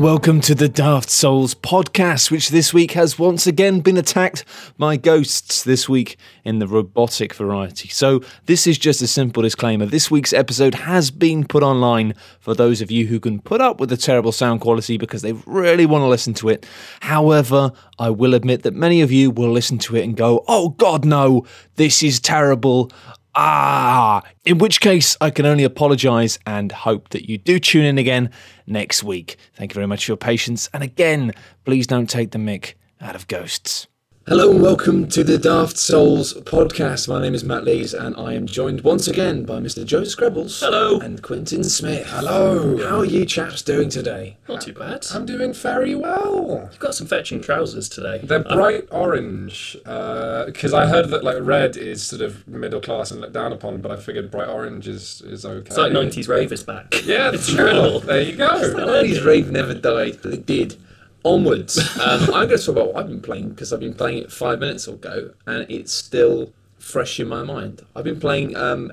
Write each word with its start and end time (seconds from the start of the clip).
welcome 0.00 0.40
to 0.40 0.54
the 0.54 0.68
Daft 0.68 1.10
Souls 1.10 1.54
podcast, 1.54 2.30
which 2.30 2.48
this 2.48 2.72
week 2.72 2.92
has 2.92 3.18
once 3.18 3.46
again 3.46 3.80
been 3.80 3.98
attacked 3.98 4.46
by 4.78 4.96
ghosts 4.96 5.62
this 5.62 5.90
week 5.90 6.16
in 6.42 6.58
the 6.58 6.66
robotic 6.66 7.34
variety. 7.34 7.90
So, 7.90 8.22
this 8.46 8.66
is 8.66 8.78
just 8.78 9.02
a 9.02 9.06
simple 9.06 9.42
disclaimer. 9.42 9.84
This 9.84 10.10
week's 10.10 10.32
episode 10.32 10.74
has 10.74 11.10
been 11.10 11.44
put 11.44 11.62
online 11.62 12.14
for 12.38 12.54
those 12.54 12.80
of 12.80 12.90
you 12.90 13.08
who 13.08 13.20
can 13.20 13.42
put 13.42 13.60
up 13.60 13.78
with 13.78 13.90
the 13.90 13.96
terrible 13.98 14.32
sound 14.32 14.62
quality 14.62 14.96
because 14.96 15.20
they 15.20 15.34
really 15.44 15.84
want 15.84 16.00
to 16.00 16.06
listen 16.06 16.32
to 16.34 16.48
it. 16.48 16.64
However, 17.00 17.70
I 17.98 18.08
will 18.08 18.32
admit 18.32 18.62
that 18.62 18.72
many 18.72 19.02
of 19.02 19.12
you 19.12 19.30
will 19.30 19.50
listen 19.50 19.76
to 19.80 19.96
it 19.96 20.04
and 20.04 20.16
go, 20.16 20.42
oh 20.48 20.70
god, 20.70 21.04
no, 21.04 21.44
this 21.76 22.02
is 22.02 22.18
terrible. 22.20 22.90
Ah, 23.34 24.22
in 24.44 24.58
which 24.58 24.80
case 24.80 25.16
I 25.20 25.30
can 25.30 25.46
only 25.46 25.64
apologise 25.64 26.38
and 26.46 26.72
hope 26.72 27.10
that 27.10 27.28
you 27.28 27.38
do 27.38 27.58
tune 27.58 27.84
in 27.84 27.98
again 27.98 28.30
next 28.66 29.04
week. 29.04 29.36
Thank 29.54 29.72
you 29.72 29.74
very 29.74 29.86
much 29.86 30.04
for 30.04 30.12
your 30.12 30.16
patience. 30.16 30.68
And 30.72 30.82
again, 30.82 31.32
please 31.64 31.86
don't 31.86 32.10
take 32.10 32.32
the 32.32 32.38
mick 32.38 32.74
out 33.00 33.14
of 33.14 33.28
ghosts. 33.28 33.86
Hello 34.30 34.52
and 34.52 34.62
welcome 34.62 35.08
to 35.08 35.24
the 35.24 35.36
Daft 35.36 35.76
Souls 35.76 36.34
podcast. 36.34 37.08
My 37.08 37.20
name 37.20 37.34
is 37.34 37.42
Matt 37.42 37.64
Lees 37.64 37.92
and 37.92 38.14
I 38.14 38.34
am 38.34 38.46
joined 38.46 38.82
once 38.82 39.08
again 39.08 39.44
by 39.44 39.54
Mr. 39.54 39.84
Joe 39.84 40.02
Skrebels. 40.02 40.60
Hello. 40.60 41.00
And 41.00 41.20
Quintin 41.20 41.64
Smith. 41.64 42.06
Hello. 42.08 42.76
How 42.88 43.00
are 43.00 43.04
you 43.04 43.26
chaps 43.26 43.60
doing 43.60 43.88
today? 43.88 44.36
Not 44.48 44.60
too 44.60 44.72
bad. 44.72 45.04
I'm 45.12 45.26
doing 45.26 45.52
very 45.52 45.96
well. 45.96 46.68
You've 46.70 46.78
got 46.78 46.94
some 46.94 47.08
fetching 47.08 47.40
trousers 47.40 47.88
today. 47.88 48.20
They're 48.22 48.44
bright 48.44 48.86
orange 48.92 49.76
uh, 49.84 50.44
because 50.44 50.72
I 50.74 50.86
heard 50.86 51.08
that 51.08 51.24
like 51.24 51.38
red 51.40 51.76
is 51.76 52.04
sort 52.04 52.22
of 52.22 52.46
middle 52.46 52.80
class 52.80 53.10
and 53.10 53.20
looked 53.20 53.32
down 53.32 53.52
upon, 53.52 53.80
but 53.80 53.90
I 53.90 53.96
figured 53.96 54.30
bright 54.30 54.48
orange 54.48 54.86
is 54.86 55.22
is 55.22 55.44
okay. 55.44 55.66
It's 55.66 55.76
like 55.76 55.90
90s 55.90 56.28
ravers 56.28 56.62
back. 56.62 57.04
Yeah, 57.04 57.30
it's 57.34 57.52
cool. 57.52 57.98
There 57.98 58.22
you 58.22 58.36
go. 58.36 58.60
The 58.60 58.80
90s 58.80 59.26
rave 59.26 59.50
never 59.50 59.74
died, 59.74 60.20
but 60.22 60.32
it 60.32 60.46
did. 60.46 60.76
Onwards. 61.24 61.78
Um, 62.00 62.22
I'm 62.22 62.48
going 62.48 62.50
to 62.50 62.58
talk 62.58 62.68
about 62.68 62.94
what 62.94 62.96
I've 62.96 63.08
been 63.08 63.20
playing 63.20 63.50
because 63.50 63.72
I've 63.72 63.80
been 63.80 63.94
playing 63.94 64.18
it 64.18 64.32
five 64.32 64.58
minutes 64.58 64.88
ago 64.88 65.32
and 65.46 65.66
it's 65.70 65.92
still 65.92 66.52
fresh 66.78 67.20
in 67.20 67.28
my 67.28 67.42
mind. 67.42 67.84
I've 67.94 68.04
been 68.04 68.20
playing 68.20 68.56
um, 68.56 68.92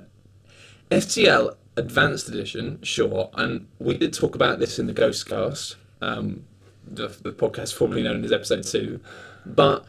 FTL 0.92 1.56
Advanced 1.78 2.28
Edition, 2.28 2.80
sure, 2.84 3.30
and 3.36 3.68
we 3.80 3.98
did 3.98 4.14
talk 4.14 4.36
about 4.36 4.60
this 4.60 4.78
in 4.78 4.88
the 4.88 4.94
Ghostcast, 4.94 5.76
um, 6.02 6.44
the, 6.86 7.08
the 7.08 7.32
podcast 7.32 7.74
formerly 7.76 8.04
known 8.04 8.24
as 8.26 8.32
Episode 8.32 8.64
2, 8.64 9.00
but 9.46 9.86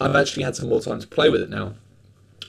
I've 0.00 0.16
actually 0.16 0.44
had 0.44 0.56
some 0.56 0.68
more 0.68 0.80
time 0.80 1.00
to 1.00 1.06
play 1.06 1.28
with 1.28 1.42
it 1.42 1.50
now. 1.50 1.74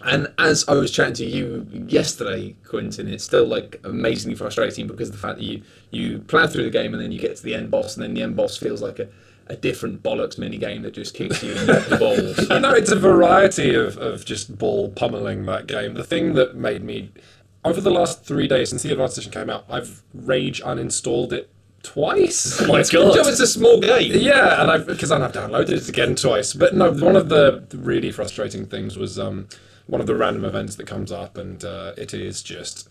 And 0.04 0.32
as 0.38 0.68
I 0.68 0.74
was 0.74 0.92
chatting 0.92 1.14
to 1.16 1.26
you 1.26 1.68
yesterday, 1.88 2.56
Quentin, 2.66 3.08
it's 3.08 3.24
still 3.24 3.48
like 3.48 3.80
amazingly 3.84 4.36
frustrating 4.36 4.88
because 4.88 5.10
of 5.10 5.16
the 5.16 5.22
fact 5.22 5.38
that 5.38 5.44
you 5.44 5.64
you 5.90 6.20
plow 6.20 6.46
through 6.46 6.64
the 6.64 6.70
game 6.70 6.94
and 6.94 7.02
then 7.02 7.12
you 7.12 7.20
get 7.20 7.38
to 7.38 7.44
the 7.44 7.56
end 7.56 7.72
boss, 7.72 7.96
and 7.96 8.04
then 8.04 8.14
the 8.14 8.22
end 8.22 8.36
boss 8.36 8.58
feels 8.58 8.82
like 8.82 9.00
a, 9.00 9.08
a 9.48 9.56
different 9.56 10.02
bollocks 10.02 10.38
mini 10.38 10.58
game 10.58 10.82
that 10.82 10.94
just 10.94 11.14
kicks 11.14 11.44
you 11.44 11.52
in 11.52 11.68
the 11.68 11.98
balls. 12.00 12.50
You 12.50 12.60
know, 12.60 12.72
it's 12.72 12.92
a 12.92 12.96
variety 13.00 13.76
of, 13.76 13.98
of 13.98 14.26
just 14.26 14.58
ball 14.58 14.90
pummeling 14.90 15.46
that 15.46 15.68
game. 15.68 15.94
The 15.94 16.04
thing 16.04 16.34
that 16.34 16.56
made 16.56 16.84
me 16.84 17.12
over 17.64 17.82
the 17.82 17.92
last 17.92 18.24
three 18.24 18.48
days 18.48 18.70
since 18.70 18.84
the 18.84 18.92
advanced 18.92 19.18
edition 19.18 19.32
came 19.34 19.50
out, 19.50 19.66
I've 19.70 20.04
rage 20.14 20.62
uninstalled 20.62 21.32
it 21.34 21.50
twice. 21.84 22.62
Oh 22.66 22.68
my 22.68 22.84
god. 22.84 23.16
it's 23.28 23.40
a 23.40 23.48
small 23.48 23.80
game. 23.80 24.12
Yeah, 24.16 24.62
and 24.62 24.72
I've 24.72 24.88
because 24.88 25.12
I've 25.12 25.32
downloaded 25.32 25.70
it 25.70 25.90
again 25.90 26.16
twice. 26.16 26.54
But 26.54 26.76
no, 26.76 26.92
one 26.92 27.16
of 27.16 27.30
the 27.30 27.66
really 27.74 28.12
frustrating 28.12 28.66
things 28.66 28.98
was 28.98 29.20
um, 29.20 29.48
one 29.86 30.02
of 30.02 30.08
the 30.08 30.16
random 30.16 30.46
events 30.46 30.76
that 30.76 30.88
comes 30.88 31.12
up, 31.12 31.38
and 31.38 31.64
uh, 31.64 31.94
it 31.98 32.14
is 32.14 32.42
just. 32.42 32.90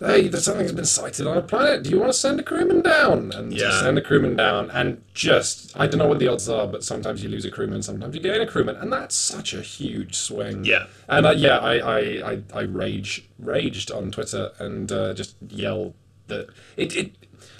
Hey, 0.00 0.28
there's 0.28 0.44
something's 0.46 0.72
been 0.72 0.86
sighted 0.86 1.26
on 1.26 1.36
a 1.36 1.42
planet. 1.42 1.82
Do 1.82 1.90
you 1.90 1.98
want 2.00 2.10
to 2.10 2.18
send 2.18 2.40
a 2.40 2.42
crewman 2.42 2.80
down? 2.80 3.32
And 3.32 3.52
Yeah. 3.52 3.82
send 3.82 3.98
a 3.98 4.00
crewman 4.00 4.34
down, 4.34 4.70
and 4.70 5.02
just 5.12 5.78
I 5.78 5.86
don't 5.86 5.98
know 5.98 6.06
what 6.08 6.18
the 6.18 6.28
odds 6.28 6.48
are, 6.48 6.66
but 6.66 6.82
sometimes 6.82 7.22
you 7.22 7.28
lose 7.28 7.44
a 7.44 7.50
crewman, 7.50 7.82
sometimes 7.82 8.14
you 8.14 8.22
gain 8.22 8.40
a 8.40 8.46
crewman, 8.46 8.76
and 8.76 8.90
that's 8.90 9.14
such 9.14 9.52
a 9.52 9.60
huge 9.60 10.14
swing. 10.14 10.64
Yeah. 10.64 10.86
And 11.08 11.26
uh, 11.26 11.32
yeah, 11.32 11.58
I, 11.58 11.74
I, 11.78 11.98
I, 12.32 12.42
I 12.54 12.60
rage 12.62 13.28
raged 13.38 13.92
on 13.92 14.10
Twitter 14.10 14.52
and 14.58 14.90
uh, 14.90 15.12
just 15.12 15.36
yelled 15.48 15.92
that 16.28 16.48
it, 16.78 16.96
it 16.96 17.12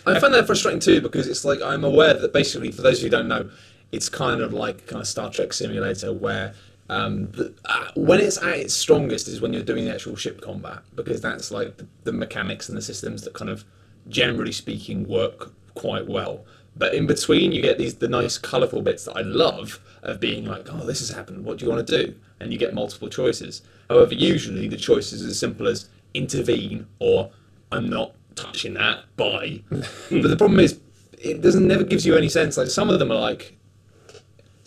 I 0.07 0.19
find 0.19 0.33
that 0.33 0.47
frustrating 0.47 0.81
too 0.81 1.03
because 1.03 1.27
it's 1.29 1.45
like 1.45 1.61
I'm 1.61 1.85
aware 1.85 2.15
that 2.15 2.33
basically, 2.33 2.73
for 2.73 2.81
those 2.81 3.03
who 3.03 3.11
don't 3.11 3.29
know, 3.29 3.51
it's 3.93 4.09
kind 4.09 4.41
of 4.41 4.55
like 4.55 4.87
kind 4.87 5.03
of 5.03 5.07
Star 5.07 5.31
Trek 5.31 5.53
simulator 5.53 6.11
where 6.13 6.55
um, 6.91 7.31
the, 7.31 7.55
uh, 7.67 7.87
when 7.95 8.19
it's 8.19 8.37
at 8.39 8.59
its 8.59 8.75
strongest 8.75 9.29
is 9.29 9.41
when 9.41 9.53
you're 9.53 9.63
doing 9.63 9.85
the 9.85 9.95
actual 9.95 10.17
ship 10.17 10.41
combat 10.41 10.81
because 10.97 11.21
that's 11.21 11.53
like 11.53 11.77
the, 11.77 11.87
the 12.03 12.13
mechanics 12.13 12.69
and 12.69 12.77
the 12.77 12.83
systems 12.83 13.23
that 13.23 13.33
kind 13.33 13.49
of 13.49 13.65
generally 14.09 14.51
speaking 14.51 15.07
work 15.09 15.53
quite 15.75 16.09
well. 16.09 16.45
But 16.77 16.95
in 16.95 17.07
between, 17.07 17.53
you 17.53 17.63
get 17.63 17.79
these 17.79 17.95
the 17.95 18.09
nice 18.09 18.39
colourful 18.39 18.83
bits 18.83 19.05
that 19.05 19.17
I 19.17 19.21
love 19.21 19.79
of 20.03 20.19
being 20.19 20.47
like, 20.47 20.67
oh, 20.69 20.85
this 20.85 20.99
has 20.99 21.11
happened. 21.11 21.45
What 21.45 21.59
do 21.59 21.65
you 21.65 21.71
want 21.71 21.87
to 21.87 22.05
do? 22.05 22.15
And 22.41 22.53
you 22.53 22.59
get 22.59 22.75
multiple 22.75 23.09
choices. 23.09 23.63
However, 23.89 24.15
usually 24.15 24.67
the 24.67 24.77
choice 24.77 25.13
is 25.13 25.23
as 25.23 25.39
simple 25.39 25.69
as 25.69 25.89
intervene 26.15 26.89
or 26.99 27.31
I'm 27.71 27.89
not 27.89 28.15
touching 28.35 28.75
that. 28.75 29.05
Bye. 29.17 29.63
but 29.71 30.29
the 30.29 30.37
problem 30.37 30.59
is, 30.59 30.81
it 31.21 31.41
doesn't 31.41 31.69
never 31.69 31.85
gives 31.85 32.05
you 32.05 32.17
any 32.17 32.29
sense. 32.29 32.57
Like 32.57 32.67
some 32.67 32.91
of 32.91 32.99
them 32.99 33.13
are 33.13 33.21
like, 33.21 33.60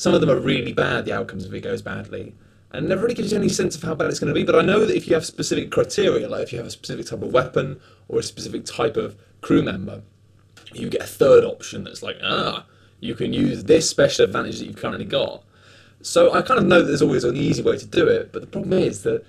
some 0.03 0.13
of 0.13 0.19
them 0.19 0.29
are 0.29 0.39
really 0.39 0.73
bad. 0.73 1.05
The 1.05 1.13
outcomes 1.13 1.45
if 1.45 1.53
it 1.53 1.61
goes 1.61 1.81
badly, 1.81 2.35
and 2.71 2.89
never 2.89 3.03
really 3.03 3.13
gives 3.13 3.31
you 3.31 3.37
any 3.37 3.47
sense 3.47 3.77
of 3.77 3.83
how 3.83 3.95
bad 3.95 4.09
it's 4.09 4.19
going 4.19 4.33
to 4.33 4.37
be. 4.37 4.43
But 4.43 4.57
I 4.57 4.61
know 4.61 4.85
that 4.85 4.97
if 4.97 5.07
you 5.07 5.13
have 5.13 5.25
specific 5.25 5.71
criteria, 5.71 6.27
like 6.27 6.43
if 6.43 6.51
you 6.51 6.57
have 6.57 6.67
a 6.67 6.71
specific 6.71 7.05
type 7.05 7.21
of 7.21 7.31
weapon 7.31 7.79
or 8.09 8.19
a 8.19 8.23
specific 8.23 8.65
type 8.65 8.97
of 8.97 9.15
crew 9.39 9.63
member, 9.63 10.01
you 10.73 10.89
get 10.89 11.03
a 11.03 11.07
third 11.07 11.45
option 11.45 11.85
that's 11.85 12.03
like, 12.03 12.17
ah, 12.21 12.65
you 12.99 13.15
can 13.15 13.31
use 13.31 13.63
this 13.63 13.89
special 13.89 14.25
advantage 14.25 14.59
that 14.59 14.65
you've 14.65 14.75
currently 14.75 15.05
got. 15.05 15.41
So 16.01 16.33
I 16.33 16.41
kind 16.41 16.59
of 16.59 16.65
know 16.65 16.81
that 16.81 16.87
there's 16.87 17.01
always 17.01 17.23
an 17.23 17.37
easy 17.37 17.63
way 17.63 17.77
to 17.77 17.85
do 17.85 18.05
it, 18.05 18.33
but 18.33 18.41
the 18.41 18.47
problem 18.47 18.73
is 18.73 19.03
that 19.03 19.25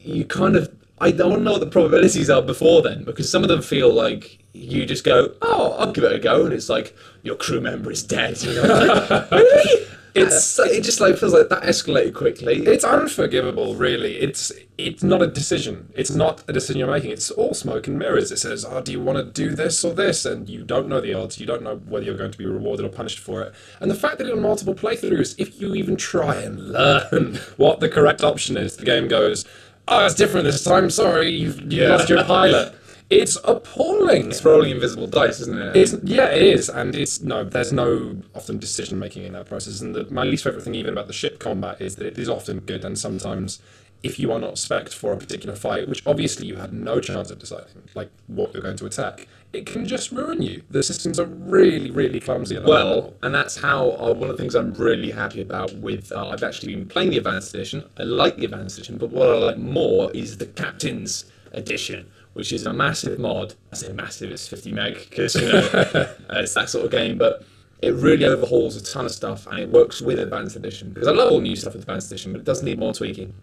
you 0.00 0.24
kind 0.24 0.56
of 0.56 0.74
I 1.00 1.10
don't 1.10 1.44
know 1.44 1.52
what 1.52 1.60
the 1.60 1.66
probabilities 1.66 2.30
are 2.30 2.42
before 2.42 2.82
then 2.82 3.04
because 3.04 3.30
some 3.30 3.42
of 3.42 3.48
them 3.48 3.62
feel 3.62 3.92
like 3.92 4.38
you 4.52 4.84
just 4.86 5.04
go, 5.04 5.34
oh, 5.42 5.72
I'll 5.78 5.92
give 5.92 6.02
it 6.02 6.12
a 6.12 6.18
go, 6.18 6.44
and 6.44 6.52
it's 6.52 6.68
like 6.68 6.96
your 7.22 7.36
crew 7.36 7.60
member 7.60 7.90
is 7.90 8.02
dead. 8.02 8.38
Really? 9.30 9.86
It's 10.14 10.58
it 10.58 10.82
just 10.82 11.00
like 11.00 11.16
feels 11.16 11.32
like 11.32 11.48
that 11.48 11.62
escalated 11.62 12.14
quickly. 12.14 12.56
It's 12.66 12.84
unforgivable, 12.84 13.74
really. 13.74 14.16
It's 14.16 14.52
it's 14.76 15.02
not 15.02 15.22
a 15.22 15.26
decision. 15.26 15.90
It's 15.94 16.10
not 16.10 16.42
a 16.48 16.52
decision 16.52 16.78
you're 16.78 16.90
making. 16.90 17.10
It's 17.10 17.30
all 17.30 17.54
smoke 17.54 17.86
and 17.86 17.98
mirrors. 17.98 18.30
It 18.32 18.38
says, 18.38 18.64
"Oh, 18.68 18.80
do 18.80 18.92
you 18.92 19.00
want 19.00 19.18
to 19.18 19.24
do 19.24 19.54
this 19.54 19.84
or 19.84 19.92
this?" 19.94 20.24
And 20.24 20.48
you 20.48 20.62
don't 20.64 20.88
know 20.88 21.00
the 21.00 21.14
odds. 21.14 21.38
You 21.40 21.46
don't 21.46 21.62
know 21.62 21.76
whether 21.88 22.04
you're 22.06 22.16
going 22.16 22.30
to 22.32 22.38
be 22.38 22.46
rewarded 22.46 22.86
or 22.86 22.88
punished 22.88 23.18
for 23.18 23.42
it. 23.42 23.52
And 23.80 23.90
the 23.90 23.94
fact 23.94 24.18
that 24.18 24.28
in 24.28 24.40
multiple 24.40 24.74
playthroughs, 24.74 25.34
if 25.38 25.60
you 25.60 25.74
even 25.74 25.96
try 25.96 26.36
and 26.36 26.72
learn 26.72 27.36
what 27.56 27.80
the 27.80 27.88
correct 27.88 28.22
option 28.22 28.56
is, 28.56 28.76
the 28.76 28.84
game 28.84 29.08
goes, 29.08 29.44
"Oh, 29.88 30.04
it's 30.06 30.14
different 30.14 30.44
this 30.44 30.62
time. 30.64 30.90
Sorry, 30.90 31.30
you've, 31.30 31.72
you 31.72 31.82
Yeah. 31.82 31.88
lost 31.90 32.08
your 32.08 32.24
pilot." 32.24 32.74
It's 33.10 33.38
appalling. 33.44 34.28
It's 34.28 34.44
rolling 34.44 34.70
invisible 34.72 35.06
dice, 35.06 35.40
isn't 35.40 35.58
it? 35.58 35.76
It's, 35.76 35.94
yeah, 36.04 36.26
it 36.28 36.42
is, 36.42 36.68
and 36.68 36.94
it's 36.94 37.22
no. 37.22 37.42
There's 37.42 37.72
no 37.72 38.16
often 38.34 38.58
decision 38.58 38.98
making 38.98 39.24
in 39.24 39.32
that 39.32 39.46
process, 39.46 39.80
and 39.80 39.94
the, 39.94 40.04
my 40.10 40.24
least 40.24 40.44
favorite 40.44 40.62
thing 40.62 40.74
even 40.74 40.92
about 40.92 41.06
the 41.06 41.14
ship 41.14 41.38
combat 41.38 41.80
is 41.80 41.96
that 41.96 42.06
it 42.06 42.18
is 42.18 42.28
often 42.28 42.60
good, 42.60 42.84
and 42.84 42.98
sometimes 42.98 43.60
if 44.02 44.18
you 44.18 44.30
are 44.30 44.38
not 44.38 44.58
spec 44.58 44.90
for 44.90 45.12
a 45.12 45.16
particular 45.16 45.56
fight, 45.56 45.88
which 45.88 46.06
obviously 46.06 46.46
you 46.46 46.56
had 46.56 46.72
no 46.72 47.00
chance 47.00 47.30
of 47.32 47.38
deciding, 47.38 47.82
like 47.94 48.10
what 48.28 48.52
you're 48.52 48.62
going 48.62 48.76
to 48.76 48.86
attack, 48.86 49.26
it 49.52 49.66
can 49.66 49.86
just 49.86 50.12
ruin 50.12 50.40
you. 50.40 50.62
The 50.70 50.82
systems 50.84 51.18
are 51.18 51.24
really, 51.24 51.90
really 51.90 52.20
clumsy. 52.20 52.56
At 52.56 52.64
Well, 52.64 52.86
level. 52.94 53.16
and 53.22 53.34
that's 53.34 53.56
how 53.56 53.92
uh, 53.92 54.12
one 54.12 54.30
of 54.30 54.36
the 54.36 54.40
things 54.40 54.54
I'm 54.54 54.72
really 54.74 55.10
happy 55.10 55.40
about 55.40 55.72
with. 55.76 56.12
Uh, 56.12 56.28
I've 56.28 56.42
actually 56.44 56.74
been 56.76 56.86
playing 56.86 57.10
the 57.10 57.18
Advanced 57.18 57.54
Edition. 57.54 57.84
I 57.98 58.02
like 58.04 58.36
the 58.36 58.44
Advanced 58.44 58.76
Edition, 58.78 58.98
but 58.98 59.10
what 59.10 59.28
I 59.30 59.34
like 59.38 59.56
more 59.58 60.12
is 60.12 60.36
the 60.36 60.46
Captain's 60.46 61.24
Edition, 61.52 62.06
which 62.38 62.52
is 62.52 62.66
a 62.66 62.72
massive 62.72 63.18
mod. 63.18 63.54
I 63.72 63.74
say 63.74 63.92
massive, 63.92 64.30
it's 64.30 64.46
50 64.46 64.70
meg 64.70 64.94
because 65.10 65.34
you 65.34 65.48
know, 65.48 65.68
it's 66.30 66.54
that 66.54 66.70
sort 66.70 66.84
of 66.84 66.92
game, 66.92 67.18
but 67.18 67.44
it 67.82 67.92
really 67.94 68.24
overhauls 68.24 68.76
a 68.76 68.92
ton 68.92 69.06
of 69.06 69.10
stuff 69.10 69.48
and 69.48 69.58
it 69.58 69.70
works 69.70 70.00
with 70.00 70.20
Advanced 70.20 70.54
Edition 70.54 70.90
because 70.90 71.08
I 71.08 71.10
love 71.10 71.32
all 71.32 71.40
new 71.40 71.56
stuff 71.56 71.72
with 71.72 71.82
Advanced 71.82 72.12
Edition, 72.12 72.30
but 72.30 72.38
it 72.38 72.44
does 72.44 72.62
need 72.62 72.78
more 72.78 72.94
tweaking. 72.94 73.34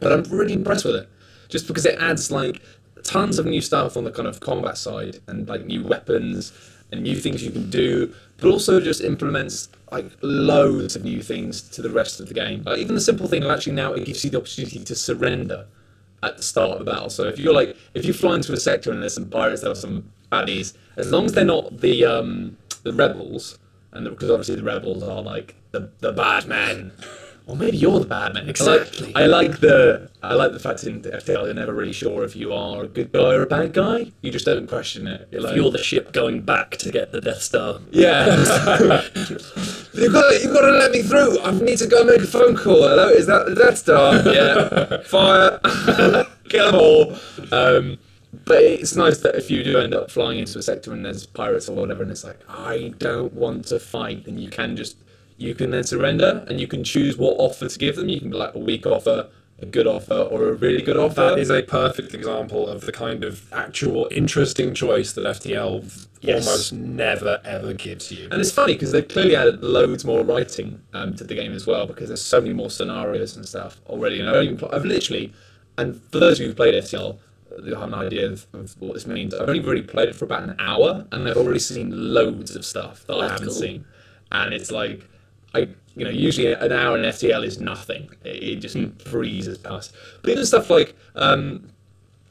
But 0.00 0.12
I'm 0.12 0.22
really 0.34 0.54
impressed 0.54 0.86
with 0.86 0.96
it, 0.96 1.10
just 1.50 1.68
because 1.68 1.84
it 1.84 1.98
adds 2.00 2.30
like 2.30 2.62
tons 3.04 3.38
of 3.38 3.44
new 3.44 3.60
stuff 3.60 3.98
on 3.98 4.04
the 4.04 4.10
kind 4.10 4.26
of 4.26 4.40
combat 4.40 4.78
side 4.78 5.20
and 5.26 5.46
like 5.46 5.66
new 5.66 5.84
weapons 5.84 6.54
and 6.90 7.02
new 7.02 7.16
things 7.16 7.44
you 7.44 7.50
can 7.50 7.68
do, 7.68 8.14
but 8.38 8.48
also 8.48 8.80
just 8.80 9.02
implements 9.02 9.68
like 9.90 10.10
loads 10.22 10.96
of 10.96 11.04
new 11.04 11.20
things 11.20 11.60
to 11.60 11.82
the 11.82 11.90
rest 11.90 12.18
of 12.18 12.28
the 12.28 12.34
game. 12.34 12.62
Like 12.62 12.78
even 12.78 12.94
the 12.94 13.00
simple 13.02 13.28
thing 13.28 13.42
of 13.42 13.50
actually 13.50 13.74
now 13.74 13.92
it 13.92 14.06
gives 14.06 14.24
you 14.24 14.30
the 14.30 14.38
opportunity 14.38 14.82
to 14.82 14.94
surrender 14.94 15.66
at 16.22 16.36
the 16.36 16.42
start 16.42 16.70
of 16.70 16.78
the 16.78 16.90
battle. 16.90 17.10
So 17.10 17.24
if 17.24 17.38
you're 17.38 17.54
like 17.54 17.76
if 17.94 18.04
you 18.04 18.12
fly 18.12 18.36
into 18.36 18.52
a 18.52 18.56
sector 18.56 18.90
and 18.92 19.02
there's 19.02 19.14
some 19.14 19.28
pirates, 19.28 19.62
there 19.62 19.70
are 19.70 19.76
some 19.76 20.10
baddies, 20.30 20.74
as 20.96 21.10
long 21.10 21.26
as 21.26 21.32
they're 21.32 21.44
not 21.44 21.80
the 21.80 22.04
um, 22.04 22.56
the 22.82 22.92
rebels, 22.92 23.58
and 23.92 24.08
because 24.08 24.30
obviously 24.30 24.56
the 24.56 24.62
rebels 24.62 25.02
are 25.02 25.22
like 25.22 25.54
the 25.72 25.90
the 26.00 26.12
bad 26.12 26.46
men. 26.46 26.92
Or 27.46 27.56
maybe 27.56 27.76
you're 27.76 27.98
the 27.98 28.06
bad 28.06 28.34
man. 28.34 28.48
Exactly. 28.48 29.12
I 29.14 29.26
like, 29.26 29.46
I 29.46 29.50
like 29.50 29.60
the 29.60 30.10
I 30.22 30.34
like 30.34 30.52
the 30.52 30.60
fact 30.60 30.84
in 30.84 31.02
FTL 31.02 31.44
you're 31.44 31.54
never 31.54 31.72
really 31.72 31.92
sure 31.92 32.22
if 32.22 32.36
you 32.36 32.52
are 32.52 32.84
a 32.84 32.88
good 32.88 33.10
guy 33.12 33.34
or 33.34 33.42
a 33.42 33.46
bad 33.46 33.72
guy. 33.72 34.12
You 34.20 34.30
just 34.30 34.44
don't 34.44 34.68
question 34.68 35.06
it. 35.06 35.28
You're 35.32 35.42
like, 35.42 35.56
You're 35.56 35.70
the 35.70 35.82
ship 35.82 36.12
going 36.12 36.42
back 36.42 36.72
to 36.78 36.90
get 36.90 37.10
the 37.10 37.20
Death 37.20 37.42
Star. 37.42 37.80
yeah. 37.90 38.26
you've 39.94 40.12
got 40.12 40.30
to, 40.30 40.40
you've 40.42 40.52
got 40.52 40.60
to 40.60 40.72
let 40.78 40.92
me 40.92 41.02
through. 41.02 41.40
I 41.40 41.50
need 41.52 41.78
to 41.78 41.86
go 41.88 42.04
make 42.04 42.20
a 42.20 42.26
phone 42.26 42.56
call. 42.56 42.82
Hello, 42.88 43.08
is 43.08 43.26
that 43.26 43.46
the 43.46 43.54
Death 43.54 43.78
Star? 43.78 44.14
Yeah. 44.32 45.02
Fire. 45.04 45.58
Kill 46.48 46.70
them 46.70 46.80
all. 46.80 47.16
Um, 47.50 47.98
but 48.44 48.62
it's 48.62 48.96
nice 48.96 49.18
that 49.18 49.34
if 49.34 49.50
you 49.50 49.62
do 49.62 49.78
end 49.78 49.94
up 49.94 50.10
flying 50.10 50.38
into 50.38 50.58
a 50.58 50.62
sector 50.62 50.92
and 50.92 51.04
there's 51.04 51.26
pirates 51.26 51.68
or 51.68 51.74
whatever, 51.76 52.02
and 52.02 52.10
it's 52.10 52.24
like 52.24 52.38
I 52.48 52.94
don't 52.98 53.32
want 53.34 53.66
to 53.66 53.78
fight, 53.78 54.24
then 54.24 54.38
you 54.38 54.48
can 54.48 54.76
just 54.76 54.96
you 55.38 55.54
can 55.54 55.70
then 55.70 55.84
surrender 55.84 56.44
and 56.48 56.60
you 56.60 56.66
can 56.66 56.84
choose 56.84 57.16
what 57.16 57.34
offer 57.38 57.68
to 57.68 57.78
give 57.78 57.96
them. 57.96 58.08
You 58.08 58.20
can 58.20 58.30
be 58.30 58.36
like 58.36 58.54
a 58.54 58.58
weak 58.58 58.86
offer, 58.86 59.28
a 59.58 59.66
good 59.66 59.86
offer, 59.86 60.14
or 60.14 60.48
a 60.48 60.52
really 60.54 60.82
good 60.82 60.96
offer. 60.96 61.30
That 61.30 61.38
is 61.38 61.50
a 61.50 61.62
perfect 61.62 62.14
example 62.14 62.68
of 62.68 62.82
the 62.82 62.92
kind 62.92 63.24
of 63.24 63.52
actual 63.52 64.08
interesting 64.10 64.74
choice 64.74 65.12
that 65.12 65.24
FTL 65.24 66.06
Yes. 66.20 66.46
almost 66.46 66.72
never 66.72 67.40
ever 67.44 67.72
gives 67.72 68.12
you. 68.12 68.28
And 68.30 68.40
it's 68.40 68.52
funny 68.52 68.74
because 68.74 68.92
they've 68.92 69.06
clearly 69.08 69.34
added 69.34 69.60
loads 69.64 70.04
more 70.04 70.22
writing 70.22 70.80
um, 70.94 71.14
to 71.16 71.24
the 71.24 71.34
game 71.34 71.52
as 71.52 71.66
well 71.66 71.84
because 71.84 72.08
there's 72.08 72.24
so 72.24 72.40
many 72.40 72.54
more 72.54 72.70
scenarios 72.70 73.34
and 73.36 73.44
stuff 73.44 73.80
already. 73.88 74.20
And 74.20 74.28
I 74.28 74.34
don't 74.34 74.44
even 74.44 74.56
pl- 74.56 74.68
I've 74.72 74.84
literally, 74.84 75.32
and 75.78 76.00
for 76.12 76.20
those 76.20 76.34
of 76.38 76.42
you 76.42 76.46
who've 76.46 76.56
played 76.56 76.74
FTL, 76.74 77.18
you'll 77.64 77.80
have 77.80 77.88
an 77.88 77.94
idea 77.94 78.30
of, 78.30 78.46
of 78.52 78.80
what 78.80 78.94
this 78.94 79.04
means. 79.04 79.34
I've 79.34 79.48
only 79.48 79.58
really 79.60 79.82
played 79.82 80.08
it 80.10 80.14
for 80.14 80.26
about 80.26 80.44
an 80.44 80.54
hour 80.60 81.06
and 81.10 81.28
I've 81.28 81.36
already 81.36 81.58
seen 81.58 81.90
loads 82.14 82.54
of 82.54 82.64
stuff 82.64 83.04
that 83.08 83.16
I 83.16 83.28
haven't 83.28 83.46
cool. 83.48 83.54
seen. 83.54 83.84
And 84.30 84.54
it's 84.54 84.70
like, 84.70 85.04
I 85.54 85.68
you 85.94 86.04
know, 86.04 86.10
usually 86.10 86.52
an 86.52 86.72
hour 86.72 86.96
in 86.96 87.04
FTL 87.04 87.44
is 87.44 87.60
nothing. 87.60 88.10
It, 88.24 88.56
just 88.56 88.76
breezes 89.10 89.58
past. 89.58 89.94
But 90.22 90.30
even 90.30 90.46
stuff 90.46 90.70
like, 90.70 90.96
um, 91.16 91.68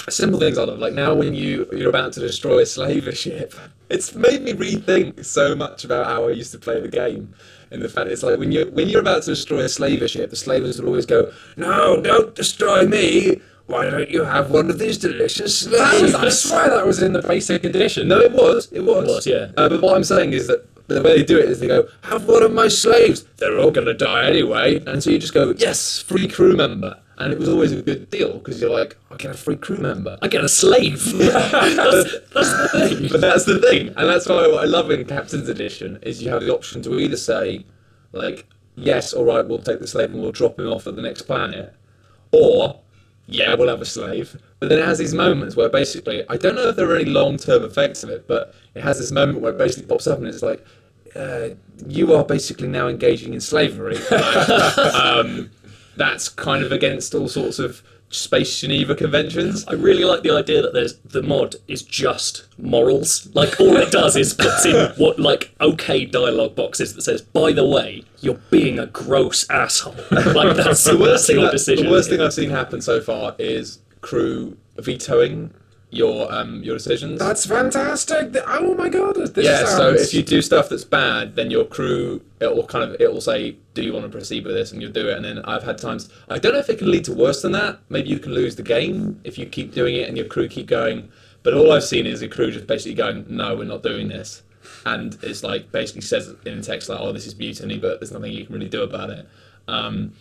simple 0.09 0.39
things 0.39 0.57
I 0.57 0.63
love. 0.63 0.79
Like 0.79 0.93
now, 0.93 1.13
when 1.13 1.33
you 1.33 1.67
you're 1.71 1.89
about 1.89 2.13
to 2.13 2.19
destroy 2.19 2.59
a 2.59 2.65
slaver 2.65 3.11
ship, 3.11 3.53
it's 3.89 4.15
made 4.15 4.41
me 4.41 4.53
rethink 4.53 5.23
so 5.25 5.55
much 5.55 5.83
about 5.83 6.07
how 6.07 6.27
I 6.27 6.31
used 6.31 6.51
to 6.53 6.59
play 6.59 6.79
the 6.79 6.87
game. 6.87 7.33
And 7.69 7.81
the 7.81 7.89
fact 7.89 8.09
it's 8.09 8.23
like 8.23 8.39
when 8.39 8.51
you 8.51 8.69
when 8.73 8.89
you're 8.89 9.01
about 9.01 9.23
to 9.23 9.31
destroy 9.31 9.59
a 9.59 9.69
slaver 9.69 10.07
ship, 10.07 10.29
the 10.29 10.35
slavers 10.35 10.79
will 10.79 10.87
always 10.87 11.05
go, 11.05 11.31
"No, 11.55 12.01
don't 12.01 12.33
destroy 12.35 12.85
me. 12.85 13.41
Why 13.67 13.89
don't 13.89 14.09
you 14.09 14.25
have 14.25 14.51
one 14.51 14.69
of 14.69 14.79
these 14.79 14.97
delicious 14.97 15.65
was, 15.65 16.15
I 16.15 16.27
swear 16.29 16.69
that 16.69 16.85
was 16.85 17.01
in 17.01 17.13
the 17.13 17.21
basic 17.21 17.63
edition. 17.63 18.09
No, 18.09 18.19
it 18.19 18.33
was. 18.33 18.69
It 18.71 18.81
was. 18.81 19.07
It 19.07 19.11
was, 19.11 19.27
yeah. 19.27 19.51
Uh, 19.55 19.69
but 19.69 19.81
what 19.81 19.95
I'm 19.95 20.03
saying 20.03 20.33
is 20.33 20.47
that 20.47 20.67
the 20.93 21.01
way 21.01 21.17
they 21.17 21.23
do 21.23 21.37
it 21.37 21.49
is 21.49 21.59
they 21.59 21.67
go, 21.67 21.87
"Have 22.03 22.25
one 22.27 22.43
of 22.43 22.51
my 22.53 22.67
slaves. 22.67 23.25
They're 23.37 23.59
all 23.59 23.71
gonna 23.71 23.93
die 23.93 24.27
anyway." 24.29 24.81
And 24.85 25.03
so 25.03 25.09
you 25.09 25.19
just 25.19 25.33
go, 25.33 25.53
"Yes, 25.57 25.99
free 25.99 26.27
crew 26.27 26.55
member." 26.55 26.97
And 27.17 27.31
it 27.31 27.37
was 27.37 27.49
always 27.49 27.71
a 27.71 27.81
good 27.81 28.09
deal 28.09 28.39
because 28.39 28.59
you're 28.59 28.71
like, 28.71 28.97
"I 29.11 29.15
get 29.15 29.31
a 29.31 29.37
free 29.37 29.55
crew 29.55 29.77
member." 29.77 30.17
I 30.21 30.27
get 30.27 30.43
a 30.43 30.49
slave. 30.49 31.03
that's, 31.17 32.15
that's 32.33 32.51
the 32.51 32.69
thing. 32.73 33.09
but 33.11 33.21
that's 33.21 33.45
the 33.45 33.59
thing, 33.59 33.89
and 33.89 34.09
that's 34.09 34.27
why 34.27 34.47
what 34.47 34.63
I 34.63 34.65
love 34.65 34.89
in 34.91 35.05
Captain's 35.05 35.49
Edition 35.49 35.99
is 36.01 36.21
you 36.23 36.29
have 36.31 36.41
the 36.41 36.53
option 36.53 36.81
to 36.83 36.99
either 36.99 37.17
say, 37.17 37.65
like, 38.11 38.47
yes, 38.75 39.13
all 39.13 39.25
right, 39.25 39.47
we'll 39.47 39.59
take 39.59 39.79
the 39.79 39.87
slave 39.87 40.11
and 40.11 40.21
we'll 40.21 40.31
drop 40.31 40.59
him 40.59 40.67
off 40.67 40.87
at 40.87 40.95
the 40.95 41.01
next 41.01 41.23
planet, 41.23 41.75
or 42.31 42.81
yeah, 43.31 43.55
we'll 43.55 43.69
have 43.69 43.81
a 43.81 43.85
slave. 43.85 44.37
But 44.59 44.69
then 44.69 44.79
it 44.79 44.85
has 44.85 44.97
these 44.97 45.13
moments 45.13 45.55
where 45.55 45.69
basically, 45.69 46.23
I 46.29 46.37
don't 46.37 46.55
know 46.55 46.69
if 46.69 46.75
there 46.75 46.89
are 46.89 46.95
any 46.95 47.05
long-term 47.05 47.63
effects 47.63 48.03
of 48.03 48.09
it, 48.09 48.27
but 48.27 48.53
it 48.75 48.83
has 48.83 48.99
this 48.99 49.11
moment 49.11 49.41
where 49.41 49.53
it 49.53 49.57
basically 49.57 49.87
pops 49.87 50.05
up 50.05 50.19
and 50.19 50.27
it's 50.27 50.41
like, 50.41 50.63
uh, 51.15 51.49
you 51.87 52.13
are 52.13 52.23
basically 52.23 52.67
now 52.67 52.87
engaging 52.87 53.33
in 53.33 53.41
slavery. 53.41 53.97
um, 54.93 55.51
that's 55.97 56.29
kind 56.29 56.63
of 56.63 56.71
against 56.71 57.13
all 57.13 57.27
sorts 57.27 57.59
of 57.59 57.83
Space 58.09 58.59
Geneva 58.59 58.93
conventions. 58.93 59.65
I 59.67 59.73
really 59.73 60.03
like 60.03 60.21
the 60.21 60.31
idea 60.31 60.61
that 60.61 60.73
there's 60.73 60.97
the 60.99 61.23
mod 61.23 61.55
is 61.67 61.81
just 61.81 62.45
morals. 62.57 63.29
Like 63.33 63.59
all 63.59 63.77
it 63.77 63.91
does 63.91 64.15
is 64.17 64.33
puts 64.33 64.65
in 64.65 64.91
what 64.97 65.17
like 65.17 65.53
okay 65.61 66.05
dialogue 66.05 66.55
boxes 66.55 66.93
that 66.95 67.03
says, 67.03 67.21
by 67.21 67.53
the 67.53 67.65
way, 67.65 68.03
you're 68.19 68.39
being 68.49 68.79
a 68.79 68.85
gross 68.85 69.49
asshole. 69.49 69.95
Like 70.11 70.57
that's 70.57 70.83
the 70.83 70.97
worst, 70.97 71.27
thing 71.27 71.41
that- 71.41 71.51
decision. 71.51 71.85
the 71.85 71.91
worst 71.91 72.09
thing 72.09 72.21
I've 72.21 72.33
seen 72.33 72.49
happen 72.49 72.81
so 72.81 72.99
far 73.01 73.35
is 73.39 73.79
crew 74.01 74.57
vetoing 74.77 75.53
your 75.91 76.31
um, 76.33 76.63
your 76.63 76.77
decisions. 76.77 77.19
That's 77.19 77.45
fantastic. 77.45 78.35
Oh 78.47 78.73
my 78.75 78.89
god. 78.89 79.15
This 79.15 79.45
yeah, 79.45 79.65
so 79.65 79.89
if 79.93 80.13
you 80.13 80.23
do 80.23 80.41
stuff 80.41 80.69
that's 80.69 80.85
bad, 80.85 81.35
then 81.35 81.51
your 81.51 81.65
crew 81.65 82.21
it 82.39 82.55
will 82.55 82.65
kind 82.65 82.89
of 82.89 82.99
it 82.99 83.11
will 83.11 83.21
say, 83.21 83.57
"Do 83.73 83.83
you 83.83 83.93
want 83.93 84.05
to 84.05 84.09
proceed 84.09 84.45
with 84.45 84.55
this?" 84.55 84.71
and 84.71 84.81
you'll 84.81 84.93
do 84.93 85.09
it. 85.09 85.17
And 85.17 85.25
then 85.25 85.39
I've 85.39 85.63
had 85.63 85.77
times 85.77 86.09
I 86.29 86.39
don't 86.39 86.53
know 86.53 86.59
if 86.59 86.69
it 86.69 86.79
can 86.79 86.89
lead 86.89 87.03
to 87.05 87.13
worse 87.13 87.41
than 87.41 87.51
that. 87.51 87.79
Maybe 87.89 88.09
you 88.09 88.19
can 88.19 88.33
lose 88.33 88.55
the 88.55 88.63
game 88.63 89.19
if 89.25 89.37
you 89.37 89.45
keep 89.45 89.73
doing 89.73 89.95
it 89.95 90.07
and 90.07 90.17
your 90.17 90.27
crew 90.27 90.47
keep 90.47 90.67
going. 90.67 91.11
But 91.43 91.53
all 91.53 91.71
I've 91.71 91.83
seen 91.83 92.05
is 92.05 92.21
the 92.21 92.29
crew 92.29 92.51
just 92.51 92.67
basically 92.67 92.95
going, 92.95 93.25
"No, 93.27 93.57
we're 93.57 93.65
not 93.65 93.83
doing 93.83 94.07
this," 94.07 94.43
and 94.85 95.17
it's 95.21 95.43
like 95.43 95.71
basically 95.73 96.01
says 96.01 96.33
in 96.45 96.57
the 96.57 96.63
text 96.63 96.87
like, 96.87 96.99
"Oh, 97.01 97.11
this 97.11 97.27
is 97.27 97.37
mutiny," 97.37 97.77
but 97.77 97.99
there's 97.99 98.13
nothing 98.13 98.31
you 98.31 98.45
can 98.45 98.55
really 98.55 98.69
do 98.69 98.81
about 98.81 99.09
it. 99.09 99.27
Um, 99.67 100.13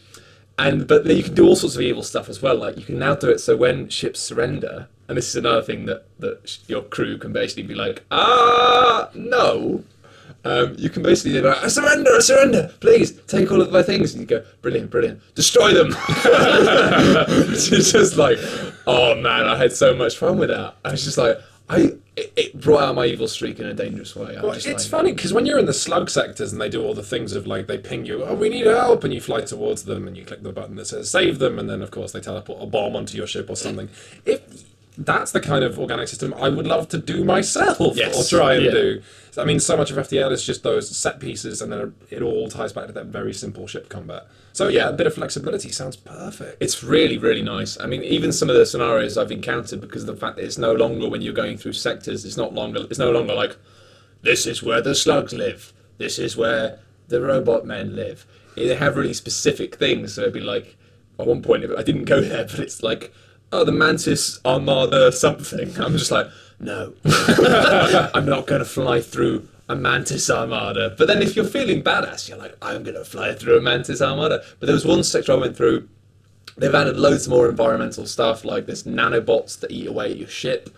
and 0.59 0.87
but 0.87 1.07
you 1.07 1.23
can 1.23 1.35
do 1.35 1.47
all 1.47 1.57
sorts 1.57 1.77
of 1.77 1.83
evil 1.83 2.03
stuff 2.03 2.29
as 2.29 2.43
well. 2.43 2.57
Like 2.57 2.77
you 2.77 2.85
can 2.85 2.99
now 2.99 3.15
do 3.15 3.31
it 3.31 3.39
so 3.39 3.57
when 3.57 3.89
ships 3.89 4.21
surrender, 4.21 4.89
and 5.11 5.17
this 5.17 5.29
is 5.29 5.35
another 5.35 5.61
thing 5.61 5.87
that 5.87 6.05
that 6.21 6.59
your 6.69 6.83
crew 6.83 7.19
can 7.19 7.33
basically 7.33 7.65
be 7.65 7.75
like, 7.75 8.05
ah, 8.13 9.11
no. 9.13 9.83
Um, 10.45 10.77
you 10.79 10.89
can 10.89 11.03
basically 11.03 11.33
be 11.33 11.41
like, 11.41 11.59
I 11.59 11.67
surrender, 11.67 12.13
I 12.17 12.21
surrender, 12.21 12.73
please 12.79 13.21
take 13.23 13.51
all 13.51 13.61
of 13.61 13.73
my 13.73 13.83
things, 13.83 14.15
and 14.15 14.21
you 14.21 14.27
go, 14.27 14.45
brilliant, 14.63 14.89
brilliant, 14.89 15.21
destroy 15.35 15.75
them. 15.75 15.89
it's 15.99 17.69
just 17.91 18.17
like, 18.17 18.39
oh 18.87 19.17
man, 19.17 19.47
I 19.47 19.57
had 19.57 19.73
so 19.73 19.97
much 19.97 20.17
fun 20.17 20.39
with 20.39 20.51
that. 20.51 20.77
I 20.85 20.93
was 20.93 21.03
just 21.03 21.19
like, 21.19 21.39
I 21.69 21.95
it, 22.17 22.61
brought 22.61 22.83
out 22.83 22.95
my 22.95 23.07
evil 23.07 23.27
streak 23.27 23.59
in 23.59 23.67
a 23.67 23.75
dangerous 23.75 24.15
way. 24.15 24.39
Well, 24.41 24.53
it's 24.53 24.67
like, 24.67 24.81
funny 24.81 25.13
because 25.13 25.33
when 25.33 25.45
you're 25.45 25.59
in 25.59 25.67
the 25.67 25.75
slug 25.75 26.09
sectors 26.09 26.53
and 26.53 26.61
they 26.61 26.69
do 26.69 26.85
all 26.85 26.95
the 26.95 27.03
things 27.03 27.35
of 27.35 27.49
like 27.49 27.67
they 27.67 27.79
ping 27.79 28.07
you, 28.07 28.23
oh, 28.23 28.35
we 28.35 28.49
need 28.49 28.67
help, 28.67 29.03
and 29.03 29.13
you 29.13 29.21
fly 29.21 29.41
towards 29.41 29.85
them 29.85 30.07
and 30.07 30.17
you 30.17 30.25
click 30.25 30.45
the 30.45 30.53
button 30.53 30.77
that 30.77 30.87
says 30.87 31.11
save 31.11 31.41
them, 31.41 31.59
and 31.59 31.69
then 31.69 31.83
of 31.83 31.91
course 31.91 32.13
they 32.13 32.21
teleport 32.21 32.63
a 32.63 32.67
bomb 32.67 32.95
onto 32.95 33.17
your 33.17 33.27
ship 33.27 33.51
or 33.51 33.57
something. 33.57 33.89
If 34.25 34.70
that's 35.03 35.33
the 35.33 35.41
kind 35.41 35.65
of 35.65 35.79
organic 35.79 36.09
system 36.09 36.35
I 36.35 36.49
would 36.51 36.67
love 36.67 36.89
to 36.91 36.99
do 36.99 37.25
myself 37.25 37.97
Yes. 37.97 38.15
or 38.33 38.39
try 38.39 38.55
and 38.55 38.65
Yeah. 38.67 38.71
do. 38.71 39.03
I 39.39 39.45
mean, 39.45 39.61
so 39.61 39.77
much 39.77 39.91
of 39.91 39.97
FTL 39.97 40.31
is 40.33 40.45
just 40.45 40.63
those 40.63 40.95
set 40.95 41.21
pieces, 41.21 41.63
and 41.63 41.73
then 41.73 41.95
it 42.11 42.21
all 42.21 42.49
ties 42.49 42.73
back 42.73 42.87
to 42.89 42.93
that 42.93 43.07
very 43.07 43.33
simple 43.33 43.67
ship 43.67 43.89
combat. 43.89 44.27
So 44.53 44.69
yeah, 44.69 44.89
a 44.89 44.93
bit 44.93 45.07
of 45.07 45.15
flexibility 45.15 45.71
sounds 45.71 45.97
perfect. 45.97 46.57
It's 46.61 46.83
really, 46.85 47.17
really 47.17 47.41
nice. 47.43 47.79
I 47.81 47.87
mean, 47.87 48.03
even 48.03 48.33
some 48.33 48.51
of 48.51 48.57
the 48.57 48.67
scenarios 48.67 49.17
I've 49.17 49.31
encountered 49.33 49.81
because 49.81 50.03
of 50.03 50.09
the 50.09 50.17
fact 50.17 50.37
that 50.37 50.45
it's 50.45 50.59
no 50.59 50.73
longer 50.73 51.09
when 51.09 51.23
you're 51.23 51.33
going 51.33 51.57
through 51.57 51.73
sectors, 51.75 52.25
it's 52.25 52.37
not 52.37 52.53
longer. 52.53 52.85
It's 52.91 52.99
no 52.99 53.11
longer 53.13 53.33
like 53.35 53.57
this 54.23 54.47
is 54.47 54.63
where 54.63 54.83
the 54.83 54.95
slugs 54.95 55.33
live. 55.33 55.73
This 55.99 56.19
is 56.19 56.37
where 56.37 56.79
the 57.09 57.21
robot 57.23 57.65
men 57.65 57.95
live. 57.97 58.27
They 58.57 58.75
have 58.75 58.97
really 58.97 59.15
specific 59.15 59.77
things. 59.77 60.15
So 60.15 60.23
it'd 60.23 60.35
be 60.35 60.41
like 60.41 60.77
at 61.19 61.27
one 61.27 61.41
point 61.41 61.65
I 61.79 61.83
didn't 61.83 62.05
go 62.05 62.21
there, 62.21 62.45
but 62.45 62.59
it's 62.59 62.83
like 62.83 63.13
oh 63.53 63.65
the 63.65 63.73
Mantis 63.73 64.41
Armada 64.45 65.13
something. 65.13 65.77
I'm 65.79 65.97
just 65.97 66.11
like 66.11 66.29
no, 66.59 66.93
I'm 68.15 68.27
not 68.27 68.47
going 68.47 68.59
to 68.59 68.67
fly 68.67 69.01
through 69.01 69.49
a 69.69 69.75
Mantis 69.75 70.29
Armada. 70.29 70.95
But 70.99 71.07
then 71.07 71.23
if 71.23 71.35
you're 71.35 71.45
feeling 71.45 71.83
badass, 71.83 72.29
you're 72.29 72.39
like 72.39 72.57
I'm 72.61 72.83
going 72.83 72.97
to 72.97 73.05
fly 73.05 73.35
through 73.35 73.59
a 73.59 73.61
Mantis 73.63 74.03
Armada. 74.03 74.45
But 74.59 74.67
there 74.67 74.75
was 74.75 74.85
one 74.85 75.03
sector 75.03 75.33
I 75.33 75.37
went 75.37 75.57
through 75.57 75.89
They've 76.61 76.75
added 76.75 76.99
loads 76.99 77.27
more 77.27 77.49
environmental 77.49 78.07
stuff 78.07 78.45
like 78.45 78.67
this 78.67 78.83
nanobots 78.83 79.61
that 79.61 79.71
eat 79.71 79.87
away 79.87 80.11
at 80.11 80.19
your 80.19 80.29
ship. 80.29 80.69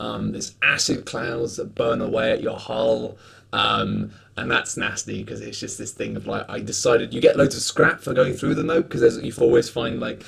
Um, 0.00 0.32
there's 0.32 0.54
acid 0.62 1.06
clouds 1.06 1.56
that 1.56 1.76
burn 1.76 2.00
away 2.00 2.32
at 2.32 2.42
your 2.42 2.58
hull. 2.58 3.16
Um, 3.52 4.10
and 4.36 4.50
that's 4.50 4.76
nasty 4.76 5.22
because 5.22 5.40
it's 5.40 5.58
just 5.58 5.78
this 5.78 5.92
thing 5.92 6.16
of 6.16 6.26
like 6.26 6.44
I 6.48 6.60
decided 6.60 7.14
you 7.14 7.20
get 7.20 7.36
loads 7.36 7.56
of 7.56 7.62
scrap 7.62 8.00
for 8.00 8.12
going 8.14 8.34
through 8.34 8.56
them 8.56 8.66
though 8.66 8.82
because 8.82 9.22
you 9.22 9.32
always 9.40 9.68
find 9.70 10.00
like 10.00 10.24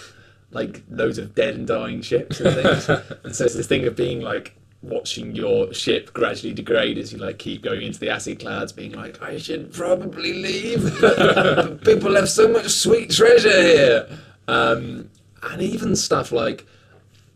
like 0.51 0.83
loads 0.91 1.19
of 1.19 1.35
dead 1.35 1.55
and 1.55 1.67
dying 1.67 2.03
ships 2.03 2.41
and 2.41 2.55
things. 2.55 2.89
and 3.25 3.35
so 3.35 3.45
it's 3.45 3.55
this 3.55 3.67
thing 3.67 3.87
of 3.87 3.97
being 3.97 4.21
like 4.21 4.57
watching 4.83 5.35
your 5.35 5.73
ship 5.75 6.13
gradually 6.15 6.55
degrade 6.55 6.97
as 6.97 7.13
you 7.13 7.19
like 7.19 7.39
keep 7.39 7.63
going 7.63 7.83
into 7.83 7.99
the 7.99 8.09
acid 8.09 8.41
clouds, 8.41 8.73
being 8.73 8.93
like 8.93 9.21
I 9.23 9.39
should 9.39 9.73
probably 9.73 10.33
leave. 10.33 10.83
People 11.85 12.15
have 12.15 12.29
so 12.29 12.49
much 12.49 12.69
sweet 12.69 13.11
treasure 13.11 13.63
here. 13.63 14.19
Um, 14.49 15.11
and 15.43 15.63
even 15.63 15.97
stuff 15.97 16.33
like 16.33 16.67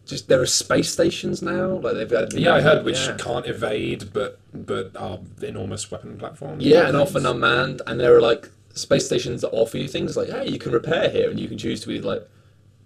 just 0.07 0.29
there 0.29 0.41
are 0.41 0.47
space 0.47 0.91
stations 0.91 1.43
now. 1.43 1.79
Like 1.79 1.95
they've 1.95 2.11
had 2.11 2.33
yeah, 2.35 2.55
I 2.55 2.61
heard 2.61 2.85
which 2.85 3.07
yeah. 3.07 3.17
can't 3.19 3.47
evade, 3.47 4.13
but 4.13 4.39
but 4.53 4.95
are 4.97 5.19
enormous 5.43 5.91
weapon 5.91 6.19
platforms. 6.19 6.65
Yeah, 6.65 6.89
and 6.89 6.97
often 6.97 7.27
unmanned. 7.27 7.83
And 7.87 7.99
there 7.99 8.15
are 8.17 8.21
like 8.21 8.51
space 8.75 9.07
stations 9.07 9.41
that 9.43 9.51
offer 9.51 9.79
you 9.79 9.89
things 9.89 10.17
like, 10.17 10.29
hey, 10.29 10.49
you 10.49 10.59
can 10.59 10.73
repair 10.73 11.09
here, 11.09 11.31
and 11.31 11.39
you 11.39 11.49
can 11.49 11.59
choose 11.59 11.81
to 11.83 11.89
be 11.89 12.01
like, 12.01 12.29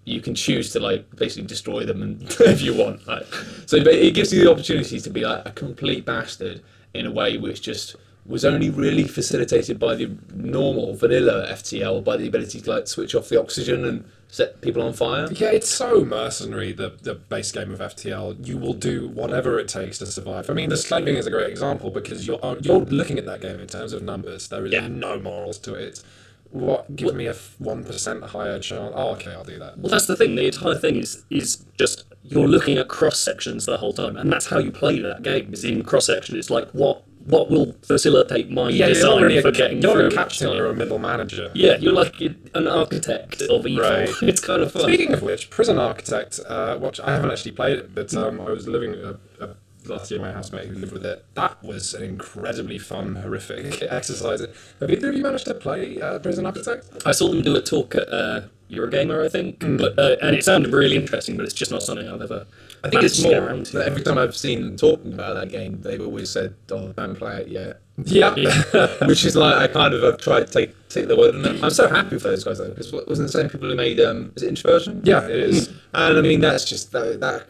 you 0.08 0.20
can 0.20 0.34
choose 0.34 0.72
to 0.72 0.80
like 0.80 1.14
basically 1.16 1.46
destroy 1.46 1.84
them, 1.84 2.02
and 2.02 2.22
if 2.40 2.60
you 2.62 2.74
want. 2.74 3.06
Like, 3.06 3.26
so 3.66 3.82
but 3.84 3.94
it 3.94 4.14
gives 4.14 4.32
you 4.32 4.42
the 4.44 4.50
opportunity 4.50 5.00
to 5.00 5.10
be 5.10 5.24
like 5.24 5.46
a 5.46 5.52
complete 5.52 6.04
bastard 6.04 6.62
in 6.94 7.06
a 7.06 7.10
way 7.10 7.36
which 7.36 7.62
just 7.62 7.96
was 8.26 8.44
only 8.44 8.68
really 8.68 9.04
facilitated 9.04 9.78
by 9.78 9.94
the 9.94 10.10
normal 10.34 10.94
vanilla 10.94 11.46
FTL 11.50 12.04
by 12.04 12.14
the 12.16 12.26
ability 12.28 12.60
to 12.60 12.70
like 12.70 12.86
switch 12.86 13.14
off 13.14 13.28
the 13.30 13.40
oxygen 13.40 13.84
and 13.86 14.04
set 14.28 14.60
people 14.60 14.82
on 14.82 14.92
fire. 14.92 15.26
Yeah, 15.32 15.48
it's 15.48 15.70
so 15.70 16.04
mercenary, 16.04 16.72
the, 16.72 16.90
the 17.02 17.14
base 17.14 17.50
game 17.52 17.72
of 17.72 17.78
FTL. 17.80 18.46
You 18.46 18.58
will 18.58 18.74
do 18.74 19.08
whatever 19.08 19.58
it 19.58 19.68
takes 19.68 19.96
to 19.98 20.06
survive. 20.06 20.50
I 20.50 20.52
mean, 20.52 20.68
the 20.68 20.76
slaving 20.76 21.16
is 21.16 21.26
a 21.26 21.30
great 21.30 21.48
example 21.48 21.90
because 21.90 22.26
you're 22.26 22.38
you're 22.60 22.80
looking 22.80 23.18
at 23.18 23.24
that 23.24 23.40
game 23.40 23.60
in 23.60 23.66
terms 23.66 23.94
of 23.94 24.02
numbers. 24.02 24.48
There 24.48 24.66
is 24.66 24.72
Yeah. 24.72 24.88
no 24.88 25.18
morals 25.18 25.58
to 25.60 25.72
it. 25.74 26.02
What? 26.50 26.96
Give 26.96 27.14
me 27.14 27.26
a 27.26 27.34
one 27.58 27.84
percent 27.84 28.22
higher 28.24 28.58
chance. 28.58 28.92
Oh, 28.96 29.10
okay, 29.14 29.32
I'll 29.32 29.44
do 29.44 29.58
that. 29.58 29.78
Well, 29.78 29.90
that's 29.90 30.06
the 30.06 30.16
thing. 30.16 30.34
The 30.34 30.46
entire 30.46 30.74
thing 30.76 30.96
is 30.96 31.24
is 31.30 31.64
just 31.78 32.04
you're 32.22 32.48
looking 32.48 32.78
at 32.78 32.88
cross 32.88 33.18
sections 33.20 33.66
the 33.66 33.76
whole 33.76 33.92
time, 33.92 34.16
and 34.16 34.32
that's 34.32 34.46
how 34.46 34.58
you 34.58 34.70
play 34.70 34.98
that 35.00 35.22
game. 35.22 35.52
Is 35.52 35.64
in 35.64 35.82
cross 35.84 36.06
section. 36.06 36.36
It's 36.38 36.50
like 36.50 36.68
what 36.70 37.04
what 37.26 37.50
will 37.50 37.74
facilitate 37.82 38.50
my 38.50 38.70
Yeah, 38.70 38.86
you're 38.86 38.94
design 38.94 39.22
really 39.22 39.42
for 39.42 39.48
a, 39.48 39.52
getting 39.52 39.82
you're 39.82 39.92
through. 39.92 40.06
a 40.06 40.10
captain 40.10 40.56
or 40.56 40.66
a 40.66 40.74
middle 40.74 40.98
manager. 40.98 41.50
Yeah, 41.54 41.76
you're 41.76 41.92
like 41.92 42.18
an 42.20 42.66
architect 42.66 43.42
of 43.42 43.66
evil. 43.66 43.84
Right. 43.84 44.08
It's 44.22 44.40
kind 44.40 44.62
of 44.62 44.72
fun. 44.72 44.82
Speaking 44.84 45.12
of 45.12 45.20
which, 45.22 45.50
Prison 45.50 45.78
Architect, 45.78 46.40
uh, 46.48 46.78
which 46.78 46.98
I 47.00 47.12
haven't 47.12 47.30
actually 47.30 47.52
played 47.52 47.78
it, 47.78 47.94
but 47.94 48.14
um, 48.14 48.40
I 48.40 48.44
was 48.50 48.66
living 48.66 48.94
uh, 48.94 49.14
uh, 49.38 49.54
last 49.86 50.10
year. 50.10 50.20
My 50.20 50.32
housemate 50.32 50.66
who 50.68 50.74
lived 50.76 50.92
with 50.92 51.06
it. 51.06 51.24
That 51.34 51.62
was 51.62 51.94
an 51.94 52.02
incredibly 52.02 52.78
fun, 52.78 53.16
horrific 53.16 53.82
exercise. 53.90 54.40
Have 54.80 54.90
either 54.90 55.10
of 55.10 55.14
you 55.16 55.22
managed 55.22 55.46
to 55.46 55.54
play 55.54 56.00
uh, 56.00 56.18
Prison 56.18 56.46
Architect? 56.46 56.86
I 57.06 57.12
saw 57.12 57.28
them 57.28 57.42
do 57.42 57.54
a 57.56 57.60
talk 57.62 57.94
at 57.94 58.08
uh, 58.12 58.42
Eurogamer, 58.70 59.24
I 59.24 59.28
think, 59.28 59.58
Mm. 59.60 59.78
but 59.78 59.98
uh, 59.98 60.16
and 60.22 60.36
it 60.36 60.44
sounded 60.44 60.72
really 60.72 60.96
interesting, 60.96 61.36
but 61.36 61.44
it's 61.44 61.54
just 61.54 61.70
not 61.70 61.82
something 61.82 62.08
I've 62.08 62.20
ever. 62.22 62.46
I 62.84 62.90
think 62.90 63.02
it's 63.02 63.20
managed 63.20 63.22
to 63.22 63.22
get 63.30 63.40
more 63.40 63.48
around 63.48 63.66
that 63.66 63.86
every 63.88 64.02
time 64.02 64.18
I've 64.18 64.36
seen 64.36 64.62
them 64.62 64.76
talking 64.76 65.12
about 65.14 65.34
that 65.34 65.48
game, 65.48 65.80
they've 65.80 66.00
always 66.00 66.30
said, 66.30 66.54
"Oh, 66.70 66.92
don't 66.92 67.16
play 67.16 67.40
it 67.42 67.48
yet." 67.48 67.80
Yeah. 68.04 68.34
Which 69.06 69.24
is 69.24 69.34
like 69.34 69.56
I 69.56 69.66
kind 69.66 69.94
of 69.94 70.02
have 70.02 70.18
tried 70.18 70.46
to 70.46 70.52
take 70.52 70.88
take 70.88 71.08
the 71.08 71.16
word 71.16 71.34
it. 71.34 71.64
I'm 71.64 71.70
so 71.70 71.88
happy 71.88 72.18
for 72.18 72.28
those 72.28 72.44
guys 72.44 72.58
though, 72.58 72.68
because 72.68 72.92
wasn't 72.92 73.28
the 73.28 73.32
same 73.32 73.48
people 73.48 73.68
who 73.68 73.74
made 73.74 73.98
um, 74.00 74.32
is 74.36 74.42
it 74.44 74.48
Introversion? 74.48 75.00
yeah, 75.04 75.24
it 75.24 75.30
is. 75.30 75.68
And 75.94 76.16
I 76.18 76.20
mean 76.20 76.40
that's 76.40 76.64
just 76.64 76.92
that 76.92 77.18
that 77.20 77.48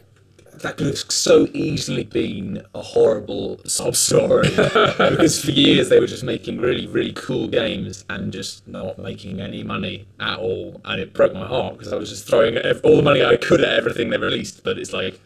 that 0.60 0.76
could 0.76 0.86
have 0.86 0.98
so 0.98 1.46
easily 1.52 2.04
been 2.04 2.62
a 2.74 2.82
horrible 2.82 3.60
sob 3.66 3.96
story 3.96 4.48
because 4.56 5.44
for 5.44 5.50
years 5.50 5.88
they 5.88 6.00
were 6.00 6.06
just 6.06 6.24
making 6.24 6.58
really 6.60 6.86
really 6.86 7.12
cool 7.12 7.48
games 7.48 8.04
and 8.08 8.32
just 8.32 8.66
not 8.66 8.98
making 8.98 9.40
any 9.40 9.62
money 9.62 10.06
at 10.20 10.38
all, 10.38 10.80
and 10.84 11.00
it 11.00 11.12
broke 11.12 11.34
my 11.34 11.46
heart 11.46 11.78
because 11.78 11.92
I 11.92 11.96
was 11.96 12.10
just 12.10 12.26
throwing 12.26 12.58
all 12.84 12.96
the 12.96 13.02
money 13.02 13.24
I 13.24 13.36
could 13.36 13.60
at 13.60 13.72
everything 13.72 14.10
they 14.10 14.18
released, 14.18 14.64
but 14.64 14.78
it's 14.78 14.92
like. 14.92 15.20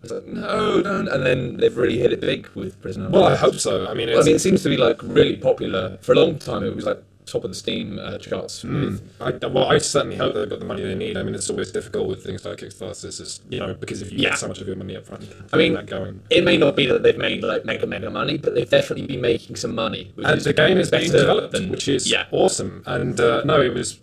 I 0.00 0.02
was 0.02 0.12
like, 0.12 0.26
no, 0.26 0.80
don't. 0.80 1.08
And 1.08 1.26
then 1.26 1.56
they've 1.56 1.76
really 1.76 1.98
hit 1.98 2.12
it 2.12 2.20
big 2.20 2.46
with 2.54 2.80
Prisoner. 2.80 3.10
Well, 3.10 3.24
I 3.24 3.34
hope 3.34 3.56
so. 3.56 3.84
I 3.88 3.94
mean, 3.94 4.08
Well, 4.08 4.20
I 4.20 4.22
mean, 4.22 4.36
it 4.36 4.38
seems 4.38 4.62
to 4.62 4.68
be 4.68 4.76
like 4.76 5.02
really 5.02 5.34
popular 5.34 5.98
for 6.02 6.12
a 6.12 6.14
long 6.14 6.38
time. 6.38 6.62
It 6.62 6.76
was 6.76 6.84
like 6.84 7.02
top 7.30 7.44
of 7.44 7.50
the 7.50 7.54
Steam 7.56 7.98
uh, 7.98 8.18
charts. 8.18 8.62
with- 8.64 9.02
I, 9.20 9.30
well, 9.46 9.68
I 9.68 9.78
certainly 9.78 10.16
hope 10.16 10.34
they've 10.34 10.48
got 10.48 10.58
the 10.60 10.64
money 10.64 10.82
they 10.82 10.94
need. 10.94 11.16
I 11.16 11.22
mean, 11.22 11.34
it's 11.34 11.48
always 11.50 11.70
difficult 11.70 12.08
with 12.08 12.24
things 12.24 12.44
like 12.44 12.58
Kickstarter. 12.58 13.16
Just, 13.16 13.42
you 13.50 13.58
know, 13.60 13.74
because 13.74 14.02
if 14.02 14.10
you 14.12 14.18
Yeah. 14.18 14.30
get 14.30 14.38
so 14.38 14.48
much 14.48 14.60
of 14.60 14.66
your 14.66 14.76
money 14.76 14.96
up 14.96 15.06
front, 15.06 15.24
I 15.52 15.56
mean, 15.56 15.74
that 15.74 15.86
going. 15.86 16.20
It 16.30 16.44
may 16.44 16.56
not 16.56 16.76
be 16.76 16.86
that 16.86 17.02
they've 17.02 17.16
made 17.18 17.42
like 17.42 17.64
mega 17.64 17.86
mega 17.86 18.10
money, 18.10 18.38
but 18.38 18.54
they've 18.54 18.68
definitely 18.68 19.06
been 19.06 19.20
making 19.20 19.56
some 19.56 19.74
money. 19.74 20.12
And 20.18 20.40
the 20.40 20.52
game 20.52 20.78
is 20.78 20.90
being 20.90 21.10
developed, 21.12 21.52
than- 21.52 21.70
which 21.70 21.88
is 21.88 22.10
yeah. 22.10 22.26
awesome. 22.30 22.82
And 22.86 23.20
uh, 23.20 23.44
no, 23.44 23.60
it 23.60 23.74
was. 23.74 23.98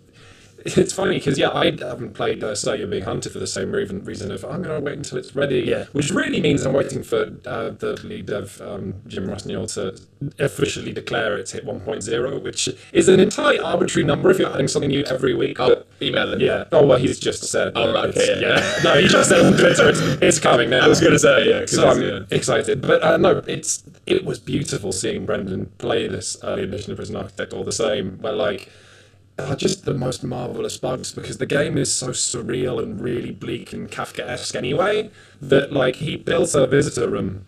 It's 0.76 0.92
funny 0.92 1.16
because 1.16 1.38
yeah, 1.38 1.50
I 1.50 1.66
haven't 1.66 2.14
played 2.14 2.42
uh, 2.42 2.54
You're 2.64 2.86
Being 2.86 3.04
Hunted 3.04 3.32
for 3.32 3.38
the 3.38 3.46
same 3.46 3.72
reason, 3.72 4.04
reason 4.04 4.30
of 4.30 4.44
I'm 4.44 4.62
going 4.62 4.78
to 4.78 4.84
wait 4.84 4.96
until 4.96 5.18
it's 5.18 5.34
ready. 5.34 5.60
Yeah. 5.60 5.84
Which 5.92 6.10
really 6.10 6.40
means 6.40 6.64
I'm 6.66 6.72
waiting 6.72 7.02
for 7.02 7.32
uh, 7.46 7.70
the 7.70 7.98
lead 8.04 8.26
dev 8.26 8.60
um, 8.60 8.94
Jim 9.06 9.26
Rossignol 9.28 9.66
to 9.68 9.98
officially 10.38 10.92
declare 10.92 11.36
it's 11.36 11.52
hit 11.52 11.64
1.0, 11.64 12.42
which 12.42 12.68
is 12.92 13.08
an 13.08 13.20
entirely 13.20 13.58
arbitrary 13.58 14.04
number 14.04 14.30
if 14.30 14.38
you're 14.38 14.52
adding 14.52 14.68
something 14.68 14.90
new 14.90 15.04
every 15.04 15.34
week. 15.34 15.60
Oh, 15.60 15.84
email 16.02 16.30
them. 16.30 16.40
yeah. 16.40 16.64
Oh 16.72 16.86
well, 16.86 16.98
he's 16.98 17.18
just 17.18 17.44
said. 17.44 17.72
Oh, 17.74 17.90
uh, 17.90 17.94
right, 17.94 18.04
okay, 18.10 18.40
yeah, 18.40 18.56
yeah. 18.56 18.82
No, 18.82 19.00
he 19.00 19.08
just 19.08 19.28
said 19.28 19.44
on 19.44 19.52
Twitter 19.52 19.88
it's, 19.88 20.00
it's 20.22 20.38
coming 20.38 20.70
now. 20.70 20.84
I 20.84 20.88
was 20.88 21.00
going 21.00 21.12
to 21.12 21.18
say 21.18 21.48
yeah. 21.48 21.66
So 21.66 21.88
I'm 21.88 22.02
yeah. 22.02 22.20
excited, 22.30 22.82
but 22.82 23.02
uh, 23.02 23.16
no, 23.16 23.42
it's 23.46 23.82
it 24.06 24.24
was 24.24 24.38
beautiful 24.38 24.92
seeing 24.92 25.26
Brendan 25.26 25.66
play 25.78 26.08
this 26.08 26.36
early 26.42 26.62
edition 26.64 26.92
of 26.92 26.96
Prison 26.96 27.16
Architect 27.16 27.52
all 27.52 27.64
the 27.64 27.72
same. 27.72 28.18
Where 28.18 28.32
like, 28.32 28.70
are 29.38 29.56
just 29.56 29.84
the 29.84 29.94
most 29.94 30.24
marvelous 30.24 30.78
bugs 30.78 31.12
because 31.12 31.38
the 31.38 31.46
game 31.46 31.76
is 31.76 31.94
so 31.94 32.08
surreal 32.08 32.82
and 32.82 33.00
really 33.00 33.30
bleak 33.30 33.72
and 33.72 33.90
Kafkaesque 33.90 34.54
anyway 34.54 35.10
that 35.40 35.72
like 35.72 35.96
he 35.96 36.16
builds 36.16 36.54
a 36.54 36.66
visitor 36.66 37.08
room, 37.08 37.44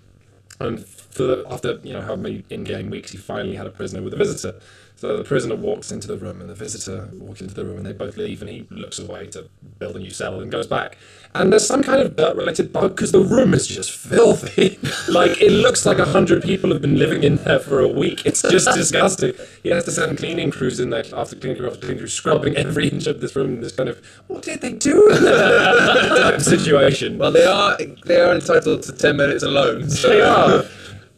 and 0.61 0.85
the, 1.15 1.45
after 1.49 1.81
you 1.83 1.93
know 1.93 2.03
how 2.03 2.17
many 2.17 2.45
in-game 2.51 2.91
weeks 2.91 3.13
he 3.13 3.19
finally 3.19 3.57
had 3.57 3.67
a 3.67 3.71
prisoner 3.71 4.03
with 4.03 4.13
a 4.13 4.17
visitor. 4.17 4.59
So 4.99 5.17
the 5.17 5.23
prisoner 5.23 5.55
walks 5.55 5.93
into 5.93 6.09
the 6.09 6.17
room 6.17 6.41
and 6.41 6.51
the 6.51 6.57
visitor 6.57 7.09
walks 7.13 7.41
into 7.41 7.55
the 7.55 7.65
room 7.65 7.77
and 7.77 7.87
they 7.87 7.93
both 7.93 8.17
leave 8.17 8.43
and 8.43 8.51
he 8.51 8.67
looks 8.69 8.99
away 8.99 9.29
to 9.29 9.49
build 9.79 9.95
a 9.95 10.01
new 10.01 10.11
cell 10.11 10.41
and 10.41 10.51
goes 10.51 10.67
back. 10.67 10.99
And 11.37 11.53
there's 11.53 11.65
some 11.65 11.85
kind 11.85 12.03
of 12.03 12.17
dirt-related 12.17 12.73
bug 12.73 12.97
because 12.97 13.13
the 13.13 13.21
room 13.21 13.55
is 13.55 13.69
just 13.69 13.93
filthy. 13.93 14.77
like 15.09 15.41
it 15.41 15.53
looks 15.53 15.87
like 15.87 16.01
a 16.01 16.05
hundred 16.05 16.43
people 16.43 16.73
have 16.73 16.83
been 16.83 16.99
living 16.99 17.23
in 17.23 17.37
there 17.37 17.61
for 17.61 17.79
a 17.79 17.87
week. 17.87 18.27
It's 18.27 18.43
just 18.43 18.67
disgusting. 18.75 19.35
He 19.63 19.69
has 19.69 19.85
to 19.85 19.93
send 19.93 20.19
cleaning 20.19 20.51
crews 20.51 20.81
in 20.81 20.91
there 20.91 21.05
after 21.15 21.37
cleaning 21.37 21.59
crew 21.59 21.69
after 21.69 21.79
cleaning 21.79 21.99
crew, 21.99 22.09
scrubbing 22.09 22.57
every 22.57 22.89
inch 22.89 23.07
of 23.07 23.21
this 23.21 23.37
room. 23.37 23.55
In 23.55 23.61
this 23.61 23.77
kind 23.77 23.89
of 23.89 24.05
what 24.27 24.43
did 24.43 24.63
they 24.63 24.73
do 24.73 25.09
type 25.13 26.41
situation? 26.41 27.19
Well, 27.19 27.31
they 27.31 27.45
are 27.45 27.79
they 28.05 28.21
are 28.21 28.35
entitled 28.35 28.83
to 28.83 28.93
ten 28.93 29.17
minutes 29.17 29.45
alone. 29.45 29.89
So 29.91 30.09
They 30.09 30.23
are. 30.23 30.65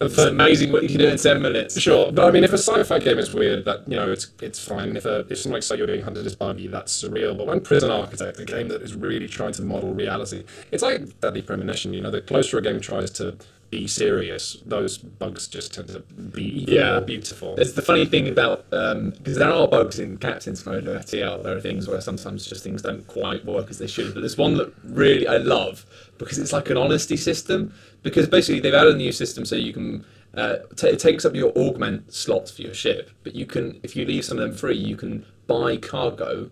It's 0.01 0.17
amazing 0.19 0.73
what 0.73 0.83
you 0.83 0.89
can 0.89 0.99
do 0.99 1.09
in 1.09 1.19
ten 1.19 1.43
minutes. 1.43 1.79
Sure, 1.79 2.11
but 2.11 2.27
I 2.27 2.31
mean, 2.31 2.45
if 2.45 2.53
a 2.53 2.59
sci-fi 2.59 2.99
game 3.01 3.19
is 3.19 3.35
weird, 3.35 3.65
that 3.67 3.87
you 3.87 3.97
know, 3.97 4.11
it's 4.11 4.29
it's 4.41 4.63
fine. 4.65 4.97
If 4.97 5.05
a 5.05 5.21
if 5.29 5.39
something 5.39 5.53
like 5.53 5.63
Sir 5.63 5.77
You're 5.77 5.87
Being 5.87 6.03
Hunted 6.03 6.25
is 6.27 6.35
buggy, 6.35 6.69
that's 6.69 7.03
surreal. 7.03 7.37
But 7.37 7.47
when 7.47 7.61
Prison 7.61 7.91
Architect, 7.91 8.41
a 8.41 8.45
game 8.45 8.69
that 8.69 8.81
is 8.83 8.95
really 8.95 9.29
trying 9.29 9.53
to 9.55 9.63
model 9.63 9.93
reality, 9.93 10.45
it's 10.71 10.83
like 10.83 11.21
Deadly 11.21 11.43
Premonition. 11.43 11.93
You 11.93 12.01
know, 12.01 12.11
the 12.11 12.23
closer 12.23 12.59
a 12.59 12.63
game 12.63 12.81
tries 12.81 13.11
to 13.13 13.37
be 13.71 13.87
serious, 13.87 14.57
those 14.67 14.99
bugs 14.99 15.47
just 15.47 15.73
tend 15.73 15.87
to 15.87 16.01
be 16.01 16.65
Yeah. 16.67 16.91
more 16.93 17.01
beautiful. 17.03 17.55
It's 17.57 17.75
the 17.75 17.83
funny 17.83 18.05
thing 18.05 18.27
about 18.27 18.65
um, 18.73 19.11
because 19.11 19.37
there 19.39 19.49
are 19.53 19.69
bugs 19.69 20.01
in 20.01 20.17
Captain's 20.17 20.67
Mode 20.67 20.89
or 20.89 20.97
FTL. 20.99 21.45
There 21.45 21.57
are 21.57 21.61
things 21.61 21.87
where 21.87 22.01
sometimes 22.01 22.45
just 22.47 22.65
things 22.65 22.83
don't 22.83 23.07
quite 23.07 23.45
work 23.45 23.71
as 23.71 23.79
they 23.79 23.87
should. 23.87 24.13
But 24.13 24.21
there's 24.21 24.37
one 24.37 24.57
that 24.57 24.73
really 24.83 25.29
I 25.29 25.37
love 25.37 25.87
because 26.19 26.39
it's 26.39 26.53
like 26.53 26.69
an 26.69 26.79
honesty 26.79 27.17
system. 27.17 27.73
Because 28.03 28.29
basically 28.29 28.61
they've 28.61 28.75
added 28.75 28.95
a 28.95 28.99
new 28.99 29.13
system 29.13 29.45
so 29.45 29.57
you 29.57 29.73
can 29.73 30.05
uh, 30.35 30.57
ta 30.77 30.87
it 30.87 30.99
takes 30.99 31.25
up 31.25 31.35
your 31.35 31.53
augment 31.59 32.13
slots 32.13 32.51
for 32.51 32.63
your 32.63 32.75
ship, 32.75 33.11
but 33.25 33.35
you 33.35 33.47
can 33.47 33.81
if 33.83 33.95
you 33.97 34.05
leave 34.05 34.25
some 34.25 34.39
of 34.39 34.43
them 34.49 34.57
free, 34.57 34.77
you 34.77 34.97
can 34.97 35.25
buy 35.47 35.77
cargo 35.77 36.51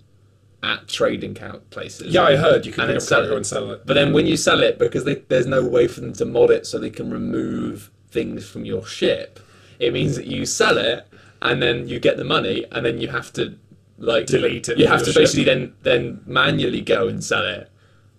at 0.63 0.89
trading 0.89 1.35
count 1.35 1.71
places. 1.71 2.13
yeah, 2.13 2.25
I 2.25 2.35
heard 2.37 2.67
you 2.67 2.73
can 2.73 2.91
And 2.91 3.01
sell 3.03 3.21
cargo 3.21 3.35
it. 3.35 3.37
and 3.37 3.47
sell 3.47 3.71
it. 3.71 3.87
But 3.87 3.95
then 3.95 4.13
when 4.13 4.27
you 4.27 4.37
sell 4.37 4.61
it, 4.63 4.79
because 4.79 5.05
they, 5.05 5.15
there's 5.29 5.47
no 5.47 5.65
way 5.65 5.87
for 5.87 6.01
them 6.01 6.13
to 6.15 6.25
mod 6.25 6.51
it 6.51 6.67
so 6.67 6.79
they 6.79 6.91
can 6.91 7.11
remove 7.13 7.91
things 8.11 8.49
from 8.49 8.65
your 8.65 8.85
ship, 8.85 9.39
it 9.79 9.93
means 9.93 10.17
that 10.17 10.27
you 10.27 10.45
sell 10.45 10.77
it 10.77 11.07
and 11.41 11.63
then 11.63 11.87
you 11.87 12.01
get 12.01 12.17
the 12.17 12.25
money 12.25 12.65
and 12.73 12.85
then 12.85 12.99
you 13.01 13.07
have 13.09 13.33
to 13.35 13.57
like 13.99 14.27
Delete 14.27 14.69
it 14.69 14.79
You 14.79 14.89
have 14.89 15.01
to 15.05 15.13
ship. 15.13 15.23
basically 15.23 15.45
then 15.45 15.75
then 15.83 16.21
manually 16.27 16.81
go 16.81 17.07
and 17.09 17.23
sell 17.23 17.45
it 17.45 17.71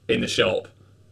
in 0.07 0.21
the 0.21 0.27
shop. 0.27 0.69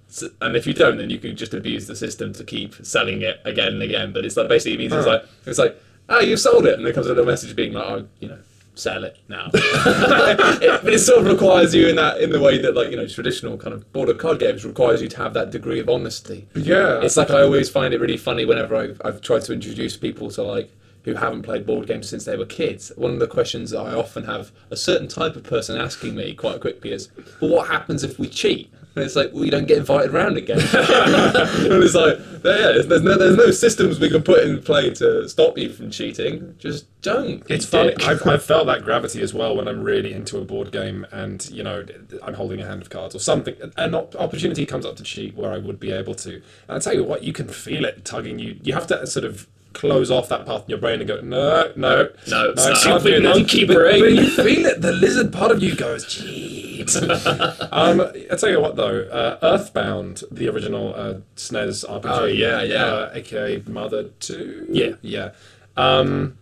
So, 0.09 0.29
and 0.41 0.55
if 0.55 0.65
you 0.65 0.73
don't, 0.73 0.97
then 0.97 1.09
you 1.09 1.19
can 1.19 1.35
just 1.35 1.53
abuse 1.53 1.85
the 1.87 1.95
system 1.95 2.31
to 2.33 2.43
keep 2.43 2.73
selling 2.85 3.21
it 3.21 3.41
again 3.45 3.73
and 3.73 3.81
again. 3.83 4.13
But 4.13 4.25
it's 4.25 4.37
like 4.37 4.47
basically 4.47 4.75
it 4.75 4.79
means 4.79 4.93
it's 4.93 5.05
like 5.07 5.23
it's 5.45 5.59
like 5.59 5.75
oh 6.09 6.19
you've 6.21 6.39
sold 6.39 6.65
it, 6.65 6.75
and 6.75 6.85
there 6.85 6.93
comes 6.93 7.07
a 7.07 7.09
little 7.09 7.25
message 7.25 7.55
being 7.55 7.73
like 7.73 7.85
oh 7.85 8.07
you 8.19 8.29
know 8.29 8.39
sell 8.75 9.03
it 9.03 9.17
now. 9.27 9.49
It- 9.53 10.83
but 10.83 10.93
it 10.93 10.99
sort 10.99 11.19
of 11.19 11.25
requires 11.27 11.73
you 11.75 11.87
in 11.87 11.95
that 11.97 12.21
in 12.21 12.31
the 12.31 12.39
way 12.39 12.57
that 12.59 12.75
like 12.75 12.89
you 12.91 12.97
know 12.97 13.07
traditional 13.07 13.57
kind 13.57 13.73
of 13.73 13.91
border 13.93 14.13
card 14.13 14.39
games 14.39 14.63
requires 14.65 15.01
you 15.01 15.07
to 15.09 15.17
have 15.17 15.33
that 15.33 15.51
degree 15.51 15.79
of 15.79 15.89
honesty. 15.89 16.47
Yeah, 16.55 17.01
It's 17.01 17.17
like 17.17 17.29
I 17.31 17.41
always 17.41 17.69
find 17.69 17.93
it 17.93 17.99
really 17.99 18.17
funny 18.17 18.45
whenever 18.45 18.75
I've, 18.75 19.01
I've 19.03 19.21
tried 19.21 19.41
to 19.43 19.53
introduce 19.53 19.97
people 19.97 20.29
to 20.31 20.43
like 20.43 20.71
who 21.03 21.13
haven't 21.15 21.43
played 21.43 21.65
board 21.65 21.87
games 21.87 22.09
since 22.09 22.25
they 22.25 22.35
were 22.37 22.45
kids. 22.45 22.91
One 22.97 23.11
of 23.11 23.19
the 23.19 23.27
questions 23.27 23.71
that 23.71 23.79
I 23.79 23.93
often 23.93 24.25
have 24.25 24.51
a 24.69 24.75
certain 24.75 25.07
type 25.07 25.35
of 25.37 25.43
person 25.43 25.79
asking 25.79 26.15
me 26.15 26.33
quite 26.33 26.59
quickly 26.61 26.91
is, 26.91 27.09
"Well, 27.41 27.51
what 27.51 27.67
happens 27.67 28.03
if 28.03 28.19
we 28.19 28.27
cheat?" 28.27 28.69
And 28.97 29.05
it's 29.05 29.15
like, 29.15 29.31
"Well, 29.33 29.45
you 29.45 29.51
don't 29.51 29.67
get 29.67 29.77
invited 29.77 30.11
round 30.11 30.37
again." 30.37 30.59
and 30.73 31.83
it's 31.83 31.95
like, 31.95 32.17
yeah, 32.43 32.81
there's 32.83 33.03
no 33.03 33.17
there's 33.17 33.37
no 33.37 33.51
systems 33.51 33.99
we 33.99 34.09
can 34.09 34.23
put 34.23 34.43
in 34.43 34.61
play 34.61 34.89
to 34.95 35.27
stop 35.29 35.57
you 35.57 35.69
from 35.69 35.91
cheating. 35.91 36.55
Just 36.57 36.85
don't. 37.01 37.43
It's 37.49 37.65
funny. 37.65 37.93
I've, 38.03 38.25
I've 38.25 38.43
felt 38.43 38.67
that 38.67 38.83
gravity 38.83 39.21
as 39.21 39.33
well 39.33 39.55
when 39.55 39.67
I'm 39.67 39.83
really 39.83 40.13
into 40.13 40.37
a 40.39 40.45
board 40.45 40.71
game 40.71 41.05
and 41.11 41.47
you 41.49 41.63
know 41.63 41.85
I'm 42.23 42.33
holding 42.33 42.59
a 42.59 42.65
hand 42.65 42.81
of 42.81 42.89
cards 42.89 43.15
or 43.15 43.19
something. 43.19 43.55
An 43.77 43.93
op- 43.93 44.15
opportunity 44.15 44.65
comes 44.65 44.85
up 44.85 44.95
to 44.97 45.03
cheat 45.03 45.35
where 45.35 45.51
I 45.51 45.57
would 45.57 45.79
be 45.79 45.91
able 45.91 46.15
to. 46.15 46.35
And 46.67 46.77
I 46.77 46.79
tell 46.79 46.93
you 46.93 47.03
what, 47.03 47.23
you 47.23 47.33
can 47.33 47.47
feel 47.47 47.85
it 47.85 48.05
tugging 48.05 48.39
you. 48.39 48.59
You 48.63 48.73
have 48.73 48.87
to 48.87 49.05
sort 49.05 49.25
of 49.25 49.47
close 49.73 50.09
off 50.09 50.27
that 50.29 50.45
path 50.45 50.63
in 50.63 50.69
your 50.69 50.79
brain 50.79 50.99
and 50.99 51.07
go, 51.07 51.21
no, 51.21 51.71
no, 51.75 52.09
No, 52.27 52.53
I 52.57 52.73
stop 52.73 52.83
can't 52.83 53.03
do 53.03 53.09
it, 53.15 53.21
this. 53.21 53.35
monkey 53.37 53.65
But- 53.65 53.75
brain. 53.75 53.99
But 54.01 54.11
you 54.13 54.29
feel 54.29 54.65
it. 54.65 54.81
The 54.81 54.91
lizard 54.93 55.31
part 55.33 55.51
of 55.51 55.61
you 55.61 55.75
goes, 55.75 56.05
cheat. 56.05 56.95
um, 57.71 58.01
I 58.31 58.35
tell 58.37 58.49
you 58.49 58.61
what 58.61 58.75
though, 58.75 59.01
uh, 59.11 59.37
Earthbound, 59.41 60.23
the 60.31 60.47
original 60.49 60.93
uh, 60.95 61.15
SNES 61.35 61.85
RPG. 61.87 62.05
Oh, 62.05 62.25
yeah, 62.25 62.61
yeah. 62.63 62.85
Uh, 62.85 63.11
aka 63.13 63.61
Mother 63.67 64.05
Two. 64.19 64.65
Yeah. 64.69 64.91
yeah. 65.01 65.31
Um, 65.75 66.37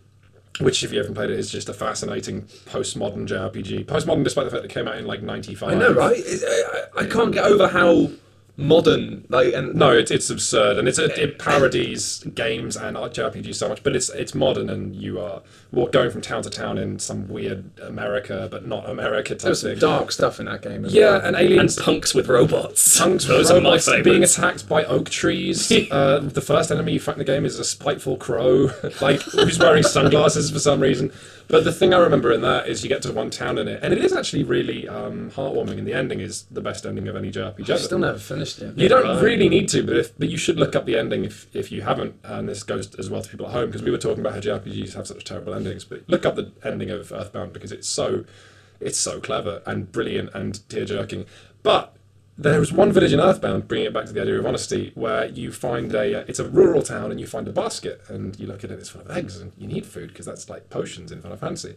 which 0.60 0.84
if 0.84 0.92
you 0.94 1.00
haven't 1.00 1.16
played 1.16 1.30
it 1.32 1.38
is 1.40 1.50
just 1.52 1.68
a 1.68 1.74
fascinating 1.74 2.44
postmodern 2.68 3.28
JRPG. 3.28 3.86
Postmodern, 3.86 4.24
despite 4.24 4.46
the 4.46 4.52
fact 4.52 4.62
that 4.64 4.70
it 4.70 4.74
came 4.74 4.88
out 4.88 4.98
in 4.98 5.06
like 5.06 5.22
'95. 5.22 5.70
I 5.70 5.74
know, 5.76 5.92
right? 5.92 6.24
I, 6.26 7.02
I 7.02 7.06
can't 7.08 7.34
get 7.34 7.44
over 7.46 7.68
how 7.68 8.10
modern, 8.58 9.26
like, 9.30 9.54
and 9.54 9.76
No, 9.76 9.92
it's 9.92 10.12
it's 10.12 10.30
absurd, 10.30 10.78
and 10.78 10.88
it's 10.88 10.98
a, 10.98 11.06
it 11.22 11.40
parodies 11.40 12.20
games 12.34 12.78
and 12.78 12.96
JRPGs 12.96 13.56
so 13.56 13.70
much. 13.70 13.84
But 13.84 13.96
it's 13.96 14.10
it's 14.10 14.34
modern, 14.34 14.70
and 14.70 14.96
you 14.96 15.20
are 15.20 15.42
well, 15.72 15.88
going 15.88 16.10
from 16.12 16.22
town 16.22 16.44
to 16.44 16.50
town 16.50 16.78
in 16.78 17.00
some 17.00 17.28
weird 17.28 17.70
America, 17.82 18.48
but 18.50 18.66
not 18.66 18.90
America 18.90 19.36
type 19.36 19.42
there's 19.42 19.62
some 19.62 19.76
dark 19.76 20.12
stuff 20.12 20.40
in 20.40 20.46
that 20.46 20.62
game 20.62 20.86
as 20.86 20.94
Yeah, 20.94 21.12
well. 21.12 21.16
and 21.26 21.36
And 21.36 21.46
aliens. 21.46 21.76
punks 21.76 22.14
with 22.14 22.28
robots. 22.30 22.98
Punks, 22.98 23.26
Those 23.26 23.52
are 23.52 23.60
my 23.60 23.72
robots 23.72 23.90
being 24.04 24.24
attacked 24.24 24.70
by 24.70 24.84
oak 24.86 25.10
trees. 25.10 25.70
uh, 25.92 26.20
the 26.20 26.42
first 26.42 26.72
enemy 26.72 26.94
you 26.94 27.00
fight 27.00 27.16
in 27.16 27.20
the 27.20 27.26
game 27.26 27.46
is 27.46 27.60
a 27.60 27.66
spiteful 27.66 28.18
crow, 28.18 28.70
like 29.02 29.22
who's 29.22 29.60
wearing 29.60 29.84
sunglasses 29.84 30.50
for 30.52 30.60
some 30.60 30.80
reason. 30.80 31.12
But 31.48 31.64
the 31.64 31.72
thing 31.72 31.94
I 31.94 32.00
remember 32.00 32.32
in 32.32 32.42
that 32.42 32.68
is 32.68 32.84
you 32.84 32.90
get 32.90 33.02
to 33.04 33.12
one 33.12 33.30
town 33.30 33.58
in 33.58 33.68
it, 33.68 33.84
and 33.84 33.94
it 33.94 34.04
is 34.04 34.14
actually 34.14 34.44
really 34.44 34.88
um, 34.88 35.32
heartwarming. 35.32 35.78
And 35.78 35.88
the 35.88 35.94
ending 35.94 36.20
is 36.20 36.44
the 36.44 36.62
best 36.62 36.86
ending 36.86 37.08
of 37.08 37.16
any 37.16 37.32
JRPG. 37.32 37.70
I 37.70 37.78
still 37.78 38.00
never 38.00 38.18
finished 38.18 38.60
it. 38.62 38.78
You 38.78 38.90
don't 38.90 39.22
really 39.24 39.50
need 39.50 39.70
to, 39.70 39.84
but 39.84 39.98
if 39.98 40.18
but 40.18 40.30
you 40.30 40.38
should 40.38 40.58
look 40.58 40.76
up 40.76 40.86
the 40.86 40.98
ending 40.98 41.26
if, 41.26 41.54
if 41.56 41.72
you 41.72 41.84
haven't. 41.84 42.16
And 42.24 42.50
this 42.50 42.64
goes 42.64 42.94
as 42.96 43.10
well 43.10 43.22
to 43.22 43.30
people 43.30 43.48
at 43.48 43.54
home 43.54 43.68
because 43.68 43.84
we 43.84 43.92
were 43.92 43.98
talking 43.98 44.22
about 44.22 44.34
how 44.34 44.40
JRPGs 44.40 44.94
have 44.96 45.08
such 45.08 45.24
terrible 45.24 45.54
endings. 45.54 45.84
But 45.84 46.04
look 46.08 46.26
up 46.26 46.36
the 46.36 46.52
ending 46.64 46.90
of 46.90 47.12
Earthbound 47.12 47.54
because 47.54 47.72
it's 47.72 47.88
so 47.88 48.26
it's 48.80 49.00
so 49.00 49.20
clever 49.20 49.62
and 49.66 49.92
brilliant 49.92 50.32
and 50.34 50.68
tear 50.70 50.86
jerking. 50.86 51.26
But 51.64 51.95
there 52.38 52.60
was 52.60 52.74
one 52.74 52.92
village 52.92 53.14
in 53.14 53.20
Earthbound, 53.22 53.68
bringing 53.68 53.88
it 53.88 53.94
back 53.94 54.06
to 54.08 54.14
the 54.14 54.22
idea 54.22 54.38
of 54.38 54.46
honesty, 54.46 54.92
where 54.96 55.26
you 55.28 55.52
find 55.54 55.94
a 55.96 56.22
uh, 56.22 56.26
it's 56.28 56.40
a 56.40 56.50
rural 56.50 56.82
town 56.82 57.10
and 57.12 57.20
you 57.20 57.28
find 57.28 57.48
a 57.48 57.52
basket 57.52 58.02
and 58.10 58.38
you 58.38 58.46
look 58.46 58.64
at 58.64 58.72
it, 58.72 58.80
it's 58.80 58.90
full 58.90 59.02
of 59.02 59.10
eggs 59.12 59.40
and 59.40 59.54
you 59.58 59.68
need 59.68 59.86
food 59.86 60.10
because 60.10 60.26
that's 60.26 60.50
like 60.50 60.70
potions 60.70 61.12
in 61.14 61.22
Final 61.22 61.38
Fantasy. 61.38 61.76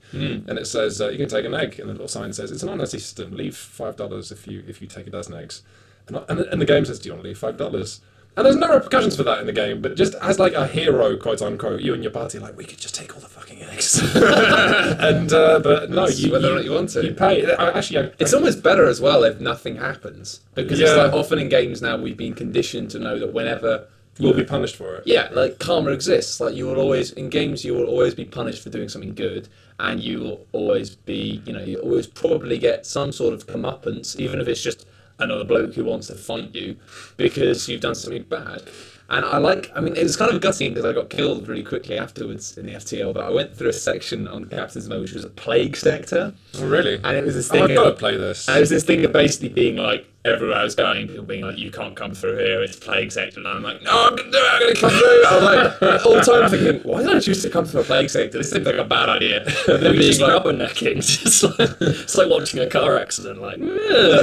And 0.49 0.59
it 0.59 0.67
says 0.67 1.01
uh, 1.01 1.11
you 1.11 1.19
can 1.19 1.29
take 1.29 1.45
an 1.45 1.55
egg, 1.55 1.79
and 1.79 1.89
the 1.89 1.93
little 1.93 2.09
sign 2.09 2.33
says 2.33 2.51
it's 2.51 2.65
an 2.65 2.69
honesty 2.71 2.99
system. 2.99 3.37
Leave 3.37 3.57
five 3.57 3.97
dollars 3.97 4.33
if 4.33 4.49
you 4.49 4.65
if 4.67 4.83
you 4.83 4.89
take 4.89 5.07
a 5.07 5.11
dozen 5.11 5.35
eggs. 5.35 5.63
And, 6.09 6.17
and, 6.29 6.41
and 6.41 6.61
the 6.61 6.67
game 6.67 6.85
says, 6.85 6.99
"Do 6.99 7.09
you 7.09 7.13
want 7.13 7.23
to 7.23 7.29
leave 7.29 7.39
five 7.39 7.57
dollars?" 7.57 8.01
And 8.39 8.47
there's 8.47 8.57
no 8.57 8.73
repercussions 8.73 9.17
for 9.17 9.25
that 9.25 9.41
in 9.41 9.47
the 9.47 9.53
game, 9.53 9.83
but 9.83 9.97
just 9.97 10.15
as 10.15 10.39
like 10.39 10.53
a 10.53 10.65
hero, 10.65 11.17
quote 11.17 11.43
unquote, 11.43 11.81
you 11.81 11.93
and 11.93 12.05
your 12.05 12.13
party 12.13 12.39
are 12.39 12.41
like, 12.41 12.57
we 12.57 12.65
could 12.65 12.79
just 12.79 12.95
take 12.95 13.13
all 13.13 13.21
the 13.21 13.27
fucking 13.27 13.61
eggs. 13.65 14.01
and 14.15 15.33
uh, 15.33 15.59
but 15.59 15.91
no, 15.91 16.07
you 16.07 16.31
whether 16.31 16.47
or 16.47 16.51
you, 16.51 16.55
not 16.55 16.65
you 16.65 16.71
want 16.71 16.89
to. 16.91 17.05
You 17.05 17.15
pay. 17.15 17.53
I, 17.53 17.77
actually, 17.77 17.99
I, 17.99 18.13
It's 18.21 18.33
almost 18.33 18.63
better 18.63 18.87
as 18.87 19.01
well 19.01 19.25
if 19.25 19.41
nothing 19.41 19.75
happens 19.75 20.39
because 20.55 20.79
it's 20.79 20.97
like 20.97 21.13
often 21.13 21.41
in 21.41 21.49
games 21.49 21.83
now 21.83 21.97
we've 21.97 22.17
been 22.17 22.33
conditioned 22.33 22.93
to 22.93 23.01
know 23.01 23.19
that 23.19 23.33
whenever 23.33 23.89
you'll 24.19 24.35
be 24.35 24.45
punished 24.45 24.77
for 24.77 24.95
it. 24.95 25.03
yeah, 25.05 25.31
like 25.33 25.59
karma 25.59 25.91
exists. 25.91 26.41
Like 26.41 26.55
you 26.55 26.67
will 26.67 26.79
always 26.79 27.11
in 27.11 27.31
games 27.31 27.65
you 27.65 27.75
will 27.75 27.87
always 27.87 28.15
be 28.15 28.25
punished 28.25 28.63
for 28.63 28.71
doing 28.71 28.89
something 28.89 29.15
good, 29.17 29.49
and 29.81 30.01
you 30.01 30.21
will 30.21 30.47
always 30.53 30.95
be 30.95 31.43
you 31.45 31.53
know 31.53 31.65
you 31.65 31.79
always 31.79 32.07
probably 32.07 32.57
get 32.59 32.87
some 32.87 33.11
sort 33.11 33.35
of 33.35 33.49
comeuppance, 33.49 34.15
even 34.15 34.41
if 34.41 34.47
it's 34.47 34.63
just 34.63 34.87
another 35.19 35.45
bloke 35.45 35.75
who 35.75 35.85
wants 35.85 36.09
to 36.09 36.15
fight 36.15 36.55
you 36.55 36.77
because 37.17 37.69
you've 37.69 37.81
done 37.81 37.95
something 37.95 38.23
bad. 38.25 38.63
And 39.11 39.25
I 39.25 39.39
like, 39.39 39.71
I 39.75 39.81
mean, 39.81 39.97
it 39.97 40.03
was 40.03 40.17
kind 40.17 40.35
of 40.35 40.41
gutting 40.43 40.75
because 40.75 40.85
I 40.85 40.93
got 40.93 41.09
killed 41.09 41.49
really 41.49 41.63
quickly 41.63 41.99
afterwards 41.99 42.59
in 42.59 42.67
the 42.67 42.73
FTL, 42.73 43.15
but 43.15 43.25
I 43.25 43.31
went 43.31 43.57
through 43.57 43.71
a 43.71 43.73
section 43.73 44.29
on 44.29 44.45
Captain's 44.45 44.87
Mode 44.87 45.01
which 45.01 45.13
was 45.15 45.25
a 45.25 45.31
plague 45.31 45.77
sector. 45.77 46.35
Oh, 46.59 46.69
really? 46.69 47.01
And 47.03 47.17
it 47.17 47.25
was 47.25 47.35
this 47.35 47.51
oh, 47.51 47.55
thing. 47.55 47.63
Oh. 47.63 47.65
I've 47.65 47.77
got 47.77 47.85
to 47.85 47.97
play 47.97 48.17
this. 48.19 48.47
and 48.49 48.59
it 48.59 48.61
was 48.61 48.71
this 48.71 48.85
thing 48.85 49.05
of 49.07 49.13
basically 49.13 49.49
being 49.49 49.77
like, 49.77 50.07
everywhere 50.25 50.59
I 50.59 50.65
was 50.65 50.75
going, 50.75 51.09
people 51.09 51.25
being 51.25 51.45
like, 51.45 51.59
you 51.59 51.71
can't 51.71 51.95
come 51.97 52.13
through 52.13 52.39
here, 52.39 52.63
it's 52.63 52.77
plague 52.77 53.13
sector. 53.13 53.39
And 53.39 53.49
I'm 53.49 53.63
like, 53.63 53.83
no, 53.83 53.91
I'm 53.91 54.17
going 54.17 54.31
to 54.31 54.31
do 54.31 54.39
it, 54.39 54.53
I'm 54.53 54.61
going 54.61 54.75
to 54.75 54.81
come 54.81 54.91
through. 54.91 55.25
I 55.27 55.35
was 55.35 55.81
like, 55.81 56.07
all 56.07 56.15
the 56.15 56.21
time 56.21 56.51
thinking, 56.51 56.81
why 56.89 57.03
did 57.03 57.17
I 57.17 57.21
choose 57.21 57.43
to 57.43 57.51
come 57.51 57.65
through 57.65 57.83
a 57.83 57.85
plague 57.85 58.11
sector? 58.11 58.39
This 58.39 58.51
seems 58.51 58.67
like 58.67 58.77
a 58.77 58.85
bad 58.85 59.09
idea. 59.09 59.47
And 59.69 59.83
then 59.83 59.93
being 59.93 60.05
just 60.05 60.21
like, 60.21 60.43
rubbernecking. 60.43 60.97
It's 60.99 61.43
like, 61.59 61.77
it's 61.81 62.17
like 62.17 62.31
watching 62.31 62.61
a 62.61 62.69
car 62.69 62.99
accident. 62.99 63.41
Like, 63.41 63.59
"Yeah, 63.59 63.67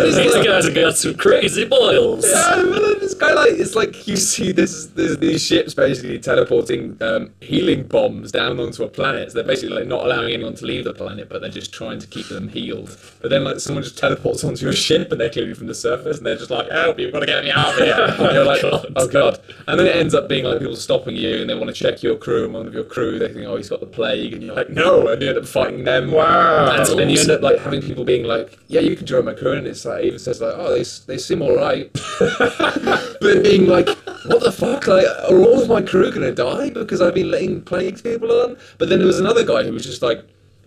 these 0.03 0.45
guys 0.45 0.65
have 0.65 0.73
got 0.73 0.97
some 0.97 1.15
crazy 1.15 1.65
boils. 1.65 2.25
Yeah, 2.27 2.55
but 2.55 2.79
then 2.81 2.95
it's 3.01 3.13
kind 3.13 3.33
of 3.33 3.37
like 3.37 3.53
it's 3.53 3.75
like 3.75 4.07
you 4.07 4.17
see 4.17 4.51
this 4.51 4.87
there's 4.87 5.17
these 5.19 5.45
ships 5.45 5.73
basically 5.73 6.17
teleporting 6.19 6.97
um, 7.01 7.31
healing 7.41 7.83
bombs 7.83 8.31
down 8.31 8.59
onto 8.59 8.83
a 8.83 8.87
planet. 8.87 9.31
So 9.31 9.35
they're 9.35 9.47
basically 9.47 9.75
like 9.75 9.87
not 9.87 10.05
allowing 10.05 10.33
anyone 10.33 10.55
to 10.55 10.65
leave 10.65 10.83
the 10.83 10.93
planet, 10.93 11.29
but 11.29 11.41
they're 11.41 11.49
just 11.49 11.73
trying 11.73 11.99
to 11.99 12.07
keep 12.07 12.27
them 12.27 12.49
healed. 12.49 12.97
But 13.21 13.29
then 13.29 13.43
like 13.43 13.59
someone 13.59 13.83
just 13.83 13.97
teleports 13.97 14.43
onto 14.43 14.65
your 14.65 14.73
ship 14.73 15.11
and 15.11 15.21
they're 15.21 15.29
clearly 15.29 15.53
from 15.53 15.67
the 15.67 15.75
surface 15.75 15.94
and 16.03 16.25
they're 16.25 16.35
just 16.35 16.49
like, 16.49 16.69
"Help! 16.71 16.99
You've 16.99 17.13
got 17.13 17.19
to 17.19 17.25
get 17.25 17.43
me 17.43 17.51
out 17.51 17.73
of 17.73 17.77
here!" 17.77 17.95
And 18.25 18.33
you're 18.33 18.45
like, 18.45 18.63
oh, 18.63 18.71
God. 18.71 18.93
"Oh 18.95 19.07
god!" 19.07 19.39
And 19.67 19.79
then 19.79 19.87
it 19.87 19.95
ends 19.95 20.13
up 20.13 20.27
being 20.27 20.45
like 20.45 20.59
people 20.59 20.75
stopping 20.75 21.15
you 21.15 21.41
and 21.41 21.49
they 21.49 21.55
want 21.55 21.67
to 21.67 21.73
check 21.73 22.01
your 22.03 22.15
crew 22.15 22.45
and 22.45 22.53
one 22.53 22.67
of 22.67 22.73
your 22.73 22.83
crew 22.83 23.19
they 23.19 23.31
think, 23.31 23.45
"Oh, 23.45 23.57
he's 23.57 23.69
got 23.69 23.79
the 23.79 23.85
plague," 23.85 24.33
and 24.33 24.43
you're 24.43 24.55
like, 24.55 24.69
"No!" 24.69 25.07
And 25.07 25.21
you 25.21 25.29
end 25.29 25.37
up 25.37 25.45
fighting 25.45 25.83
them. 25.83 26.11
Wow. 26.11 26.75
And 26.75 26.99
then 26.99 27.09
you 27.09 27.19
end 27.19 27.29
up 27.29 27.41
like 27.41 27.59
having 27.59 27.81
people 27.81 28.03
being 28.03 28.25
like, 28.25 28.57
"Yeah, 28.67 28.81
you 28.81 28.95
can 28.95 29.05
join 29.05 29.25
my 29.25 29.33
crew," 29.33 29.53
and 29.53 29.67
it's 29.67 29.85
like 29.85 30.03
even 30.03 30.19
says 30.19 30.41
like, 30.41 30.53
"Oh, 30.55 30.73
they 30.73 30.83
they 31.07 31.17
seem 31.17 31.41
all 31.41 31.55
right," 31.55 31.91
but 32.19 33.19
being 33.43 33.67
like, 33.67 33.87
"What 34.25 34.41
the 34.43 34.51
fuck? 34.51 34.87
Like, 34.87 35.05
are 35.29 35.37
all 35.37 35.61
of 35.61 35.69
my 35.69 35.81
crew 35.81 36.11
gonna 36.11 36.31
die 36.31 36.69
because 36.69 37.01
I've 37.01 37.13
been 37.15 37.31
letting 37.31 37.61
plague 37.61 38.01
people 38.03 38.31
on?" 38.31 38.57
But 38.77 38.89
then 38.89 38.99
there 38.99 39.07
was 39.07 39.19
another 39.19 39.45
guy 39.45 39.63
who 39.63 39.73
was 39.73 39.85
just 39.85 40.01
like. 40.01 40.23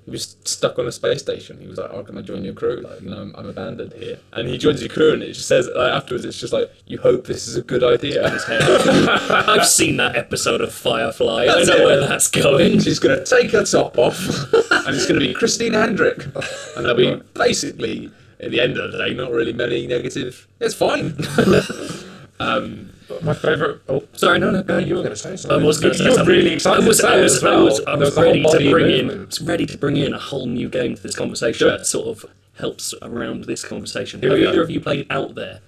He 0.09 0.13
was 0.13 0.39
stuck 0.45 0.79
on 0.79 0.87
a 0.87 0.93
space 0.93 1.21
station. 1.21 1.61
He 1.61 1.67
was 1.67 1.77
like, 1.77 1.91
"Oh, 1.93 2.03
can 2.03 2.17
I 2.17 2.23
join 2.23 2.43
your 2.43 2.55
crew? 2.55 2.81
Like, 2.81 3.03
you 3.03 3.11
know, 3.11 3.19
I'm, 3.19 3.37
I'm 3.37 3.47
abandoned 3.47 3.93
here." 3.93 4.19
And 4.33 4.49
he 4.49 4.57
joins 4.57 4.81
your 4.81 4.89
crew, 4.89 5.13
and 5.13 5.23
it 5.23 5.35
just 5.35 5.47
says 5.47 5.69
like, 5.77 5.93
afterwards, 5.93 6.25
it's 6.25 6.41
just 6.41 6.55
like, 6.55 6.73
"You 6.87 6.97
hope 6.97 7.27
this 7.27 7.47
is 7.47 7.57
a 7.57 7.63
good 7.63 7.85
idea." 7.85 8.25
I've 8.49 9.69
seen 9.69 9.99
that 9.99 10.17
episode 10.17 10.63
of 10.63 10.73
Firefly. 10.73 11.43
I 11.43 11.63
know 11.63 11.77
it. 11.77 11.85
where 11.85 12.01
that's 12.01 12.31
going. 12.31 12.81
She's 12.81 12.99
going 12.99 13.19
to 13.19 13.27
take 13.27 13.51
her 13.51 13.65
top 13.65 13.99
off, 13.99 14.19
and 14.55 14.97
it's 14.97 15.07
going 15.07 15.21
to 15.21 15.27
be 15.27 15.35
Christina 15.35 15.83
Hendricks. 15.83 16.25
And 16.75 16.87
there'll 16.87 16.97
be 16.97 17.23
basically, 17.35 18.11
at 18.41 18.51
the 18.51 18.63
end 18.63 18.79
of 18.79 18.91
the 18.91 18.97
day, 18.97 19.13
not 19.13 19.31
really 19.31 19.53
many 19.53 19.87
negative. 19.87 20.49
It's 20.59 20.75
fine. 20.75 21.19
um, 22.41 22.95
My 23.23 23.35
favourite. 23.35 23.81
Oh, 23.89 24.03
Sorry, 24.13 24.39
no, 24.39 24.51
no, 24.51 24.63
go. 24.63 24.79
you 24.79 24.95
were 24.97 25.01
going 25.03 25.15
to 25.15 25.17
say 25.17 25.37
something. 25.37 25.61
I 25.61 25.65
was 25.65 25.81
going 25.81 25.93
to 25.95 25.99
say 25.99 26.05
something. 26.15 26.27
really 26.27 26.53
excited 26.55 26.85
I 26.85 26.87
was, 26.89 27.01
I 27.03 27.17
was, 27.21 27.37
as 27.37 27.45
I 27.45 27.57
was, 27.57 27.81
I 27.87 27.95
was 27.95 28.17
was 28.17 28.25
ready 28.25 28.43
to 28.43 28.71
bring 28.71 28.91
in, 28.99 29.07
movement. 29.07 29.39
ready 29.43 29.67
to 29.67 29.79
bring 29.79 29.97
in 29.97 30.13
a 30.15 30.19
whole 30.19 30.47
new 30.47 30.69
game 30.69 30.95
to 30.95 31.03
this 31.03 31.17
conversation 31.17 31.69
that 31.69 31.87
sort 31.87 32.09
of 32.09 32.31
helps 32.59 32.93
around 33.03 33.45
this 33.45 33.65
conversation. 33.65 34.21
Have 34.23 34.33
either 34.33 34.63
of 34.63 34.71
you 34.71 34.81
played 34.81 35.07
Out 35.11 35.35
There, 35.35 35.61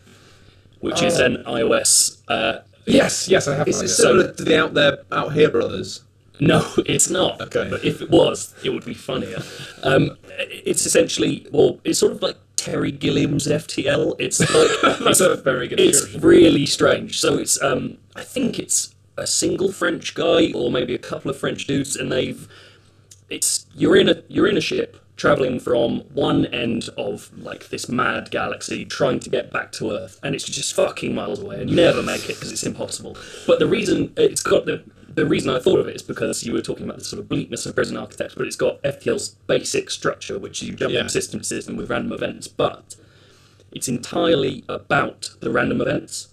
which 0.80 1.02
is 1.02 1.18
an 1.18 1.42
iOS? 1.46 2.18
Uh, 2.28 2.60
Yes, 2.86 3.28
yes, 3.28 3.46
I 3.46 3.54
have. 3.56 3.68
is 3.68 3.80
it. 3.82 3.88
similar 3.88 4.32
to 4.32 4.42
the 4.42 4.58
Out 4.58 4.74
There, 4.74 4.98
Out 5.12 5.32
Here 5.34 5.48
brothers? 5.50 6.02
No, 6.40 6.66
it's 6.86 7.10
not. 7.10 7.40
Okay. 7.40 7.68
But 7.70 7.84
if 7.84 8.00
it 8.00 8.10
was, 8.10 8.54
it 8.64 8.70
would 8.70 8.84
be 8.84 8.94
funnier. 8.94 9.42
Um, 9.82 10.16
it's 10.38 10.86
essentially, 10.86 11.46
well, 11.52 11.78
it's 11.84 11.98
sort 11.98 12.12
of 12.12 12.22
like 12.22 12.36
Terry 12.56 12.92
Gilliam's 12.92 13.46
FTL. 13.46 14.16
It's 14.18 14.40
like 14.84 14.98
That's 15.00 15.20
a 15.20 15.36
very 15.36 15.68
good 15.68 15.80
it's 15.80 16.14
really 16.16 16.66
strange. 16.66 17.20
So 17.20 17.38
it's, 17.38 17.60
um, 17.62 17.98
I 18.16 18.22
think 18.22 18.58
it's 18.58 18.94
a 19.16 19.26
single 19.26 19.70
French 19.70 20.14
guy 20.14 20.52
or 20.52 20.70
maybe 20.70 20.94
a 20.94 20.98
couple 20.98 21.30
of 21.30 21.36
French 21.38 21.66
dudes, 21.66 21.96
and 21.96 22.10
they've, 22.10 22.48
it's 23.28 23.66
you're 23.74 23.96
in 23.96 24.08
a 24.08 24.22
you're 24.28 24.48
in 24.48 24.56
a 24.56 24.60
ship 24.60 24.96
traveling 25.20 25.60
from 25.60 26.00
one 26.14 26.46
end 26.46 26.88
of 26.96 27.30
like 27.36 27.68
this 27.68 27.90
mad 27.90 28.30
galaxy 28.30 28.86
trying 28.86 29.20
to 29.20 29.28
get 29.28 29.52
back 29.52 29.70
to 29.70 29.90
earth 29.90 30.18
and 30.22 30.34
it's 30.34 30.44
just 30.44 30.74
fucking 30.74 31.14
miles 31.14 31.40
away 31.40 31.60
and 31.60 31.68
you 31.68 31.76
never 31.76 32.02
make 32.02 32.24
it 32.24 32.36
because 32.36 32.50
it's 32.50 32.64
impossible 32.64 33.14
but 33.46 33.58
the 33.58 33.66
reason 33.66 34.10
it's 34.16 34.42
got 34.42 34.64
the 34.64 34.82
the 35.20 35.26
reason 35.26 35.50
I 35.54 35.58
thought 35.60 35.78
of 35.78 35.86
it 35.86 35.94
is 35.96 36.02
because 36.02 36.44
you 36.44 36.54
were 36.54 36.62
talking 36.62 36.84
about 36.84 36.98
the 36.98 37.04
sort 37.04 37.20
of 37.20 37.28
bleakness 37.28 37.66
of 37.66 37.74
prison 37.74 37.96
architecture, 37.98 38.36
but 38.38 38.46
it's 38.46 38.56
got 38.56 38.82
FTL's 38.82 39.28
basic 39.46 39.90
structure, 39.90 40.38
which 40.38 40.62
you 40.62 40.72
jump 40.72 40.94
Yeah. 40.94 41.00
from 41.00 41.08
system 41.10 41.40
to 41.40 41.44
system 41.46 41.76
with 41.76 41.90
random 41.90 42.12
events, 42.12 42.48
but 42.48 42.96
it's 43.70 43.86
entirely 43.86 44.64
about 44.66 45.30
the 45.40 45.50
random 45.50 45.82
events. 45.82 46.28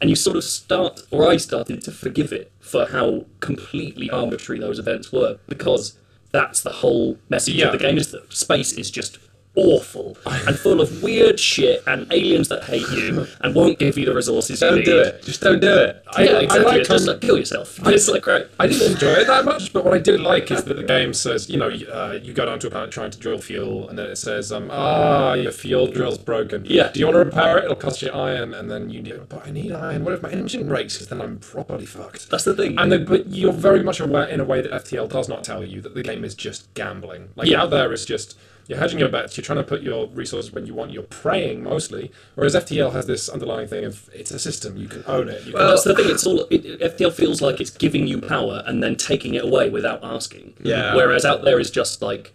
And 0.00 0.08
you 0.08 0.16
sort 0.16 0.36
of 0.38 0.44
start, 0.44 1.02
or 1.10 1.28
I 1.30 1.36
started 1.36 1.82
to 1.82 1.92
forgive 1.92 2.32
it 2.32 2.50
for 2.58 2.86
how 2.86 3.26
completely 3.40 4.08
arbitrary 4.08 4.58
those 4.60 4.78
events 4.78 5.12
were, 5.12 5.36
because 5.46 5.98
that's 6.32 6.62
the 6.62 6.70
whole 6.82 7.18
message 7.28 7.56
Yeah. 7.56 7.66
of 7.66 7.72
the 7.72 7.78
game 7.78 7.98
is 7.98 8.10
that 8.12 8.32
space 8.32 8.72
is 8.72 8.90
just 8.90 9.18
awful 9.54 10.16
and 10.24 10.58
full 10.58 10.80
of 10.80 11.02
weird 11.02 11.38
shit 11.38 11.82
and 11.86 12.10
aliens 12.12 12.48
that 12.48 12.64
hate 12.64 12.88
you 12.90 13.26
and 13.42 13.54
won't 13.54 13.78
give 13.78 13.98
you 13.98 14.06
the 14.06 14.14
resources 14.14 14.60
Don't 14.60 14.76
need. 14.76 14.84
do 14.86 14.98
it. 14.98 15.22
Just 15.22 15.42
don't 15.42 15.60
do 15.60 15.68
it. 15.76 16.02
I- 16.16 16.22
yeah, 16.24 16.30
I 16.32 16.40
exactly. 16.40 16.64
like, 16.64 16.80
It's 16.80 16.88
just 16.88 17.08
um, 17.08 17.12
like, 17.14 17.20
kill 17.20 17.36
yourself. 17.38 17.78
It's 17.86 18.08
like 18.08 18.22
great. 18.22 18.46
I 18.58 18.66
didn't 18.66 18.92
enjoy 18.92 19.08
it 19.12 19.26
that 19.26 19.44
much, 19.44 19.72
but 19.74 19.84
what 19.84 19.92
I 19.92 19.98
did 19.98 20.20
like 20.20 20.50
is 20.50 20.64
that 20.64 20.74
the 20.74 20.82
game 20.82 21.12
says, 21.12 21.50
you 21.50 21.58
know, 21.58 21.68
you- 21.68 21.86
uh, 21.88 22.18
you 22.22 22.32
go 22.32 22.46
down 22.46 22.60
to 22.60 22.66
a 22.68 22.70
planet 22.70 22.90
trying 22.90 23.10
to 23.10 23.18
drill 23.18 23.38
fuel, 23.38 23.88
and 23.90 23.98
then 23.98 24.06
it 24.10 24.16
says, 24.16 24.52
um, 24.52 24.68
ah, 24.72 25.34
your 25.34 25.52
fuel 25.52 25.86
drill's 25.86 26.18
broken. 26.18 26.64
Yeah. 26.64 26.90
Do 26.90 27.00
you 27.00 27.06
want 27.06 27.16
to 27.16 27.24
repair 27.24 27.58
it? 27.58 27.64
It'll 27.64 27.76
cost 27.76 28.00
you 28.00 28.10
iron, 28.10 28.54
and 28.54 28.70
then 28.70 28.88
you 28.88 29.02
need, 29.02 29.28
but 29.28 29.46
I 29.46 29.50
need 29.50 29.72
iron. 29.72 30.04
What 30.04 30.14
if 30.14 30.22
my 30.22 30.30
engine 30.30 30.66
breaks? 30.68 30.94
Because 30.94 31.08
then 31.08 31.20
I'm 31.20 31.38
properly 31.38 31.84
fucked. 31.86 32.30
That's 32.30 32.44
the 32.44 32.54
thing. 32.54 32.78
And 32.78 32.90
then, 32.90 33.04
but 33.04 33.26
you're 33.28 33.52
very 33.52 33.82
much 33.82 34.00
aware 34.00 34.24
in 34.24 34.40
a 34.40 34.44
way 34.44 34.62
that 34.62 34.70
FTL 34.72 35.08
does 35.10 35.28
not 35.28 35.44
tell 35.44 35.62
you 35.64 35.80
that 35.82 35.94
the 35.94 36.02
game 36.02 36.24
is 36.24 36.34
just 36.34 36.72
gambling. 36.74 37.28
Like 37.36 37.48
Yeah. 37.48 37.62
out 37.62 37.70
there, 37.70 37.92
it's 37.92 38.04
just 38.06 38.38
You're 38.72 38.80
hedging 38.80 38.98
your 39.00 39.10
bets. 39.10 39.36
You're 39.36 39.44
trying 39.44 39.58
to 39.58 39.64
put 39.64 39.82
your 39.82 40.06
resources 40.08 40.50
when 40.50 40.64
you 40.64 40.72
want. 40.72 40.92
You're 40.92 41.02
praying 41.02 41.62
mostly. 41.62 42.10
Whereas 42.36 42.54
FTL 42.54 42.90
has 42.92 43.06
this 43.06 43.28
underlying 43.28 43.68
thing 43.68 43.84
of 43.84 44.08
it's 44.14 44.30
a 44.30 44.38
system. 44.38 44.78
You 44.78 44.88
can 44.88 45.04
own 45.06 45.28
it. 45.28 45.44
You 45.44 45.52
Well, 45.52 45.68
that's 45.68 45.84
the 45.84 45.94
thing. 45.94 46.08
It's 46.08 46.26
all 46.26 46.46
it, 46.50 46.80
FTL 46.80 47.12
feels 47.12 47.42
like 47.42 47.60
it's 47.60 47.70
giving 47.70 48.06
you 48.06 48.18
power 48.18 48.62
and 48.66 48.82
then 48.82 48.96
taking 48.96 49.34
it 49.34 49.44
away 49.44 49.68
without 49.68 50.02
asking. 50.02 50.54
Yeah. 50.62 50.94
Whereas 50.94 51.26
out 51.26 51.42
there 51.44 51.60
is 51.60 51.70
just 51.70 52.00
like 52.00 52.32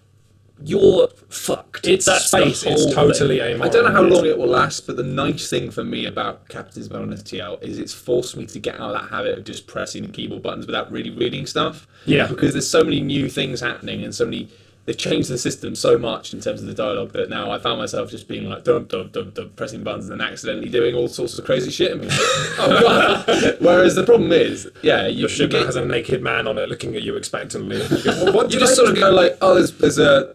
you're 0.64 1.08
fucked. 1.30 1.88
its 1.88 2.06
That's 2.06 2.30
the 2.32 2.38
space 2.40 2.64
is 2.66 2.94
totally 2.94 3.40
thing. 3.40 3.56
amoral. 3.56 3.70
I 3.70 3.70
don't 3.72 3.86
know 3.86 3.92
how 3.92 4.02
long 4.02 4.26
it 4.26 4.38
will 4.38 4.48
last, 4.48 4.88
but 4.88 4.96
the 4.96 5.04
nice 5.04 5.50
thing 5.50 5.72
for 5.72 5.84
me 5.84 6.06
about 6.06 6.48
capitalism 6.50 6.94
Bell 6.94 7.04
and 7.04 7.14
FTL 7.14 7.62
is 7.64 7.78
it's 7.80 7.94
forced 7.94 8.36
me 8.36 8.46
to 8.48 8.60
get 8.60 8.76
out 8.76 8.96
of 8.96 9.02
that 9.02 9.10
habit 9.10 9.38
of 9.38 9.44
just 9.44 9.68
pressing 9.68 10.04
the 10.04 10.10
keyboard 10.10 10.42
buttons 10.44 10.66
without 10.66 10.92
really 10.92 11.12
reading 11.12 11.46
stuff. 11.46 11.88
Yeah. 12.06 12.28
Because 12.28 12.54
there's 12.54 12.70
so 12.70 12.84
many 12.84 13.02
new 13.02 13.30
things 13.30 13.60
happening 13.60 14.04
and 14.04 14.14
so 14.14 14.26
many. 14.26 14.50
They've 14.88 14.98
changed 14.98 15.30
the 15.30 15.38
system 15.38 15.76
so 15.76 15.98
much 15.98 16.34
in 16.34 16.40
terms 16.40 16.62
of 16.62 16.68
the 16.68 16.74
dialogue 16.74 17.12
that 17.12 17.30
now 17.30 17.52
I 17.52 17.60
found 17.60 17.78
myself 17.78 18.10
just 18.10 18.26
being 18.30 18.48
like 18.48 18.64
dum 18.64 18.86
dum 18.86 19.10
dum 19.12 19.32
dum 19.32 19.52
pressing 19.58 19.84
buttons 19.84 20.10
and 20.10 20.22
then 20.22 20.26
accidentally 20.26 20.70
doing 20.70 20.96
all 20.96 21.10
sorts 21.10 21.38
of 21.38 21.44
crazy 21.44 21.70
shit. 21.72 22.02
Like, 22.02 22.10
oh! 22.58 23.58
Whereas 23.60 23.96
the 23.96 24.06
problem 24.06 24.32
is, 24.32 24.72
yeah, 24.82 25.06
you, 25.06 25.20
Your 25.20 25.30
ship 25.30 25.52
has 25.52 25.76
a 25.76 25.84
naked 25.84 26.24
man 26.24 26.48
on 26.48 26.58
it 26.58 26.70
looking 26.70 26.96
at 26.96 27.04
you 27.04 27.18
expectantly. 27.18 27.82
You 27.84 28.04
go, 28.04 28.24
"Well, 28.24 28.34
what 28.34 28.54
you 28.54 28.60
just 28.62 28.72
I 28.72 28.76
sort 28.76 28.90
of 28.92 28.96
go 28.96 29.12
like, 29.12 29.38
oh, 29.42 29.56
there's, 29.56 29.74
there's 29.74 30.00
a 30.00 30.34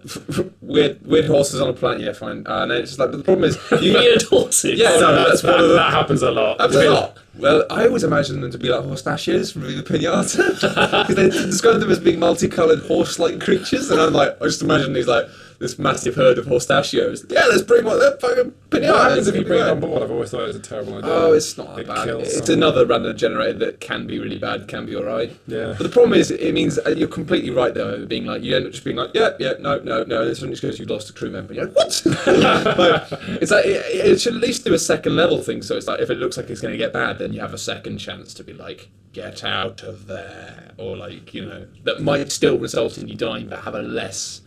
weird 0.60 1.00
weird 1.06 1.24
horses 1.24 1.58
on 1.60 1.70
a 1.70 1.72
planet. 1.72 2.02
Yeah, 2.02 2.12
fine. 2.12 2.46
Uh, 2.46 2.64
and 2.64 2.72
it's 2.72 2.90
just 2.90 2.98
like, 2.98 3.10
but 3.10 3.16
the 3.16 3.24
problem 3.24 3.44
is, 3.48 3.56
you 3.82 3.94
Weird 3.94 4.22
horses. 4.24 4.78
Yeah, 4.78 4.90
no, 5.00 5.14
That's- 5.14 5.40
that, 5.40 5.56
that 5.56 5.92
happens 5.92 6.20
a 6.20 6.30
lot. 6.30 6.60
Happens 6.60 6.76
a 6.76 6.90
lot. 6.90 7.16
Well, 7.38 7.64
I 7.70 7.86
always 7.86 8.04
imagine 8.04 8.40
them 8.42 8.50
to 8.50 8.58
be 8.58 8.68
like 8.68 8.84
horstachios 8.84 9.52
from 9.52 9.62
the 9.62 9.82
pinata. 9.82 11.06
Because 11.08 11.16
they 11.16 11.30
describe 11.30 11.80
them 11.80 11.90
as 11.90 11.98
being 11.98 12.18
multicolored 12.18 12.80
horse-like 12.80 13.40
creatures, 13.40 13.90
and 13.90 14.00
I'm 14.00 14.12
like, 14.12 14.40
I 14.40 14.44
just 14.44 14.62
imagine 14.62 14.92
these 14.92 15.08
like 15.08 15.26
this 15.62 15.78
massive 15.78 16.16
herd 16.16 16.38
of 16.38 16.46
horstachios. 16.46 17.24
Yeah, 17.30 17.44
let's 17.46 17.62
bring 17.62 17.84
one. 17.84 17.98
That 18.00 18.20
fucking. 18.20 18.52
What 18.70 18.82
happens 18.82 19.28
if 19.28 19.36
you 19.36 19.44
bring 19.44 19.60
it 19.60 19.68
on 19.68 19.80
board? 19.80 20.02
I've 20.02 20.10
always 20.10 20.30
thought 20.30 20.42
it 20.42 20.46
was 20.48 20.56
a 20.56 20.60
terrible 20.60 20.96
idea. 20.98 21.10
Oh, 21.10 21.32
it's 21.32 21.56
not 21.56 21.76
that 21.76 21.82
It 21.82 21.86
bad. 21.86 22.08
It's 22.08 22.34
someone. 22.38 22.52
another 22.52 22.86
random 22.86 23.16
generator 23.16 23.58
that 23.60 23.80
can 23.80 24.06
be 24.06 24.18
really 24.18 24.38
bad, 24.38 24.66
can 24.66 24.86
be 24.86 24.96
alright. 24.96 25.30
Yeah. 25.46 25.74
But 25.78 25.84
the 25.84 25.88
problem 25.88 26.14
is, 26.14 26.30
it 26.30 26.52
means 26.52 26.78
uh, 26.78 26.90
you're 26.90 27.06
completely 27.08 27.50
right 27.50 27.72
though. 27.72 28.04
Being 28.06 28.26
like, 28.26 28.42
you 28.42 28.56
end 28.56 28.66
up 28.66 28.72
just 28.72 28.84
being 28.84 28.96
like, 28.96 29.10
yeah, 29.14 29.30
yeah, 29.38 29.52
no, 29.60 29.78
no, 29.78 30.02
no. 30.04 30.20
And 30.20 30.28
then 30.28 30.34
suddenly 30.34 30.56
because 30.56 30.78
you've 30.78 30.90
lost 30.90 31.08
a 31.10 31.12
crew 31.12 31.30
member. 31.30 31.54
You're 31.54 31.66
like, 31.66 31.76
what? 31.76 32.02
Like, 32.26 33.06
it's 33.40 33.50
like 33.50 33.64
it, 33.66 33.84
it 34.06 34.20
should 34.20 34.34
at 34.34 34.40
least 34.40 34.64
do 34.64 34.74
a 34.74 34.78
second 34.78 35.14
level 35.16 35.42
thing. 35.42 35.62
So 35.62 35.76
it's 35.76 35.86
like 35.86 36.00
if 36.00 36.10
it 36.10 36.16
looks 36.18 36.36
like 36.36 36.50
it's 36.50 36.60
going 36.60 36.72
to 36.72 36.78
get 36.78 36.92
bad, 36.92 37.18
then 37.18 37.32
you 37.32 37.40
have 37.40 37.54
a 37.54 37.58
second 37.58 37.98
chance 37.98 38.34
to 38.34 38.42
be 38.44 38.52
like, 38.52 38.88
get 39.12 39.44
out 39.44 39.82
of 39.82 40.06
there, 40.06 40.70
or 40.78 40.96
like 40.96 41.34
you 41.34 41.44
know 41.44 41.66
that 41.84 42.00
might 42.02 42.32
still 42.32 42.58
result 42.58 42.98
in 42.98 43.06
you 43.08 43.14
dying, 43.14 43.48
but 43.48 43.60
have 43.60 43.74
a 43.74 43.82
less 43.82 44.40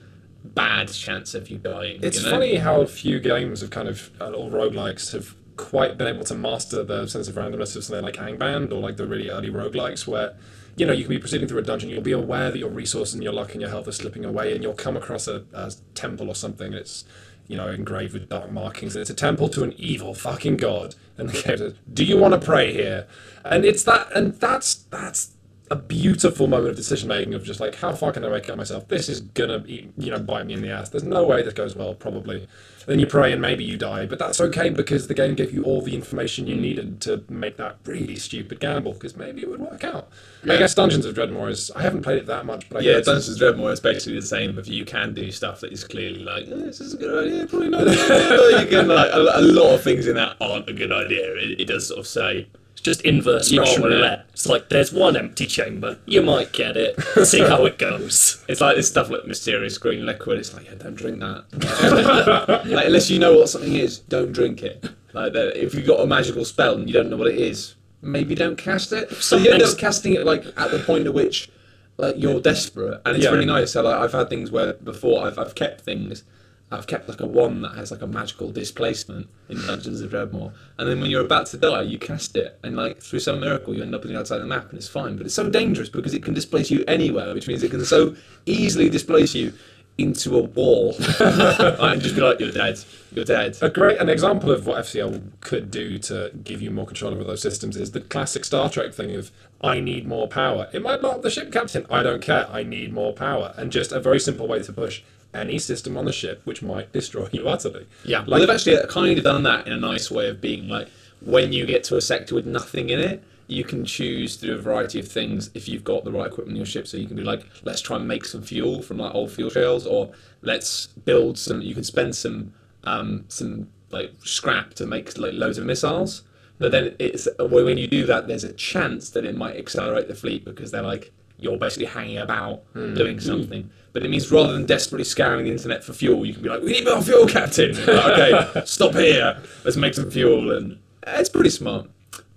bad 0.53 0.91
chance 0.91 1.33
of 1.33 1.49
you 1.49 1.57
dying. 1.57 1.99
It's 2.01 2.17
you 2.17 2.23
know? 2.23 2.31
funny 2.31 2.55
how 2.55 2.85
few 2.85 3.19
games 3.19 3.61
have 3.61 3.69
kind 3.69 3.87
of, 3.87 4.11
uh, 4.21 4.31
or 4.31 4.49
roguelikes 4.49 5.11
have 5.13 5.35
quite 5.57 5.97
been 5.97 6.07
able 6.07 6.25
to 6.25 6.35
master 6.35 6.83
the 6.83 7.07
sense 7.07 7.27
of 7.27 7.35
randomness 7.35 7.75
of 7.75 7.83
something 7.83 8.03
like 8.03 8.15
Angband 8.15 8.71
or 8.71 8.75
like 8.75 8.97
the 8.97 9.07
really 9.07 9.29
early 9.29 9.49
roguelikes 9.49 10.05
where, 10.05 10.35
you 10.75 10.85
know, 10.85 10.93
you 10.93 11.03
can 11.03 11.09
be 11.09 11.19
proceeding 11.19 11.47
through 11.47 11.59
a 11.59 11.63
dungeon, 11.63 11.89
you'll 11.89 12.01
be 12.01 12.11
aware 12.11 12.51
that 12.51 12.57
your 12.57 12.69
resources 12.69 13.13
and 13.13 13.23
your 13.23 13.33
luck 13.33 13.53
and 13.53 13.61
your 13.61 13.69
health 13.69 13.87
are 13.87 13.93
slipping 13.93 14.25
away, 14.25 14.53
and 14.53 14.61
you'll 14.61 14.73
come 14.73 14.97
across 14.97 15.27
a, 15.27 15.45
a 15.53 15.71
temple 15.93 16.27
or 16.27 16.35
something 16.35 16.71
that's, 16.71 17.05
you 17.47 17.55
know, 17.55 17.69
engraved 17.69 18.13
with 18.13 18.27
dark 18.27 18.51
markings, 18.51 18.95
and 18.95 19.01
it's 19.01 19.09
a 19.09 19.13
temple 19.13 19.47
to 19.49 19.63
an 19.63 19.73
evil 19.77 20.13
fucking 20.13 20.57
god. 20.57 20.95
And 21.17 21.29
the 21.29 21.41
game 21.41 21.57
says, 21.57 21.73
Do 21.93 22.03
you 22.03 22.17
want 22.17 22.33
to 22.33 22.45
pray 22.45 22.73
here? 22.73 23.07
And 23.45 23.63
it's 23.63 23.83
that, 23.83 24.11
and 24.13 24.33
that's, 24.33 24.75
that's, 24.75 25.34
a 25.71 25.75
beautiful 25.75 26.47
moment 26.47 26.69
of 26.69 26.75
decision 26.75 27.07
making 27.09 27.33
of 27.33 27.43
just 27.43 27.59
like 27.59 27.75
how 27.75 27.93
far 27.93 28.11
can 28.11 28.23
I 28.23 28.29
make 28.29 28.47
it 28.47 28.55
myself? 28.55 28.87
This 28.87 29.09
is 29.09 29.21
gonna 29.21 29.63
eat, 29.67 29.91
you 29.97 30.11
know 30.11 30.19
bite 30.19 30.45
me 30.45 30.53
in 30.53 30.61
the 30.61 30.69
ass. 30.69 30.89
There's 30.89 31.03
no 31.03 31.25
way 31.25 31.41
this 31.41 31.53
goes 31.53 31.75
well 31.75 31.93
probably. 31.93 32.47
Then 32.85 32.99
you 32.99 33.07
pray 33.07 33.31
and 33.31 33.41
maybe 33.41 33.63
you 33.63 33.77
die, 33.77 34.05
but 34.05 34.19
that's 34.19 34.39
okay 34.39 34.69
because 34.69 35.07
the 35.07 35.15
game 35.15 35.33
gave 35.33 35.51
you 35.51 35.63
all 35.63 35.81
the 35.81 35.95
information 35.95 36.45
you 36.45 36.55
needed 36.55 37.01
to 37.01 37.23
make 37.29 37.57
that 37.57 37.77
really 37.85 38.15
stupid 38.15 38.59
gamble 38.59 38.93
because 38.93 39.15
maybe 39.17 39.41
it 39.41 39.49
would 39.49 39.59
work 39.59 39.83
out. 39.83 40.09
I 40.47 40.57
guess 40.57 40.75
Dungeons 40.75 41.05
of 41.05 41.15
Dredmor 41.15 41.49
is 41.49 41.71
I 41.71 41.81
haven't 41.81 42.03
played 42.03 42.19
it 42.19 42.27
that 42.27 42.45
much, 42.45 42.69
but 42.69 42.77
I 42.77 42.81
Yeah, 42.81 42.99
Dungeons 42.99 43.29
of 43.29 43.55
Dredmor 43.55 43.71
is 43.71 43.79
basically 43.79 44.19
the 44.19 44.27
same. 44.27 44.59
If 44.59 44.67
you 44.67 44.85
can 44.85 45.15
do 45.15 45.31
stuff 45.31 45.61
that 45.61 45.73
is 45.73 45.83
clearly 45.83 46.19
like, 46.23 46.43
"Eh, 46.43 46.55
this 46.55 46.79
is 46.79 46.93
a 46.93 46.97
good 46.97 47.25
idea, 47.25 47.47
probably 47.47 47.69
not. 47.69 47.87
you 48.61 48.67
can 48.67 48.87
like 48.87 49.11
a, 49.11 49.39
a 49.39 49.41
lot 49.41 49.73
of 49.73 49.81
things 49.81 50.05
in 50.05 50.15
that 50.15 50.37
aren't 50.39 50.69
a 50.69 50.73
good 50.73 50.91
idea. 50.91 51.33
It, 51.37 51.61
it 51.61 51.65
does 51.65 51.87
sort 51.87 51.99
of 51.99 52.05
say, 52.05 52.47
It's 52.75 52.81
just 52.81 53.01
inverse 53.01 53.51
Russian 53.55 53.83
roulette. 53.83 53.95
roulette. 53.97 54.25
It's 54.33 54.45
like 54.45 54.69
there's 54.69 54.91
one 54.93 55.15
empty 55.17 55.45
chamber. 55.47 55.97
You 56.05 56.21
might 56.21 56.51
get 56.51 56.75
it. 56.77 57.01
See 57.25 57.39
how 57.39 57.65
it 57.65 57.77
goes. 57.79 58.43
it's 58.49 58.59
like 58.61 58.75
this 58.75 58.87
stuff 58.89 59.09
like 59.09 59.25
mysterious 59.25 59.77
green 59.77 60.05
liquid. 60.05 60.39
It's 60.39 60.53
like, 60.53 60.65
yeah, 60.65 60.75
don't 60.75 60.93
drink 60.95 61.19
that. 61.21 62.65
like, 62.67 62.85
unless 62.85 63.09
you 63.09 63.17
know 63.19 63.33
what 63.37 63.49
something 63.49 63.73
is, 63.73 63.99
don't 63.99 64.31
drink 64.33 64.61
it. 64.61 64.87
Like 65.13 65.31
if 65.35 65.73
you've 65.73 65.87
got 65.87 66.01
a 66.01 66.05
magical 66.07 66.43
spell 66.45 66.75
and 66.75 66.87
you 66.87 66.93
don't 66.93 67.09
know 67.09 67.17
what 67.17 67.27
it 67.27 67.37
is, 67.39 67.75
maybe 68.01 68.35
don't 68.35 68.57
cast 68.57 68.91
it. 68.91 69.09
So 69.15 69.37
you 69.37 69.51
end 69.51 69.63
up 69.63 69.77
casting 69.77 70.13
it 70.13 70.25
like 70.25 70.45
at 70.57 70.71
the 70.71 70.79
point 70.79 71.05
at 71.07 71.13
which 71.13 71.49
like 71.97 72.15
you're 72.17 72.41
desperate, 72.41 73.01
and 73.05 73.15
it's 73.15 73.23
Yeah. 73.23 73.31
really 73.31 73.45
nice. 73.45 73.71
So 73.71 73.81
like 73.83 73.95
I've 73.95 74.11
had 74.11 74.29
things 74.29 74.51
where 74.51 74.73
before 74.73 75.25
I've 75.25 75.39
I've 75.39 75.55
kept 75.55 75.79
things. 75.81 76.25
I've 76.71 76.87
kept 76.87 77.07
like 77.07 77.21
a 77.21 77.27
wand 77.27 77.63
that 77.63 77.75
has 77.75 77.91
like 77.91 78.01
a 78.01 78.07
magical 78.07 78.51
displacement 78.51 79.27
in 79.49 79.63
Dungeons 79.65 80.01
of 80.01 80.11
Dredmor, 80.11 80.51
and 80.77 80.89
then 80.89 80.99
when 80.99 81.11
you're 81.11 81.23
about 81.23 81.45
to 81.47 81.57
die, 81.57 81.83
you 81.83 81.99
cast 81.99 82.35
it, 82.35 82.59
and 82.63 82.75
like 82.75 83.01
through 83.01 83.19
some 83.19 83.39
miracle, 83.39 83.75
you 83.75 83.83
end 83.83 83.93
up 83.93 84.01
on 84.01 84.11
the 84.11 84.17
outside 84.17 84.37
of 84.37 84.41
the 84.41 84.47
map, 84.47 84.69
and 84.69 84.77
it's 84.77 84.87
fine. 84.87 85.15
But 85.15 85.27
it's 85.27 85.35
so 85.35 85.49
dangerous 85.49 85.89
because 85.89 86.13
it 86.15 86.23
can 86.23 86.33
displace 86.33 86.71
you 86.71 86.83
anywhere, 86.87 87.33
which 87.35 87.47
means 87.47 87.61
it 87.61 87.69
can 87.69 87.85
so 87.85 88.15
easily 88.47 88.89
displace 88.89 89.35
you 89.35 89.53
into 89.97 90.35
a 90.37 90.41
wall, 90.41 90.95
and 91.19 92.01
just 92.01 92.15
be 92.15 92.21
like, 92.21 92.39
"You're 92.39 92.51
dead. 92.51 92.79
You're 93.13 93.25
dead." 93.25 93.57
A 93.61 93.69
great 93.69 93.99
an 93.99 94.09
example 94.09 94.49
of 94.51 94.65
what 94.65 94.83
FTL 94.83 95.21
could 95.41 95.69
do 95.69 95.99
to 95.99 96.31
give 96.43 96.63
you 96.63 96.71
more 96.71 96.87
control 96.87 97.13
over 97.13 97.23
those 97.23 97.43
systems 97.43 97.77
is 97.77 97.91
the 97.91 98.01
classic 98.01 98.43
Star 98.43 98.71
Trek 98.71 98.91
thing 98.91 99.15
of 99.15 99.31
I 99.61 99.79
need 99.79 100.07
more 100.07 100.27
power. 100.27 100.67
It 100.73 100.81
might 100.81 101.03
not 101.03 101.21
the 101.21 101.29
ship 101.29 101.51
captain. 101.51 101.85
I 101.91 102.01
don't 102.01 102.23
care. 102.23 102.49
I 102.49 102.63
need 102.63 102.91
more 102.91 103.13
power, 103.13 103.53
and 103.55 103.71
just 103.71 103.91
a 103.91 103.99
very 103.99 104.19
simple 104.19 104.47
way 104.47 104.63
to 104.63 104.73
push 104.73 105.03
any 105.35 105.59
system 105.59 105.97
on 105.97 106.05
the 106.05 106.13
ship 106.13 106.41
which 106.45 106.61
might 106.61 106.91
destroy 106.99 107.29
you 107.31 107.47
utterly. 107.47 107.87
Yeah, 108.03 108.19
well, 108.19 108.31
like 108.31 108.41
they've 108.41 108.49
actually 108.49 108.87
kind 108.87 109.17
of 109.17 109.23
done 109.23 109.43
that 109.43 109.67
in 109.67 109.73
a 109.73 109.77
nice 109.77 110.09
way 110.09 110.29
of 110.29 110.41
being 110.41 110.67
like, 110.67 110.87
when 111.21 111.53
you 111.53 111.65
get 111.65 111.83
to 111.85 111.97
a 111.97 112.01
sector 112.01 112.35
with 112.35 112.45
nothing 112.45 112.89
in 112.89 112.99
it, 112.99 113.23
you 113.47 113.63
can 113.63 113.85
choose 113.85 114.37
to 114.37 114.47
do 114.47 114.55
a 114.55 114.57
variety 114.57 114.99
of 114.99 115.07
things 115.07 115.51
if 115.53 115.67
you've 115.67 115.83
got 115.83 116.03
the 116.03 116.11
right 116.11 116.27
equipment 116.27 116.51
in 116.51 116.57
your 116.57 116.65
ship. 116.65 116.87
So 116.87 116.97
you 116.97 117.07
can 117.07 117.15
be 117.15 117.23
like, 117.23 117.45
let's 117.63 117.81
try 117.81 117.97
and 117.97 118.07
make 118.07 118.25
some 118.25 118.41
fuel 118.41 118.81
from 118.81 118.97
like 118.97 119.13
old 119.13 119.31
fuel 119.31 119.49
shells, 119.49 119.85
or 119.85 120.11
let's 120.41 120.87
build 120.87 121.37
some. 121.37 121.61
You 121.61 121.73
can 121.73 121.83
spend 121.83 122.15
some 122.15 122.53
um, 122.83 123.25
some 123.27 123.67
like 123.91 124.11
scrap 124.23 124.73
to 124.75 124.85
make 124.85 125.17
like 125.17 125.33
loads 125.33 125.57
of 125.57 125.65
missiles. 125.65 126.23
But 126.57 126.71
then 126.71 126.95
it's 126.99 127.27
when 127.39 127.77
you 127.77 127.87
do 127.87 128.05
that, 128.05 128.27
there's 128.27 128.43
a 128.43 128.53
chance 128.53 129.09
that 129.11 129.25
it 129.25 129.35
might 129.35 129.57
accelerate 129.57 130.07
the 130.07 130.15
fleet 130.15 130.45
because 130.45 130.71
they're 130.71 130.81
like 130.81 131.11
you're 131.37 131.57
basically 131.57 131.87
hanging 131.87 132.17
about 132.17 132.63
doing 132.95 133.19
something. 133.19 133.69
But 133.95 134.03
it 134.03 134.09
means 134.09 134.29
rather 134.29 134.51
than 134.51 134.65
desperately 134.65 135.05
scouring 135.05 135.45
the 135.45 135.51
internet 135.51 135.81
for 135.81 135.93
fuel, 135.93 136.25
you 136.25 136.33
can 136.33 136.43
be 136.43 136.49
like, 136.49 136.61
"We 136.61 136.73
need 136.73 136.83
more 136.83 137.01
fuel, 137.01 137.25
Captain." 137.27 137.71
Okay, 137.87 138.61
stop 138.65 138.93
here. 138.93 139.41
Let's 139.63 139.77
make 139.77 139.93
some 139.93 140.11
fuel, 140.11 140.51
and 140.51 140.79
it's 141.07 141.29
pretty 141.29 141.49
smart. 141.49 141.89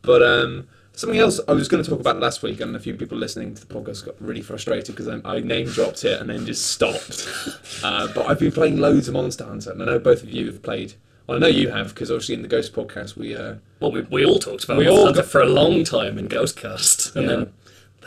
But 0.03 0.23
um, 0.23 0.69
something 0.93 1.19
else 1.19 1.41
I 1.49 1.53
was 1.55 1.67
going 1.67 1.83
to 1.83 1.91
talk 1.91 1.99
about 1.99 2.21
last 2.21 2.45
week, 2.45 2.61
and 2.61 2.77
a 2.77 2.79
few 2.79 2.95
people 2.95 3.19
listening 3.19 3.55
to 3.57 3.67
the 3.67 3.75
podcast 3.75 4.07
got 4.07 4.15
really 4.23 4.41
frustrated 4.41 4.95
because 4.95 5.09
I, 5.09 5.19
I 5.25 5.41
name 5.41 5.67
dropped 5.67 6.05
it 6.05 6.21
and 6.21 6.31
then 6.31 6.47
just 6.47 6.65
stopped. 6.67 7.29
uh, 7.83 8.07
but 8.15 8.27
I've 8.29 8.39
been 8.39 8.53
playing 8.53 8.79
loads 8.79 9.09
of 9.09 9.15
Monster 9.15 9.45
Hunter, 9.45 9.73
and 9.73 9.83
I 9.83 9.87
know 9.87 9.99
both 9.99 10.23
of 10.23 10.31
you 10.31 10.47
have 10.47 10.63
played. 10.63 10.95
Well, 11.27 11.37
I 11.37 11.41
know 11.41 11.47
you 11.49 11.71
have 11.71 11.89
because 11.89 12.11
obviously 12.11 12.37
in 12.37 12.43
the 12.43 12.49
Ghost 12.49 12.73
podcast 12.73 13.17
we 13.17 13.37
uh, 13.37 13.57
Well, 13.81 13.93
we, 13.93 14.01
we 14.03 14.25
all 14.25 14.39
talked 14.39 14.65
about 14.65 14.79
We 14.79 14.85
we 14.85 14.91
all 14.91 15.13
got- 15.13 15.27
for 15.27 15.43
a 15.43 15.47
long 15.49 15.83
time 15.85 16.19
in 16.19 16.27
Ghostcast, 16.29 17.17
and 17.17 17.25
Yeah. 17.29 17.37
then 17.37 17.53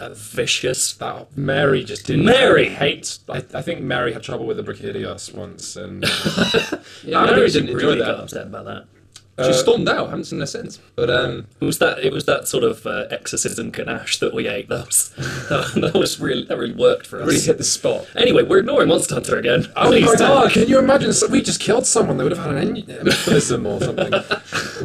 that 0.09 0.17
vicious. 0.17 0.93
that 0.93 1.35
Mary 1.37 1.83
just 1.83 2.05
didn't. 2.07 2.25
Mary! 2.25 2.69
hates. 2.69 3.19
I, 3.29 3.37
I 3.53 3.61
think 3.61 3.81
Mary 3.81 4.13
had 4.13 4.23
trouble 4.23 4.45
with 4.45 4.57
the 4.57 4.63
Brachydios 4.63 5.33
once, 5.33 5.75
and 5.75 6.03
yeah, 7.03 7.23
really 7.25 7.49
didn't 7.49 7.69
enjoy 7.69 7.87
really 7.87 7.99
got 7.99 8.19
upset 8.19 8.47
about 8.47 8.65
that. 8.65 8.85
She 9.39 9.49
Uh, 9.49 9.53
stormed 9.53 9.87
out. 9.89 10.07
I 10.07 10.09
haven't 10.09 10.25
seen 10.25 10.39
her 10.41 10.45
since. 10.45 10.77
But 10.95 11.09
um, 11.09 11.47
It 11.61 11.65
was 11.65 11.79
that 11.79 11.99
it 11.99 12.11
was 12.11 12.25
that 12.25 12.47
sort 12.47 12.63
of 12.63 12.85
uh, 12.85 13.05
exorcism 13.09 13.71
ganache 13.71 14.19
that 14.19 14.33
we 14.35 14.47
ate. 14.47 14.67
That 14.69 14.85
was 14.85 15.09
that 15.75 15.91
was 15.95 16.19
really 16.19 16.43
that 16.45 16.57
really 16.57 16.73
worked 16.75 17.07
for 17.07 17.21
us. 17.21 17.27
really 17.27 17.39
hit 17.39 17.57
the 17.57 17.63
spot. 17.63 18.05
Anyway, 18.15 18.43
we're 18.43 18.59
ignoring 18.59 18.89
Monster 18.89 19.15
Hunter 19.15 19.37
again. 19.37 19.65
Oh 19.75 19.87
Please 19.87 20.05
my 20.05 20.15
god, 20.15 20.51
can 20.51 20.67
you 20.67 20.77
imagine? 20.79 21.13
So 21.13 21.27
we 21.27 21.41
just 21.41 21.61
killed 21.61 21.85
someone, 21.87 22.17
they 22.17 22.23
would 22.25 22.35
have 22.37 22.45
had 22.45 22.55
an 22.63 22.75
embolism 22.83 23.65
or 23.65 23.79
something. 23.81 24.11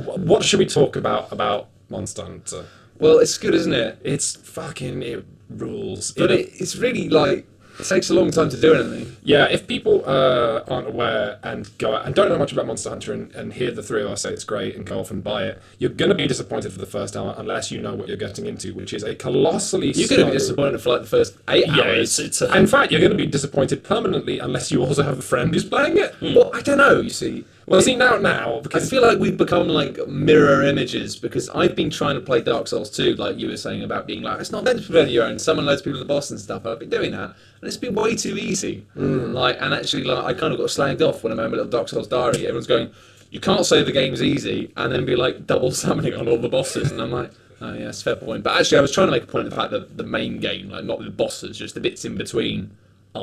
Wh- 0.05 0.19
what 0.27 0.45
should 0.45 0.61
we 0.61 0.67
talk 0.67 0.97
about 0.97 1.31
about 1.33 1.69
Monster 1.91 2.23
Hunter? 2.23 2.65
Well, 2.99 3.19
it's 3.19 3.37
good, 3.39 3.55
isn't 3.55 3.73
it? 3.73 3.99
It's 4.05 4.37
fucking, 4.37 5.03
it 5.03 5.25
rules. 5.51 6.13
But 6.13 6.31
It- 6.31 6.41
it, 6.41 6.51
it's 6.61 6.77
really 6.77 7.09
like 7.09 7.47
It 7.79 7.85
takes 7.85 8.09
a 8.09 8.15
long 8.15 8.31
time 8.31 8.49
to 8.49 8.59
do 8.59 8.73
anything. 8.73 9.17
Yeah, 9.23 9.45
if 9.51 9.67
people 9.67 10.03
uh, 10.07 10.63
aren't 10.67 10.89
aware 10.89 11.39
and 11.43 11.69
go 11.77 11.95
out 11.95 12.07
and 12.07 12.15
don't 12.15 12.31
know 12.31 12.39
much 12.39 12.51
about 12.51 12.67
Monster 12.67 12.89
Hunter 12.89 13.13
and, 13.13 13.31
and 13.35 13.53
hear 13.53 13.71
the 13.71 13.83
three 13.83 14.01
of 14.03 14.09
us 14.11 14.23
say 14.23 14.31
it's 14.31 14.45
great 14.45 14.75
and 14.77 14.87
go 14.87 14.99
off 15.01 15.11
and 15.11 15.23
buy 15.23 15.45
it, 15.45 15.61
you're 15.79 15.91
going 15.91 16.09
to 16.09 16.15
be 16.15 16.27
disappointed 16.27 16.73
for 16.73 16.79
the 16.79 16.87
first 16.87 17.19
hour 17.19 17.35
unless 17.37 17.71
you 17.71 17.79
know 17.83 17.95
what 17.95 18.09
you're 18.09 18.17
getting 18.17 18.47
into, 18.47 18.73
which 18.73 18.95
is 18.95 19.03
a 19.03 19.15
colossally 19.15 19.93
You're 19.93 20.09
going 20.09 20.21
to 20.23 20.27
be 20.33 20.39
disappointed 20.39 20.81
for 20.81 20.89
like 20.89 21.03
the 21.03 21.07
first 21.09 21.37
eight 21.51 21.67
Yeah, 21.67 21.83
hours. 21.83 22.19
it's, 22.19 22.41
it's 22.41 22.41
a, 22.41 22.57
In 22.57 22.67
fact, 22.67 22.93
you're 22.93 23.01
going 23.03 23.13
to 23.13 23.17
be 23.19 23.27
disappointed 23.27 23.85
permanently 23.85 24.39
unless 24.39 24.73
you 24.73 24.83
also 24.83 25.03
have 25.03 25.19
a 25.19 25.23
friend 25.23 25.53
who's 25.53 25.65
playing 25.67 25.99
it. 25.99 26.15
Well, 26.23 26.51
I 26.55 26.63
don't 26.63 26.79
know. 26.79 27.03
You 27.03 27.11
see, 27.11 27.45
Well, 27.67 27.83
see 27.83 27.97
now, 27.97 28.17
now 28.17 28.63
I 28.73 28.79
feel 28.79 29.03
like 29.03 29.19
we've 29.19 29.37
become 29.37 29.67
like 29.67 30.07
mirror 30.07 30.63
images 30.63 31.17
because 31.17 31.49
I've 31.51 31.75
been 31.75 31.91
trying 31.91 32.15
to 32.15 32.21
play 32.21 32.41
Dark 32.41 32.69
Souls 32.69 32.91
2, 32.91 33.17
like 33.17 33.39
you 33.39 33.49
were 33.49 33.57
saying 33.57 33.83
about 33.83 34.07
being 34.07 34.23
like, 34.23 34.39
it's 34.39 34.53
not 34.53 34.63
meant 34.63 34.85
to 34.85 35.01
on 35.03 35.09
your 35.09 35.25
own. 35.25 35.41
Summon 35.41 35.67
loads 35.67 35.81
of 35.81 35.87
people 35.87 36.01
in 36.01 36.07
the 36.07 36.15
boss 36.15 36.31
and 36.31 36.39
stuff. 36.39 36.65
I've 36.65 36.79
been 36.79 36.91
doing 36.91 37.11
that, 37.11 37.35
and 37.61 37.65
it's 37.65 37.77
been 37.77 37.97
way 37.97 38.15
too 38.15 38.37
easy. 38.39 38.87
Mm. 38.97 39.35
Like, 39.35 39.57
and 39.61 39.75
actually, 39.75 40.05
like, 40.05 40.25
I 40.25 40.33
kind 40.39 40.53
of 40.53 40.61
got 40.61 40.69
slagged 40.69 41.01
off 41.01 41.25
when 41.25 41.33
I 41.33 41.37
made 41.37 41.51
my 41.51 41.57
little 41.57 41.67
Dark 41.67 41.89
Souls 41.89 42.07
diary. 42.07 42.47
Everyone's 42.47 42.69
going, 42.69 42.93
you 43.31 43.41
can't 43.41 43.67
say 43.67 43.83
the 43.83 43.91
game's 43.91 44.23
easy 44.23 44.73
and 44.77 44.93
then 44.93 45.05
be 45.05 45.17
like 45.17 45.49
double 45.49 45.71
summoning 45.73 46.15
on 46.15 46.29
all 46.29 46.39
the 46.39 46.49
bosses, 46.49 46.93
and 46.93 47.01
I'm 47.01 47.11
like. 47.11 47.31
Oh 47.59 47.73
yeah, 47.73 47.89
it's 47.89 48.03
a 48.03 48.05
fair 48.05 48.17
point. 48.17 48.45
But 48.45 48.61
actually, 48.61 48.77
I 48.77 48.81
was 48.83 48.93
trying 48.93 49.07
to 49.07 49.13
make 49.13 49.23
a 49.23 49.27
point 49.27 49.47
of 49.47 49.51
the 49.51 49.57
fact 49.57 49.71
that 49.71 49.97
the 49.97 50.05
main 50.05 50.41
game, 50.41 50.69
like 50.69 50.85
not 50.85 50.99
the 50.99 51.09
bosses, 51.09 51.57
just 51.57 51.75
the 51.75 51.81
bits 51.81 52.05
in 52.05 52.15
between, 52.15 52.71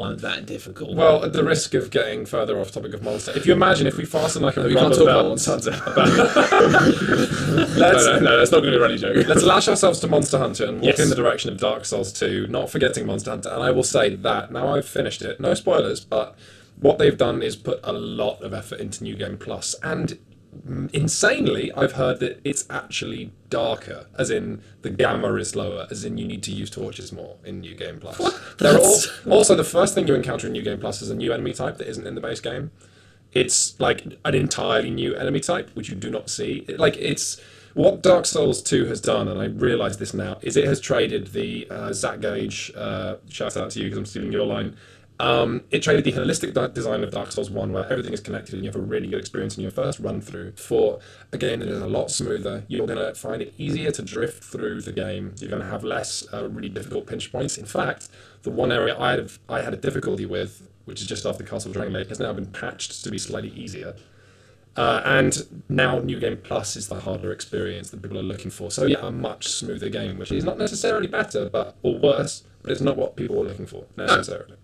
aren't 0.02 0.22
that 0.22 0.46
difficult. 0.46 0.96
well, 0.96 1.24
at 1.24 1.34
the 1.34 1.44
risk 1.44 1.74
of 1.74 1.90
getting 1.92 2.26
further 2.26 2.60
off 2.60 2.72
topic 2.72 2.94
of 2.94 3.04
Monster, 3.04 3.32
if 3.36 3.46
you 3.46 3.54
imagine 3.54 3.86
if 3.88 3.98
we 3.98 4.06
fasten 4.06 4.42
like 4.42 4.58
a 4.58 4.64
we 4.64 4.74
can't 4.76 4.94
talk 4.94 5.04
about 5.04 5.26
Monster 5.28 5.52
Hunter. 5.52 5.72
let's 7.76 7.76
no, 8.06 8.14
no, 8.14 8.20
no, 8.20 8.38
that's 8.38 8.52
not 8.52 8.60
going 8.62 8.72
to 8.72 8.72
be 8.72 8.78
a 8.78 8.80
running 8.82 8.98
joke. 8.98 9.28
Let's 9.28 9.44
lash 9.44 9.68
ourselves 9.68 10.00
to 10.02 10.08
Monster 10.08 10.38
Hunter 10.38 10.66
and 10.66 10.78
walk 10.78 10.86
Yes. 10.86 11.00
in 11.00 11.10
the 11.10 11.16
direction 11.16 11.52
of 11.52 11.58
Dark 11.60 11.86
Souls 11.86 12.12
2, 12.14 12.48
not 12.48 12.70
forgetting 12.70 13.06
Monster 13.06 13.32
Hunter. 13.32 13.50
And 13.50 13.62
I 13.64 13.72
will 13.72 13.84
say 13.84 14.16
that 14.16 14.52
now 14.52 14.76
I've 14.76 14.88
finished 14.88 15.22
it, 15.22 15.40
no 15.40 15.54
spoilers, 15.54 16.04
but 16.04 16.36
what 16.80 16.98
they've 17.00 17.18
done 17.18 17.42
is 17.42 17.56
put 17.56 17.80
a 17.84 17.94
lot 17.94 18.42
of 18.42 18.54
effort 18.54 18.80
into 18.80 19.04
New 19.04 19.16
Game 19.16 19.38
Plus. 19.38 19.76
And 19.84 20.18
insanely, 20.94 21.72
I've 21.74 21.94
heard 21.94 22.20
that 22.20 22.40
it's 22.44 22.66
actually 22.70 23.32
darker, 23.50 24.08
as 24.18 24.30
in 24.30 24.62
the 24.82 24.90
gamma 24.90 25.34
is 25.36 25.56
lower, 25.56 25.88
as 25.92 26.04
in 26.04 26.18
you 26.18 26.26
need 26.26 26.44
to 26.44 26.52
use 26.52 26.70
torches 26.70 27.12
more 27.12 27.38
in 27.44 27.62
New 27.62 27.76
Game 27.76 28.00
Plus. 28.00 28.18
There 28.58 28.74
are 28.74 28.80
al- 28.80 29.32
also, 29.32 29.56
the 29.56 29.64
first 29.64 29.94
thing 29.96 30.08
you 30.08 30.16
encounter 30.16 30.48
in 30.48 30.54
New 30.54 30.62
Game 30.62 30.80
Plus 30.80 31.02
is 31.02 31.10
a 31.10 31.16
new 31.16 31.34
enemy 31.34 31.54
type 31.54 31.78
that 31.78 31.88
isn't 31.88 32.06
in 32.06 32.16
the 32.16 32.22
base 32.22 32.40
game. 32.40 32.72
It's 33.32 33.80
like 33.80 34.06
an 34.24 34.36
entirely 34.36 34.92
new 34.92 35.16
enemy 35.16 35.40
type 35.40 35.72
which 35.74 35.90
you 35.90 35.96
do 35.96 36.10
not 36.10 36.30
see. 36.30 36.66
Like 36.78 36.98
it's 36.98 37.42
what 37.74 38.04
dark 38.04 38.26
souls 38.26 38.62
2 38.62 38.86
has 38.86 39.02
done 39.02 39.28
and 39.28 39.42
i 39.42 39.46
realize 39.46 39.98
this 39.98 40.14
now 40.14 40.38
is 40.42 40.56
it 40.56 40.66
has 40.66 40.80
traded 40.80 41.28
the 41.28 41.68
uh, 41.70 41.92
zach 41.92 42.20
gage 42.20 42.72
uh, 42.76 43.16
shout 43.30 43.58
out 43.58 43.72
to 43.72 43.80
you 43.80 43.86
because 43.86 43.98
i'm 43.98 44.06
stealing 44.06 44.32
your 44.32 44.46
line 44.46 44.76
um, 45.20 45.62
it 45.70 45.84
traded 45.84 46.04
the 46.04 46.12
holistic 46.12 46.74
design 46.74 47.04
of 47.04 47.12
Dark 47.12 47.32
Souls 47.32 47.50
1, 47.50 47.72
where 47.72 47.90
everything 47.92 48.14
is 48.14 48.20
connected 48.20 48.56
and 48.56 48.64
you 48.64 48.70
have 48.70 48.76
a 48.76 48.84
really 48.84 49.08
good 49.08 49.20
experience 49.20 49.56
in 49.56 49.62
your 49.62 49.72
first 49.72 50.00
run 50.00 50.22
through, 50.22 50.54
for 50.54 51.00
a 51.32 51.38
game 51.38 51.60
that 51.60 51.70
is 51.70 51.82
a 51.82 51.88
lot 51.88 52.10
smoother. 52.10 52.64
You're 52.68 52.88
going 52.88 53.00
to 53.00 53.14
find 53.14 53.42
it 53.42 53.54
easier 53.58 53.92
to 53.92 54.02
drift 54.02 54.44
through 54.44 54.82
the 54.82 54.92
game. 54.92 55.36
You're 55.40 55.50
going 55.50 55.62
to 55.62 55.68
have 55.68 55.84
less 55.84 56.26
uh, 56.34 56.50
really 56.50 56.70
difficult 56.70 57.08
pinch 57.08 57.32
points. 57.32 57.58
In 57.58 57.66
fact, 57.66 58.10
the 58.42 58.50
one 58.50 58.72
area 58.72 58.98
I 58.98 59.12
had, 59.12 59.32
I 59.48 59.62
had 59.62 59.74
a 59.74 59.78
difficulty 59.78 60.26
with, 60.26 60.68
which 60.86 61.00
is 61.00 61.08
just 61.08 61.26
after 61.26 61.44
Castle 61.44 61.72
Drangleic, 61.72 62.10
has 62.10 62.20
now 62.20 62.34
been 62.34 62.48
patched 62.48 63.04
to 63.04 63.12
be 63.12 63.18
slightly 63.18 63.52
easier. 63.52 63.96
Uh, 64.76 65.02
and 65.06 65.64
now 65.70 66.00
New 66.00 66.20
Game 66.20 66.38
Plus 66.38 66.76
is 66.76 66.88
the 66.88 67.00
harder 67.00 67.32
experience 67.32 67.92
that 67.92 68.02
people 68.02 68.18
are 68.18 68.24
looking 68.24 68.50
for. 68.50 68.72
So 68.72 68.88
yeah, 68.88 69.06
a 69.06 69.12
much 69.12 69.48
smoother 69.48 69.90
game, 69.90 70.18
which 70.18 70.32
is 70.32 70.44
not 70.44 70.58
necessarily 70.58 71.06
better, 71.06 71.48
but 71.50 71.76
or 71.84 72.00
worse, 72.00 72.44
but 72.64 72.72
it's 72.72 72.82
not 72.82 72.98
what 72.98 73.16
people 73.16 73.40
are 73.40 73.44
looking 73.44 73.68
for 73.68 73.86
necessarily. 73.96 74.56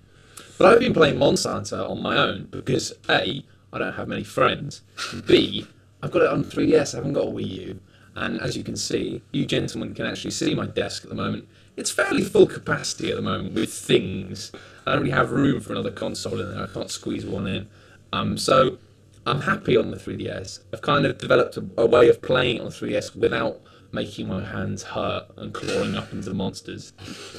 But 0.59 0.73
I've 0.73 0.79
been 0.81 0.93
playing 0.93 1.21
Hunter 1.21 1.77
on 1.77 2.03
my 2.03 2.17
own 2.17 2.49
because 2.51 2.93
A, 3.07 3.45
I 3.71 3.77
don't 3.77 3.93
have 3.93 4.09
many 4.09 4.25
friends. 4.25 4.81
B, 5.25 5.65
I've 6.03 6.11
got 6.11 6.23
it 6.23 6.29
on 6.29 6.43
3DS, 6.43 6.93
I 6.93 6.97
haven't 6.97 7.13
got 7.13 7.27
a 7.27 7.31
Wii 7.31 7.47
U. 7.47 7.79
And 8.15 8.41
as 8.41 8.57
you 8.57 8.63
can 8.65 8.75
see, 8.75 9.21
you 9.31 9.45
gentlemen 9.45 9.93
can 9.93 10.05
actually 10.05 10.31
see 10.31 10.53
my 10.53 10.65
desk 10.65 11.03
at 11.03 11.09
the 11.09 11.15
moment. 11.15 11.47
It's 11.77 11.91
fairly 11.91 12.25
full 12.25 12.45
capacity 12.45 13.09
at 13.09 13.15
the 13.15 13.21
moment 13.21 13.53
with 13.53 13.71
things. 13.71 14.51
I 14.85 14.91
don't 14.91 15.03
really 15.03 15.13
have 15.13 15.31
room 15.31 15.61
for 15.61 15.71
another 15.71 15.91
console 15.91 16.41
in 16.41 16.51
there. 16.51 16.65
I 16.65 16.67
can't 16.67 16.91
squeeze 16.91 17.25
one 17.25 17.47
in. 17.47 17.69
Um, 18.11 18.37
so 18.37 18.79
I'm 19.25 19.39
happy 19.39 19.77
on 19.77 19.91
the 19.91 19.97
3DS. 19.97 20.59
I've 20.73 20.81
kind 20.81 21.05
of 21.05 21.17
developed 21.19 21.55
a, 21.55 21.65
a 21.77 21.85
way 21.85 22.09
of 22.09 22.21
playing 22.21 22.59
on 22.59 22.67
3DS 22.67 23.15
without 23.15 23.61
making 23.93 24.27
my 24.27 24.43
hands 24.43 24.83
hurt 24.83 25.27
and 25.37 25.53
clawing 25.53 25.95
up 25.95 26.11
into 26.11 26.33
monsters, 26.33 26.91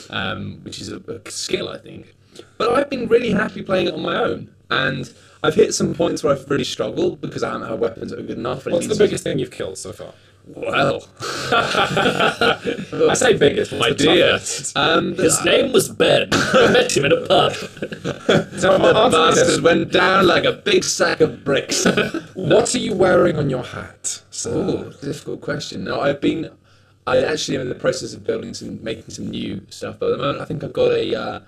um, 0.09 0.61
which 0.63 0.81
is 0.81 0.91
a, 0.91 1.01
a 1.01 1.31
skill, 1.31 1.69
I 1.69 1.77
think. 1.77 2.15
But 2.59 2.73
I've 2.75 2.91
been 2.91 3.09
really 3.09 3.31
happy 3.33 3.63
playing 3.63 3.89
it 3.89 3.95
on 3.95 4.03
my 4.03 4.17
own, 4.17 4.51
and 4.71 5.13
I've 5.43 5.55
hit 5.55 5.75
some 5.75 5.95
points 5.95 6.23
where 6.23 6.35
I've 6.35 6.49
really 6.51 6.65
struggled 6.65 7.21
because 7.21 7.43
I 7.43 7.53
haven't 7.53 7.69
had 7.69 7.81
weapons 7.81 8.11
that 8.11 8.19
are 8.21 8.23
good 8.23 8.39
enough. 8.39 8.67
What's 8.67 8.87
the 8.87 8.95
biggest 8.97 9.25
thing 9.25 9.39
you've 9.39 9.51
killed 9.51 9.79
so 9.79 9.93
far? 9.93 10.13
Well, 10.47 11.07
I 11.53 13.15
say 13.15 13.37
biggest, 13.37 13.73
my 13.73 13.91
dear. 13.93 14.39
um, 14.75 15.15
His 15.15 15.45
name 15.45 15.71
was 15.73 15.89
Ben. 15.89 16.29
I 16.33 16.71
met 16.73 16.97
him 16.97 17.05
in 17.05 17.13
a 17.13 17.27
pub. 17.27 17.53
So, 18.61 18.77
the 18.79 18.95
answer 18.97 19.19
bastard 19.43 19.65
went 19.65 19.91
down 19.93 20.27
like 20.27 20.45
a 20.45 20.53
big 20.53 20.85
sack 20.85 21.21
of 21.21 21.45
bricks. 21.45 21.85
What 22.35 22.75
are 22.75 22.79
you 22.79 22.95
wearing 22.95 23.37
on 23.37 23.49
your 23.51 23.63
hat? 23.65 24.23
So, 24.31 24.51
Oh, 24.53 24.93
difficult 25.05 25.41
question. 25.41 25.85
No, 25.85 26.01
I've 26.01 26.21
been. 26.21 26.51
I 27.07 27.23
actually 27.23 27.57
am 27.57 27.63
in 27.63 27.69
the 27.71 27.75
process 27.75 28.13
of 28.13 28.25
building 28.25 28.53
some, 28.55 28.83
making 28.85 29.11
some 29.11 29.31
new 29.31 29.63
stuff. 29.71 29.97
But 29.99 30.11
at 30.13 30.19
the 30.19 30.23
moment, 30.25 30.41
I 30.43 30.45
think 30.45 30.63
I've 30.63 30.73
got 30.73 30.93
a. 30.93 31.15
Uh, 31.15 31.41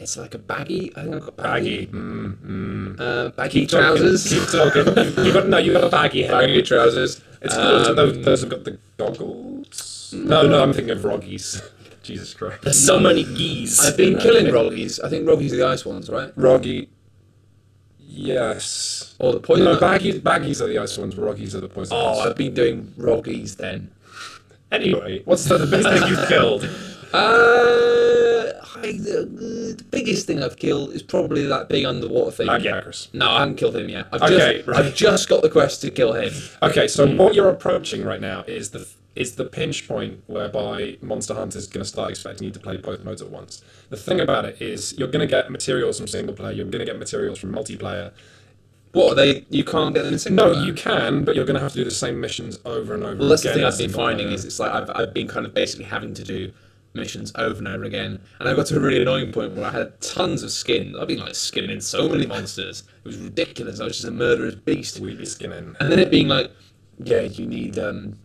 it's 0.00 0.16
like 0.16 0.34
a 0.34 0.38
baggy. 0.38 0.92
I 0.96 1.02
think 1.02 1.14
I've 1.16 1.24
got 1.24 1.36
baggy. 1.36 1.86
Mm, 1.86 2.36
mm. 2.38 3.00
Uh, 3.00 3.28
baggy 3.30 3.60
Keep 3.60 3.68
talking, 3.70 3.86
trousers. 3.86 4.28
Keep 4.28 4.48
talking. 4.48 5.24
You 5.24 5.32
got 5.32 5.48
no. 5.48 5.58
You 5.58 5.72
got 5.74 5.84
a 5.84 5.88
baggy 5.88 6.22
head. 6.22 6.32
baggy 6.32 6.62
trousers. 6.70 7.20
It's 7.42 7.54
cool. 7.54 7.64
Um, 7.64 7.96
those, 7.96 8.24
those 8.24 8.40
have 8.40 8.50
got 8.50 8.64
the 8.64 8.78
goggles. 8.96 10.12
No, 10.16 10.46
no, 10.46 10.62
I'm 10.62 10.72
thinking 10.72 10.92
of 10.96 11.02
Roggies. 11.04 11.62
Jesus 12.02 12.34
Christ. 12.34 12.62
There's 12.62 12.84
so 12.84 12.98
many 12.98 13.24
geese. 13.24 13.80
I've 13.84 13.96
been 13.96 14.18
killing 14.18 14.46
Roggies. 14.46 15.02
I 15.04 15.08
think 15.10 15.26
Roggies 15.26 15.52
are 15.52 15.56
the 15.56 15.66
ice 15.66 15.84
ones, 15.84 16.08
right? 16.10 16.34
Roggy. 16.34 16.88
Yes. 17.98 19.14
Or 19.18 19.32
the 19.32 19.40
poison. 19.40 19.66
No, 19.66 19.76
baggies, 19.76 20.20
baggies 20.20 20.60
are 20.60 20.66
the 20.66 20.78
ice 20.78 20.98
ones. 20.98 21.14
Roggies 21.14 21.54
are 21.54 21.60
the 21.60 21.68
poison 21.68 21.96
Oh, 21.96 22.16
ones. 22.16 22.26
I've 22.26 22.36
been 22.36 22.54
doing 22.54 22.92
Roggies 22.98 23.56
then. 23.56 23.90
Anyway, 24.72 25.22
what's 25.24 25.44
the, 25.44 25.58
biggest 25.58 25.88
thing 25.88 26.08
you've 26.08 26.28
killed? 26.28 26.64
Uh, 27.12 28.19
the, 28.74 29.76
the 29.76 29.84
biggest 29.90 30.26
thing 30.26 30.42
I've 30.42 30.56
killed 30.56 30.92
is 30.92 31.02
probably 31.02 31.46
that 31.46 31.68
big 31.68 31.84
underwater 31.84 32.30
thing. 32.30 32.46
Hackers. 32.46 33.08
No, 33.12 33.30
I 33.30 33.40
haven't 33.40 33.56
killed 33.56 33.76
him 33.76 33.88
yet. 33.88 34.06
I've 34.12 34.22
Okay, 34.22 34.56
just, 34.58 34.68
right. 34.68 34.76
I've 34.84 34.94
just 34.94 35.28
got 35.28 35.42
the 35.42 35.50
quest 35.50 35.80
to 35.82 35.90
kill 35.90 36.12
him. 36.12 36.32
Okay, 36.62 36.88
so 36.88 37.06
what 37.16 37.34
you're 37.34 37.50
approaching 37.50 38.04
right 38.04 38.20
now 38.20 38.42
is 38.46 38.70
the 38.70 38.88
is 39.16 39.34
the 39.34 39.44
pinch 39.44 39.88
point 39.88 40.22
whereby 40.28 40.96
Monster 41.02 41.34
Hunter 41.34 41.58
is 41.58 41.66
going 41.66 41.82
to 41.82 41.88
start 41.88 42.10
expecting 42.10 42.46
you 42.46 42.52
to 42.52 42.60
play 42.60 42.76
both 42.76 43.04
modes 43.04 43.20
at 43.20 43.28
once. 43.28 43.62
The 43.88 43.96
thing 43.96 44.20
about 44.20 44.44
it 44.44 44.62
is 44.62 44.96
you're 44.96 45.08
going 45.08 45.20
to 45.20 45.26
get 45.26 45.50
materials 45.50 45.98
from 45.98 46.06
single 46.06 46.34
player, 46.34 46.52
you're 46.52 46.64
going 46.66 46.78
to 46.78 46.84
get 46.84 46.98
materials 46.98 47.38
from 47.38 47.52
multiplayer. 47.52 48.12
What 48.92 49.12
are 49.12 49.14
they? 49.14 49.46
You 49.50 49.64
can't 49.64 49.94
get 49.94 50.04
them 50.04 50.14
in 50.14 50.18
single. 50.18 50.46
No, 50.46 50.52
player? 50.52 50.64
you 50.64 50.74
can, 50.74 51.24
but 51.24 51.36
you're 51.36 51.44
going 51.44 51.54
to 51.54 51.60
have 51.60 51.72
to 51.72 51.78
do 51.78 51.84
the 51.84 51.90
same 51.90 52.20
missions 52.20 52.58
over 52.64 52.94
and 52.94 53.04
over 53.04 53.16
Well, 53.16 53.28
that's 53.28 53.42
the 53.42 53.52
thing 53.52 53.64
I've 53.64 53.78
been 53.78 53.90
finding 53.90 54.30
is 54.30 54.44
it's 54.44 54.58
like 54.58 54.72
I've, 54.72 54.90
I've 54.90 55.14
been 55.14 55.28
kind 55.28 55.46
of 55.46 55.54
basically 55.54 55.84
having 55.84 56.14
to 56.14 56.24
do 56.24 56.52
missions 56.94 57.32
over 57.36 57.58
and 57.58 57.68
over 57.68 57.84
again, 57.84 58.20
and 58.38 58.48
I 58.48 58.54
got 58.54 58.66
to 58.66 58.76
a 58.76 58.80
really 58.80 59.02
annoying 59.02 59.32
point 59.32 59.54
where 59.54 59.66
I 59.66 59.70
had 59.70 60.00
tons 60.00 60.42
of 60.42 60.50
skins. 60.50 60.96
I've 60.96 61.08
been 61.08 61.18
like 61.18 61.34
skinning 61.34 61.70
in 61.70 61.80
so 61.80 62.08
many 62.08 62.26
monsters. 62.26 62.84
It 63.04 63.08
was 63.08 63.16
ridiculous. 63.18 63.80
I 63.80 63.84
was 63.84 63.96
just 63.96 64.08
a 64.08 64.10
murderous 64.10 64.54
beast. 64.56 65.00
we'd 65.00 65.18
be 65.18 65.26
skinning. 65.26 65.76
And 65.80 65.92
then 65.92 65.98
it 65.98 66.10
being 66.10 66.28
like, 66.28 66.50
yeah, 66.98 67.22
you 67.22 67.46
need 67.46 67.78
um, 67.78 68.18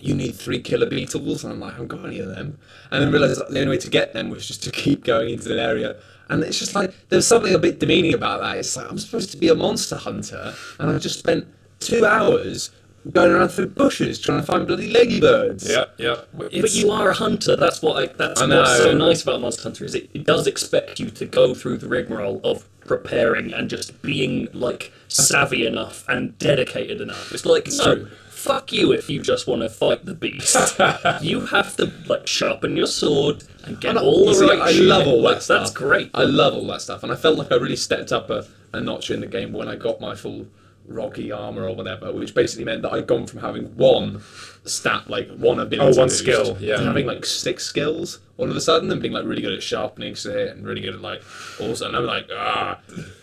you 0.00 0.14
need 0.14 0.34
three 0.34 0.60
killer 0.60 0.88
beetles, 0.88 1.44
and 1.44 1.52
I'm 1.52 1.60
like, 1.60 1.70
I 1.70 1.72
haven't 1.74 1.88
got 1.88 2.04
any 2.04 2.20
of 2.20 2.28
them. 2.28 2.58
And 2.90 3.02
then 3.02 3.12
realised 3.12 3.40
that 3.40 3.50
the 3.50 3.60
only 3.60 3.70
way 3.70 3.78
to 3.78 3.90
get 3.90 4.12
them 4.12 4.30
was 4.30 4.46
just 4.46 4.62
to 4.64 4.70
keep 4.70 5.04
going 5.04 5.30
into 5.30 5.48
the 5.48 5.60
area. 5.60 5.96
And 6.30 6.42
it's 6.42 6.58
just 6.58 6.74
like 6.74 6.94
there's 7.08 7.26
something 7.26 7.54
a 7.54 7.58
bit 7.58 7.80
demeaning 7.80 8.14
about 8.14 8.40
that. 8.40 8.58
It's 8.58 8.76
like 8.76 8.90
I'm 8.90 8.98
supposed 8.98 9.30
to 9.30 9.36
be 9.36 9.48
a 9.48 9.54
monster 9.54 9.96
hunter, 9.96 10.54
and 10.78 10.90
I 10.90 10.98
just 10.98 11.18
spent 11.18 11.46
two 11.80 12.04
hours 12.04 12.70
going 13.12 13.30
around 13.32 13.48
through 13.50 13.68
bushes 13.68 14.20
trying 14.20 14.40
to 14.40 14.46
find 14.46 14.66
bloody 14.66 14.90
ladybirds. 14.92 15.68
Yeah, 15.70 15.86
yeah. 15.98 16.22
But 16.34 16.52
you 16.52 16.90
are 16.90 17.10
a 17.10 17.14
hunter. 17.14 17.56
That's 17.56 17.82
what. 17.82 18.02
I, 18.02 18.12
that's 18.14 18.40
I 18.40 18.46
what's 18.46 18.78
so 18.78 18.92
nice 18.92 19.22
about 19.22 19.40
Monster 19.40 19.62
Hunter 19.62 19.84
is 19.84 19.94
it, 19.94 20.10
it 20.14 20.24
does 20.24 20.46
expect 20.46 21.00
you 21.00 21.10
to 21.10 21.26
go 21.26 21.54
through 21.54 21.78
the 21.78 21.88
rigmarole 21.88 22.40
of 22.44 22.66
preparing 22.80 23.52
and 23.52 23.68
just 23.68 24.00
being 24.02 24.48
like 24.52 24.92
savvy 25.08 25.66
enough 25.66 26.04
and 26.08 26.36
dedicated 26.38 27.00
enough. 27.00 27.32
It's 27.32 27.44
like 27.46 27.66
no, 27.78 27.94
true. 27.94 28.06
fuck 28.30 28.72
you 28.72 28.92
if 28.92 29.10
you 29.10 29.20
just 29.22 29.46
want 29.46 29.62
to 29.62 29.68
fight 29.68 30.04
the 30.06 30.14
beast. 30.14 30.78
you 31.22 31.46
have 31.46 31.76
to 31.76 31.92
like 32.08 32.26
sharpen 32.26 32.76
your 32.76 32.86
sword 32.86 33.44
and 33.64 33.80
get 33.80 33.90
And 33.90 33.98
all 33.98 34.20
you 34.20 34.26
the 34.26 34.34
see, 34.34 34.48
right. 34.48 34.60
I 34.60 34.72
shit. 34.72 34.82
love 34.84 35.06
all 35.06 35.22
Like, 35.22 35.36
that 35.36 35.42
stuff. 35.42 35.60
That's 35.60 35.70
great. 35.72 36.10
I 36.14 36.22
love 36.24 36.54
all 36.54 36.66
that 36.68 36.80
stuff, 36.82 37.02
and 37.02 37.12
I 37.12 37.16
felt 37.16 37.38
like 37.38 37.52
I 37.52 37.56
really 37.56 37.76
stepped 37.76 38.12
up 38.12 38.30
a, 38.30 38.46
a 38.72 38.80
notch 38.80 39.10
in 39.10 39.20
the 39.20 39.26
game 39.26 39.52
when 39.52 39.68
I 39.68 39.76
got 39.76 40.00
my 40.00 40.14
full 40.14 40.46
rocky 40.88 41.30
armor 41.30 41.64
or 41.68 41.74
whatever, 41.76 42.12
which 42.12 42.34
basically 42.34 42.64
meant 42.64 42.82
that 42.82 42.92
I'd 42.92 43.06
gone 43.06 43.26
from 43.26 43.40
having 43.40 43.64
one 43.76 44.22
stat, 44.64 45.08
like 45.08 45.28
one 45.36 45.60
ability, 45.60 45.94
Oh, 45.96 45.98
one 46.00 46.08
boost, 46.08 46.18
skill, 46.18 46.56
yeah. 46.60 46.76
to 46.78 46.84
having 46.84 47.06
like 47.06 47.24
six 47.24 47.64
skills 47.64 48.18
all 48.36 48.48
of 48.50 48.56
a 48.56 48.60
sudden, 48.60 48.90
and 48.90 49.00
being 49.00 49.12
like 49.14 49.24
really 49.24 49.42
good 49.42 49.52
at 49.52 49.62
sharpening 49.62 50.14
shit 50.14 50.48
and 50.56 50.66
really 50.66 50.80
good 50.80 50.94
at 50.94 51.00
like 51.00 51.22
also, 51.60 51.86
and 51.86 51.96
I'm 51.96 52.06
like 52.06 52.28
ah. 52.34 52.78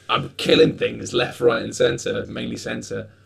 I'm 0.07 0.29
killing 0.37 0.77
things 0.77 1.15
left, 1.15 1.41
right, 1.41 1.63
and 1.63 1.75
centre, 1.75 2.23
mainly 2.27 2.57
centre. 2.57 3.09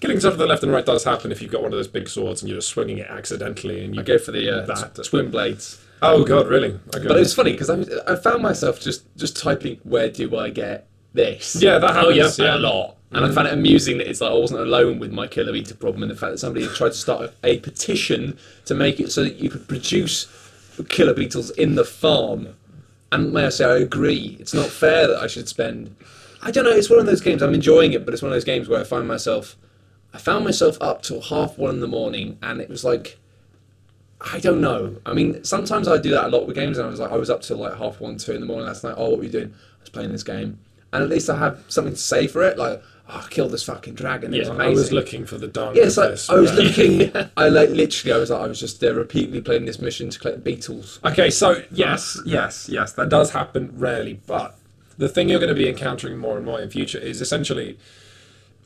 Killing 0.00 0.18
stuff 0.18 0.32
to 0.32 0.38
the 0.38 0.46
left 0.46 0.62
and 0.62 0.72
right 0.72 0.84
does 0.86 1.04
happen 1.04 1.30
if 1.30 1.42
you've 1.42 1.52
got 1.52 1.60
one 1.62 1.72
of 1.72 1.76
those 1.76 1.88
big 1.88 2.08
swords 2.08 2.40
and 2.40 2.48
you're 2.48 2.56
just 2.58 2.68
swinging 2.70 2.96
it 2.98 3.06
accidentally 3.10 3.84
and 3.84 3.94
you 3.94 4.00
I 4.00 4.04
go 4.04 4.16
for 4.16 4.32
the 4.32 4.62
uh, 4.62 4.64
That. 4.66 5.04
twin 5.04 5.30
blades. 5.30 5.78
Oh 6.00 6.24
god, 6.24 6.48
really? 6.48 6.70
Okay. 6.96 7.06
But 7.06 7.16
it 7.16 7.20
was 7.20 7.34
funny 7.34 7.52
because 7.52 7.68
I, 7.68 7.82
I 8.10 8.16
found 8.16 8.42
myself 8.42 8.80
just 8.80 9.04
just 9.16 9.36
typing, 9.36 9.78
"Where 9.84 10.08
do 10.08 10.34
I 10.38 10.48
get 10.48 10.86
this?" 11.12 11.56
yeah, 11.62 11.78
that 11.78 11.90
Oh, 11.90 12.10
happens. 12.10 12.38
yeah, 12.38 12.44
yeah, 12.46 12.56
a 12.56 12.58
lot. 12.58 12.96
And 13.12 13.24
I 13.26 13.30
found 13.30 13.48
it 13.48 13.52
amusing 13.52 13.98
that 13.98 14.08
it's 14.08 14.20
like 14.20 14.30
I 14.30 14.34
wasn't 14.34 14.60
alone 14.60 14.98
with 14.98 15.12
my 15.12 15.26
killer 15.26 15.52
beta 15.52 15.74
problem, 15.74 16.02
and 16.02 16.10
the 16.10 16.16
fact 16.16 16.32
that 16.32 16.38
somebody 16.38 16.64
had 16.64 16.74
tried 16.74 16.88
to 16.90 16.94
start 16.94 17.22
a, 17.22 17.46
a 17.46 17.58
petition 17.60 18.38
to 18.64 18.74
make 18.74 19.00
it 19.00 19.12
so 19.12 19.22
that 19.22 19.36
you 19.36 19.50
could 19.50 19.68
produce 19.68 20.26
killer 20.88 21.14
beetles 21.14 21.50
in 21.50 21.74
the 21.74 21.84
farm. 21.84 22.48
And 23.10 23.32
may 23.32 23.46
I 23.46 23.48
say, 23.50 23.66
I 23.66 23.76
agree. 23.76 24.36
It's 24.40 24.54
not 24.54 24.66
fair 24.66 25.06
that 25.06 25.18
I 25.18 25.26
should 25.26 25.46
spend. 25.46 25.94
I 26.42 26.50
don't 26.50 26.64
know. 26.64 26.70
It's 26.70 26.88
one 26.88 26.98
of 26.98 27.06
those 27.06 27.20
games. 27.20 27.42
I'm 27.42 27.52
enjoying 27.52 27.92
it, 27.92 28.04
but 28.04 28.14
it's 28.14 28.22
one 28.22 28.32
of 28.32 28.36
those 28.36 28.44
games 28.44 28.68
where 28.68 28.80
I 28.80 28.84
find 28.84 29.06
myself. 29.06 29.56
I 30.14 30.18
found 30.18 30.44
myself 30.44 30.78
up 30.80 31.02
till 31.02 31.20
half 31.20 31.58
one 31.58 31.74
in 31.74 31.80
the 31.80 31.86
morning, 31.86 32.38
and 32.42 32.60
it 32.60 32.68
was 32.68 32.84
like. 32.84 33.18
I 34.24 34.38
don't 34.38 34.60
know. 34.60 34.94
I 35.04 35.14
mean, 35.14 35.42
sometimes 35.42 35.88
I 35.88 35.98
do 35.98 36.10
that 36.12 36.26
a 36.26 36.28
lot 36.28 36.46
with 36.46 36.54
games, 36.54 36.78
and 36.78 36.86
I 36.86 36.90
was 36.90 37.00
like, 37.00 37.10
I 37.10 37.16
was 37.16 37.28
up 37.28 37.42
till 37.42 37.56
like 37.56 37.76
half 37.76 38.00
one, 38.00 38.18
two 38.18 38.30
in 38.30 38.40
the 38.40 38.46
morning 38.46 38.66
last 38.66 38.84
night. 38.84 38.94
Oh, 38.96 39.10
what 39.10 39.18
were 39.18 39.24
you 39.24 39.30
doing? 39.30 39.52
I 39.52 39.80
was 39.80 39.88
playing 39.88 40.12
this 40.12 40.22
game, 40.22 40.60
and 40.92 41.02
at 41.02 41.08
least 41.08 41.28
I 41.28 41.36
have 41.36 41.64
something 41.66 41.94
to 41.94 41.98
say 41.98 42.28
for 42.28 42.40
it. 42.44 42.56
Like, 42.56 42.80
oh, 43.12 43.22
I 43.24 43.28
killed 43.28 43.52
this 43.52 43.64
fucking 43.64 43.94
dragon. 43.94 44.32
It 44.34 44.40
was 44.40 44.48
amazing. 44.48 44.66
I 44.66 44.74
was 44.74 44.92
looking 44.92 45.26
for 45.26 45.38
the 45.38 45.48
dark. 45.48 45.76
Yeah, 45.76 45.84
like. 45.96 45.98
I 45.98 46.10
was 46.10 46.28
Yeah. 46.30 46.38
looking. 46.64 47.30
I 47.36 47.48
like 47.48 47.70
literally. 47.70 48.12
I 48.14 48.18
was 48.18 48.30
like, 48.30 48.40
I 48.42 48.46
was 48.46 48.58
just 48.60 48.80
there 48.80 48.94
repeatedly 48.94 49.40
playing 49.40 49.64
this 49.66 49.78
mission 49.80 50.10
to 50.10 50.18
collect 50.18 50.42
beetles. 50.44 50.98
Okay, 51.04 51.30
so 51.30 51.62
yes, 51.70 52.18
yes, 52.24 52.68
yes, 52.68 52.92
that 52.94 53.08
does 53.08 53.30
happen 53.30 53.72
rarely, 53.76 54.20
but 54.26 54.56
the 54.98 55.08
thing 55.08 55.28
you're 55.28 55.40
going 55.40 55.54
to 55.54 55.54
be 55.54 55.68
encountering 55.68 56.16
more 56.18 56.36
and 56.36 56.44
more 56.46 56.60
in 56.60 56.68
future 56.70 56.98
is 56.98 57.20
essentially 57.20 57.78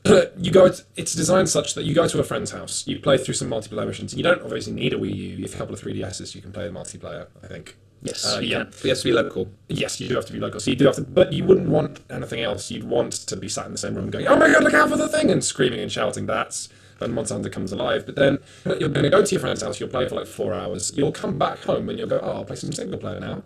you 0.38 0.50
go. 0.50 0.70
It's 0.96 1.14
designed 1.14 1.48
such 1.48 1.74
that 1.74 1.84
you 1.84 1.94
go 1.94 2.06
to 2.06 2.18
a 2.20 2.24
friend's 2.24 2.50
house, 2.52 2.86
you 2.86 2.98
play 2.98 3.18
through 3.18 3.34
some 3.34 3.48
multiplayer 3.48 3.86
missions. 3.86 4.14
You 4.14 4.22
don't 4.22 4.42
obviously 4.42 4.72
need 4.72 4.92
a 4.92 4.96
Wii 4.98 5.14
U. 5.14 5.28
You 5.36 5.42
have 5.44 5.54
a 5.54 5.58
couple 5.58 5.74
of 5.74 5.80
3DSs, 5.80 6.34
you 6.34 6.42
can 6.42 6.52
play 6.52 6.66
the 6.68 6.72
multiplayer. 6.72 7.26
I 7.42 7.46
think. 7.48 7.76
Yes, 8.02 8.24
Uh, 8.24 8.38
you 8.40 8.48
yeah. 8.48 8.58
can. 8.58 8.66
But 8.70 8.84
it 8.84 8.88
has 8.90 9.02
to 9.02 9.08
be 9.08 9.12
local. 9.12 9.48
Yes, 9.68 10.00
you 10.00 10.08
do 10.08 10.14
have 10.16 10.26
to 10.26 10.32
be 10.32 10.38
local. 10.38 10.60
So 10.60 10.70
you 10.70 10.76
do 10.76 10.84
have 10.86 10.96
to, 10.96 11.02
but 11.02 11.32
you 11.32 11.44
wouldn't 11.44 11.68
want 11.68 12.00
anything 12.10 12.40
else. 12.42 12.70
You'd 12.70 12.84
want 12.84 13.12
to 13.12 13.36
be 13.36 13.48
sat 13.48 13.66
in 13.66 13.72
the 13.72 13.78
same 13.78 13.94
room 13.94 14.10
going, 14.10 14.26
"Oh 14.28 14.36
my 14.36 14.48
god, 14.52 14.62
look 14.62 14.74
out 14.74 14.90
for 14.90 14.96
the 14.96 15.08
thing!" 15.08 15.30
and 15.30 15.42
screaming 15.42 15.80
and 15.80 15.90
shouting. 15.90 16.26
That's 16.26 16.68
when 16.98 17.12
Monster 17.12 17.34
Hunter 17.34 17.48
comes 17.50 17.72
alive. 17.72 18.04
But 18.06 18.14
then 18.16 18.38
you're 18.64 18.88
going 18.88 19.04
to 19.04 19.10
go 19.10 19.24
to 19.24 19.30
your 19.30 19.40
friend's 19.40 19.62
house. 19.62 19.80
You'll 19.80 19.88
play 19.88 20.08
for 20.08 20.14
like 20.16 20.26
four 20.26 20.54
hours. 20.54 20.92
You'll 20.96 21.12
come 21.12 21.38
back 21.38 21.58
home 21.64 21.88
and 21.88 21.98
you'll 21.98 22.08
go, 22.08 22.20
"Oh, 22.22 22.32
I'll 22.32 22.44
play 22.44 22.56
some 22.56 22.72
single 22.72 22.98
player 22.98 23.18
now." 23.20 23.42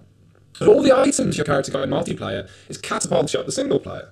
But 0.58 0.68
all 0.68 0.82
the 0.82 0.92
items 0.96 1.38
your 1.38 1.46
character 1.46 1.72
got 1.72 1.84
in 1.84 1.90
multiplayer 1.90 2.48
is 2.68 2.76
catapult 2.76 3.32
you 3.32 3.40
up 3.40 3.46
the 3.46 3.52
single 3.52 3.78
player. 3.78 4.08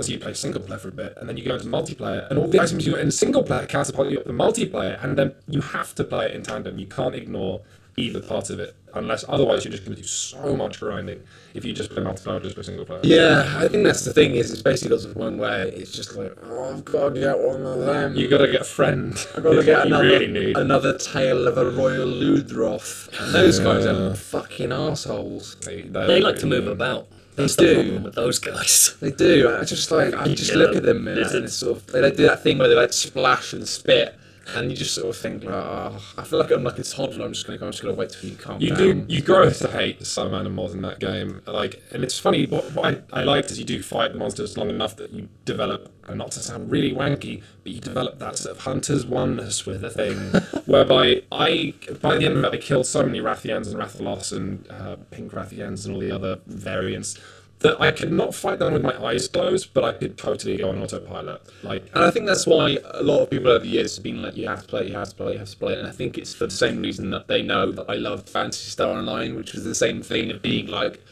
So 0.00 0.10
you 0.10 0.18
play 0.18 0.32
single 0.32 0.60
player 0.62 0.78
for 0.80 0.88
a 0.88 0.92
bit, 0.92 1.14
and 1.18 1.28
then 1.28 1.36
you 1.36 1.44
go 1.44 1.54
into 1.54 1.66
multiplayer, 1.66 2.28
and 2.28 2.38
all 2.38 2.48
the 2.48 2.58
items 2.60 2.84
you 2.86 2.92
got 2.92 3.02
in 3.02 3.10
single 3.12 3.44
player 3.44 3.66
catapult 3.66 4.10
you 4.10 4.18
up 4.18 4.24
the 4.24 4.32
multiplayer, 4.32 5.02
and 5.04 5.16
then 5.16 5.34
you 5.46 5.60
have 5.60 5.94
to 5.94 6.02
play 6.02 6.26
it 6.26 6.32
in 6.34 6.42
tandem. 6.42 6.78
You 6.78 6.86
can't 6.86 7.14
ignore 7.14 7.60
either 7.96 8.20
part 8.20 8.48
of 8.50 8.58
it, 8.58 8.74
unless 8.94 9.24
otherwise 9.28 9.64
you're 9.64 9.72
just 9.72 9.84
going 9.84 9.96
to 9.96 10.02
do 10.02 10.06
so 10.08 10.54
much 10.56 10.78
grinding 10.80 11.22
if 11.54 11.64
you 11.64 11.72
just 11.72 11.90
play 11.90 12.02
multiplayer 12.02 12.42
just 12.42 12.54
play 12.54 12.62
single 12.64 12.84
player. 12.84 13.00
Yeah, 13.02 13.54
I 13.58 13.68
think 13.68 13.84
that's 13.84 14.04
the 14.04 14.12
thing. 14.12 14.34
Is 14.34 14.50
it's 14.52 14.62
basically 14.62 14.96
the 14.98 15.14
point 15.14 15.38
where 15.38 15.66
it's 15.66 15.92
just 15.92 16.14
like, 16.16 16.36
oh, 16.44 16.74
I've 16.74 16.84
got 16.84 17.14
to 17.14 17.20
get 17.20 17.38
one 17.38 17.64
of 17.64 17.78
them. 17.80 18.14
You 18.16 18.28
got 18.28 18.38
to 18.38 18.50
get 18.50 18.62
a 18.62 18.64
friend. 18.64 19.12
I've 19.36 19.42
got 19.42 19.54
to 19.54 19.64
get 19.64 19.86
another, 19.86 20.04
really 20.04 20.52
another 20.54 20.96
tail 20.98 21.46
of 21.48 21.58
a 21.58 21.70
royal 21.70 22.06
Ludroth. 22.06 23.08
And 23.20 23.34
those 23.34 23.58
guys 23.58 23.86
are 23.86 24.14
fucking 24.14 24.72
assholes. 24.72 25.56
They, 25.64 25.82
They 25.82 26.20
like 26.20 26.38
to 26.38 26.46
move 26.46 26.66
about. 26.66 27.08
That's 27.36 27.56
They 27.56 27.64
the 27.66 27.74
do. 27.74 27.80
problem 27.82 28.02
with 28.04 28.14
those 28.14 28.38
guys. 28.38 28.94
They 29.00 29.10
do. 29.10 29.56
I 29.58 29.64
just 29.64 29.90
like 29.90 30.14
I 30.14 30.28
just 30.34 30.50
Yeah, 30.52 30.58
look 30.58 30.76
at 30.76 30.82
them 30.82 31.08
and, 31.08 31.18
it's- 31.18 31.34
and 31.34 31.50
sort 31.50 31.78
of 31.78 31.86
they 31.86 32.10
do 32.10 32.26
that 32.26 32.42
thing 32.42 32.58
where 32.58 32.68
they 32.68 32.74
like 32.74 32.92
splash 32.92 33.52
and 33.54 33.66
spit, 33.66 34.14
and 34.54 34.70
you 34.70 34.76
just 34.76 34.94
sort 34.94 35.08
of 35.08 35.16
think, 35.16 35.44
like, 35.44 35.54
oh, 35.54 36.00
I 36.18 36.24
feel 36.24 36.38
like 36.38 36.50
I'm 36.50 36.64
like 36.64 36.78
a 36.78 36.82
toddler. 36.82 37.24
I'm 37.24 37.32
just 37.32 37.46
gonna 37.46 37.58
go. 37.58 37.66
I'm 37.66 37.72
just 37.72 37.82
gonna 37.82 37.94
wait 37.94 38.10
till 38.10 38.30
you 38.30 38.36
calm 38.36 38.60
You 38.60 38.68
down. 38.70 38.78
do. 38.78 39.04
You 39.08 39.22
grow 39.22 39.48
to 39.50 39.68
hate 39.70 40.04
some 40.06 40.34
animals 40.34 40.74
in 40.74 40.82
that 40.82 40.98
game. 40.98 41.42
Like, 41.46 41.82
and 41.92 42.02
it's 42.04 42.18
funny. 42.18 42.46
What, 42.46 42.72
what 42.72 43.04
I, 43.12 43.20
I 43.20 43.24
liked 43.24 43.50
is 43.50 43.58
you 43.58 43.64
do 43.64 43.82
fight 43.82 44.12
the 44.12 44.18
monsters 44.18 44.56
long 44.56 44.70
enough 44.70 44.96
that 44.96 45.12
you 45.12 45.28
develop, 45.44 45.92
and 46.08 46.18
not 46.18 46.32
to 46.32 46.40
sound 46.40 46.70
really 46.70 46.92
wanky, 46.92 47.42
but 47.62 47.72
you 47.72 47.80
develop 47.80 48.18
that 48.18 48.36
sort 48.36 48.56
of 48.56 48.62
hunter's 48.62 49.06
oneness 49.06 49.64
with 49.66 49.80
the 49.80 49.90
thing, 49.90 50.16
whereby 50.66 51.22
I, 51.30 51.74
by 52.00 52.16
the 52.18 52.26
end 52.26 52.36
of 52.38 52.44
it, 52.44 52.52
I 52.54 52.58
killed 52.58 52.86
so 52.86 53.04
many 53.04 53.20
Rathians 53.20 53.68
and 53.72 53.76
Rathalos 53.76 54.32
and 54.36 54.66
uh, 54.70 54.96
pink 55.10 55.32
Rathians 55.32 55.86
and 55.86 55.94
all 55.94 56.00
the 56.00 56.12
other 56.12 56.40
variants 56.46 57.18
that 57.62 57.80
I 57.80 57.90
could 57.92 58.12
not 58.12 58.34
fight 58.34 58.58
them 58.58 58.72
with 58.74 58.82
my 58.82 58.96
eyes 59.04 59.28
closed, 59.28 59.72
but 59.74 59.84
I 59.84 59.92
could 59.92 60.18
totally 60.18 60.56
go 60.58 60.68
on 60.70 60.82
autopilot. 60.82 61.42
Like, 61.62 61.84
And 61.94 62.04
I 62.04 62.10
think 62.10 62.26
that's 62.26 62.46
why 62.46 62.78
a 62.84 63.02
lot 63.02 63.20
of 63.22 63.30
people 63.30 63.48
over 63.50 63.60
the 63.60 63.68
years 63.68 63.96
have 63.96 64.04
been 64.04 64.22
like, 64.22 64.36
you 64.36 64.48
have 64.48 64.62
to 64.62 64.68
play, 64.68 64.88
you 64.88 64.94
have 64.94 65.08
to 65.10 65.14
play, 65.16 65.32
you 65.32 65.38
have 65.38 65.50
to 65.50 65.56
play. 65.56 65.74
And 65.78 65.86
I 65.86 65.92
think 65.92 66.18
it's 66.18 66.34
for 66.34 66.46
the 66.46 66.52
same 66.52 66.82
reason 66.82 67.10
that 67.10 67.28
they 67.28 67.42
know 67.42 67.72
that 67.72 67.86
I 67.88 67.94
love 67.94 68.28
Phantasy 68.28 68.70
Star 68.70 68.90
Online, 68.96 69.34
which 69.36 69.52
was 69.54 69.64
the 69.64 69.74
same 69.74 70.02
thing 70.02 70.30
of 70.30 70.42
being 70.42 70.66
like 70.66 71.02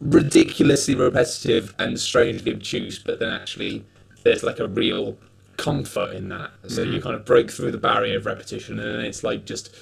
ridiculously 0.00 0.94
repetitive 0.94 1.74
and 1.78 1.98
strangely 2.00 2.52
obtuse, 2.52 2.98
but 2.98 3.18
then 3.18 3.32
actually 3.32 3.84
there's 4.24 4.42
like 4.42 4.58
a 4.58 4.68
real 4.68 5.18
comfort 5.56 6.14
in 6.14 6.28
that. 6.30 6.50
So 6.68 6.82
Mm-hmm. 6.82 6.92
you 6.94 7.02
kind 7.02 7.14
of 7.16 7.24
break 7.24 7.50
through 7.50 7.72
the 7.72 7.78
barrier 7.78 8.16
of 8.18 8.26
repetition, 8.26 8.78
and 8.78 8.94
then 8.94 9.04
it's 9.04 9.22
like 9.24 9.44
just 9.44 9.74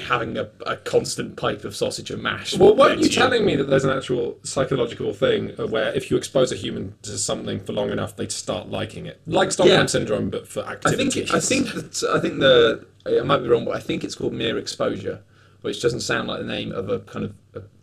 having 0.00 0.36
a, 0.36 0.48
a 0.66 0.76
constant 0.76 1.36
pipe 1.36 1.64
of 1.64 1.74
sausage 1.76 2.10
and 2.10 2.22
mash. 2.22 2.56
Well, 2.56 2.74
weren't 2.76 3.00
you 3.00 3.08
telling 3.08 3.44
me 3.44 3.56
that 3.56 3.64
there's 3.64 3.84
an 3.84 3.96
actual 3.96 4.38
psychological 4.42 5.12
thing 5.12 5.50
where 5.70 5.92
if 5.94 6.10
you 6.10 6.16
expose 6.16 6.52
a 6.52 6.56
human 6.56 6.94
to 7.02 7.16
something 7.18 7.60
for 7.60 7.72
long 7.72 7.90
enough, 7.90 8.16
they 8.16 8.28
start 8.28 8.70
liking 8.70 9.06
it, 9.06 9.20
like 9.26 9.52
Stockholm 9.52 9.80
Yeah. 9.80 9.86
syndrome, 9.86 10.30
but 10.30 10.46
for 10.48 10.64
I 10.66 10.76
think 10.76 11.16
I 11.32 11.40
think 11.40 11.72
that 11.72 12.04
I 12.14 12.20
think 12.20 12.40
the 12.40 12.86
I 13.06 13.20
might 13.20 13.38
be 13.38 13.48
wrong, 13.48 13.64
but 13.64 13.76
I 13.76 13.80
think 13.80 14.02
it's 14.04 14.14
called 14.14 14.32
mere 14.32 14.56
exposure, 14.58 15.20
which 15.64 15.80
doesn't 15.80 16.00
sound 16.00 16.28
like 16.28 16.40
the 16.40 16.46
name 16.46 16.70
of 16.72 16.88
a 16.90 16.98
kind 17.00 17.24
of. 17.24 17.32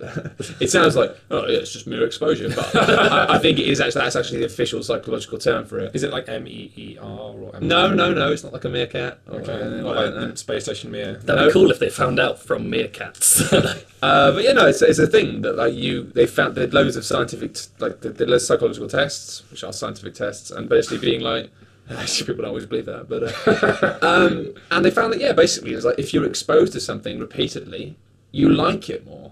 it 0.60 0.70
sounds 0.70 0.96
like 0.98 1.16
oh 1.32 1.48
yeah, 1.48 1.60
it's 1.60 1.72
just 1.72 1.88
mere 1.88 2.06
exposure, 2.06 2.50
but 2.50 2.76
I, 2.76 3.36
I 3.36 3.40
think 3.40 3.58
it 3.58 3.68
is 3.68 3.80
actually 3.80 4.02
that's 4.02 4.16
actually 4.18 4.40
the 4.40 4.46
official 4.46 4.84
psychological 4.84 5.38
term 5.38 5.66
for 5.66 5.80
it. 5.80 5.96
Is 5.96 6.04
it 6.04 6.12
like 6.12 6.28
M 6.28 6.46
E 6.48 6.72
E 6.76 6.98
R 7.02 7.08
or 7.08 7.56
M- 7.56 7.68
No, 7.68 7.92
no, 7.94 8.14
no, 8.14 8.32
it's 8.32 8.44
not 8.44 8.52
like 8.54 8.66
a 8.66 8.70
meerkat. 8.70 9.20
Or 9.30 9.40
Okay. 9.40 9.54
anything 9.54 9.84
Not 9.84 9.96
like 9.96 10.14
no. 10.14 10.36
Space 10.36 10.66
Station 10.66 10.92
Mir. 10.92 11.14
That'd 11.14 11.42
No. 11.42 11.48
be 11.48 11.54
cool 11.54 11.72
if 11.72 11.80
they 11.80 11.90
found 11.90 12.20
out 12.20 12.40
from 12.40 12.70
meerkats. 12.72 13.84
Uh, 14.04 14.32
but 14.32 14.44
yeah, 14.44 14.52
no, 14.52 14.66
it's, 14.66 14.82
it's 14.82 14.98
a 14.98 15.06
thing 15.06 15.44
that 15.44 15.56
like 15.58 15.76
you 15.76 16.04
they 16.16 16.26
found 16.26 16.58
had 16.58 16.74
loads 16.74 16.96
of 16.96 17.06
scientific 17.06 17.54
t- 17.54 17.68
like 17.78 18.02
the, 18.02 18.10
of 18.34 18.42
psychological 18.42 18.88
tests, 18.90 19.44
which 19.52 19.64
are 19.64 19.72
scientific 19.72 20.16
tests, 20.16 20.50
and 20.52 20.68
basically 20.68 20.98
being 20.98 21.22
like. 21.22 21.50
Actually, 22.00 22.28
people 22.28 22.42
don't 22.44 22.50
always 22.50 22.66
believe 22.66 22.86
that, 22.86 23.08
but 23.10 23.24
uh, 23.48 24.00
um, 24.06 24.54
and 24.72 24.86
they 24.86 24.92
found 24.92 25.14
that 25.14 25.20
yeah, 25.20 25.34
basically 25.34 25.74
it's 25.74 25.86
like 25.86 26.00
if 26.00 26.14
you're 26.14 26.26
exposed 26.26 26.74
to 26.74 26.80
something 26.80 27.20
repeatedly, 27.20 27.98
you 28.32 28.50
like 28.50 28.90
it 28.90 29.06
more, 29.06 29.32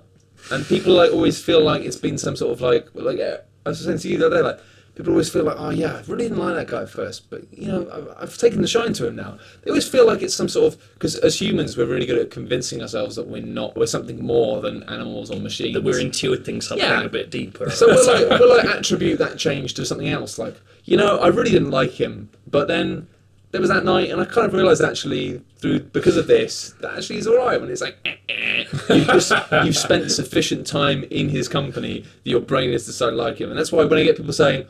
and 0.51 0.65
people 0.65 0.93
like 0.93 1.11
always 1.11 1.41
feel 1.43 1.61
like 1.63 1.83
it's 1.83 1.95
been 1.97 2.17
some 2.17 2.35
sort 2.35 2.51
of 2.53 2.61
like 2.61 2.87
like 2.93 3.19
I 3.19 3.39
was 3.69 3.83
saying 3.83 3.99
to 3.99 4.07
you 4.09 4.17
the 4.17 4.27
other 4.27 4.37
day, 4.37 4.41
like 4.43 4.59
people 4.95 5.13
always 5.13 5.29
feel 5.29 5.43
like 5.43 5.55
oh 5.57 5.69
yeah, 5.69 5.93
I 5.97 6.01
really 6.11 6.23
didn't 6.23 6.39
like 6.39 6.55
that 6.55 6.67
guy 6.67 6.81
at 6.81 6.89
first, 6.89 7.29
but 7.29 7.41
you 7.53 7.67
know 7.67 7.89
I've, 7.91 8.23
I've 8.23 8.37
taken 8.37 8.61
the 8.61 8.67
shine 8.67 8.91
to 8.93 9.07
him 9.07 9.15
now. 9.15 9.37
They 9.63 9.71
always 9.71 9.87
feel 9.87 10.05
like 10.05 10.21
it's 10.21 10.35
some 10.35 10.49
sort 10.49 10.73
of 10.73 10.93
because 10.95 11.15
as 11.17 11.39
humans 11.39 11.77
we're 11.77 11.85
really 11.85 12.05
good 12.05 12.17
at 12.19 12.31
convincing 12.31 12.81
ourselves 12.81 13.15
that 13.15 13.27
we're 13.27 13.41
not 13.41 13.77
we're 13.77 13.85
something 13.85 14.23
more 14.25 14.61
than 14.61 14.83
animals 14.83 15.31
or 15.31 15.39
machines. 15.39 15.73
that 15.75 15.83
we're 15.83 15.99
intuiting 15.99 16.61
something 16.61 16.85
Yeah. 16.87 17.03
a 17.03 17.09
bit 17.09 17.29
deeper. 17.29 17.69
So 17.69 17.87
we'll 17.87 18.05
like, 18.29 18.39
we'll 18.39 18.57
like 18.57 18.65
attribute 18.65 19.19
that 19.19 19.37
change 19.37 19.73
to 19.75 19.85
something 19.85 20.09
else. 20.09 20.37
Like, 20.37 20.59
you 20.83 20.97
know, 20.97 21.17
I 21.19 21.27
really 21.27 21.51
didn't 21.51 21.71
like 21.71 21.91
him, 21.91 22.29
but 22.49 22.67
then 22.67 23.07
there 23.51 23.61
was 23.61 23.69
that 23.69 23.83
night, 23.83 24.09
and 24.09 24.21
I 24.21 24.25
kind 24.25 24.45
of 24.45 24.53
realised 24.53 24.81
actually 24.81 25.41
through 25.57 25.79
because 25.79 26.17
of 26.17 26.27
this 26.27 26.75
that 26.81 26.97
actually 26.97 27.17
he's 27.17 27.27
all 27.27 27.37
right. 27.37 27.59
When 27.59 27.69
it's 27.69 27.81
like, 27.81 27.97
eh, 28.05 28.15
eh, 28.29 28.65
you've 28.89 29.07
just 29.07 29.31
you've 29.63 29.77
spent 29.77 30.11
sufficient 30.11 30.67
time 30.67 31.03
in 31.05 31.29
his 31.29 31.47
company 31.47 32.01
that 32.01 32.29
your 32.29 32.41
brain 32.41 32.71
has 32.71 32.85
decided 32.85 33.11
to 33.11 33.17
like 33.17 33.39
him, 33.39 33.49
and 33.49 33.57
that's 33.57 33.71
why 33.71 33.85
when 33.85 33.99
I 33.99 34.03
get 34.03 34.17
people 34.17 34.33
saying, 34.33 34.65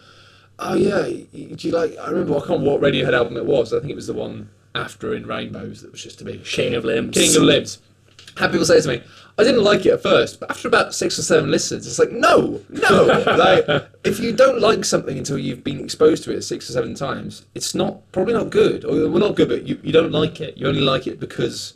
"Oh 0.60 0.76
yeah, 0.76 1.04
do 1.04 1.28
you 1.34 1.72
like?" 1.72 1.98
I 1.98 2.10
remember 2.10 2.36
I 2.36 2.40
can't 2.40 2.50
remember 2.52 2.72
what 2.72 2.82
Radiohead 2.82 3.14
album 3.14 3.38
it 3.38 3.46
was. 3.46 3.74
I 3.74 3.80
think 3.80 3.92
it 3.92 3.96
was 3.96 4.08
the 4.08 4.14
one 4.14 4.50
after 4.76 5.14
In 5.14 5.26
Rainbows 5.26 5.82
that 5.82 5.92
was 5.92 6.02
just 6.02 6.20
to 6.20 6.26
be 6.26 6.38
King 6.38 6.76
of 6.76 6.86
Limbs. 6.86 7.18
King 7.18 7.36
of 7.36 7.44
Limbs. 7.44 7.80
Had 8.38 8.52
people 8.52 8.66
say 8.66 8.80
to 8.80 8.88
me, 8.88 9.04
I 9.40 9.44
didn't 9.44 9.64
like 9.64 9.86
it 9.86 9.94
at 9.94 10.04
first, 10.04 10.42
but 10.42 10.52
after 10.52 10.68
about 10.68 10.94
six 10.94 11.18
or 11.18 11.22
seven 11.22 11.50
listens, 11.50 11.88
it's 11.88 11.98
like, 11.98 12.12
no, 12.12 12.62
no. 12.70 13.04
like, 13.38 13.86
if 14.04 14.20
you 14.20 14.34
don't 14.34 14.60
like 14.60 14.84
something 14.84 15.18
until 15.18 15.38
you've 15.38 15.64
been 15.64 15.80
exposed 15.80 16.26
to 16.26 16.32
it 16.36 16.42
six 16.42 16.70
or 16.70 16.74
seven 16.74 16.94
times, 16.94 17.46
it's 17.56 17.74
not 17.74 18.12
probably 18.12 18.34
not 18.34 18.50
good. 18.50 18.84
Or 18.84 19.10
well, 19.10 19.20
not 19.20 19.36
good, 19.36 19.48
but 19.48 19.66
you, 19.66 19.80
you 19.82 19.94
don't 19.94 20.12
like 20.12 20.42
it. 20.42 20.58
You 20.58 20.68
only 20.68 20.82
like 20.82 21.08
it 21.08 21.22
because 21.22 21.74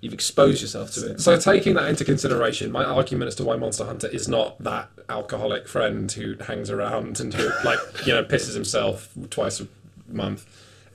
you've 0.00 0.12
exposed 0.12 0.60
yourself 0.60 0.90
to 0.94 1.12
it. 1.12 1.20
So 1.20 1.38
taking 1.38 1.74
that 1.74 1.88
into 1.88 2.04
consideration, 2.04 2.72
my 2.72 2.84
argument 2.84 3.28
as 3.28 3.36
to 3.36 3.44
why 3.44 3.54
Monster 3.54 3.84
Hunter 3.84 4.08
is 4.08 4.26
not 4.26 4.60
that 4.62 4.90
alcoholic 5.08 5.68
friend 5.68 6.10
who 6.10 6.34
hangs 6.46 6.68
around 6.68 7.20
and 7.20 7.32
who 7.32 7.48
like 7.64 7.78
you 8.06 8.12
know 8.12 8.24
pisses 8.24 8.54
himself 8.54 9.10
twice 9.30 9.60
a 9.60 9.68
month. 10.08 10.46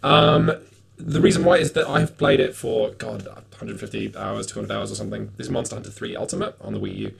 Um, 0.03 0.51
the 0.97 1.21
reason 1.21 1.43
why 1.43 1.57
is 1.57 1.71
that 1.73 1.87
I've 1.87 2.17
played 2.17 2.39
it 2.39 2.55
for 2.55 2.91
God 2.91 3.27
150 3.67 4.17
hours, 4.17 4.47
200 4.47 4.73
hours 4.73 4.91
or 4.91 4.95
something. 4.95 5.31
This 5.37 5.47
is 5.47 5.51
Monster 5.51 5.75
Hunter 5.75 5.89
3 5.89 6.15
Ultimate 6.15 6.55
on 6.61 6.73
the 6.73 6.79
Wii 6.79 6.97
U, 6.97 7.13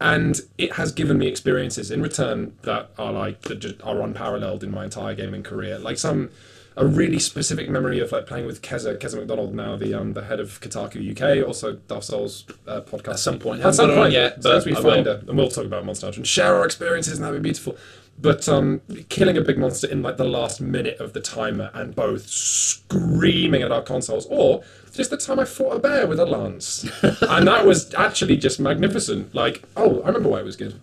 and 0.00 0.40
it 0.58 0.74
has 0.74 0.92
given 0.92 1.18
me 1.18 1.26
experiences 1.26 1.90
in 1.90 2.02
return 2.02 2.56
that 2.62 2.90
are 2.98 3.12
like 3.12 3.42
that 3.42 3.56
just 3.56 3.80
are 3.82 4.00
unparalleled 4.02 4.62
in 4.62 4.70
my 4.70 4.84
entire 4.84 5.14
gaming 5.14 5.42
career. 5.42 5.78
Like 5.78 5.98
some 5.98 6.30
a 6.78 6.86
really 6.86 7.18
specific 7.18 7.70
memory 7.70 8.00
of 8.00 8.12
like 8.12 8.26
playing 8.26 8.44
with 8.46 8.60
Keza 8.60 8.98
Keza 8.98 9.16
MacDonald 9.16 9.54
now 9.54 9.76
the 9.76 9.94
um 9.94 10.12
the 10.12 10.24
head 10.24 10.40
of 10.40 10.60
Kotaku 10.60 11.00
UK, 11.10 11.46
also 11.46 11.74
Dark 11.88 12.02
Souls 12.02 12.44
uh, 12.66 12.82
podcast. 12.82 13.08
At 13.12 13.18
some 13.20 13.38
point. 13.38 13.62
At 13.62 13.74
some 13.74 13.88
Haven't 13.88 13.88
got 13.88 13.88
it 13.88 13.98
on 13.98 14.04
point, 14.04 14.12
yet, 14.12 14.42
so 14.42 14.56
as 14.56 14.64
but 14.64 14.70
we 14.70 14.76
I 14.76 14.82
find 14.82 15.06
will. 15.06 15.14
her, 15.14 15.24
and 15.26 15.38
we'll 15.38 15.48
talk 15.48 15.64
about 15.64 15.86
Monster 15.86 16.06
Hunter 16.06 16.20
and 16.20 16.26
share 16.26 16.54
our 16.54 16.64
experiences, 16.66 17.14
and 17.14 17.24
that'd 17.24 17.42
be 17.42 17.46
beautiful. 17.48 17.76
But 18.18 18.48
um, 18.48 18.80
killing 19.10 19.36
a 19.36 19.42
big 19.42 19.58
monster 19.58 19.86
in 19.88 20.02
like 20.02 20.16
the 20.16 20.24
last 20.24 20.60
minute 20.60 20.98
of 21.00 21.12
the 21.12 21.20
timer 21.20 21.70
and 21.74 21.94
both 21.94 22.26
screaming 22.28 23.62
at 23.62 23.72
our 23.72 23.82
consoles, 23.82 24.26
or 24.30 24.62
just 24.96 25.10
the 25.10 25.16
time 25.16 25.38
I 25.38 25.44
fought 25.44 25.76
a 25.76 25.78
bear 25.78 26.06
with 26.06 26.18
a 26.18 26.26
lance, 26.26 26.84
and 27.02 27.46
that 27.46 27.64
was 27.66 27.92
actually 27.94 28.36
just 28.36 28.58
magnificent. 28.58 29.34
Like, 29.34 29.62
oh, 29.76 30.00
I 30.02 30.08
remember 30.08 30.28
why 30.30 30.40
it 30.40 30.44
was 30.44 30.56
good 30.56 30.80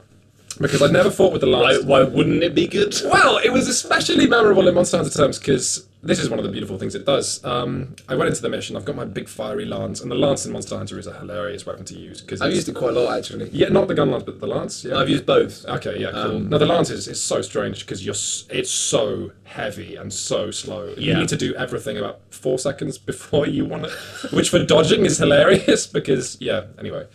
because 0.59 0.81
I'd 0.83 0.91
never 0.91 1.09
fought 1.09 1.31
with 1.33 1.41
the 1.41 1.49
Why, 1.49 1.71
lance. 1.71 1.83
why 1.83 2.03
wouldn't 2.03 2.43
it 2.43 2.53
be 2.53 2.67
good? 2.67 2.95
Well, 3.05 3.39
it 3.39 3.49
was 3.49 3.67
especially 3.67 4.27
memorable 4.27 4.67
in 4.67 4.75
Monster 4.75 4.97
Hunter 4.97 5.11
terms 5.11 5.39
because 5.39 5.87
this 6.03 6.19
is 6.19 6.29
one 6.29 6.37
of 6.37 6.43
the 6.43 6.51
beautiful 6.51 6.77
things 6.77 6.95
it 6.95 7.05
does. 7.05 7.43
Um, 7.45 7.95
I 8.09 8.15
went 8.15 8.27
into 8.27 8.41
the 8.41 8.49
mission. 8.49 8.75
I've 8.75 8.83
got 8.83 8.95
my 8.95 9.05
big 9.05 9.29
fiery 9.29 9.65
lance, 9.65 10.01
and 10.01 10.11
the 10.11 10.15
lance 10.15 10.45
in 10.45 10.51
Monster 10.51 10.77
Hunter 10.77 10.99
is 10.99 11.07
a 11.07 11.17
hilarious 11.17 11.65
weapon 11.65 11.85
to 11.85 11.97
use 11.97 12.21
because 12.21 12.41
I've 12.41 12.53
used 12.53 12.67
it 12.67 12.75
quite 12.75 12.91
a 12.95 12.99
lot 12.99 13.17
actually. 13.17 13.49
Yeah, 13.51 13.69
not 13.69 13.87
the 13.87 13.93
gun 13.93 14.11
lance, 14.11 14.23
but 14.23 14.39
the 14.41 14.47
lance. 14.47 14.83
Yeah, 14.83 14.97
I've 14.97 15.09
used 15.09 15.25
both. 15.25 15.65
Okay, 15.65 15.99
yeah, 15.99 16.11
cool. 16.11 16.37
Um, 16.37 16.49
no, 16.49 16.57
the 16.57 16.65
lance 16.65 16.89
is, 16.89 17.07
is 17.07 17.23
so 17.23 17.41
strange 17.41 17.85
because 17.85 18.05
you're 18.05 18.15
it's 18.49 18.71
so 18.71 19.31
heavy 19.45 19.95
and 19.95 20.11
so 20.11 20.51
slow. 20.51 20.93
You 20.97 21.15
need 21.15 21.29
to 21.29 21.37
do 21.37 21.55
everything 21.55 21.97
about 21.97 22.19
four 22.31 22.59
seconds 22.59 22.97
before 22.97 23.47
you 23.47 23.65
want 23.65 23.85
it, 23.85 23.91
which 24.33 24.49
for 24.49 24.63
dodging 24.63 25.05
is 25.05 25.17
hilarious 25.17 25.87
because 25.97 26.37
yeah. 26.41 26.65
Anyway, 26.77 27.07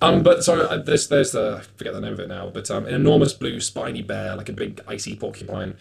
um, 0.00 0.22
but 0.22 0.42
so 0.44 0.62
uh, 0.62 0.78
there's 0.78 1.08
there's 1.08 1.32
the 1.32 1.58
I 1.60 1.62
forget 1.76 1.92
the 1.92 2.00
name 2.00 2.14
of 2.14 2.20
it 2.20 2.28
now, 2.28 2.48
but 2.48 2.70
um, 2.70 2.86
an 2.86 2.94
enormous 2.94 3.34
blue 3.34 3.60
spiny 3.60 4.00
bear, 4.00 4.34
like 4.34 4.48
a 4.48 4.52
big 4.54 4.80
icy 4.88 5.14
porcupine, 5.14 5.76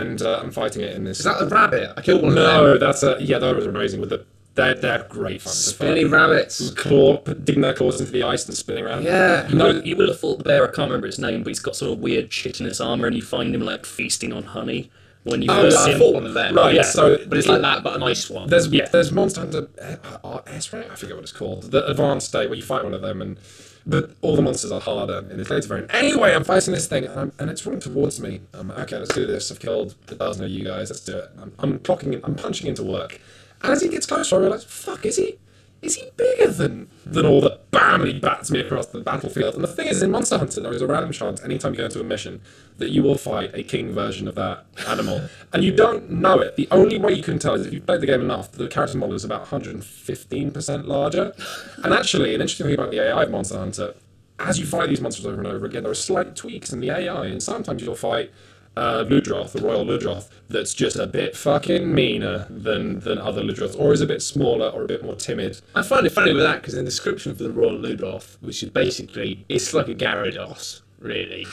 and 0.00 0.22
uh, 0.22 0.40
I'm 0.42 0.50
fighting 0.50 0.82
it 0.82 0.94
in 0.96 1.04
this. 1.04 1.18
Is 1.18 1.24
that 1.24 1.42
a 1.42 1.46
rabbit? 1.46 1.92
I 1.96 2.00
killed 2.02 2.22
one 2.22 2.30
of 2.30 2.36
no, 2.36 2.70
them. 2.70 2.80
that's 2.80 3.02
a 3.02 3.16
yeah. 3.20 3.38
That 3.38 3.54
was 3.56 3.66
amazing 3.66 4.00
with 4.00 4.10
the. 4.10 4.24
They're, 4.56 4.74
they're 4.76 5.04
great 5.08 5.42
fun. 5.42 5.52
fight. 5.52 6.10
rabbits. 6.12 6.70
Claw, 6.70 7.16
digging 7.22 7.62
their 7.62 7.74
claws 7.74 7.98
into 8.00 8.12
the 8.12 8.22
ice 8.22 8.46
and 8.46 8.56
spinning 8.56 8.84
around. 8.84 9.02
Yeah. 9.02 9.48
You, 9.48 9.56
know, 9.56 9.70
you 9.84 9.96
would 9.96 10.08
have 10.08 10.20
thought 10.20 10.38
the 10.38 10.44
bear, 10.44 10.62
I 10.62 10.66
can't 10.66 10.88
remember 10.90 11.08
his 11.08 11.18
name, 11.18 11.42
but 11.42 11.48
he's 11.48 11.58
got 11.58 11.74
sort 11.74 11.90
of 11.92 11.98
weird 11.98 12.32
shit 12.32 12.60
in 12.60 12.66
his 12.66 12.80
armour 12.80 13.08
and 13.08 13.16
you 13.16 13.22
find 13.22 13.52
him 13.52 13.62
like 13.62 13.84
feasting 13.84 14.32
on 14.32 14.44
honey 14.44 14.92
when 15.24 15.42
you 15.42 15.48
Oh, 15.50 15.62
first 15.62 15.78
I 15.78 15.98
fought 15.98 16.14
one 16.14 16.24
of 16.26 16.34
them. 16.34 16.54
Right, 16.54 16.76
Yeah. 16.76 16.82
so 16.82 17.18
But 17.26 17.36
it's 17.38 17.48
like 17.48 17.62
that, 17.62 17.82
but 17.82 17.96
a 17.96 17.98
nice 17.98 18.30
one. 18.30 18.48
There's 18.48 18.68
Yeah. 18.68 18.88
there's 18.88 19.10
Monster 19.10 19.40
Hunter 19.40 19.68
uh, 19.82 20.38
I 20.46 20.60
forget 20.60 21.16
what 21.16 21.22
it's 21.24 21.32
called. 21.32 21.72
The 21.72 21.84
advanced 21.90 22.28
state 22.28 22.48
where 22.48 22.56
you 22.56 22.62
fight 22.62 22.84
one 22.84 22.94
of 22.94 23.02
them, 23.02 23.20
and 23.22 23.38
but 23.86 24.12
all 24.22 24.36
the 24.36 24.42
monsters 24.42 24.72
are 24.72 24.80
harder 24.80 25.26
in 25.30 25.38
this 25.38 25.50
later 25.50 25.68
variant. 25.68 25.94
Anyway, 25.94 26.32
I'm 26.32 26.44
fighting 26.44 26.72
this 26.74 26.86
thing, 26.86 27.04
and, 27.04 27.32
and 27.38 27.50
it's 27.50 27.64
running 27.66 27.80
towards 27.80 28.20
me. 28.20 28.40
I'm 28.52 28.70
okay, 28.70 28.98
let's 28.98 29.14
do 29.14 29.26
this. 29.26 29.50
I've 29.50 29.60
killed 29.60 29.94
a 30.08 30.14
dozen 30.14 30.44
of 30.44 30.50
you 30.50 30.64
guys. 30.64 30.90
Let's 30.90 31.04
do 31.04 31.18
it. 31.18 31.30
I'm, 31.40 31.52
I'm 31.58 31.78
clocking. 31.80 32.20
I'm 32.24 32.34
punching 32.34 32.66
into 32.66 32.82
work, 32.82 33.20
and 33.62 33.72
as 33.72 33.82
he 33.82 33.88
gets 33.88 34.06
closer, 34.06 34.36
I 34.36 34.40
realise, 34.40 34.64
fuck, 34.64 35.04
is 35.04 35.16
he? 35.16 35.38
Is 35.84 35.96
he 35.96 36.10
bigger 36.16 36.50
than 36.50 36.88
than 37.04 37.26
all 37.26 37.40
the 37.40 37.60
bam? 37.70 38.06
He 38.06 38.18
bats 38.18 38.50
me 38.50 38.60
across 38.60 38.86
the 38.86 39.00
battlefield. 39.00 39.54
And 39.54 39.62
the 39.62 39.68
thing 39.68 39.86
is, 39.86 40.02
in 40.02 40.10
Monster 40.10 40.38
Hunter, 40.38 40.60
there 40.62 40.72
is 40.72 40.80
a 40.80 40.86
random 40.86 41.12
chance 41.12 41.42
anytime 41.42 41.74
you 41.74 41.78
go 41.78 41.84
into 41.84 42.00
a 42.00 42.04
mission 42.04 42.40
that 42.78 42.90
you 42.90 43.02
will 43.02 43.18
fight 43.18 43.50
a 43.54 43.62
king 43.62 43.92
version 43.92 44.26
of 44.26 44.34
that 44.36 44.66
animal, 44.88 45.28
and 45.52 45.62
you 45.62 45.72
don't 45.72 46.10
know 46.10 46.38
it. 46.40 46.56
The 46.56 46.68
only 46.70 46.98
way 46.98 47.12
you 47.12 47.22
can 47.22 47.38
tell 47.38 47.54
is 47.54 47.66
if 47.66 47.72
you've 47.72 47.86
played 47.86 48.00
the 48.00 48.06
game 48.06 48.22
enough. 48.22 48.52
The 48.52 48.68
character 48.68 48.96
model 48.96 49.14
is 49.14 49.24
about 49.24 49.46
115% 49.46 50.86
larger, 50.86 51.34
and 51.82 51.92
actually, 51.92 52.34
an 52.34 52.40
interesting 52.40 52.66
thing 52.66 52.74
about 52.74 52.90
the 52.90 53.00
AI 53.00 53.24
of 53.24 53.30
Monster 53.30 53.58
Hunter, 53.58 53.94
as 54.38 54.58
you 54.58 54.66
fight 54.66 54.88
these 54.88 55.00
monsters 55.00 55.26
over 55.26 55.38
and 55.38 55.46
over 55.46 55.66
again, 55.66 55.82
there 55.84 55.92
are 55.92 55.94
slight 55.94 56.34
tweaks 56.34 56.72
in 56.72 56.80
the 56.80 56.90
AI, 56.90 57.26
and 57.26 57.42
sometimes 57.42 57.82
you'll 57.82 57.94
fight 57.94 58.32
uh, 58.76 59.04
Ludroth, 59.04 59.52
the 59.52 59.62
Royal 59.62 59.84
Ludroth, 59.84 60.30
that's 60.48 60.74
just 60.74 60.96
a 60.96 61.06
bit 61.06 61.36
fucking 61.36 61.92
meaner 61.92 62.46
than, 62.50 63.00
than 63.00 63.18
other 63.18 63.42
Ludroths, 63.42 63.78
or 63.78 63.92
is 63.92 64.00
a 64.00 64.06
bit 64.06 64.22
smaller 64.22 64.68
or 64.68 64.84
a 64.84 64.86
bit 64.86 65.04
more 65.04 65.14
timid. 65.14 65.60
I 65.74 65.82
find 65.82 66.06
it 66.06 66.10
funny 66.10 66.32
with 66.32 66.42
that 66.42 66.60
because 66.60 66.74
in 66.74 66.84
the 66.84 66.90
description 66.90 67.34
for 67.34 67.44
the 67.44 67.52
Royal 67.52 67.78
Ludroth, 67.78 68.36
which 68.40 68.62
is 68.62 68.70
basically 68.70 69.44
it's 69.48 69.72
like 69.74 69.88
a 69.88 69.94
Gyarados, 69.94 70.82
really, 70.98 71.46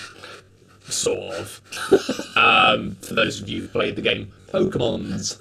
sort 0.82 1.36
of. 1.36 1.62
um, 2.36 2.96
for 3.02 3.14
those 3.14 3.42
of 3.42 3.50
you 3.50 3.62
who 3.62 3.68
played 3.68 3.96
the 3.96 4.02
game, 4.02 4.32
Pokemon's. 4.48 5.40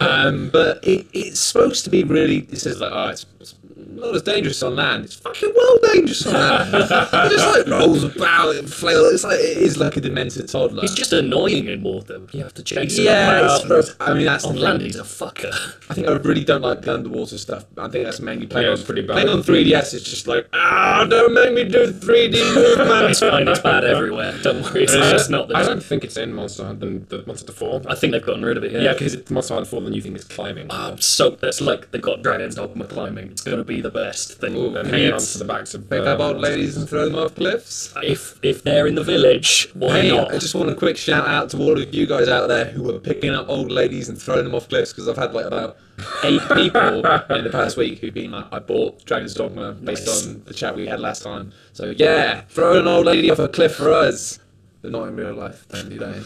um, 0.00 0.50
but 0.50 0.82
it, 0.82 1.06
it's 1.12 1.40
supposed 1.40 1.84
to 1.84 1.90
be 1.90 2.04
really. 2.04 2.38
It 2.50 2.58
says 2.58 2.80
like, 2.80 2.92
oh, 2.92 3.08
it's, 3.08 3.26
it's 3.40 3.54
not 4.00 4.14
as 4.14 4.22
dangerous 4.22 4.62
on 4.62 4.76
land. 4.76 5.04
It's 5.04 5.14
fucking 5.16 5.52
well 5.56 5.78
dangerous 5.92 6.26
on 6.26 6.32
land. 6.34 6.74
it 6.74 7.30
just 7.30 7.58
like 7.58 7.66
rolls 7.66 8.02
about, 8.04 8.54
it 8.56 8.68
flails. 8.68 9.12
It's 9.14 9.24
like 9.24 9.38
it 9.38 9.58
is 9.58 9.78
like 9.78 9.96
a 9.96 10.00
demented 10.00 10.48
toddler. 10.48 10.82
He's 10.82 10.94
just 10.94 11.12
annoying 11.12 11.66
in 11.68 11.82
water. 11.82 12.20
You 12.32 12.42
have 12.42 12.54
to 12.54 12.62
chase 12.62 12.98
him. 12.98 13.04
yeah, 13.06 13.58
it's. 13.60 13.94
I 14.00 14.14
mean 14.14 14.26
that's 14.26 14.44
the 14.44 14.48
On 14.50 14.54
thing. 14.54 14.62
land, 14.64 14.82
he's 14.82 14.96
a 14.96 15.02
fucker. 15.02 15.52
I 15.88 15.94
think 15.94 16.08
I 16.08 16.12
really 16.12 16.44
don't 16.44 16.62
like 16.62 16.82
the 16.82 16.94
underwater 16.94 17.38
stuff. 17.38 17.64
I 17.76 17.88
think 17.88 18.04
that's 18.04 18.20
mainly 18.20 18.46
playing 18.46 18.66
Yeah, 18.66 18.72
on 18.72 18.78
it's 18.78 18.84
pretty 18.86 19.02
bad. 19.02 19.14
Playing 19.14 19.28
on 19.28 19.42
3DS 19.42 19.94
is 19.94 20.02
just 20.04 20.26
like, 20.26 20.48
ah, 20.52 21.06
don't 21.08 21.34
make 21.34 21.52
me 21.54 21.64
do 21.64 21.92
3D 21.92 22.54
movement. 22.54 23.10
It's 23.10 23.20
fine, 23.20 23.48
it's 23.48 23.60
bad 23.60 23.84
everywhere. 23.84 24.34
Don't 24.42 24.62
worry, 24.62 24.84
it's 24.84 24.92
just 24.94 25.30
not 25.30 25.54
I 25.54 25.62
don't 25.62 25.82
think 25.82 26.04
it's 26.04 26.16
in 26.16 26.32
Monster 26.32 26.64
Hunter, 26.64 26.98
the 27.08 27.24
Monster 27.26 27.52
Hunter 27.52 27.82
4. 27.82 27.82
I 27.88 27.94
think 27.94 28.12
they've 28.12 28.24
gotten 28.24 28.44
rid 28.44 28.56
of 28.56 28.64
it, 28.64 28.72
yeah. 28.72 28.80
Yeah, 28.80 28.92
because 28.92 29.14
it's 29.14 29.30
Monster 29.30 29.54
Hunter 29.54 29.68
4, 29.70 29.80
the 29.82 29.90
new 29.90 30.00
thing 30.00 30.14
is 30.16 30.24
climbing. 30.24 30.70
Um, 30.70 30.98
so 30.98 31.30
that's 31.30 31.60
like 31.60 31.90
they've 31.90 32.00
got 32.02 32.22
Dragon's 32.22 32.54
Dogma 32.54 32.86
climbing. 32.86 33.30
It's 33.32 33.42
going 33.42 33.58
to 33.58 33.64
be 33.64 33.80
the 33.80 33.89
best 33.90 34.40
thing. 34.40 34.56
Ooh, 34.56 34.74
And 34.76 34.88
hanging 34.88 35.06
it's- 35.08 35.34
the 35.34 35.44
backs 35.44 35.74
of 35.74 35.88
Pick 35.90 36.00
up 36.06 36.20
old 36.20 36.38
ladies 36.40 36.76
and 36.76 36.88
throw 36.88 37.04
them 37.06 37.16
off 37.16 37.34
cliffs. 37.34 37.92
if 38.02 38.38
if 38.42 38.62
they're 38.64 38.86
in 38.86 38.94
the 38.94 39.02
village, 39.04 39.68
why 39.74 40.00
Hey, 40.02 40.08
not? 40.10 40.32
I 40.32 40.38
just 40.38 40.54
want 40.54 40.70
a 40.70 40.74
quick 40.74 40.96
shout 40.96 41.26
out 41.26 41.50
to 41.50 41.58
all 41.58 41.78
of 41.80 41.94
you 41.94 42.06
guys 42.06 42.28
out 42.28 42.48
there 42.48 42.66
who 42.66 42.88
are 42.94 42.98
picking 42.98 43.30
up 43.34 43.48
old 43.48 43.70
ladies 43.70 44.08
and 44.08 44.20
throwing 44.20 44.44
them 44.44 44.54
off 44.54 44.68
cliffs 44.68 44.92
because 44.92 45.08
I've 45.08 45.16
had 45.16 45.34
like 45.34 45.46
about 45.46 45.76
eight 46.24 46.40
people 46.54 47.04
in 47.36 47.44
the 47.44 47.50
past 47.52 47.76
week 47.76 47.98
who've 47.98 48.14
been 48.14 48.30
like, 48.30 48.46
I 48.52 48.58
bought 48.58 49.04
Dragon's 49.04 49.34
Dogma 49.34 49.72
based 49.72 50.06
Nice. 50.06 50.26
on 50.26 50.42
the 50.46 50.54
chat 50.54 50.74
we 50.76 50.86
had 50.86 51.00
last 51.00 51.22
time. 51.22 51.52
So 51.72 51.92
yeah, 51.96 52.42
throw 52.48 52.78
an 52.78 52.86
old 52.88 53.06
lady 53.06 53.30
off 53.30 53.38
a 53.38 53.48
cliff 53.48 53.74
for 53.74 53.92
us, 53.92 54.38
but 54.82 54.90
not 54.92 55.08
in 55.08 55.16
real 55.16 55.34
life. 55.34 55.66
Don't 55.68 55.90
do 55.90 55.98
that 55.98 56.14
in, 56.16 56.24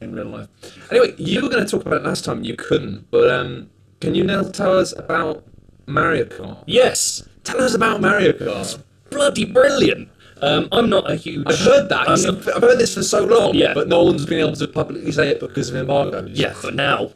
in 0.00 0.14
real 0.14 0.26
life. 0.26 0.48
Anyway, 0.90 1.14
you 1.16 1.42
were 1.42 1.48
going 1.48 1.64
to 1.64 1.70
talk 1.70 1.82
about 1.86 2.00
it 2.00 2.04
last 2.04 2.24
time. 2.24 2.44
You 2.44 2.54
couldn't, 2.56 3.10
but 3.10 3.30
um, 3.30 3.70
can 4.00 4.14
you 4.14 4.24
now 4.24 4.42
tell 4.42 4.76
us 4.78 4.92
about 4.96 5.44
Mario 5.86 6.24
Kart? 6.24 6.62
Yes, 6.66 7.26
Tell 7.44 7.60
us 7.60 7.74
about 7.74 8.00
Mario 8.00 8.32
Kart. 8.32 8.82
bloody 9.10 9.44
brilliant. 9.44 10.08
Um, 10.40 10.68
I'm 10.72 10.88
not 10.90 11.08
a 11.10 11.14
huge. 11.16 11.44
I've 11.46 11.58
heard 11.60 11.88
that. 11.88 12.08
I'm 12.08 12.36
I've 12.54 12.62
heard 12.62 12.78
this 12.78 12.94
for 12.94 13.02
so 13.02 13.24
long, 13.24 13.54
Yeah. 13.54 13.74
but 13.74 13.86
no 13.88 14.02
one's 14.02 14.26
been 14.26 14.40
able 14.40 14.56
to 14.56 14.66
publicly 14.68 15.12
say 15.12 15.28
it 15.28 15.40
because 15.40 15.68
of 15.70 15.76
embargoes. 15.76 16.30
Yeah, 16.38 16.54
but 16.62 16.74
now 16.74 17.12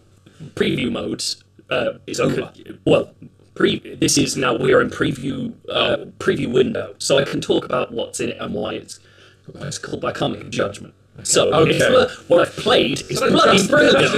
preview 0.54 0.92
modes 0.92 1.42
uh, 1.70 1.94
It's 2.06 2.20
over. 2.20 2.52
Well, 2.84 3.12
pre- 3.54 3.96
this 3.96 4.16
is 4.18 4.36
now 4.36 4.56
we're 4.56 4.80
in 4.80 4.90
preview 4.90 5.52
uh, 5.68 5.96
preview 6.18 6.52
window, 6.52 6.94
so 6.98 7.18
I 7.18 7.24
can 7.24 7.40
talk 7.40 7.64
about 7.64 7.92
what's 7.92 8.20
in 8.20 8.28
it 8.30 8.36
and 8.40 8.54
why 8.54 8.74
it's 8.74 9.00
why 9.50 9.66
it's 9.66 9.78
called. 9.78 10.00
by 10.00 10.12
make 10.28 10.50
judgment. 10.50 10.94
So 11.24 11.52
Okay. 11.52 11.78
what 12.28 12.46
I've 12.46 12.56
played 12.56 13.00
is 13.10 13.18
bloody 13.20 13.66
brilliant. 13.66 14.14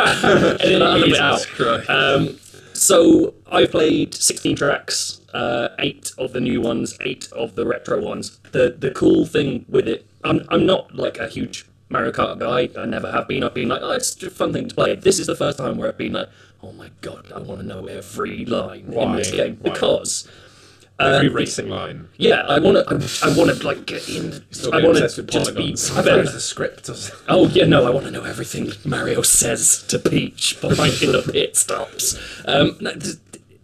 and 0.60 0.60
then 0.60 1.00
leave 1.00 1.14
it 1.14 1.20
out. 1.20 1.46
Um, 1.88 2.36
so 2.78 3.34
I 3.50 3.66
played 3.66 4.14
16 4.14 4.56
tracks, 4.56 5.20
uh, 5.34 5.68
eight 5.78 6.12
of 6.18 6.32
the 6.32 6.40
new 6.40 6.60
ones, 6.60 6.96
eight 7.00 7.30
of 7.32 7.54
the 7.54 7.66
retro 7.66 8.00
ones. 8.00 8.38
The 8.52 8.74
the 8.78 8.90
cool 8.90 9.26
thing 9.26 9.64
with 9.68 9.88
it, 9.88 10.06
I'm 10.24 10.46
I'm 10.48 10.64
not 10.66 10.94
like 10.94 11.18
a 11.18 11.28
huge 11.28 11.66
Mario 11.88 12.12
Kart 12.12 12.38
guy. 12.38 12.80
I 12.80 12.86
never 12.86 13.10
have 13.10 13.28
been. 13.28 13.42
I've 13.42 13.54
been 13.54 13.68
like, 13.68 13.82
oh, 13.82 13.90
it's 13.92 14.22
a 14.22 14.30
fun 14.30 14.52
thing 14.52 14.68
to 14.68 14.74
play. 14.74 14.94
This 14.94 15.18
is 15.18 15.26
the 15.26 15.36
first 15.36 15.58
time 15.58 15.76
where 15.76 15.88
I've 15.88 15.98
been 15.98 16.12
like, 16.12 16.28
oh 16.62 16.72
my 16.72 16.90
god, 17.00 17.32
I 17.34 17.40
want 17.40 17.60
to 17.60 17.66
know 17.66 17.86
every 17.86 18.44
line 18.44 18.92
in 18.92 19.16
this 19.16 19.30
game 19.30 19.58
Why? 19.60 19.70
because. 19.70 20.28
Every 21.00 21.28
um, 21.28 21.34
racing 21.34 21.68
line. 21.68 22.08
yeah, 22.16 22.40
I 22.40 22.58
want 22.58 22.76
to. 22.76 23.24
I, 23.24 23.30
I 23.30 23.36
want 23.36 23.56
to 23.56 23.64
like 23.64 23.86
get 23.86 24.08
in. 24.08 24.44
I 24.72 24.82
want 24.82 24.96
to 24.96 25.02
just 25.02 25.16
be. 25.16 25.38
I 25.38 25.44
thought 25.44 25.48
it 25.48 26.04
better. 26.04 26.20
was 26.22 26.32
the 26.32 26.40
script. 26.40 26.88
Or. 26.88 26.96
Oh 27.28 27.46
yeah, 27.46 27.66
no, 27.66 27.86
I 27.86 27.90
want 27.90 28.06
to 28.06 28.10
know 28.10 28.24
everything 28.24 28.72
Mario 28.84 29.22
says 29.22 29.84
to 29.84 30.00
Peach 30.00 30.60
behind 30.60 31.00
in 31.00 31.12
the 31.12 31.22
pit 31.22 31.56
stops. 31.56 32.18
Um, 32.46 32.78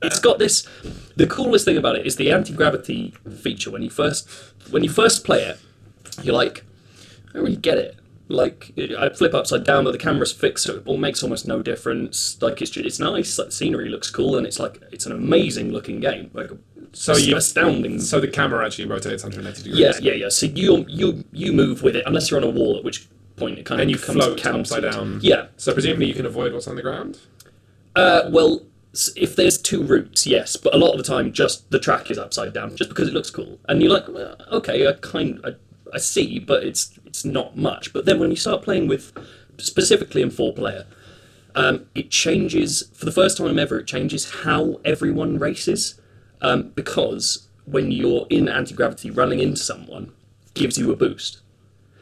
it's 0.03 0.21
got 0.21 0.39
this. 0.39 0.69
The 1.17 1.27
coolest 1.27 1.65
thing 1.65 1.77
about 1.77 1.97
it 1.97 2.07
is 2.07 2.17
the 2.17 2.31
anti-gravity 2.31 3.15
feature. 3.41 3.71
When 3.71 3.83
you 3.83 3.91
first 3.91 4.29
when 4.71 4.85
you 4.85 4.91
first 4.91 5.25
play 5.25 5.43
it, 5.43 5.59
you're 6.23 6.37
like, 6.37 6.65
I 7.31 7.33
don't 7.35 7.45
really 7.45 7.57
get 7.57 7.79
it. 7.79 7.97
Like 8.29 8.73
I 8.79 9.09
flip 9.09 9.35
upside 9.35 9.65
down, 9.65 9.85
but 9.85 9.91
the 9.93 9.99
camera's 9.99 10.33
fixed, 10.33 10.65
so 10.65 10.77
it 10.77 10.87
all 10.87 10.97
makes 10.97 11.23
almost 11.23 11.49
no 11.49 11.63
difference. 11.63 12.41
Like 12.41 12.63
it's 12.63 12.71
just, 12.71 12.87
it's 12.87 13.01
nice. 13.01 13.37
Like 13.39 13.49
the 13.49 13.53
scenery 13.53 13.89
looks 13.89 14.09
cool, 14.09 14.37
and 14.37 14.47
it's 14.47 14.59
like 14.61 14.81
it's 14.93 15.05
an 15.05 15.13
amazing 15.13 15.73
looking 15.73 16.01
game. 16.01 16.31
Like 16.33 16.51
So 16.95 17.17
you- 17.17 17.37
astounding. 17.37 18.01
So 18.01 18.21
the 18.21 18.29
camera 18.29 18.65
actually 18.65 18.87
rotates 18.87 19.23
180 19.23 19.63
degrees. 19.65 19.79
Yeah, 19.81 19.93
yeah, 20.01 20.13
yeah. 20.15 20.29
So 20.29 20.47
you 20.47 20.85
you 20.89 21.25
you 21.33 21.53
move 21.53 21.83
with 21.83 21.97
it 21.97 22.05
unless 22.07 22.31
you're 22.31 22.41
on 22.41 22.47
a 22.47 22.51
wall, 22.51 22.77
at 22.77 22.85
which 22.85 23.07
point 23.37 23.59
it 23.59 23.67
kind 23.67 23.81
And 23.81 23.91
of 23.91 23.97
you 23.97 24.01
becomes 24.01 24.25
float 24.25 24.39
counted. 24.39 24.61
upside 24.61 24.83
down. 24.93 25.19
Yeah. 25.23 25.47
So 25.57 25.73
presumably 25.73 26.07
you 26.07 26.15
can 26.15 26.25
avoid 26.27 26.53
what's 26.53 26.69
on 26.69 26.77
the 26.77 26.83
ground. 26.83 27.19
Uh, 27.97 28.23
well, 28.31 28.63
if 29.17 29.35
there's 29.35 29.59
two 29.59 29.83
routes, 29.83 30.25
yes, 30.27 30.57
but 30.57 30.73
a 30.73 30.77
lot 30.79 30.93
of 30.93 30.99
the 30.99 31.03
time, 31.05 31.33
just 31.33 31.69
the 31.71 31.81
track 31.81 32.11
is 32.13 32.19
upside 32.19 32.53
down, 32.53 32.77
just 32.77 32.91
because 32.91 33.09
it 33.09 33.15
looks 33.15 33.31
cool, 33.31 33.59
and 33.69 33.83
you're 33.83 33.91
like, 33.93 34.07
well, 34.09 34.37
okay, 34.53 34.87
I 34.87 34.93
kind, 34.93 35.41
I, 35.45 35.55
I 35.93 35.99
see, 35.99 36.39
but 36.39 36.63
it's 36.65 36.97
it's 37.07 37.25
not 37.25 37.57
much. 37.57 37.93
But 37.93 38.05
then 38.05 38.19
when 38.21 38.31
you 38.31 38.37
start 38.37 38.63
playing 38.63 38.87
with, 38.89 39.13
specifically 39.59 40.23
in 40.23 40.31
four 40.31 40.53
player, 40.53 40.87
um, 41.57 41.87
it 41.95 42.11
changes 42.11 42.89
for 42.95 43.05
the 43.05 43.13
first 43.13 43.37
time 43.39 43.59
ever. 43.59 43.79
It 43.81 43.87
changes 43.89 44.31
how 44.43 44.81
everyone 44.85 45.39
races, 45.41 46.01
um, 46.41 46.73
because 46.75 47.49
when 47.65 47.91
you're 47.91 48.27
in 48.31 48.49
anti 48.49 48.75
gravity, 48.75 49.11
running 49.11 49.41
into 49.41 49.63
someone 49.63 50.13
gives 50.55 50.79
you 50.79 50.93
a 50.93 50.97
boost. 50.97 51.41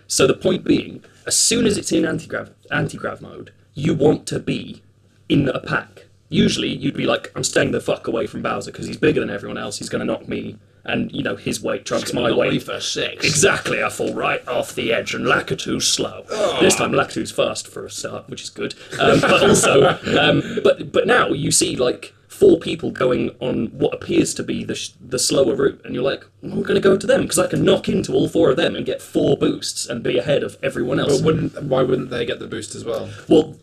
So 0.07 0.26
the 0.26 0.35
point 0.35 0.64
being, 0.64 1.03
as 1.26 1.39
soon 1.39 1.66
as 1.66 1.78
it's 1.78 1.91
in 1.91 2.05
anti-grav 2.05 2.51
anti-grav 2.70 3.22
mode, 3.22 3.53
you 3.74 3.95
want 3.95 4.26
to 4.26 4.39
be 4.39 4.83
in 5.28 5.49
a 5.49 5.61
pack. 5.61 6.07
Usually, 6.28 6.68
you'd 6.68 6.97
be 6.97 7.07
like, 7.07 7.33
"I'm 7.35 7.45
staying 7.45 7.72
the 7.72 7.80
fuck 7.80 8.07
away 8.07 8.26
from 8.26 8.43
Bowser 8.43 8.70
because 8.70 8.87
he's 8.87 8.99
bigger 8.99 9.20
than 9.20 9.30
everyone 9.30 9.59
else. 9.59 9.78
He's 9.78 9.89
going 9.89 10.01
to 10.01 10.12
knock 10.12 10.28
me, 10.28 10.59
and 10.85 11.11
you 11.12 11.22
know 11.22 11.37
his 11.37 11.62
weight 11.62 11.87
trumps 11.87 12.12
my 12.12 12.30
weight." 12.30 12.62
for 12.62 12.80
six. 12.80 13.24
Exactly, 13.24 13.83
I 13.83 13.89
fall 13.89 14.12
right 14.14 14.47
off 14.47 14.74
the 14.74 14.93
edge, 14.93 15.14
and 15.14 15.24
Lakitu's 15.24 15.91
slow. 15.91 16.24
This 16.61 16.76
time, 16.76 16.93
Lakitu's 16.93 17.30
fast 17.30 17.66
for 17.68 17.87
a 17.87 17.91
start, 17.91 18.28
which 18.28 18.43
is 18.43 18.51
good. 18.51 18.74
Um, 19.01 19.20
but 19.20 19.43
also, 19.43 19.99
um, 20.18 20.43
but 20.62 20.93
but 20.93 21.07
now 21.07 21.28
you 21.28 21.51
see 21.51 21.76
like 21.76 22.12
four 22.33 22.59
people 22.59 22.91
going 22.91 23.30
on 23.41 23.66
what 23.78 23.93
appears 23.95 24.33
to 24.35 24.43
be 24.43 24.64
the 24.64 24.74
sh- 24.74 24.91
the 25.01 25.18
slower 25.18 25.55
route, 25.55 25.80
and 25.85 25.95
you're 25.95 26.03
like, 26.03 26.24
well, 26.43 26.53
"I'm 26.55 26.62
going 26.62 26.74
to 26.74 26.80
go 26.80 26.97
to 26.97 27.07
them 27.07 27.22
because 27.22 27.39
I 27.39 27.47
can 27.47 27.64
knock 27.64 27.89
into 27.89 28.12
all 28.14 28.28
four 28.28 28.51
of 28.51 28.57
them 28.57 28.74
and 28.74 28.85
get 28.87 29.03
four 29.03 29.37
boosts 29.37 29.87
and 29.87 30.03
be 30.03 30.18
ahead 30.18 30.43
of 30.43 30.57
everyone 30.62 30.99
else." 30.99 31.18
But 31.20 31.24
wouldn't 31.26 31.62
why 31.64 31.83
wouldn't 31.83 32.11
they 32.11 32.24
get 32.26 32.39
the 32.39 32.47
boost 32.47 32.74
as 32.74 32.85
well? 32.85 33.11
Well, 33.28 33.57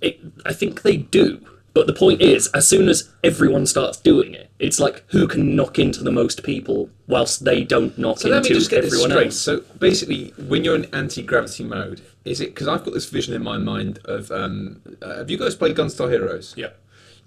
it, 0.00 0.18
I 0.44 0.52
think 0.52 0.82
they 0.82 0.96
do. 0.96 1.40
But 1.72 1.86
the 1.86 1.92
point 1.92 2.22
is, 2.22 2.46
as 2.54 2.66
soon 2.66 2.88
as 2.88 3.10
everyone 3.22 3.66
starts 3.66 3.98
doing 3.98 4.32
it, 4.32 4.48
it's 4.58 4.80
like 4.80 5.04
who 5.08 5.28
can 5.28 5.54
knock 5.54 5.78
into 5.78 6.02
the 6.02 6.10
most 6.10 6.42
people 6.42 6.88
whilst 7.06 7.44
they 7.44 7.64
don't 7.64 7.96
knock 7.98 8.18
So 8.18 8.30
let 8.30 8.44
me 8.44 8.48
into 8.48 8.58
just 8.58 8.70
get 8.70 8.82
everyone 8.84 9.10
straight. 9.10 9.26
else. 9.26 9.38
So 9.38 9.60
basically, 9.78 10.32
when 10.38 10.64
you're 10.64 10.74
in 10.74 10.86
anti-gravity 10.94 11.64
mode, 11.64 12.00
is 12.24 12.40
it 12.40 12.54
because 12.54 12.66
I've 12.66 12.82
got 12.82 12.94
this 12.94 13.10
vision 13.10 13.34
in 13.34 13.42
my 13.42 13.58
mind 13.58 13.98
of 14.06 14.30
um, 14.30 14.80
uh, 15.02 15.16
have 15.18 15.30
you 15.30 15.36
guys 15.36 15.54
played 15.54 15.76
Gunstar 15.76 16.10
Heroes? 16.10 16.54
Yeah. 16.56 16.70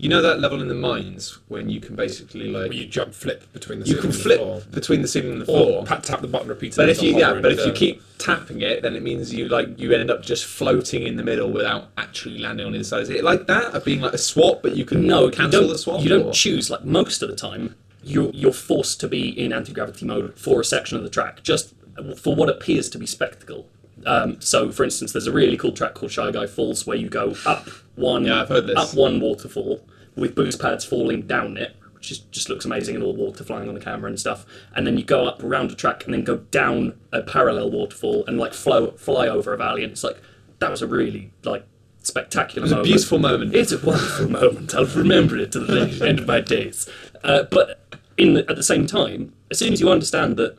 You 0.02 0.08
know 0.08 0.22
that 0.22 0.39
level 0.39 0.62
in 0.62 0.70
the 0.70 0.74
mines 0.76 1.39
when 1.50 1.70
you 1.70 1.82
can 1.82 1.93
basically 1.97 2.47
like 2.47 2.70
Where 2.70 2.74
you 2.80 2.86
jump 2.88 3.14
flip 3.14 3.52
between 3.52 3.82
the 3.82 3.86
you 3.86 3.95
ceiling 3.95 4.02
can 4.02 4.10
and 4.12 4.18
the 4.20 4.24
flip 4.24 4.39
floor. 4.39 4.62
between 4.72 5.02
the 5.02 5.08
ceiling 5.10 5.32
and 5.34 5.41
the 5.41 5.52
Or 5.52 5.66
floor. 5.66 5.86
pat, 5.86 6.04
tap 6.06 6.22
the 6.22 6.28
button 6.30 6.47
repeatedly. 6.47 6.86
But 6.86 6.89
if 6.89 7.04
you 7.04 7.18
yeah, 7.18 7.34
but 7.34 7.52
if 7.52 7.66
you 7.66 7.74
keep 7.74 8.02
tapping 8.18 8.62
it, 8.62 8.82
then 8.82 8.95
it 8.95 9.04
means 9.04 9.34
you 9.34 9.50
like 9.50 9.78
you 9.78 9.91
end 9.91 10.10
up 10.10 10.24
just 10.24 10.45
floating 10.45 11.04
in 11.06 11.18
the 11.18 11.24
middle 11.24 11.52
without 11.52 11.89
actually 11.97 12.38
landing 12.39 12.66
on 12.66 12.72
the 12.72 12.78
inside. 12.78 13.02
Is 13.02 13.10
it 13.10 13.26
like 13.26 13.45
that 13.47 13.74
of 13.76 13.84
being 13.84 14.00
like 14.00 14.14
a 14.14 14.18
swap, 14.18 14.62
but 14.64 14.78
you 14.78 14.86
can 14.86 15.06
No, 15.06 15.26
you 15.26 15.32
cancel 15.32 15.62
don't, 15.64 15.70
the 15.70 15.78
swap? 15.78 16.02
you 16.02 16.08
don't 16.08 16.28
or- 16.28 16.34
choose. 16.34 16.70
Like 16.70 16.86
most 16.86 17.22
of 17.22 17.28
the 17.30 17.36
time, 17.36 17.76
you're 18.02 18.32
you're 18.34 18.54
forced 18.54 19.02
to 19.02 19.10
be 19.10 19.28
in 19.38 19.52
anti 19.52 19.74
gravity 19.74 20.06
mode 20.06 20.38
for 20.39 20.62
a 20.62 20.64
section 20.64 20.95
of 20.97 21.04
the 21.04 21.10
track, 21.10 21.43
just 21.43 21.74
for 22.16 22.34
what 22.36 22.47
appears 22.47 22.89
to 22.91 22.97
be 22.97 23.06
spectacle. 23.06 23.68
Um, 24.06 24.39
so, 24.39 24.72
for 24.72 24.86
instance, 24.86 25.12
there's 25.12 25.28
a 25.28 25.32
really 25.34 25.58
cool 25.58 25.74
track 25.74 25.93
called 25.93 26.14
Shy 26.14 26.32
Guy 26.32 26.47
Falls 26.47 26.88
where 26.88 26.95
you 26.95 27.10
go 27.10 27.36
up 27.45 27.68
one, 28.00 28.26
Yeah, 28.26 28.41
I've 28.41 28.50
heard 28.50 28.68
this. 28.68 28.78
up 28.78 28.93
one 28.95 29.20
waterfall 29.20 29.82
with 30.16 30.36
boost 30.36 30.60
pads 30.60 30.84
falling 30.86 31.22
down 31.24 31.58
it, 31.58 31.76
which 31.93 32.12
is, 32.12 32.20
just 32.20 32.50
looks 32.50 32.66
amazing 32.66 32.95
and 32.95 33.04
all 33.04 33.14
the 33.14 33.20
water 33.22 33.43
flying 33.43 33.68
on 33.70 33.76
the 33.76 33.82
camera 33.82 34.10
and 34.10 34.20
stuff. 34.20 34.45
And 34.76 34.88
then 34.88 34.97
you 34.97 35.04
go 35.04 35.26
up 35.28 35.43
around 35.43 35.72
a 35.72 35.76
track 35.76 36.06
and 36.06 36.14
then 36.14 36.24
go 36.24 36.38
down 36.38 36.97
a 37.12 37.22
parallel 37.22 37.70
waterfall 37.72 38.26
and 38.26 38.38
like 38.38 38.54
flow 38.54 38.91
fly 38.91 39.28
over 39.28 39.54
a 39.54 39.58
valley, 39.58 39.84
and 39.84 39.91
it's 39.91 40.04
like 40.04 40.20
that 40.60 40.72
was 40.72 40.82
a 40.82 40.88
really 40.88 41.32
like 41.43 41.66
spectacular. 42.02 42.60
It 42.66 42.70
was 42.70 42.72
a 42.80 42.84
beautiful 42.84 43.20
moment. 43.20 43.54
It's 43.56 43.72
a 43.72 43.78
wonderful 43.86 44.30
moment. 44.41 44.74
I'll 44.76 44.86
remember 44.86 45.38
it 45.38 45.52
to 45.54 45.60
the 45.60 46.06
end 46.08 46.20
of 46.20 46.28
my 46.28 46.41
days. 46.41 46.89
Uh, 47.24 47.43
but 47.43 48.00
in 48.18 48.34
the, 48.34 48.50
at 48.50 48.56
the 48.56 48.64
same 48.64 48.88
time, 48.88 49.34
as 49.52 49.60
soon 49.60 49.74
as 49.74 49.80
you 49.82 49.89
understand 49.89 50.36
that 50.38 50.58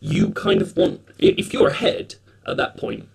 you 0.00 0.30
kind 0.30 0.60
of 0.62 0.76
want, 0.76 1.00
if 1.18 1.52
you're 1.52 1.68
ahead 1.68 2.16
at 2.46 2.56
that 2.56 2.76
point, 2.76 3.08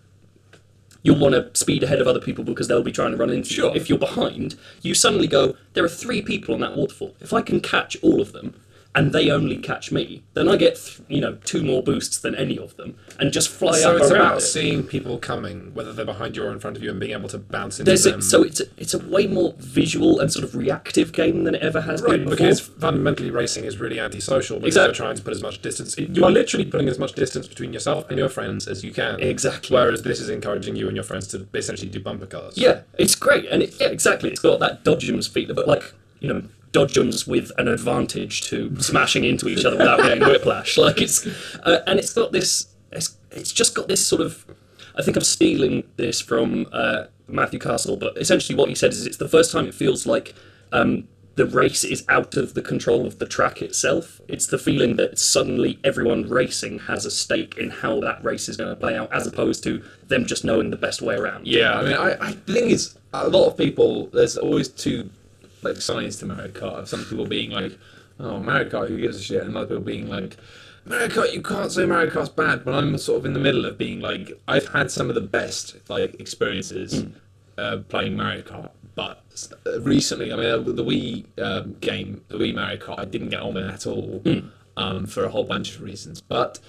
you'll 1.04 1.20
want 1.20 1.34
to 1.34 1.49
speed 1.60 1.84
ahead 1.84 1.99
of 1.99 2.08
other 2.08 2.20
people 2.20 2.43
because 2.43 2.68
they'll 2.68 2.84
be 2.84 2.91
trying 2.91 3.12
to 3.12 3.18
run 3.18 3.30
into 3.30 3.49
Sure. 3.54 3.70
you. 3.72 3.76
If 3.76 3.89
you're 3.89 3.97
behind, 3.97 4.56
you 4.82 4.93
suddenly 4.93 5.28
go, 5.28 5.56
there 5.74 5.84
are 5.84 5.89
three 5.89 6.22
people 6.22 6.54
on 6.54 6.62
that 6.62 6.76
waterfall. 6.76 7.16
If 7.20 7.34
I 7.34 7.41
can 7.41 7.60
catch 7.60 7.97
all 8.04 8.22
of 8.22 8.32
them, 8.34 8.54
and 8.94 9.14
they 9.14 9.30
only 9.32 9.56
catch 9.58 9.89
me, 9.92 10.22
then 10.34 10.50
I 10.50 10.58
get 10.58 10.76
th- 10.76 11.00
you 11.08 11.22
know 11.22 11.38
two 11.46 11.64
more 11.64 11.82
boosts 11.82 12.18
than 12.18 12.36
any 12.36 12.60
of 12.60 12.76
them, 12.76 12.98
and 13.20 13.32
just 13.32 13.48
fly 13.50 13.78
So 13.80 13.96
up 13.96 14.02
it's 14.02 14.12
around 14.12 14.22
about 14.26 14.38
it. 14.39 14.42
seeing 14.42 14.84
people 14.84 15.18
coming, 15.18 15.74
whether 15.74 15.94
they're 15.94 16.04
behind 16.06 16.36
you 16.36 16.44
or 16.44 16.52
in 16.52 16.60
front 16.60 16.76
of 16.76 16.84
you, 16.84 16.89
and 16.92 17.00
being 17.00 17.14
able 17.14 17.30
to 17.30 17.38
bounce 17.38 17.80
into 17.80 17.89
There's 17.89 18.04
them. 18.04 18.20
a, 18.20 18.22
so 18.22 18.44
it's 18.44 18.60
a, 18.60 18.66
it's 18.78 18.94
a 18.94 19.00
way 19.00 19.28
more 19.28 19.54
visual 19.60 20.20
and 20.20 20.32
sort 20.32 20.44
of 20.44 20.56
reactive 20.56 21.14
game 21.14 21.46
than 21.46 21.56
it 21.56 21.62
ever 21.62 21.80
has 21.82 22.02
Right, 22.02 22.12
been 22.12 22.24
before. 22.26 22.36
because 22.36 22.60
fundamentally 22.60 23.32
racing 23.32 23.64
is 23.64 23.78
really 23.78 24.00
antisocial 24.00 24.58
because 24.58 24.76
Exactly. 24.76 24.88
you're 24.89 24.94
trying 24.96 25.16
to 25.16 25.22
put 25.24 25.34
as 25.34 25.42
much 25.42 25.62
distance. 25.62 25.98
You 25.98 26.26
are 26.26 26.32
literally 26.32 26.66
putting 26.66 26.89
as 26.89 27.00
much 27.00 27.14
distance 27.14 27.48
between 27.48 27.72
yourself 27.72 28.10
and 28.10 28.18
your 28.20 28.30
friends 28.30 28.68
as 28.68 28.84
you 28.84 28.92
can. 28.92 29.20
Exactly. 29.22 29.74
Whereas 29.74 30.02
this 30.02 30.20
is 30.20 30.28
encouraging 30.28 30.76
you 30.76 30.88
and 30.88 30.98
your 30.98 31.06
friends 31.06 31.28
to 31.30 31.48
essentially 31.54 31.89
do 31.89 32.02
bumper 32.02 32.26
cars. 32.26 32.58
Yeah, 32.58 32.82
it's 32.98 33.16
great, 33.16 33.46
and 33.46 33.64
it, 33.64 33.74
yeah, 33.80 33.88
exactly. 33.88 34.30
It's 34.32 34.42
got 34.42 34.60
that 34.60 34.84
dodgems 34.84 35.30
feeling, 35.30 35.56
but 35.56 35.68
like 35.68 35.94
you 36.20 36.28
know, 36.34 36.44
dodgems 36.72 37.28
with 37.28 37.52
an 37.58 37.68
advantage 37.68 38.42
to 38.50 38.80
smashing 38.82 39.24
into 39.24 39.48
each 39.48 39.66
other 39.66 39.78
without 39.78 40.00
getting 40.00 40.24
whiplash. 40.24 40.78
Like 40.78 41.02
it's, 41.02 41.26
uh, 41.64 41.80
and 41.88 42.00
it's 42.00 42.14
got 42.14 42.32
this. 42.32 42.68
It's, 42.92 43.18
it's 43.32 43.52
just 43.52 43.76
got 43.76 43.88
this 43.88 44.06
sort 44.06 44.22
of. 44.22 44.46
I 44.96 45.02
think 45.02 45.16
I'm 45.16 45.24
stealing 45.24 45.84
this 45.96 46.20
from 46.20 46.68
uh, 46.72 47.06
Matthew 47.28 47.60
Castle, 47.60 47.96
but 47.98 48.18
essentially 48.18 48.58
what 48.58 48.70
he 48.70 48.76
said 48.76 48.92
is 48.92 49.06
it's 49.06 49.18
the 49.18 49.30
first 49.30 49.52
time 49.52 49.66
it 49.66 49.74
feels 49.74 50.06
like 50.06 50.36
um, 50.74 51.08
the 51.36 51.46
race 51.46 51.84
is 51.84 52.04
out 52.10 52.36
of 52.36 52.54
the 52.56 52.62
control 52.62 53.06
of 53.06 53.20
the 53.20 53.26
track 53.26 53.62
itself. 53.62 54.20
It's 54.28 54.48
the 54.48 54.58
feeling 54.58 54.98
that 54.98 55.18
suddenly 55.18 55.80
everyone 55.84 56.30
racing 56.30 56.80
has 56.80 57.06
a 57.06 57.12
stake 57.12 57.58
in 57.58 57.70
how 57.70 58.02
that 58.02 58.24
race 58.24 58.50
is 58.50 58.58
going 58.58 58.70
to 58.70 58.76
play 58.76 58.98
out, 58.98 59.12
as 59.14 59.28
opposed 59.28 59.64
to 59.64 59.82
them 60.08 60.26
just 60.26 60.44
knowing 60.44 60.72
the 60.72 60.78
best 60.78 61.02
way 61.02 61.16
around. 61.16 61.48
Yeah, 61.48 61.80
I 61.80 61.84
mean, 61.84 61.94
I, 61.94 62.18
I 62.20 62.34
the 62.46 62.54
thing 62.54 62.70
is, 62.70 62.98
a 63.14 63.28
lot 63.30 63.48
of 63.48 63.58
people. 63.58 64.08
There's 64.08 64.38
always 64.38 64.68
two 64.68 65.10
like 65.64 65.78
science 65.78 66.18
to 66.18 66.26
Mario 66.26 66.49
Kart. 66.49 66.88
Some 66.88 67.05
people 67.05 67.26
being 67.26 67.51
like, 67.51 67.78
"Oh, 68.20 68.39
Mario 68.39 68.70
Kart, 68.70 68.88
who 68.89 68.99
gives 68.99 69.18
a 69.18 69.22
shit?" 69.22 69.43
and 69.43 69.55
other 69.55 69.68
people 69.68 69.84
being 69.84 70.07
like, 70.07 70.38
"Mario 70.86 71.07
Kart, 71.07 71.34
you 71.34 71.41
can't 71.41 71.72
say 71.72 71.86
Mario 71.86 72.09
Kart's 72.09 72.30
bad." 72.30 72.66
But 72.66 72.76
I'm 72.76 72.97
sort 72.97 73.20
of 73.20 73.26
in 73.26 73.34
the 73.34 73.39
middle 73.39 73.66
of 73.66 73.78
being 73.78 73.99
like, 73.99 74.32
I've 74.47 74.70
had 74.70 74.91
some 74.91 75.09
of 75.09 75.16
the 75.16 75.22
best 75.22 75.78
like 75.89 76.20
experiences 76.20 77.05
uh, 77.57 77.78
playing 77.89 78.18
Mario 78.18 78.41
Kart, 78.41 78.72
but 78.95 79.24
uh, 79.66 79.82
recently, 79.82 80.32
I 80.32 80.36
mean, 80.36 80.45
uh, 80.45 80.57
the 80.57 80.84
Wii 80.84 81.26
um, 81.41 81.76
game, 81.80 82.22
the 82.28 82.38
Wii 82.38 82.55
Mario 82.55 82.78
Kart, 82.78 82.99
I 82.99 83.05
didn't 83.05 83.30
get 83.30 83.41
on 83.41 83.53
with 83.53 83.70
at 83.70 83.86
all 83.88 84.22
um, 84.78 85.05
for 85.05 85.24
a 85.24 85.30
whole 85.30 85.43
bunch 85.43 85.76
of 85.76 85.82
reasons, 85.82 86.22
but 86.22 86.59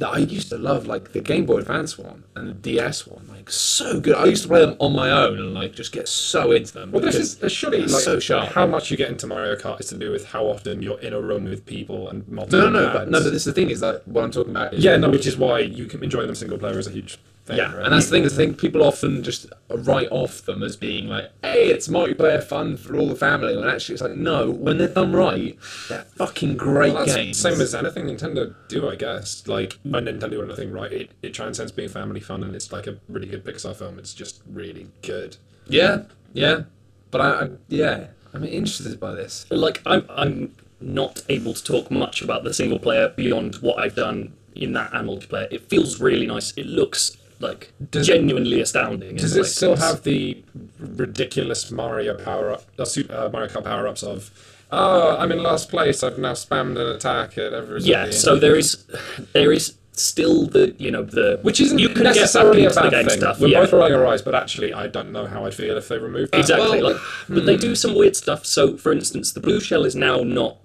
I 0.00 0.18
used 0.18 0.48
to 0.50 0.58
love 0.58 0.86
like 0.86 1.12
the 1.12 1.20
Game 1.20 1.44
Boy 1.44 1.58
Advance 1.58 1.98
one 1.98 2.24
and 2.34 2.48
the 2.48 2.54
DS 2.54 3.06
one, 3.06 3.26
like 3.28 3.50
so 3.50 4.00
good. 4.00 4.14
I 4.14 4.26
used 4.26 4.42
to 4.42 4.48
play 4.48 4.64
them 4.64 4.76
on 4.78 4.94
my 4.94 5.10
own 5.10 5.38
and 5.38 5.52
like 5.52 5.74
just 5.74 5.92
get 5.92 6.08
so 6.08 6.52
into 6.52 6.72
them. 6.72 6.92
Well, 6.92 7.02
this 7.02 7.16
is 7.16 7.36
this 7.36 7.52
surely 7.52 7.80
like 7.80 7.90
so 7.90 8.18
sharp. 8.18 8.52
how 8.52 8.66
much 8.66 8.90
you 8.90 8.96
get 8.96 9.10
into 9.10 9.26
Mario 9.26 9.56
Kart 9.56 9.80
is 9.80 9.88
to 9.88 9.98
do 9.98 10.10
with 10.10 10.26
how 10.26 10.44
often 10.46 10.82
you're 10.82 11.00
in 11.00 11.12
a 11.12 11.20
room 11.20 11.44
with 11.44 11.66
people 11.66 12.08
and 12.08 12.26
multiple. 12.28 12.60
no, 12.60 12.70
no, 12.70 12.86
no, 12.86 12.92
but 12.92 13.10
no. 13.10 13.22
But 13.22 13.30
this 13.30 13.42
is 13.42 13.44
the 13.44 13.52
thing 13.52 13.70
is 13.70 13.80
that 13.80 14.06
what 14.08 14.24
I'm 14.24 14.30
talking 14.30 14.52
about. 14.52 14.74
Is 14.74 14.84
yeah, 14.84 14.96
no, 14.96 15.10
which 15.10 15.26
is 15.26 15.36
why 15.36 15.60
you 15.60 15.86
can 15.86 16.02
enjoy 16.02 16.26
them 16.26 16.34
single 16.34 16.58
player 16.58 16.78
is 16.78 16.86
a 16.86 16.90
huge 16.90 17.18
thing. 17.44 17.56
Yeah, 17.58 17.74
right? 17.74 17.84
and 17.84 17.92
that's 17.92 18.06
the 18.06 18.12
thing. 18.12 18.24
is 18.24 18.34
I 18.34 18.36
think 18.36 18.58
people 18.58 18.82
often 18.82 19.22
just 19.22 19.46
write 19.68 20.08
off 20.10 20.42
them 20.42 20.62
as 20.62 20.76
being 20.76 21.08
like, 21.08 21.30
"Hey, 21.42 21.68
it's 21.70 21.88
multiplayer 21.88 22.42
fun 22.42 22.76
for 22.76 22.96
all 22.96 23.08
the 23.08 23.16
family," 23.16 23.56
when 23.56 23.68
actually 23.68 23.94
it's 23.94 24.02
like, 24.02 24.16
no. 24.16 24.50
When 24.50 24.78
they're 24.78 24.88
done 24.88 25.12
right, 25.12 25.56
they're 25.88 26.04
fucking 26.16 26.56
great 26.56 26.94
Well, 26.94 27.04
that's 27.04 27.16
games. 27.16 27.38
Same 27.38 27.60
as 27.60 27.74
anything 27.74 28.06
Nintendo 28.06 28.54
do, 28.68 28.88
I 28.88 28.96
guess. 28.96 29.46
Like 29.46 29.78
when 29.82 30.04
Nintendo 30.06 30.30
do 30.30 30.42
anything 30.42 30.72
right, 30.72 30.92
it, 30.92 31.10
it 31.22 31.34
transcends 31.34 31.72
being 31.72 31.88
family 31.88 32.20
fun, 32.20 32.42
and 32.42 32.54
it's 32.54 32.72
like 32.72 32.86
a 32.86 32.98
really 33.08 33.26
good 33.26 33.44
Pixar 33.44 33.74
film. 33.76 33.98
It's 33.98 34.14
just 34.14 34.42
really 34.50 34.88
good. 35.02 35.36
yeah, 35.68 36.02
yeah. 36.32 36.62
But 37.10 37.20
I, 37.20 37.28
I 37.44 37.50
yeah, 37.68 38.06
I'm 38.32 38.44
interested 38.44 38.98
by 38.98 39.12
this. 39.12 39.46
like 39.50 39.82
I'm 39.86 40.04
I'm 40.08 40.54
not 40.80 41.22
able 41.28 41.54
to 41.54 41.62
talk 41.62 41.90
much 41.90 42.22
about 42.22 42.42
the 42.44 42.52
single 42.52 42.78
player 42.78 43.08
beyond 43.08 43.56
what 43.56 43.78
I've 43.78 43.94
done 43.94 44.32
in 44.54 44.72
that 44.72 44.92
and 44.92 45.08
multiplayer. 45.08 45.46
It 45.52 45.68
feels 45.68 46.00
really 46.00 46.26
nice. 46.26 46.52
It 46.56 46.66
looks 46.66 47.16
like 47.42 47.72
Does- 47.90 48.06
genuinely 48.06 48.60
astounding. 48.60 49.16
Does 49.16 49.36
it 49.36 49.44
still 49.44 49.76
have 49.76 50.02
the 50.04 50.42
ridiculous 50.78 51.70
Mario 51.70 52.14
power 52.22 52.52
up, 52.52 52.64
uh, 52.78 52.84
Super, 52.84 53.14
uh, 53.14 53.28
Mario 53.28 53.48
Kart 53.48 53.64
power 53.64 53.86
ups 53.86 54.02
of? 54.02 54.30
Oh, 54.70 55.16
I'm 55.18 55.30
in 55.30 55.42
last 55.42 55.68
place. 55.68 56.02
I've 56.02 56.18
now 56.18 56.32
spammed 56.32 56.80
an 56.80 56.96
attack 56.96 57.36
at 57.36 57.52
every. 57.52 57.82
Yeah. 57.82 58.10
So 58.10 58.36
there 58.36 58.56
is 58.56 58.86
there 59.34 59.52
is 59.52 59.74
still 59.94 60.46
the 60.46 60.74
you 60.78 60.90
know 60.90 61.02
the 61.02 61.38
which 61.42 61.60
isn't 61.60 61.78
you 61.78 61.90
can 61.90 62.04
necessarily 62.04 62.62
get 62.62 62.76
a 62.76 62.90
bad 62.90 63.06
thing. 63.06 63.20
stuff. 63.20 63.38
We're 63.38 63.48
yeah. 63.48 63.60
both 63.60 63.72
rolling 63.74 63.94
our 63.94 64.06
eyes, 64.06 64.22
but 64.22 64.34
actually, 64.34 64.72
I 64.72 64.86
don't 64.86 65.12
know 65.12 65.26
how 65.26 65.44
I'd 65.44 65.54
feel 65.54 65.76
if 65.76 65.88
they 65.88 65.98
removed 65.98 66.32
that. 66.32 66.40
Exactly. 66.40 66.82
well, 66.82 66.94
like, 66.94 67.02
but 67.28 67.44
they 67.44 67.56
do 67.56 67.74
some 67.74 67.94
weird 67.94 68.16
stuff. 68.16 68.46
So, 68.46 68.76
for 68.78 68.92
instance, 68.92 69.32
the 69.32 69.40
blue 69.40 69.60
shell 69.60 69.84
is 69.84 69.94
now 69.94 70.18
not 70.18 70.56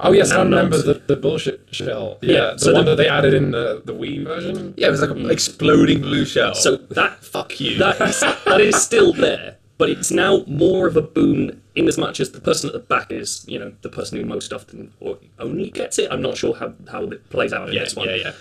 Oh 0.00 0.12
yes, 0.12 0.32
I 0.32 0.42
remember 0.42 0.78
the, 0.78 0.94
the 0.94 1.16
bullshit 1.16 1.60
shell. 1.70 2.18
Yeah, 2.22 2.32
Yeah, 2.34 2.50
the 2.54 2.58
so 2.58 2.72
one 2.72 2.84
the- 2.84 2.90
that 2.92 2.96
they 2.96 3.08
added 3.08 3.34
in 3.34 3.50
the, 3.52 3.82
the 3.84 3.94
Wii 3.94 4.24
version. 4.24 4.74
Yeah, 4.76 4.88
it 4.88 4.90
was 4.90 5.00
like 5.00 5.10
an 5.10 5.30
exploding 5.30 6.00
blue 6.02 6.24
shell. 6.24 6.54
So 6.54 6.76
that 6.76 7.22
fuck 7.24 7.60
you. 7.60 7.78
that 7.78 8.00
is, 8.00 8.20
that 8.20 8.60
is 8.60 8.76
still 8.76 9.12
there, 9.12 9.56
but 9.78 9.90
it's 9.90 10.10
now 10.10 10.42
more 10.48 10.86
of 10.88 10.96
a 10.96 11.02
boon 11.02 11.62
in 11.76 11.86
as 11.88 11.96
much 11.98 12.18
as 12.20 12.32
the 12.32 12.40
person 12.40 12.68
at 12.68 12.72
the 12.72 12.80
back 12.80 13.12
is, 13.12 13.44
you 13.48 13.58
know, 13.58 13.72
the 13.82 13.88
person 13.88 14.18
who 14.18 14.24
most 14.26 14.52
often 14.52 14.92
or 15.00 15.18
only 15.38 15.70
gets 15.70 15.98
it. 16.00 16.10
I'm 16.10 16.20
not 16.22 16.36
sure 16.36 16.54
how, 16.56 16.74
how 16.90 17.04
it 17.04 17.30
plays 17.30 17.52
out 17.52 17.68
in 17.68 17.74
yeah, 17.74 17.84
this 17.84 17.94
one. 17.96 18.08
yeah, 18.08 18.14
yeah. 18.16 18.32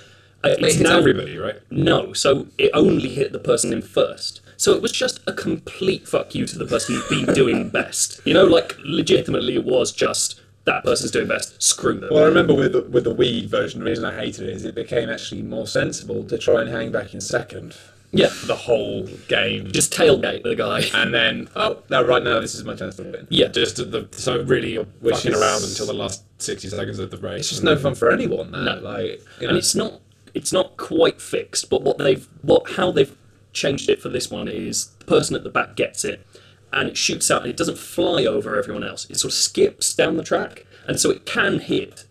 Uh, 0.44 0.50
It 0.50 0.64
it's 0.64 0.76
hits 0.76 0.90
now 0.90 0.98
everybody, 0.98 1.38
right? 1.38 1.58
no, 1.70 2.14
so 2.14 2.48
it 2.58 2.72
only 2.74 3.10
hit 3.10 3.32
the 3.34 3.40
person 3.40 3.72
in 3.72 3.84
first. 3.84 4.42
So 4.58 4.74
it 4.74 4.82
was 4.82 4.92
just 4.92 5.20
a 5.28 5.34
complete 5.34 6.08
fuck 6.08 6.34
you 6.36 6.46
to 6.48 6.58
the 6.58 6.66
person 6.66 6.96
who'd 6.96 7.26
been 7.28 7.36
doing 7.36 7.70
best. 7.80 8.20
You 8.26 8.34
know, 8.34 8.46
like 8.46 8.76
legitimately, 8.84 9.54
it 9.56 9.64
was 9.66 9.92
just 9.92 10.41
that 10.66 10.84
person's 10.84 11.12
doing 11.12 11.28
best. 11.28 11.62
Screw 11.62 12.00
them. 12.00 12.10
Well, 12.12 12.24
I 12.24 12.28
remember 12.28 12.54
with 12.54 12.74
the, 12.74 12.84
with 12.84 13.04
the 13.04 13.16
Wii 13.16 13.48
version, 13.48 13.80
the 13.80 13.86
reason 13.86 14.06
I 14.06 14.16
hated 14.16 14.48
it 14.48 14.56
is 14.56 14.66
it 14.66 14.76
became 14.76 15.10
actually 15.10 15.42
more 15.42 15.66
sensible 15.68 16.24
to 16.26 16.38
try 16.38 16.62
and 16.62 16.70
hang 16.70 16.92
back 16.92 17.14
in 17.14 17.22
second 17.22 17.76
yeah, 18.12 18.28
for 18.28 18.46
the 18.46 18.56
whole 18.56 19.08
game. 19.28 19.72
just 19.72 19.94
tailgate 19.94 20.44
the 20.44 20.56
guy. 20.56 20.82
and 20.94 21.14
then, 21.14 21.50
oh, 21.56 21.82
now 21.90 22.04
right 22.04 22.22
now 22.24 22.40
this 22.40 22.54
is 22.56 22.64
my 22.64 22.76
chance 22.76 22.98
to 22.98 23.04
win. 23.04 23.26
Yeah, 23.30 23.48
Just 23.48 23.78
the 23.78 24.08
so 24.12 24.44
really 24.44 24.74
you're 24.74 24.84
Which 25.00 25.26
around 25.26 25.64
until 25.64 25.86
the 25.88 25.94
last 25.94 26.24
sixty 26.40 26.68
seconds 26.68 27.00
of 27.00 27.10
the 27.10 27.18
race. 27.18 27.40
It's 27.40 27.50
just 27.50 27.64
no 27.64 27.76
fun 27.78 27.96
for 27.96 28.12
anyone. 28.12 28.52
That, 28.52 28.60
No. 28.64 28.76
like, 28.82 29.22
you 29.40 29.44
know, 29.44 29.50
and 29.50 29.58
it's 29.58 29.76
not 29.76 30.02
it's 30.34 30.54
not 30.54 30.78
quite 30.78 31.22
fixed 31.22 31.70
but 31.70 31.82
what 31.82 31.98
they've 31.98 32.28
what 32.42 32.72
how 32.72 32.92
they've 32.92 33.16
changed 33.54 33.90
it 33.90 34.02
for 34.02 34.10
this 34.10 34.30
one 34.32 34.48
is 34.48 34.88
the 35.00 35.06
person 35.06 35.36
at 35.36 35.44
the 35.44 35.50
back 35.50 35.76
gets 35.76 36.06
it 36.06 36.26
and 36.74 36.90
it 36.90 36.98
shoots 36.98 37.30
out 37.30 37.42
and 37.42 37.50
it 37.50 37.58
doesn't 37.58 37.78
fly 37.78 38.26
over 38.26 38.58
everyone 38.58 38.84
else 38.84 39.06
it 39.10 39.18
sort 39.18 39.32
of 39.34 39.38
skips 39.38 39.94
down 39.94 40.18
the 40.18 40.24
track 40.24 40.66
and 40.88 41.00
so 41.00 41.10
it 41.10 41.26
can 41.26 41.60
hit 41.60 42.06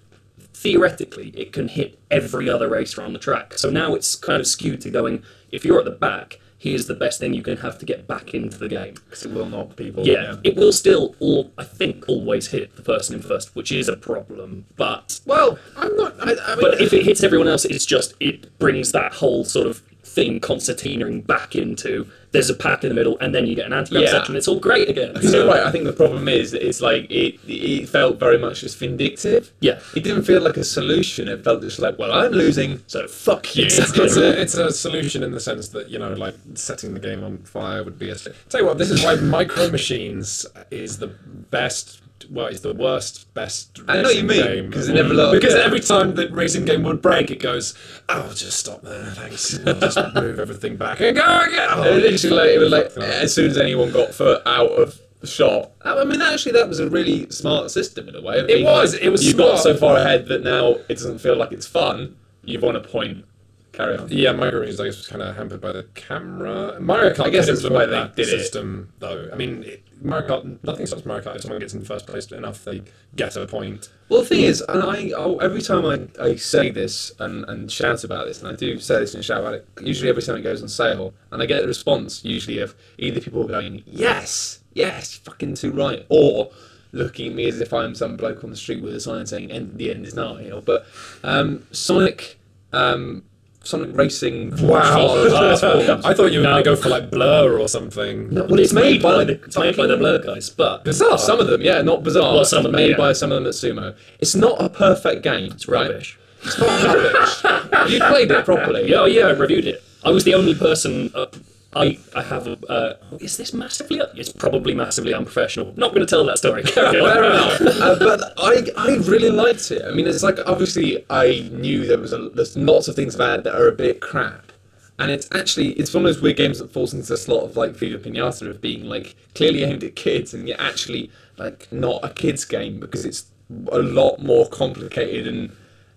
theoretically 0.55 1.31
it 1.31 1.53
can 1.53 1.69
hit 1.69 1.99
every 2.11 2.49
other 2.49 2.69
racer 2.69 3.03
on 3.03 3.13
the 3.13 3.19
track 3.19 3.57
so 3.57 3.71
now 3.71 3.95
it's 3.95 4.15
kind 4.15 4.41
of 4.41 4.47
skewed 4.47 4.81
to 4.81 4.91
going 4.91 5.23
if 5.51 5.65
you're 5.65 5.79
at 5.79 5.85
the 5.85 5.91
back 5.91 6.39
here's 6.61 6.87
the 6.87 6.95
best 6.95 7.19
thing 7.19 7.33
you 7.33 7.43
can 7.43 7.57
have 7.57 7.79
to 7.79 7.87
get 7.87 8.07
back 8.07 8.35
into 8.35 8.59
the 8.59 8.69
game. 8.69 8.95
Because 8.95 9.25
it 9.25 9.33
will 9.33 9.47
knock 9.47 9.77
people. 9.77 10.07
yeah, 10.07 10.37
it 10.45 10.57
will 10.57 10.73
still 10.73 11.17
all 11.19 11.51
I 11.59 11.65
think 11.65 12.05
always 12.07 12.49
hit 12.49 12.77
the 12.77 12.83
person 12.83 13.17
in 13.17 13.23
first 13.23 13.57
which 13.57 13.73
is 13.73 13.89
a 13.89 13.97
problem 13.97 14.67
but 14.77 15.21
Well, 15.27 15.59
I'm 15.77 15.97
not. 15.97 16.15
I, 16.21 16.35
I 16.47 16.55
mean, 16.55 16.61
but 16.61 16.81
if 16.81 16.93
it 16.93 17.05
hits 17.05 17.25
everyone 17.25 17.49
else, 17.49 17.65
it's 17.65 17.87
just 17.87 18.15
it 18.21 18.57
brings 18.59 18.93
that 18.93 19.15
whole 19.15 19.45
sort 19.45 19.67
of 19.67 19.83
thing 20.15 20.41
concertinaing 20.41 21.27
back 21.27 21.55
into 21.55 22.07
there's 22.33 22.49
a 22.49 22.55
pack 22.55 22.85
in 22.85 22.91
the 22.91 22.95
middle, 22.95 23.19
and 23.19 23.35
then 23.35 23.45
you 23.47 23.57
get 23.57 23.67
an 23.67 23.73
anti-grav 23.73 24.05
Yeah. 24.05 24.11
section. 24.11 24.37
It's 24.37 24.47
all 24.47 24.61
great 24.61 24.89
again. 24.89 25.17
You're 25.21 25.47
right. 25.49 25.65
I 25.65 25.73
think 25.73 25.83
the 25.85 25.93
problem 25.93 26.29
is 26.29 26.53
that 26.53 26.65
it's 26.65 26.81
like 26.81 27.11
it. 27.11 27.41
It 27.49 27.89
felt 27.89 28.21
very 28.21 28.39
much 28.39 28.61
just 28.61 28.79
vindictive. 28.79 29.51
Yeah. 29.61 29.81
It 29.97 30.05
didn't 30.05 30.23
feel 30.23 30.41
like 30.41 30.57
a 30.57 30.63
solution. 30.63 31.27
It 31.27 31.43
felt 31.43 31.63
just 31.63 31.81
like, 31.81 31.99
well, 31.99 32.13
I'm 32.13 32.31
losing, 32.31 32.83
so 32.87 33.09
fuck 33.09 33.57
you. 33.57 33.65
It's 33.67 33.79
a, 34.17 34.41
it's 34.41 34.55
a 34.55 34.71
solution 34.71 35.25
in 35.25 35.33
the 35.33 35.41
sense 35.41 35.69
that 35.71 35.91
you 35.91 35.99
know, 35.99 36.13
like 36.13 36.35
setting 36.55 36.95
the 36.95 37.01
game 37.01 37.25
on 37.25 37.39
fire 37.39 37.83
would 37.83 37.99
be 37.99 38.11
a. 38.11 38.15
Tell 38.49 38.61
you 38.61 38.67
what, 38.67 38.79
this 38.79 38.91
is 38.91 39.03
why 39.03 39.17
Micro 39.17 39.69
Machines 39.71 40.47
is 40.71 40.99
the 40.99 41.09
best. 41.09 42.01
Well, 42.31 42.47
it's 42.47 42.61
the 42.61 42.75
worst, 42.75 43.33
best. 43.35 43.81
I 43.89 43.97
know 43.97 44.03
what 44.05 44.17
you 44.17 44.25
mean, 44.25 44.43
game 44.45 44.73
'cause 44.73 44.89
of 44.89 44.97
it 44.97 45.03
never. 45.03 45.31
Because 45.33 45.55
yeah. 45.55 45.61
every 45.61 45.81
time 45.81 46.15
the 46.15 46.29
racing 46.29 46.65
game 46.65 46.83
would 46.83 47.01
break, 47.01 47.31
it 47.31 47.41
goes, 47.41 47.75
"I'll 48.09 48.29
"Oh, 48.31 48.35
just 48.35 48.59
stop 48.59 48.83
there, 48.83 49.05
thanks." 49.15 49.59
I'll 49.67 49.75
just 49.75 49.99
move 50.15 50.39
everything 50.39 50.77
back 50.77 51.01
and 51.01 51.17
go 51.17 51.23
again. 51.23 51.69
Oh, 51.73 51.83
It 51.85 52.03
literally 52.03 52.37
like, 52.37 52.51
it 52.51 52.59
was 52.59 52.71
like 52.71 52.97
as 52.99 53.35
soon 53.35 53.51
as 53.51 53.59
anyone 53.59 53.91
got 53.91 54.13
foot 54.15 54.43
out 54.47 54.71
of 54.73 55.01
the 55.21 55.27
shot. 55.27 55.71
I 55.83 56.05
mean, 56.05 56.21
actually, 56.23 56.53
that 56.53 56.69
was 56.69 56.81
a 56.81 56.89
really 56.89 57.29
smart 57.31 57.71
system 57.71 58.09
in 58.09 58.17
a 58.17 58.21
way. 58.23 58.45
being 58.45 58.65
was, 58.65 58.95
like, 58.95 59.03
it 59.03 59.11
was 59.11 59.27
You 59.27 59.35
got 59.35 59.59
so 59.59 59.77
far 59.77 59.97
ahead 59.97 60.27
that 60.29 60.43
now 60.43 60.77
it 60.89 60.95
doesn't 60.95 61.19
feel 61.19 61.37
like 61.37 61.53
it's 61.53 61.67
fun. 61.67 62.17
You've 62.45 62.63
won 62.63 62.77
a 62.77 62.81
point. 62.81 63.25
Carry 63.73 63.97
on. 63.97 64.09
Yeah, 64.11 64.33
Mario 64.33 64.61
Machines 64.61 64.81
I 64.81 64.87
guess 64.87 64.97
was 64.97 65.07
kind 65.07 65.23
of 65.23 65.37
hampered 65.37 65.61
by 65.61 65.73
the 65.73 65.85
camera. 65.95 66.81
Mario 66.81 67.13
Kart 67.13 67.27
I 67.27 67.31
guess 67.31 67.47
could 67.47 67.55
that's 67.55 67.63
the 67.63 67.73
way 67.73 67.85
implement 67.85 68.17
they 68.17 68.25
did 68.25 68.35
it. 68.35 68.41
system, 68.41 68.93
though. 68.99 69.29
I 69.33 69.37
mean, 69.37 69.63
it, 69.63 69.85
Mario 70.03 70.29
Kart, 70.29 70.59
nothing 70.65 70.87
stops 70.87 71.05
Mario 71.05 71.25
Kart 71.25 71.37
if 71.37 71.43
someone 71.43 71.61
gets 71.61 71.75
in 71.75 71.85
first 71.85 72.07
place 72.07 72.27
enough, 72.33 72.65
they 72.65 72.83
get 73.15 73.37
a 73.37 73.47
point. 73.47 73.91
Well, 74.09 74.23
the 74.23 74.27
thing 74.27 74.43
is, 74.43 74.61
and 74.63 74.83
I 74.83 75.13
oh, 75.17 75.37
every 75.39 75.63
time 75.63 75.87
I, 75.87 76.23
I 76.23 76.37
say 76.37 76.71
this 76.71 77.13
and, 77.21 77.45
and 77.45 77.71
shout 77.71 78.03
about 78.03 78.27
this, 78.27 78.43
and 78.43 78.49
I 78.49 78.57
do 78.57 78.79
say 78.81 78.99
this 78.99 79.15
and 79.15 79.25
shout 79.25 79.41
about 79.41 79.55
it, 79.55 79.69
usually 79.81 80.09
every 80.09 80.23
time 80.23 80.37
it 80.37 80.43
goes 80.43 80.63
on 80.63 80.69
sale, 80.69 81.15
and 81.31 81.41
I 81.43 81.47
get 81.47 81.63
a 81.63 81.67
response 81.67 82.25
usually 82.25 82.59
of 82.59 82.75
either 82.99 83.21
people 83.21 83.47
going, 83.47 83.85
"Yes, 83.87 84.61
yes, 84.73 85.15
fucking 85.15 85.55
too 85.55 85.71
right," 85.71 86.05
or 86.09 86.51
looking 86.93 87.29
at 87.29 87.35
me 87.35 87.47
as 87.47 87.61
if 87.61 87.73
I'm 87.73 87.95
some 87.95 88.17
bloke 88.17 88.43
on 88.43 88.51
the 88.51 88.57
street 88.57 88.83
with 88.83 88.95
a 88.95 89.01
sign 89.01 89.27
saying 89.27 89.53
"End 89.53 89.79
the 89.79 89.91
end 89.93 90.07
is 90.07 90.15
nigh." 90.15 90.51
Or, 90.51 90.61
but 90.61 90.87
um, 91.23 91.67
Sonic, 91.71 92.41
um, 92.73 93.23
Sonic 93.71 93.97
Racing. 93.97 94.51
Wow, 94.67 94.81
I 96.05 96.13
thought 96.15 96.33
you 96.33 96.41
were 96.41 96.45
No. 96.45 96.51
going 96.53 96.65
to 96.65 96.71
go 96.71 96.77
for 96.77 96.89
like 96.89 97.11
Blur 97.11 97.59
or 97.59 97.69
something. 97.69 98.35
well, 98.35 98.59
it's 98.59 98.73
made 98.73 99.03
by 99.03 99.25
the 99.25 99.33
it's 99.45 99.57
made 99.57 99.77
by 99.77 99.87
the 99.87 99.97
Blur 99.97 100.19
guys, 100.19 100.51
but 100.51 100.85
Bizarre. 100.85 101.19
Some 101.19 101.39
of 101.41 101.47
them, 101.47 101.61
yeah, 101.63 101.81
not 101.83 102.03
bizarre. 102.03 102.35
Well, 102.35 102.45
some 102.45 102.59
of 102.67 102.73
them, 102.73 102.73
made 102.73 102.91
yeah. 102.93 102.97
by 102.97 103.13
some 103.13 103.31
of 103.33 103.37
them 103.37 103.47
at 103.47 103.55
Sumo. 103.55 103.95
It's 104.19 104.35
not 104.35 104.61
a 104.61 104.69
perfect 104.69 105.23
game. 105.23 105.53
it's 105.53 105.69
rubbish. 105.69 106.19
It's 106.43 106.59
not 106.59 106.85
rubbish. 106.85 107.93
you 107.93 108.01
played 108.01 108.31
it 108.31 108.45
properly. 108.45 108.91
Yeah, 108.91 109.01
oh, 109.01 109.05
yeah, 109.07 109.27
I 109.27 109.31
reviewed 109.31 109.67
it. 109.67 109.83
I 110.05 110.11
was 110.11 110.25
the 110.25 110.35
only 110.35 110.55
person. 110.55 111.11
Uh, 111.15 111.27
I 111.73 111.99
I 112.17 112.23
have. 112.23 112.47
A, 112.49 112.67
uh, 112.67 112.97
is 113.21 113.37
this 113.37 113.53
massively? 113.53 114.01
It's 114.17 114.33
probably 114.33 114.75
massively 114.75 115.15
unprofessional. 115.15 115.73
Not 115.77 115.95
going 115.95 116.05
to 116.05 116.11
tell 116.11 116.25
that 116.25 116.39
story. 116.39 116.63
Fair 116.65 116.95
enough. 117.25 117.61
Uh, 117.81 117.99
but 117.99 118.35
I, 118.37 118.67
I 118.77 118.97
really 118.97 119.31
liked 119.31 119.71
it. 119.71 119.83
I 119.85 119.93
mean, 119.93 120.07
it's 120.07 120.23
like 120.23 120.39
obviously 120.47 121.05
I 121.09 121.49
knew 121.53 121.87
there 121.87 121.99
was 121.99 122.13
a, 122.13 122.29
there's 122.31 122.57
lots 122.57 122.89
of 122.89 122.97
things 122.97 123.15
about 123.15 123.39
it 123.39 123.45
that 123.45 123.55
are 123.55 123.69
a 123.69 123.73
bit 123.73 124.01
crap, 124.01 124.53
and 124.99 125.11
it's 125.11 125.29
actually 125.33 125.71
it's 125.73 125.95
one 125.95 126.05
of 126.05 126.13
those 126.13 126.21
weird 126.21 126.37
games 126.37 126.59
that 126.59 126.73
falls 126.73 126.93
into 126.93 127.07
the 127.07 127.17
slot 127.17 127.45
of 127.45 127.57
like 127.57 127.73
Viva 127.73 127.99
Pinata 127.99 128.49
of 128.49 128.61
being 128.61 128.85
like 128.85 129.15
clearly 129.35 129.63
aimed 129.65 129.85
at 129.85 129.97
kids 129.97 130.35
and 130.35 130.49
yet 130.49 130.61
actually 130.61 131.11
like 131.39 131.73
not 131.73 132.01
a 132.05 132.11
kids 132.11 132.45
game 132.45 132.81
because 132.81 133.05
it's 133.05 133.27
a 133.73 133.79
lot 133.79 134.21
more 134.21 134.49
complicated 134.49 135.27
and 135.27 135.57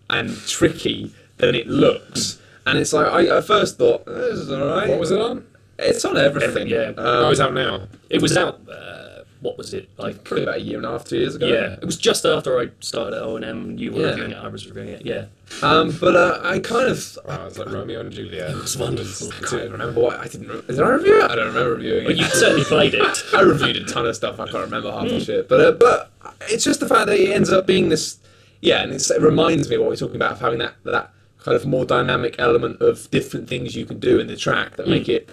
and 0.09 0.38
tricky 0.47 1.13
than 1.38 1.55
it 1.55 1.67
looks. 1.67 2.39
And 2.65 2.78
it's 2.78 2.93
like 2.93 3.07
I 3.07 3.38
at 3.38 3.45
first 3.45 3.78
thought 3.78 4.05
this 4.05 4.39
is 4.39 4.51
alright. 4.51 4.89
What 4.89 4.99
was 4.99 5.11
it 5.11 5.19
on? 5.19 5.45
It's 5.84 6.05
on 6.05 6.17
everything. 6.17 6.67
Yeah. 6.67 6.93
oh, 6.97 7.25
Um, 7.25 7.31
it's 7.31 7.39
out 7.41 7.53
now. 7.53 7.88
It 8.09 8.21
was 8.21 8.36
out. 8.38 8.61
Uh, 8.69 9.23
what 9.41 9.57
was 9.57 9.73
it 9.73 9.89
like? 9.97 10.23
probably 10.23 10.43
about 10.43 10.55
a 10.55 10.61
year 10.61 10.77
and 10.77 10.86
a 10.86 10.89
half, 10.91 11.03
two 11.03 11.17
years 11.17 11.36
ago. 11.36 11.47
Yeah, 11.47 11.73
it 11.73 11.86
was 11.86 11.97
just 11.97 12.25
after 12.25 12.57
I 12.59 12.69
started 12.79 13.17
at 13.17 13.23
ONM. 13.23 13.77
You 13.77 13.91
were 13.91 13.99
Yeah. 14.01 14.07
reviewing 14.11 14.31
it. 14.31 14.38
I 14.38 14.47
was 14.47 14.65
reviewing 14.67 14.88
it. 14.89 15.05
Yeah, 15.05 15.25
Um, 15.61 15.91
but 15.99 16.15
uh, 16.15 16.39
I 16.43 16.59
kind 16.59 16.88
of 16.89 17.17
Wow, 17.27 17.47
it's 17.47 17.57
like 17.57 17.69
Romeo 17.69 17.99
and 17.99 18.11
Juliet. 18.11 18.51
It 18.51 18.55
was 18.55 18.77
wonderful. 18.77 19.27
I 19.34 19.45
can't 19.45 19.71
remember 19.71 19.99
what 19.99 20.17
I 20.19 20.27
didn't. 20.29 20.47
Re- 20.47 20.61
did 20.65 20.79
I 20.79 20.88
review 20.89 21.19
it? 21.21 21.29
I 21.29 21.36
don't 21.36 21.47
remember 21.47 21.75
reviewing 21.75 22.05
but 22.05 22.13
it. 22.13 22.19
you 22.19 22.25
certainly 22.27 22.63
played 22.63 22.93
it. 22.93 23.23
I 23.34 23.41
reviewed 23.41 23.75
a 23.75 23.84
ton 23.86 24.05
of 24.05 24.15
stuff. 24.15 24.39
I 24.39 24.45
can't 24.45 24.63
remember 24.63 24.91
half 24.91 25.09
the 25.09 25.19
shit. 25.19 25.49
But 25.49 25.59
uh, 25.59 25.71
but 25.73 26.09
it's 26.49 26.63
just 26.63 26.79
the 26.79 26.88
fact 26.88 27.07
that 27.07 27.19
it 27.19 27.29
ends 27.31 27.51
up 27.51 27.67
being 27.67 27.89
this. 27.89 28.17
Yeah, 28.61 28.81
and 28.84 28.93
it's, 28.93 29.11
it 29.11 29.21
reminds 29.21 29.67
me 29.69 29.75
of 29.75 29.81
what 29.81 29.89
we're 29.89 29.97
talking 29.97 30.15
about 30.15 30.31
of 30.34 30.39
having 30.39 30.59
that 30.59 30.75
that 30.86 31.09
kind 31.39 31.57
of 31.57 31.65
more 31.65 31.84
dynamic 31.84 32.36
element 32.39 32.81
of 32.81 33.11
different 33.11 33.49
things 33.49 33.75
you 33.75 33.86
can 33.86 33.99
do 33.99 34.21
in 34.21 34.27
the 34.27 34.38
track 34.38 34.77
that 34.77 34.88
make 34.88 35.09
it. 35.09 35.29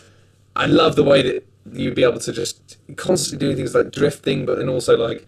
I 0.61 0.67
love 0.67 0.95
the 0.95 1.05
way 1.05 1.23
that 1.23 1.47
you'd 1.73 1.95
be 1.95 2.05
able 2.05 2.21
to 2.21 2.33
just 2.33 2.77
constantly 2.97 3.47
doing 3.47 3.57
things 3.57 3.75
like 3.75 3.91
drifting, 3.91 4.45
but 4.45 4.59
then 4.59 4.69
also 4.69 4.95
like 4.95 5.27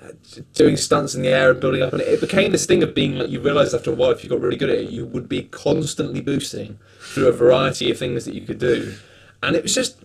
uh, 0.00 0.10
doing 0.54 0.76
stunts 0.76 1.16
in 1.16 1.22
the 1.22 1.30
air 1.30 1.50
and 1.50 1.60
building 1.60 1.82
up. 1.82 1.92
And 1.92 2.00
it 2.00 2.20
became 2.20 2.52
this 2.52 2.64
thing 2.64 2.84
of 2.84 2.94
being 2.94 3.18
like 3.18 3.28
you 3.28 3.40
realised 3.40 3.74
after 3.74 3.90
a 3.90 3.94
while, 3.94 4.12
if 4.12 4.22
you 4.22 4.30
got 4.30 4.40
really 4.40 4.56
good 4.56 4.70
at 4.70 4.78
it, 4.78 4.90
you 4.90 5.04
would 5.04 5.28
be 5.28 5.42
constantly 5.42 6.20
boosting 6.20 6.78
through 7.00 7.26
a 7.26 7.32
variety 7.32 7.90
of 7.90 7.98
things 7.98 8.24
that 8.24 8.34
you 8.34 8.42
could 8.42 8.60
do. 8.60 8.94
And 9.42 9.56
it 9.56 9.64
was 9.64 9.74
just 9.74 9.96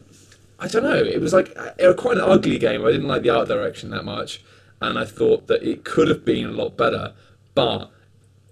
I 0.60 0.68
don't 0.68 0.84
know. 0.84 0.96
It 0.96 1.22
was 1.22 1.34
like 1.34 1.56
it 1.78 1.86
was 1.86 1.96
quite 1.96 2.18
an 2.18 2.24
ugly 2.24 2.58
game. 2.58 2.84
I 2.84 2.92
didn't 2.92 3.08
like 3.08 3.22
the 3.22 3.30
art 3.30 3.48
direction 3.48 3.92
that 3.92 4.06
much, 4.06 4.44
and 4.82 4.98
I 4.98 5.06
thought 5.06 5.46
that 5.48 5.62
it 5.62 5.84
could 5.84 6.08
have 6.08 6.26
been 6.26 6.46
a 6.46 6.52
lot 6.52 6.78
better. 6.78 7.14
But 7.54 7.92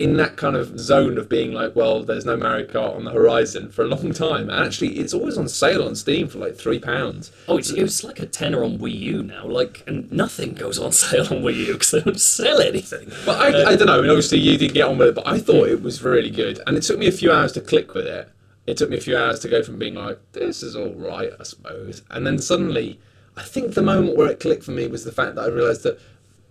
in 0.02 0.18
that 0.18 0.36
kind 0.36 0.56
of 0.56 0.80
zone 0.80 1.20
of 1.20 1.30
being 1.30 1.54
like, 1.54 1.76
well, 1.76 2.04
there's 2.04 2.26
no 2.26 2.36
Mario 2.36 2.66
Kart 2.66 2.96
on 2.96 3.06
the 3.06 3.12
horizon 3.12 3.70
for 3.70 3.84
a 3.84 3.88
long 3.88 4.12
time. 4.12 4.50
And 4.50 4.66
actually, 4.66 5.00
it's 5.00 5.14
always 5.14 5.38
on 5.38 5.48
sale 5.48 5.84
on 5.84 5.96
Steam 5.96 6.28
for 6.28 6.40
like 6.40 6.56
three 6.56 6.80
pounds. 6.80 7.32
Oh, 7.48 7.58
it's, 7.58 7.70
it 7.70 7.84
was 7.84 8.04
like 8.04 8.20
a 8.20 8.26
tenner 8.26 8.64
on 8.64 8.80
Wii 8.80 8.98
U 9.00 9.24
now. 9.24 9.46
Like, 9.46 9.84
and 9.86 10.12
nothing 10.12 10.56
goes 10.56 10.80
on 10.80 10.92
sale 11.04 11.28
on 11.28 11.44
Wii 11.44 11.68
U 11.68 11.74
because 11.74 11.92
they 11.92 12.02
don't 12.02 12.20
sell 12.20 12.60
anything. 12.60 13.12
But 13.26 13.40
I, 13.40 13.72
I 13.72 13.76
don't 13.76 13.88
know. 13.88 14.00
I 14.00 14.02
mean, 14.02 14.10
obviously, 14.10 14.40
you 14.40 14.58
didn't 14.58 14.74
get 14.74 14.88
on 14.88 14.98
with 14.98 15.10
it, 15.10 15.16
but 15.16 15.28
I 15.28 15.38
thought 15.38 15.68
it 15.68 15.84
was 15.84 16.04
really 16.04 16.32
good. 16.32 16.60
And 16.66 16.76
it 16.76 16.82
took 16.82 16.98
me 16.98 17.08
a 17.08 17.12
few 17.12 17.32
hours 17.32 17.52
to 17.54 17.62
click 17.62 17.94
with 17.94 18.08
it. 18.08 18.28
It 18.66 18.78
took 18.78 18.90
me 18.90 18.98
a 18.98 19.02
few 19.02 19.16
hours 19.16 19.40
to 19.42 19.50
go 19.50 19.62
from 19.62 19.78
being 19.78 19.96
like, 19.96 20.20
this 20.32 20.64
is 20.64 20.76
all 20.76 20.94
right, 20.94 21.32
I 21.40 21.44
suppose. 21.44 22.02
And 22.10 22.26
then 22.26 22.40
suddenly, 22.40 23.00
I 23.38 23.44
think 23.44 23.74
the 23.74 23.82
moment 23.82 24.18
where 24.18 24.30
it 24.30 24.40
clicked 24.40 24.64
for 24.64 24.72
me 24.72 24.88
was 24.88 25.04
the 25.04 25.12
fact 25.12 25.36
that 25.36 25.44
I 25.44 25.48
realised 25.48 25.84
that 25.84 26.00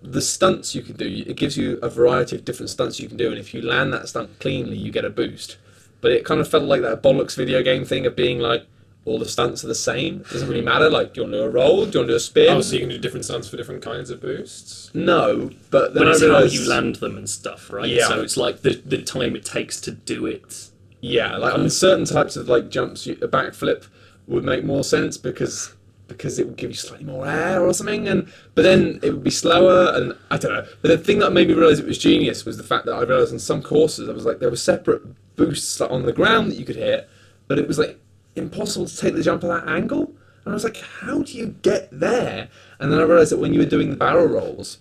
the 0.02 0.22
stunts 0.22 0.74
you 0.74 0.82
can 0.82 0.96
do, 0.96 1.06
it 1.26 1.36
gives 1.36 1.56
you 1.56 1.78
a 1.82 1.88
variety 1.90 2.36
of 2.36 2.44
different 2.44 2.70
stunts 2.70 2.98
you 3.00 3.08
can 3.08 3.16
do. 3.16 3.28
And 3.30 3.38
if 3.38 3.52
you 3.54 3.60
land 3.62 3.92
that 3.92 4.08
stunt 4.08 4.38
cleanly, 4.40 4.76
you 4.76 4.90
get 4.90 5.04
a 5.04 5.10
boost. 5.10 5.56
But 6.00 6.12
it 6.12 6.24
kind 6.24 6.40
of 6.40 6.48
felt 6.48 6.64
like 6.64 6.80
that 6.82 7.02
bollocks 7.02 7.36
video 7.36 7.62
game 7.62 7.84
thing 7.84 8.06
of 8.06 8.16
being 8.16 8.38
like, 8.38 8.66
all 9.04 9.18
the 9.18 9.26
stunts 9.28 9.64
are 9.64 9.66
the 9.68 9.74
same. 9.74 10.20
It 10.20 10.30
doesn't 10.30 10.48
really 10.48 10.60
matter. 10.62 10.88
Like, 10.90 11.14
do 11.14 11.20
you 11.20 11.24
want 11.24 11.32
to 11.32 11.38
do 11.40 11.44
a 11.44 11.50
roll? 11.50 11.84
Do 11.86 11.92
you 11.92 11.98
want 12.00 12.08
to 12.08 12.12
do 12.12 12.16
a 12.16 12.20
spin? 12.20 12.48
Oh, 12.56 12.60
so 12.60 12.74
you 12.74 12.80
can 12.80 12.88
do 12.90 12.98
different 12.98 13.24
stunts 13.24 13.48
for 13.48 13.56
different 13.56 13.82
kinds 13.82 14.10
of 14.10 14.20
boosts? 14.20 14.90
no, 14.94 15.50
but 15.70 15.94
then 15.94 16.02
But 16.04 16.08
I 16.08 16.10
it's 16.12 16.22
how 16.22 16.42
you 16.44 16.68
land 16.68 16.96
them 16.96 17.16
and 17.16 17.28
stuff, 17.28 17.70
right? 17.72 17.88
Yeah. 17.88 18.08
So 18.08 18.20
it's 18.20 18.36
like 18.36 18.60
the 18.62 18.80
the 18.84 19.02
time 19.02 19.36
it 19.36 19.44
takes 19.44 19.80
to 19.82 19.90
do 19.92 20.26
it. 20.26 20.68
yeah, 21.00 21.36
like 21.38 21.54
on 21.54 21.68
certain 21.70 22.04
types 22.04 22.36
of 22.36 22.48
like 22.48 22.68
jumps, 22.70 23.06
you- 23.06 23.18
a 23.22 23.28
backflip 23.28 23.86
would 24.26 24.44
make 24.44 24.64
more 24.64 24.84
sense 24.84 25.16
because 25.16 25.74
because 26.10 26.38
it 26.38 26.46
would 26.46 26.56
give 26.56 26.70
you 26.70 26.76
slightly 26.76 27.06
more 27.06 27.26
air 27.26 27.62
or 27.62 27.72
something, 27.72 28.08
and 28.08 28.30
but 28.54 28.62
then 28.62 29.00
it 29.02 29.10
would 29.10 29.24
be 29.24 29.30
slower, 29.30 29.92
and 29.94 30.14
I 30.30 30.36
don't 30.36 30.52
know. 30.52 30.66
But 30.82 30.88
the 30.88 30.98
thing 30.98 31.20
that 31.20 31.32
made 31.32 31.48
me 31.48 31.54
realise 31.54 31.78
it 31.78 31.86
was 31.86 31.98
genius 31.98 32.44
was 32.44 32.56
the 32.56 32.62
fact 32.62 32.84
that 32.86 32.94
I 32.94 33.02
realised 33.02 33.32
on 33.32 33.38
some 33.38 33.62
courses 33.62 34.08
I 34.08 34.12
was 34.12 34.26
like 34.26 34.40
there 34.40 34.50
were 34.50 34.56
separate 34.56 35.02
boosts 35.36 35.80
like, 35.80 35.90
on 35.90 36.04
the 36.04 36.12
ground 36.12 36.50
that 36.50 36.56
you 36.56 36.64
could 36.64 36.76
hit, 36.76 37.08
but 37.48 37.58
it 37.58 37.66
was 37.66 37.78
like 37.78 37.98
impossible 38.36 38.86
to 38.86 38.96
take 38.96 39.14
the 39.14 39.22
jump 39.22 39.44
at 39.44 39.48
that 39.48 39.68
angle. 39.68 40.12
And 40.44 40.52
I 40.52 40.54
was 40.54 40.64
like, 40.64 40.78
how 40.78 41.22
do 41.22 41.32
you 41.36 41.54
get 41.62 41.88
there? 41.92 42.48
And 42.78 42.90
then 42.90 42.98
I 42.98 43.02
realised 43.02 43.32
that 43.32 43.38
when 43.38 43.52
you 43.52 43.60
were 43.60 43.66
doing 43.66 43.90
the 43.90 43.96
barrel 43.96 44.26
rolls, 44.26 44.78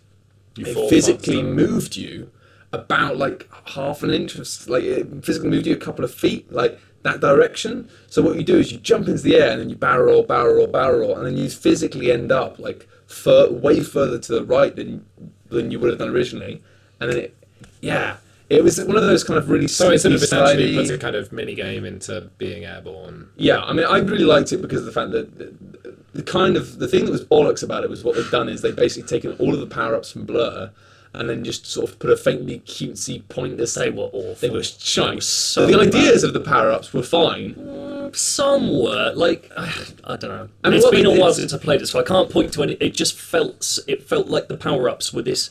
You 0.56 0.66
it 0.66 0.90
physically 0.90 1.44
moved 1.44 1.98
you 1.98 2.32
about 2.72 3.18
like 3.18 3.50
half 3.66 4.04
an 4.04 4.12
inch, 4.12 4.38
like 4.68 4.84
it 4.84 5.26
physically 5.26 5.50
moved 5.50 5.68
you 5.68 5.74
a 5.74 5.78
couple 5.78 6.06
of 6.06 6.14
feet, 6.14 6.52
like 6.52 6.80
that 7.04 7.20
direction. 7.22 7.90
So 8.08 8.22
what 8.22 8.36
you 8.36 8.44
do 8.44 8.58
is 8.58 8.72
you 8.72 8.78
jump 8.80 9.08
into 9.08 9.22
the 9.24 9.36
air 9.36 9.52
and 9.52 9.62
then 9.62 9.70
you 9.70 9.76
barrel 9.76 10.24
barrel 10.24 10.68
barrel 10.68 11.16
and 11.16 11.26
then 11.26 11.38
you 11.38 11.50
physically 11.50 12.12
end 12.12 12.32
up 12.32 12.60
like 12.60 12.88
fur- 13.08 13.50
way 13.50 13.82
further 13.82 14.20
to 14.20 14.32
the 14.34 14.44
right 14.44 14.76
than 14.76 15.06
than 15.50 15.72
you 15.72 15.80
would 15.80 15.90
have 15.90 16.00
done 16.00 16.10
originally. 16.10 16.62
And 17.00 17.12
then 17.12 17.18
it, 17.20 17.38
yeah, 17.82 18.18
it 18.50 18.64
was 18.64 18.84
one 18.84 18.98
of 18.98 19.04
those 19.04 19.24
kind 19.24 19.38
of 19.38 19.50
really 19.50 19.68
So 19.68 19.92
it 19.92 20.00
sort 20.00 20.14
of 20.14 20.22
essentially 20.22 20.76
puts 20.76 20.90
a 20.90 20.98
kind 20.98 21.16
of 21.16 21.32
mini 21.32 21.56
game 21.56 21.86
into 21.86 22.30
being 22.38 22.66
airborne. 22.66 23.30
yeah, 23.38 23.60
I 23.60 23.74
mean, 23.74 23.86
I 23.86 24.00
really 24.00 24.26
liked 24.26 24.52
it 24.52 24.62
because 24.62 24.80
of 24.80 24.86
the 24.86 24.92
fact 24.92 25.12
that 25.12 25.38
the, 25.38 25.96
the 26.14 26.24
kind 26.24 26.58
of 26.58 26.80
the 26.80 26.88
thing 26.88 27.06
that 27.06 27.12
was 27.12 27.24
bollocks 27.24 27.64
about 27.64 27.84
it 27.84 27.90
was 27.90 28.04
what 28.04 28.16
they've 28.16 28.32
done 28.32 28.50
is 28.50 28.62
they've 28.62 28.76
basically 28.76 29.08
taken 29.08 29.34
all 29.34 29.54
of 29.54 29.60
the 29.60 29.68
power 29.68 29.96
ups 29.96 30.12
from 30.12 30.26
Blur 30.26 30.72
and 31.14 31.30
then 31.30 31.44
just 31.44 31.66
sort 31.66 31.90
of 31.90 32.00
put 32.00 32.10
a 32.12 32.18
faintly 32.18 32.60
cutesy 32.60 33.28
pointless. 33.30 33.74
They 33.74 33.90
were 33.90 34.10
awful. 34.14 34.36
They 34.36 34.50
were 34.50 34.64
shite. 34.64 35.24
So 35.24 35.66
the 35.66 35.80
ideas 35.80 36.24
of 36.24 36.34
the 36.34 36.40
power 36.40 36.72
ups 36.72 36.94
were 36.94 37.04
fine. 37.04 38.12
Some 38.14 38.70
were 38.72 39.12
like 39.16 39.52
I, 39.58 39.68
I 40.04 40.16
don't 40.18 40.30
know. 40.30 40.50
Mean, 40.64 40.74
it's 40.74 40.84
what 40.86 40.94
been 40.94 41.06
a 41.06 41.20
while 41.20 41.34
since 41.34 41.54
I 41.54 41.58
played 41.58 41.82
it, 41.82 41.88
so 41.88 42.00
I 42.00 42.04
can't 42.04 42.30
point 42.30 42.54
to 42.54 42.64
any. 42.64 42.74
It 42.74 42.94
just 42.94 43.18
felt 43.18 43.80
it 43.88 44.04
felt 44.04 44.28
like 44.28 44.48
the 44.48 44.58
power 44.58 44.90
ups 44.90 45.14
were 45.14 45.22
this. 45.22 45.50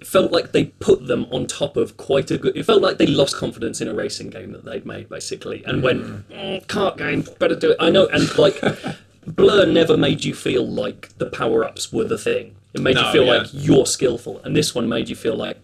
It 0.00 0.06
felt 0.06 0.30
like 0.30 0.52
they 0.52 0.66
put 0.66 1.08
them 1.08 1.26
on 1.32 1.46
top 1.48 1.76
of 1.76 1.96
quite 1.96 2.30
a 2.30 2.38
good. 2.38 2.56
It 2.56 2.64
felt 2.64 2.82
like 2.82 2.98
they 2.98 3.06
lost 3.06 3.36
confidence 3.36 3.80
in 3.80 3.88
a 3.88 3.94
racing 3.94 4.30
game 4.30 4.52
that 4.52 4.64
they'd 4.64 4.86
made 4.86 5.08
basically, 5.08 5.64
and 5.64 5.82
went 5.82 6.28
"Mm, 6.30 6.66
kart 6.66 6.96
game, 6.98 7.24
better 7.38 7.56
do 7.56 7.72
it. 7.72 7.76
I 7.80 7.90
know, 7.90 8.06
and 8.06 8.36
like 8.38 8.62
Blur 9.26 9.66
never 9.66 9.96
made 9.96 10.24
you 10.24 10.34
feel 10.34 10.66
like 10.66 11.16
the 11.18 11.26
power 11.26 11.64
ups 11.64 11.92
were 11.92 12.04
the 12.04 12.18
thing. 12.18 12.54
It 12.74 12.80
made 12.82 12.96
No, 12.96 13.06
you 13.06 13.12
feel 13.12 13.24
yeah. 13.24 13.32
like 13.38 13.46
you're 13.52 13.86
skillful, 13.86 14.40
and 14.44 14.54
this 14.54 14.74
one 14.74 14.88
made 14.88 15.08
you 15.08 15.16
feel 15.16 15.36
like. 15.36 15.58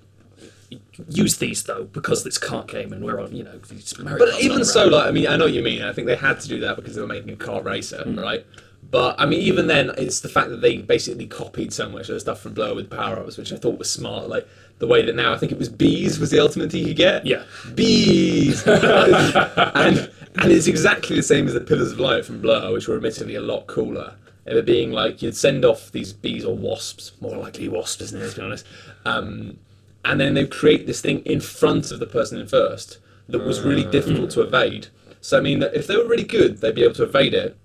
Use 1.09 1.37
these 1.39 1.63
though 1.65 1.85
because 1.85 2.25
it's 2.27 2.39
cart 2.39 2.69
game 2.69 2.93
and 2.93 3.05
we're 3.05 3.21
on 3.21 3.35
you 3.35 3.43
know. 3.45 3.61
But 4.19 4.41
even 4.41 4.65
so, 4.65 4.87
like 4.87 5.07
I 5.07 5.11
mean, 5.11 5.27
I 5.29 5.37
know 5.37 5.45
what 5.45 5.53
you 5.53 5.63
mean. 5.63 5.83
I 5.83 5.93
think 5.93 6.07
they 6.07 6.17
had 6.17 6.41
to 6.41 6.49
do 6.49 6.61
that 6.61 6.77
because 6.77 6.95
they 6.95 7.01
were 7.01 7.07
making 7.07 7.31
a 7.31 7.37
kart 7.37 7.65
racer, 7.65 8.03
Mm. 8.07 8.21
right? 8.21 8.47
But 8.91 9.17
I 9.21 9.27
mean, 9.27 9.41
even 9.41 9.67
then, 9.67 9.91
it's 9.99 10.21
the 10.21 10.29
fact 10.29 10.51
that 10.51 10.61
they 10.61 10.79
basically 10.79 11.27
copied 11.27 11.73
so 11.73 11.89
much 11.89 12.09
of 12.09 12.15
the 12.15 12.21
stuff 12.21 12.41
from 12.41 12.55
Blur 12.55 12.75
with 12.75 12.91
power 12.91 13.19
ups, 13.19 13.37
which 13.37 13.53
I 13.53 13.57
thought 13.57 13.79
was 13.79 13.91
smart. 13.91 14.29
Like 14.29 14.49
the 14.79 14.87
way 14.87 15.03
that 15.05 15.15
now 15.15 15.33
I 15.33 15.37
think 15.39 15.53
it 15.53 15.59
was 15.59 15.69
bees 15.69 16.19
was 16.19 16.31
the 16.31 16.41
ultimate 16.41 16.73
you 16.75 16.87
could 16.87 16.97
get. 16.97 17.27
Yeah. 17.27 17.43
bees, 17.75 18.63
and 18.67 20.11
and 20.37 20.53
it's 20.53 20.67
exactly 20.67 21.17
the 21.17 21.23
same 21.23 21.47
as 21.47 21.55
the 21.55 21.61
Pillars 21.61 21.93
of 21.93 22.01
Light 22.01 22.25
from 22.25 22.41
Blur, 22.41 22.73
which 22.73 22.89
were 22.89 22.97
admittedly 22.97 23.35
a 23.37 23.41
lot 23.41 23.67
cooler. 23.67 24.15
It 24.47 24.67
being 24.67 24.93
like 24.93 25.23
you'd 25.23 25.37
send 25.37 25.65
off 25.65 25.91
these 25.93 26.13
bees 26.13 26.45
or 26.45 26.55
wasps, 26.57 27.13
more 27.21 27.37
likely 27.37 27.69
wasps, 27.69 28.03
isn't 28.03 28.23
it? 28.23 28.31
To 28.31 28.37
be 28.37 28.43
honest, 28.43 28.67
um, 29.07 29.59
and 30.05 30.21
then 30.21 30.35
they'd 30.35 30.51
create 30.51 30.87
this 30.87 31.01
thing 31.01 31.21
in 31.21 31.41
front 31.41 31.91
of 31.91 31.99
the 31.99 32.07
person 32.07 32.39
in 32.39 32.47
first 32.47 32.99
that 33.29 33.39
was 33.43 33.63
really 33.63 33.85
difficult 33.85 34.31
to 34.33 34.43
evade. 34.43 34.89
So 35.23 35.39
I 35.39 35.41
mean, 35.41 35.63
if 35.63 35.87
they 35.87 35.97
were 35.97 36.07
really 36.07 36.25
good, 36.25 36.59
they'd 36.59 36.75
be 36.75 36.85
able 36.85 36.95
to 36.95 37.05
evade 37.05 37.33
it. 37.35 37.57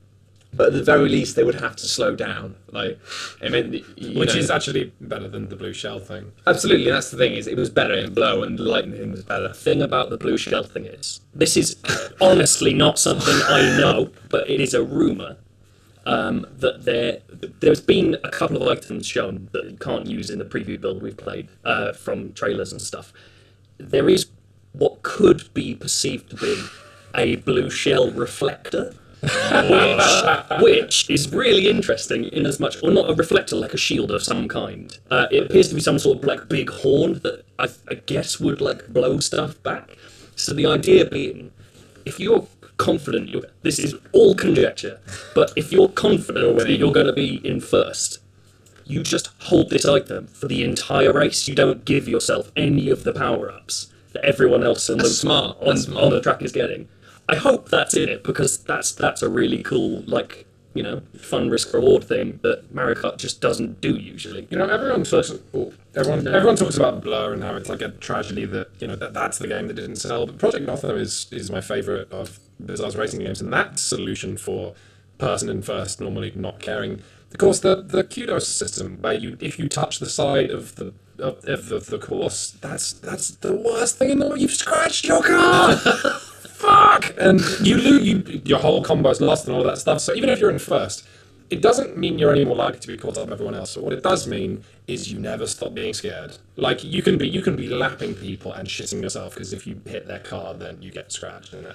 But 0.52 0.68
at 0.68 0.74
the 0.74 0.84
very 0.84 1.08
least, 1.10 1.36
they 1.36 1.44
would 1.44 1.62
have 1.62 1.76
to 1.76 1.86
slow 1.86 2.16
down. 2.16 2.56
Like, 2.72 2.98
I 3.40 3.50
mean, 3.50 3.84
you 3.98 4.18
Which 4.20 4.34
know- 4.34 4.40
is 4.40 4.50
actually 4.50 4.92
better 5.00 5.28
than 5.28 5.48
the 5.50 5.56
blue 5.56 5.74
shell 5.74 6.00
thing. 6.00 6.32
absolutely. 6.48 6.88
And 6.88 6.96
that's 6.96 7.12
the 7.12 7.18
thing 7.18 7.34
is, 7.34 7.46
it 7.46 7.56
was 7.56 7.70
better 7.70 7.94
in 7.94 8.16
Blur, 8.16 8.44
and 8.44 8.58
the 8.58 8.64
lightning 8.64 8.98
thing 8.98 9.12
was 9.12 9.24
better. 9.24 9.54
thing 9.54 9.80
about 9.84 10.10
the 10.10 10.18
blue 10.18 10.38
shell 10.38 10.64
thing 10.64 10.86
is 10.86 11.22
this 11.36 11.56
is 11.56 11.76
honestly 12.20 12.74
not 12.74 12.98
something 12.98 13.36
I 13.48 13.78
know, 13.78 14.10
but 14.30 14.50
it 14.50 14.60
is 14.60 14.74
a 14.74 14.82
rumor 14.82 15.38
um, 16.06 16.46
that 16.58 16.86
there 16.86 17.20
there's 17.60 17.82
been 17.82 18.18
a 18.24 18.30
couple 18.30 18.62
of 18.62 18.78
items 18.78 19.06
shown 19.06 19.50
that 19.52 19.70
you 19.70 19.78
can't 19.78 20.08
use 20.08 20.30
in 20.30 20.40
the 20.40 20.46
preview 20.46 20.80
build 20.80 21.02
we've 21.02 21.18
played 21.18 21.50
uh, 21.66 21.94
from 21.94 22.34
trailers 22.34 22.72
and 22.72 22.82
stuff. 22.82 23.14
There 23.78 24.10
is 24.10 24.28
what 24.74 25.04
could 25.04 25.54
be 25.54 25.76
perceived 25.76 26.30
to 26.32 26.36
be 26.36 26.64
a 27.16 27.36
blue 27.38 27.70
shell 27.70 28.12
reflector. 28.12 28.94
which, 29.22 30.62
which 30.62 31.10
is 31.10 31.30
really 31.34 31.68
interesting 31.68 32.24
in 32.24 32.46
as 32.46 32.58
much, 32.58 32.82
or 32.82 32.90
not 32.90 33.10
a 33.10 33.14
reflector, 33.14 33.58
like 33.58 33.74
a 33.74 33.78
shield 33.78 34.12
of 34.12 34.24
some 34.24 34.48
kind. 34.48 34.98
Uh, 35.12 35.28
it 35.30 35.44
appears 35.44 35.68
to 35.68 35.76
be 35.76 35.82
some 35.82 36.00
sort 36.00 36.20
of 36.20 36.24
like 36.24 36.48
big 36.48 36.70
horn 36.70 37.16
that 37.24 37.44
I, 37.60 37.68
I 37.90 37.96
guess 37.96 38.40
would 38.40 38.62
like 38.62 38.88
blow 38.88 39.20
stuff 39.20 39.62
back. 39.62 39.98
So 40.38 40.54
the 40.54 40.68
idea 40.68 41.04
being, 41.04 41.52
if 42.06 42.18
you're 42.18 42.48
confident, 42.80 43.30
you're, 43.30 43.44
this 43.62 43.78
is 43.78 43.94
all 44.14 44.34
conjecture, 44.34 45.00
but 45.36 45.54
if 45.56 45.72
you're 45.72 45.90
confident 45.90 46.58
that 46.58 46.72
you're 46.72 46.92
going 46.94 47.06
to 47.06 47.14
be 47.14 47.46
in 47.48 47.62
first, 47.62 48.20
you 48.86 49.04
just 49.04 49.30
hold 49.42 49.70
this 49.70 49.86
item 49.86 50.26
for 50.26 50.48
the 50.48 50.64
entire 50.64 51.14
race. 51.14 51.48
You 51.48 51.54
don't 51.54 51.86
give 51.86 52.08
yourself 52.08 52.52
any 52.56 52.90
of 52.90 53.04
the 53.04 53.14
power 53.14 53.52
ups 53.52 53.94
that 54.14 54.26
everyone 54.26 54.64
else 54.64 54.90
on 54.90 54.98
the, 54.98 55.06
smart. 55.06 55.58
On, 55.62 55.78
smart. 55.78 56.06
on 56.06 56.10
the 56.10 56.22
track 56.22 56.42
is 56.42 56.52
getting. 56.52 56.88
I 57.28 57.36
hope 57.36 57.70
that's 57.70 57.96
in 57.96 58.10
it 58.10 58.24
because 58.24 58.58
that's 58.64 58.92
that's 58.92 59.22
a 59.22 59.30
really 59.30 59.62
cool 59.62 60.02
like 60.08 60.48
you 60.74 60.82
know 60.82 61.02
fun 61.20 61.52
risk 61.52 61.72
reward 61.74 62.04
thing 62.04 62.40
that 62.42 62.74
Mario 62.74 62.96
Kart 62.96 63.18
just 63.18 63.40
doesn't 63.40 63.82
do 63.82 63.96
usually. 63.96 64.48
You 64.50 64.58
know, 64.58 64.68
everyone 64.68 65.04
talks. 65.04 65.32
oh, 65.54 65.72
everyone, 65.96 66.28
everyone 66.28 66.56
talks 66.56 66.76
about 66.76 67.04
Blur 67.04 67.34
and 67.34 67.44
how 67.44 67.56
it's 67.56 67.70
like 67.70 67.82
a 67.82 67.90
tragedy 67.90 68.46
that 68.46 68.70
you 68.80 68.88
know 68.88 68.96
that 68.96 69.14
that's 69.14 69.38
the 69.38 69.48
game 69.48 69.68
that 69.68 69.76
didn't 69.76 69.98
sell. 69.98 70.26
But 70.26 70.40
Project 70.40 70.66
Gotham 70.66 70.98
is 70.98 71.28
is 71.32 71.52
my 71.52 71.62
favorite 71.62 72.12
of 72.12 72.40
Bizarre's 72.64 72.96
racing 72.96 73.22
games, 73.22 73.42
and 73.42 73.52
that 73.54 73.80
solution 73.80 74.38
for 74.38 74.74
person 75.18 75.50
in 75.50 75.62
first 75.62 76.02
normally 76.02 76.32
not 76.36 76.60
caring. 76.60 77.02
Of 77.32 77.38
course, 77.38 77.60
the 77.60 77.82
the 77.82 78.04
kudos 78.04 78.48
system 78.48 78.98
where 79.02 79.14
you 79.14 79.38
if 79.40 79.60
you 79.60 79.70
touch 79.70 80.00
the 80.00 80.10
side 80.10 80.50
of 80.50 80.76
the 80.76 80.94
of, 81.20 81.46
of 81.46 81.70
the, 81.70 81.80
the 81.80 82.00
course, 82.00 82.52
that's 82.62 82.94
that's 82.94 83.32
the 83.36 83.54
worst 83.54 83.98
thing 83.98 84.10
in 84.12 84.20
the 84.20 84.28
world. 84.28 84.42
You've 84.42 84.52
scratched 84.52 85.06
your 85.06 85.22
car. 85.22 85.76
Fuck! 86.60 87.14
And 87.18 87.40
you 87.62 87.78
lose 87.78 88.06
you, 88.08 88.42
your 88.44 88.60
whole 88.60 88.84
combo's 88.84 89.22
lost 89.22 89.48
and 89.48 89.56
all 89.56 89.64
that 89.64 89.78
stuff. 89.78 90.02
So 90.02 90.14
even 90.14 90.30
if 90.30 90.40
you're 90.40 90.50
in 90.50 90.60
first, 90.60 91.08
it 91.50 91.62
doesn't 91.62 91.98
mean 91.98 92.20
you're 92.20 92.32
any 92.32 92.46
more 92.46 92.56
likely 92.56 92.80
to 92.80 92.88
be 92.88 92.98
caught 92.98 93.18
up 93.18 93.26
with 93.26 93.34
everyone 93.34 93.56
else. 93.56 93.76
But 93.76 93.84
what 93.84 93.94
it 93.94 94.04
does 94.04 94.28
mean 94.28 94.64
is 94.88 95.12
you 95.12 95.20
never 95.20 95.48
stop 95.48 95.74
being 95.74 95.94
scared. 95.94 96.38
Like 96.58 96.84
you 96.84 97.02
can 97.02 97.18
be 97.18 97.28
you 97.28 97.42
can 97.42 97.56
be 97.56 97.68
lapping 97.70 98.16
people 98.16 98.52
and 98.54 98.68
shitting 98.68 99.02
yourself 99.02 99.36
because 99.36 99.54
if 99.54 99.66
you 99.66 99.82
hit 99.86 100.08
their 100.08 100.20
car, 100.20 100.54
then 100.54 100.82
you 100.82 100.92
get 100.92 101.12
scratched 101.12 101.54
in 101.54 101.66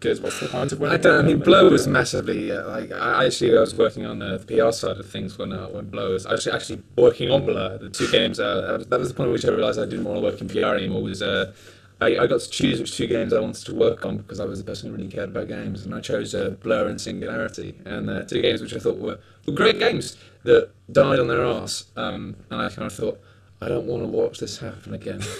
Because 0.00 0.18
what's 0.22 0.40
the 0.40 0.48
point 0.48 0.72
of 0.72 0.80
winning? 0.80 0.94
I 0.98 1.02
don't. 1.02 1.18
I 1.18 1.28
mean, 1.28 1.40
Blur 1.40 1.68
was 1.68 1.86
massively 1.86 2.50
uh, 2.50 2.66
like. 2.68 2.90
I 2.90 3.26
actually 3.26 3.54
I 3.54 3.60
was 3.60 3.74
working 3.74 4.06
on 4.06 4.20
the 4.20 4.38
PR 4.48 4.72
side 4.72 4.96
of 4.96 5.06
things 5.10 5.36
when 5.36 5.52
uh, 5.52 5.66
when 5.68 5.90
Blow 5.90 6.12
was 6.12 6.24
actually 6.24 6.52
actually 6.52 6.82
working 6.96 7.30
on 7.30 7.44
Blur. 7.44 7.76
The 7.76 7.90
two 7.90 8.10
games. 8.10 8.40
Uh, 8.40 8.82
that 8.88 8.98
was- 8.98 9.08
the 9.10 9.14
point 9.14 9.28
at 9.28 9.32
which 9.32 9.44
I 9.44 9.48
realised 9.50 9.78
I 9.78 9.84
didn't 9.84 10.04
want 10.06 10.16
to 10.16 10.22
work 10.22 10.40
in 10.40 10.48
PR 10.48 10.74
anymore. 10.74 11.02
Was 11.02 11.20
uh, 11.20 11.52
I, 12.00 12.16
I 12.16 12.26
got 12.26 12.40
to 12.40 12.48
choose 12.48 12.80
which 12.80 12.96
two 12.96 13.08
games 13.08 13.34
I 13.34 13.40
wanted 13.40 13.62
to 13.66 13.74
work 13.74 14.06
on 14.06 14.16
because 14.16 14.40
I 14.40 14.46
was 14.46 14.58
the 14.58 14.64
person 14.64 14.88
who 14.88 14.96
really 14.96 15.10
cared 15.10 15.28
about 15.28 15.48
games, 15.48 15.84
and 15.84 15.94
I 15.94 16.00
chose 16.00 16.34
uh, 16.34 16.56
Blur 16.62 16.88
and 16.88 16.98
Singularity, 16.98 17.78
and 17.84 18.08
uh, 18.08 18.22
two 18.22 18.40
games 18.40 18.62
which 18.62 18.72
I 18.74 18.78
thought 18.78 18.96
were, 18.96 19.18
were 19.46 19.52
great 19.52 19.78
games 19.78 20.16
that 20.44 20.70
died 20.90 21.18
on 21.18 21.28
their 21.28 21.44
arse. 21.44 21.84
Um, 21.96 22.36
and 22.48 22.62
I 22.62 22.70
kind 22.70 22.86
of 22.86 22.94
thought, 22.94 23.20
I 23.60 23.68
don't 23.68 23.84
want 23.84 24.02
to 24.02 24.08
watch 24.08 24.38
this 24.38 24.58
happen 24.60 24.94
again. 24.94 25.20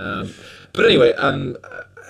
Um, 0.00 0.32
but 0.72 0.86
anyway, 0.86 1.12
um, 1.12 1.58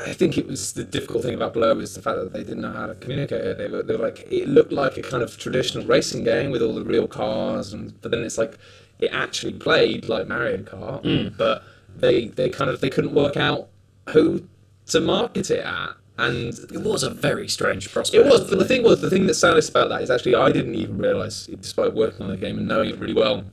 I 0.06 0.12
think 0.12 0.38
it 0.38 0.46
was 0.46 0.72
the 0.72 0.84
difficult 0.84 1.24
thing 1.24 1.34
about 1.34 1.54
Blur 1.54 1.74
was 1.74 1.94
the 1.94 2.02
fact 2.02 2.18
that 2.18 2.32
they 2.32 2.40
didn't 2.40 2.62
know 2.62 2.72
how 2.72 2.86
to 2.86 2.94
communicate 2.94 3.44
it. 3.44 3.58
They 3.58 3.68
were, 3.68 3.82
they 3.82 3.96
were 3.96 4.04
like, 4.04 4.26
it 4.30 4.48
looked 4.48 4.72
like 4.72 4.96
a 4.96 5.02
kind 5.02 5.22
of 5.22 5.36
traditional 5.36 5.84
racing 5.84 6.24
game 6.24 6.50
with 6.50 6.62
all 6.62 6.74
the 6.74 6.84
real 6.84 7.06
cars, 7.06 7.72
and 7.72 8.00
but 8.00 8.10
then 8.10 8.22
it's 8.22 8.38
like 8.38 8.58
it 8.98 9.10
actually 9.12 9.52
played 9.52 10.08
like 10.08 10.26
Mario 10.26 10.58
Kart, 10.58 11.02
hmm. 11.02 11.36
but 11.36 11.62
they 11.96 12.28
they 12.28 12.48
kind 12.48 12.70
of 12.70 12.80
they 12.80 12.90
couldn't 12.90 13.14
work 13.14 13.36
out 13.36 13.68
who 14.10 14.44
to 14.86 15.00
market 15.00 15.50
it 15.50 15.64
at, 15.64 15.90
and 16.18 16.54
It 16.72 16.82
was 16.82 17.02
a 17.02 17.10
very 17.10 17.48
strange 17.48 17.92
prospect. 17.92 18.26
it 18.26 18.30
was, 18.30 18.48
but 18.48 18.58
the 18.58 18.64
thing 18.64 18.82
was, 18.82 19.00
the 19.00 19.10
thing 19.10 19.26
that's 19.26 19.38
saddest 19.38 19.70
about 19.70 19.88
that 19.90 20.02
is 20.02 20.10
actually 20.10 20.34
I 20.34 20.50
didn't 20.50 20.74
even 20.74 20.98
realise, 20.98 21.46
despite 21.46 21.94
working 21.94 22.22
on 22.22 22.30
the 22.30 22.36
game 22.36 22.58
and 22.58 22.66
knowing 22.66 22.90
it 22.90 22.98
really 22.98 23.14
well, 23.14 23.44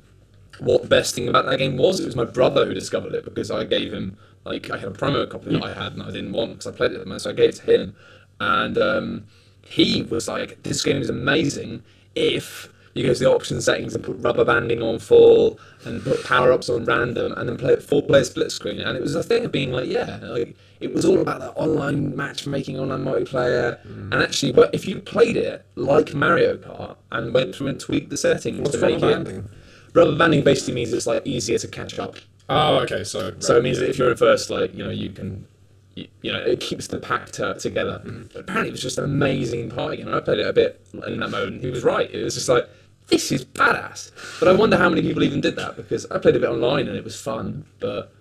what 0.60 0.82
the 0.84 0.88
best 0.88 1.16
thing 1.16 1.28
about 1.28 1.46
that 1.46 1.58
game 1.58 1.78
was. 1.78 2.00
It 2.00 2.06
was 2.06 2.16
my 2.16 2.26
brother 2.26 2.66
who 2.66 2.74
discovered 2.74 3.14
it 3.14 3.26
because 3.26 3.52
I 3.52 3.64
gave 3.64 3.94
him, 3.94 4.18
like, 4.46 4.70
I 4.72 4.78
had 4.78 4.90
a 4.90 4.92
promo 4.92 5.30
copy 5.30 5.52
that 5.52 5.64
I 5.64 5.74
had 5.74 5.94
and 5.94 6.04
I 6.04 6.12
didn't 6.12 6.34
want 6.34 6.52
because 6.52 6.68
I 6.68 6.72
played 6.72 6.92
it 6.92 7.00
with 7.00 7.08
him, 7.08 7.20
so 7.20 7.30
I 7.30 7.34
gave 7.34 7.50
it 7.50 7.56
to 7.58 7.64
him, 7.64 7.96
and 8.40 8.78
um, 8.78 9.26
he 9.62 10.04
was 10.04 10.28
like, 10.28 10.64
"This 10.64 10.84
game 10.84 11.02
is 11.02 11.10
amazing 11.10 11.84
if." 12.16 12.70
You 12.94 13.06
go 13.06 13.14
to 13.14 13.20
the 13.20 13.30
option 13.30 13.62
settings 13.62 13.94
and 13.94 14.04
put 14.04 14.18
rubber 14.22 14.44
banding 14.44 14.82
on 14.82 14.98
full 14.98 15.60
and 15.86 16.04
put 16.04 16.26
power 16.26 16.52
ups 16.52 16.68
on 16.68 16.84
random 16.86 17.32
and 17.34 17.48
then 17.48 17.56
play 17.56 17.74
it 17.74 17.84
four 17.84 18.02
player 18.02 18.24
split 18.24 18.52
screen. 18.52 18.80
And 18.80 18.98
it 18.98 19.04
was 19.04 19.14
a 19.14 19.22
thing 19.22 19.46
of 19.46 19.52
being 19.52 19.72
like, 19.72 19.88
yeah, 19.88 20.18
like 20.24 20.56
it 20.80 20.96
was 20.96 21.06
all 21.06 21.22
about 21.22 21.40
that 21.42 21.52
online 21.56 22.16
matchmaking, 22.16 22.80
online 22.80 23.06
multiplayer. 23.06 23.78
And 23.86 24.16
actually, 24.16 24.52
but 24.52 24.74
if 24.74 24.88
you 24.88 25.00
played 25.00 25.38
it 25.38 25.64
like 25.76 26.16
Mario 26.16 26.58
Kart 26.58 26.96
and 27.12 27.36
went 27.36 27.54
through 27.54 27.68
and 27.68 27.80
tweaked 27.80 28.10
the 28.10 28.18
settings 28.18 28.62
What's 28.62 28.72
to 28.72 28.82
make 28.82 28.96
it, 28.96 29.02
banding? 29.02 29.50
Rubber 29.94 30.16
banding 30.16 30.44
basically 30.44 30.74
means 30.74 30.94
it's 30.94 31.08
like 31.08 31.26
easier 31.26 31.58
to 31.58 31.68
catch 31.68 32.00
up. 32.00 32.16
Oh, 32.50 32.78
okay. 32.80 33.04
So 33.04 33.34
So 33.40 33.58
it 33.58 33.64
means 33.64 33.80
that 33.80 33.90
if 33.90 33.98
you're 33.98 34.12
in 34.12 34.18
first, 34.18 34.50
like 34.50 34.74
you 34.74 34.84
know, 34.84 34.90
you 34.90 35.10
can, 35.10 35.48
you, 35.96 36.08
you 36.22 36.32
know, 36.32 36.40
it 36.40 36.60
keeps 36.60 36.88
the 36.88 37.00
pack 37.00 37.32
together. 37.32 38.02
But 38.34 38.42
apparently, 38.42 38.70
it 38.70 38.72
was 38.72 38.82
just 38.82 38.98
an 38.98 39.04
amazing 39.04 39.70
party, 39.70 40.02
and 40.02 40.14
I 40.14 40.20
played 40.20 40.40
it 40.40 40.48
a 40.48 40.54
bit 40.54 40.86
in 41.06 41.20
that 41.20 41.30
mode. 41.30 41.54
And 41.54 41.62
he 41.62 41.70
was 41.70 41.84
right. 41.84 42.10
It 42.10 42.24
was 42.24 42.36
just 42.36 42.50
like 42.50 42.70
this 43.08 43.32
is 43.32 43.46
badass. 43.46 44.12
But 44.40 44.48
I 44.48 44.54
wonder 44.54 44.78
how 44.78 44.90
many 44.90 45.02
people 45.02 45.24
even 45.24 45.42
did 45.42 45.56
that 45.56 45.76
because 45.76 46.06
I 46.12 46.20
played 46.20 46.36
a 46.36 46.40
bit 46.40 46.50
online 46.50 46.88
and 46.88 46.98
it 46.98 47.04
was 47.04 47.20
fun. 47.20 47.66
But 47.80 48.14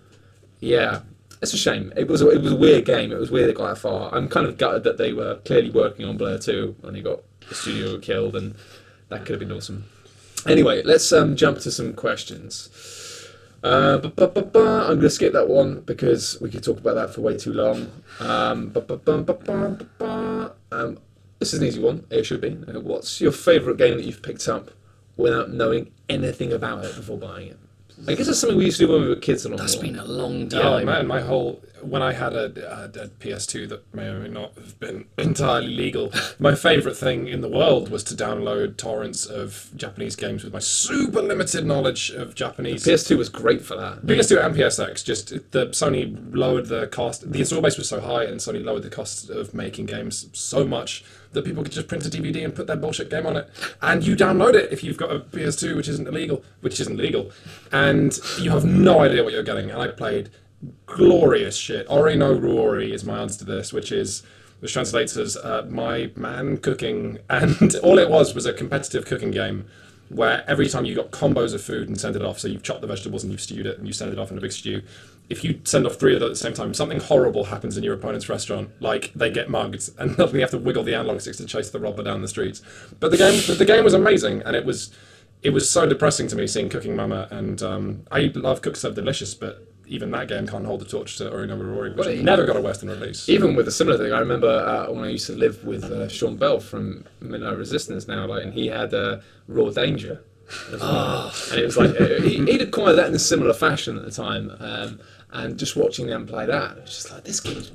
yeah, 0.61 1.01
it's 1.43 1.53
a 1.55 1.59
shame. 1.59 1.93
It 1.97 2.09
was 2.09 2.23
a, 2.23 2.31
it 2.31 2.41
was 2.41 2.53
a 2.53 2.57
weird 2.57 2.85
game. 2.85 3.12
It 3.12 3.19
was 3.19 3.31
weird 3.31 3.51
it 3.51 3.57
got 3.57 3.75
that 3.75 3.81
far. 3.81 4.14
I'm 4.14 4.29
kind 4.29 4.47
of 4.47 4.59
gutted 4.59 4.85
that 4.85 4.97
they 4.97 5.12
were 5.12 5.37
clearly 5.45 5.71
working 5.71 6.07
on 6.07 6.17
Blur 6.17 6.39
2 6.39 6.77
when 6.81 6.95
he 6.95 7.03
got 7.03 7.21
the 7.49 7.55
studio 7.55 7.99
killed, 7.99 8.37
and 8.37 8.55
that 9.09 9.21
could 9.21 9.41
have 9.41 9.41
been 9.41 9.53
awesome. 9.53 9.85
Anyway, 10.49 10.82
let's 10.84 11.12
um, 11.12 11.36
jump 11.36 11.59
to 11.61 11.70
some 11.70 11.92
questions. 11.94 12.70
Uh, 13.62 13.99
bu- 13.99 14.11
bu- 14.28 14.42
bu- 14.42 14.59
I'm 14.61 14.86
going 14.86 15.01
to 15.01 15.11
skip 15.11 15.32
that 15.32 15.49
one 15.49 15.80
because 15.80 16.38
we 16.40 16.51
could 16.51 16.62
talk 16.62 16.78
about 16.78 16.94
that 16.94 17.12
for 17.14 17.20
way 17.22 17.36
too 17.36 17.53
long. 17.53 17.90
Um, 18.20 18.72
um, 20.70 20.99
this 21.38 21.53
is 21.53 21.61
an 21.61 21.66
easy 21.66 21.80
one. 21.82 22.05
It 22.11 22.24
should 22.24 22.40
be. 22.40 22.57
Uh, 22.68 22.80
What's 22.80 23.20
your 23.20 23.32
favourite 23.32 23.78
game 23.78 23.97
that 23.97 24.05
you've 24.05 24.22
picked 24.22 24.47
up 24.49 24.70
without 25.16 25.51
knowing 25.53 25.90
anything 26.09 26.53
about 26.53 26.84
it 26.84 26.94
before 26.94 27.18
buying 27.18 27.49
it? 27.49 27.59
I 28.07 28.14
guess 28.14 28.26
that's 28.26 28.40
something 28.40 28.59
we 28.59 28.66
used 28.66 28.78
to 28.78 28.86
do 28.86 28.92
when 28.92 29.03
we 29.03 29.09
were 29.09 29.16
kids 29.16 29.44
a 29.44 29.49
lot 29.49 29.59
That's 29.59 29.76
more. 29.76 29.84
been 29.84 29.99
a 29.99 30.05
long 30.05 30.49
time. 30.49 30.86
man, 30.86 31.07
my 31.07 31.20
whole 31.20 31.62
when 31.82 32.03
I 32.03 32.12
had 32.12 32.32
a, 32.32 32.44
a, 32.44 33.05
a 33.05 33.09
PS2 33.09 33.68
that 33.68 33.94
may 33.94 34.09
or 34.09 34.20
may 34.20 34.28
not 34.28 34.55
have 34.55 34.78
been 34.80 35.07
entirely 35.18 35.68
legal, 35.68 36.12
my 36.38 36.55
favourite 36.55 36.97
thing 36.97 37.28
in 37.28 37.40
the 37.40 37.49
world 37.49 37.90
was 37.90 38.03
to 38.05 38.14
download 38.14 38.76
torrents 38.76 39.26
of 39.26 39.70
Japanese 39.76 40.16
games 40.16 40.44
with 40.44 40.53
my 40.53 40.59
super 40.59 41.22
limited 41.22 41.64
knowledge 41.64 42.11
of 42.11 42.34
Japanese. 42.34 42.84
PS2 42.84 43.16
was 43.16 43.28
great 43.28 43.62
for 43.62 43.76
that. 43.76 44.03
PS2 44.03 44.44
and 44.44 44.55
PSX, 44.55 45.05
just 45.05 45.28
the 45.53 45.66
Sony 45.68 46.18
lowered 46.34 46.66
the 46.66 46.86
cost. 46.88 47.30
The 47.30 47.38
install 47.38 47.61
base 47.61 47.78
was 47.78 47.88
so 47.88 48.01
high, 48.01 48.24
and 48.24 48.40
Sony 48.40 48.64
lowered 48.64 48.82
the 48.82 48.90
cost 48.90 49.30
of 49.30 49.55
making 49.55 49.86
games 49.86 50.28
so 50.32 50.64
much 50.64 51.05
that 51.33 51.45
people 51.45 51.62
could 51.62 51.72
just 51.72 51.89
print 51.89 52.07
a 52.07 52.11
DVD 52.11 52.45
and 52.45 52.55
put 52.55 52.66
their 52.66 52.77
bullshit 52.77 53.11
game 53.11 53.27
on 53.27 53.37
it, 53.37 53.49
and 53.83 54.07
you 54.07 54.16
download 54.16 54.55
it 54.55 54.72
if 54.72 54.83
you've 54.83 54.97
got 54.97 55.12
a 55.12 55.20
PS2, 55.20 55.77
which 55.77 55.89
isn't 55.89 56.09
illegal, 56.09 56.45
which 56.61 56.81
isn't 56.81 56.97
legal, 56.97 57.31
and 57.72 58.18
you 58.39 58.51
have 58.51 58.64
no 58.64 59.01
idea 59.01 59.22
what 59.22 59.33
you're 59.33 59.43
getting. 59.43 59.70
And 59.70 59.81
I 59.81 59.89
played 59.89 60.31
glorious 60.87 61.57
shit. 61.57 61.87
Ore 61.89 62.14
no 62.14 62.37
Ryouri 62.37 62.93
is 62.93 63.05
my 63.05 63.20
answer 63.20 63.41
to 63.41 63.45
this, 63.45 63.72
which 63.72 63.93
is 63.93 64.22
which 64.61 64.72
translates 64.72 65.16
as 65.16 65.37
uh, 65.37 65.66
my 65.68 66.11
man 66.16 66.57
cooking, 66.57 67.18
and 67.31 67.74
all 67.77 67.99
it 67.99 68.11
was 68.11 68.35
was 68.35 68.47
a 68.47 68.53
competitive 68.53 69.05
cooking 69.05 69.31
game 69.31 69.66
where 70.09 70.44
every 70.48 70.68
time 70.68 70.84
you 70.84 70.94
got 70.94 71.11
combos 71.11 71.54
of 71.54 71.62
food 71.62 71.88
and 71.88 71.98
send 71.98 72.16
it 72.16 72.22
off, 72.22 72.38
so 72.38 72.48
you've 72.48 72.62
chopped 72.62 72.80
the 72.80 72.86
vegetables 72.86 73.24
and 73.24 73.32
you've 73.32 73.40
stewed 73.40 73.66
it 73.66 73.78
and 73.78 73.86
you 73.86 73.92
send 73.92 74.12
it 74.12 74.18
off 74.18 74.30
in 74.30 74.38
a 74.38 74.40
big 74.40 74.52
stew. 74.52 74.82
If 75.28 75.42
you 75.42 75.61
send 75.64 75.86
off 75.86 75.96
three 75.96 76.14
of 76.14 76.20
them 76.20 76.28
at 76.28 76.32
the 76.32 76.36
same 76.36 76.54
time, 76.54 76.72
something 76.72 77.00
horrible 77.00 77.44
happens 77.44 77.76
in 77.76 77.82
your 77.82 77.94
opponent's 77.94 78.28
restaurant, 78.28 78.70
like 78.80 79.12
they 79.14 79.30
get 79.30 79.50
mugged 79.50 79.90
and 79.98 80.14
suddenly 80.16 80.40
have 80.40 80.50
to 80.50 80.59
wiggle 80.59 80.84
the 80.84 80.94
analog 80.94 81.20
sticks 81.20 81.38
to 81.38 81.46
chase 81.46 81.70
the 81.70 81.80
robber 81.80 82.04
down 82.04 82.22
the 82.22 82.28
streets. 82.28 82.62
But 83.00 83.11
the 83.11 83.16
game, 83.16 83.40
the 83.59 83.64
game 83.64 83.82
was 83.82 83.94
amazing, 83.94 84.42
and 84.42 84.54
it 84.54 84.64
was, 84.64 84.92
it 85.42 85.50
was 85.50 85.68
so 85.68 85.86
depressing 85.86 86.28
to 86.28 86.36
me 86.36 86.46
seeing 86.46 86.68
Cooking 86.68 86.94
Mama, 86.94 87.26
and 87.32 87.61
um, 87.62 88.04
I 88.12 88.30
love 88.34 88.62
Cook 88.62 88.76
Serve 88.76 88.94
Delicious, 88.94 89.34
but 89.34 89.66
even 89.87 90.11
that 90.11 90.28
game 90.28 90.47
can't 90.47 90.66
hold 90.66 90.80
the 90.80 90.84
torch 90.84 91.16
to 91.18 91.30
Ore 91.30 91.47
no 91.47 91.57
Ryouri, 91.57 91.91
which 91.97 91.99
Well, 92.07 92.09
it- 92.09 92.22
never 92.22 92.45
got 92.45 92.57
a 92.57 92.61
Western 92.61 92.89
release. 92.91 93.28
Even 93.28 93.55
with 93.55 93.68
a 93.68 93.70
similar 93.70 93.97
thing, 93.99 94.12
I 94.12 94.18
remember 94.20 94.49
uh, 94.49 94.93
when 94.93 95.05
I 95.05 95.11
used 95.11 95.26
to 95.26 95.32
live 95.34 95.62
with 95.64 95.84
uh, 95.84 96.09
Sean 96.09 96.37
Bell 96.37 96.61
from 96.61 97.05
Midnight 97.20 97.57
Resistance 97.57 98.07
now, 98.09 98.26
like, 98.26 98.43
and 98.45 98.53
he 98.53 98.66
had 98.66 98.93
uh, 98.95 99.20
Raw 99.49 99.70
Danger. 99.70 100.22
well. 100.72 101.32
And 101.51 101.61
it 101.61 101.64
was 101.64 101.76
like, 101.76 102.01
uh, 102.01 102.20
he, 102.22 102.45
he'd 102.45 102.62
acquired 102.62 102.95
that 102.97 103.09
in 103.09 103.14
a 103.14 103.18
similar 103.18 103.53
fashion 103.53 103.97
at 103.99 104.05
the 104.05 104.11
time. 104.11 104.53
Um, 104.61 105.01
and 105.32 105.59
just 105.59 105.76
watching 105.76 106.07
them 106.07 106.26
play 106.26 106.47
that, 106.47 106.76
it 106.78 106.82
was 106.82 106.91
just 106.91 107.12
like, 107.12 107.24
this 107.24 107.41
game's 107.41 107.70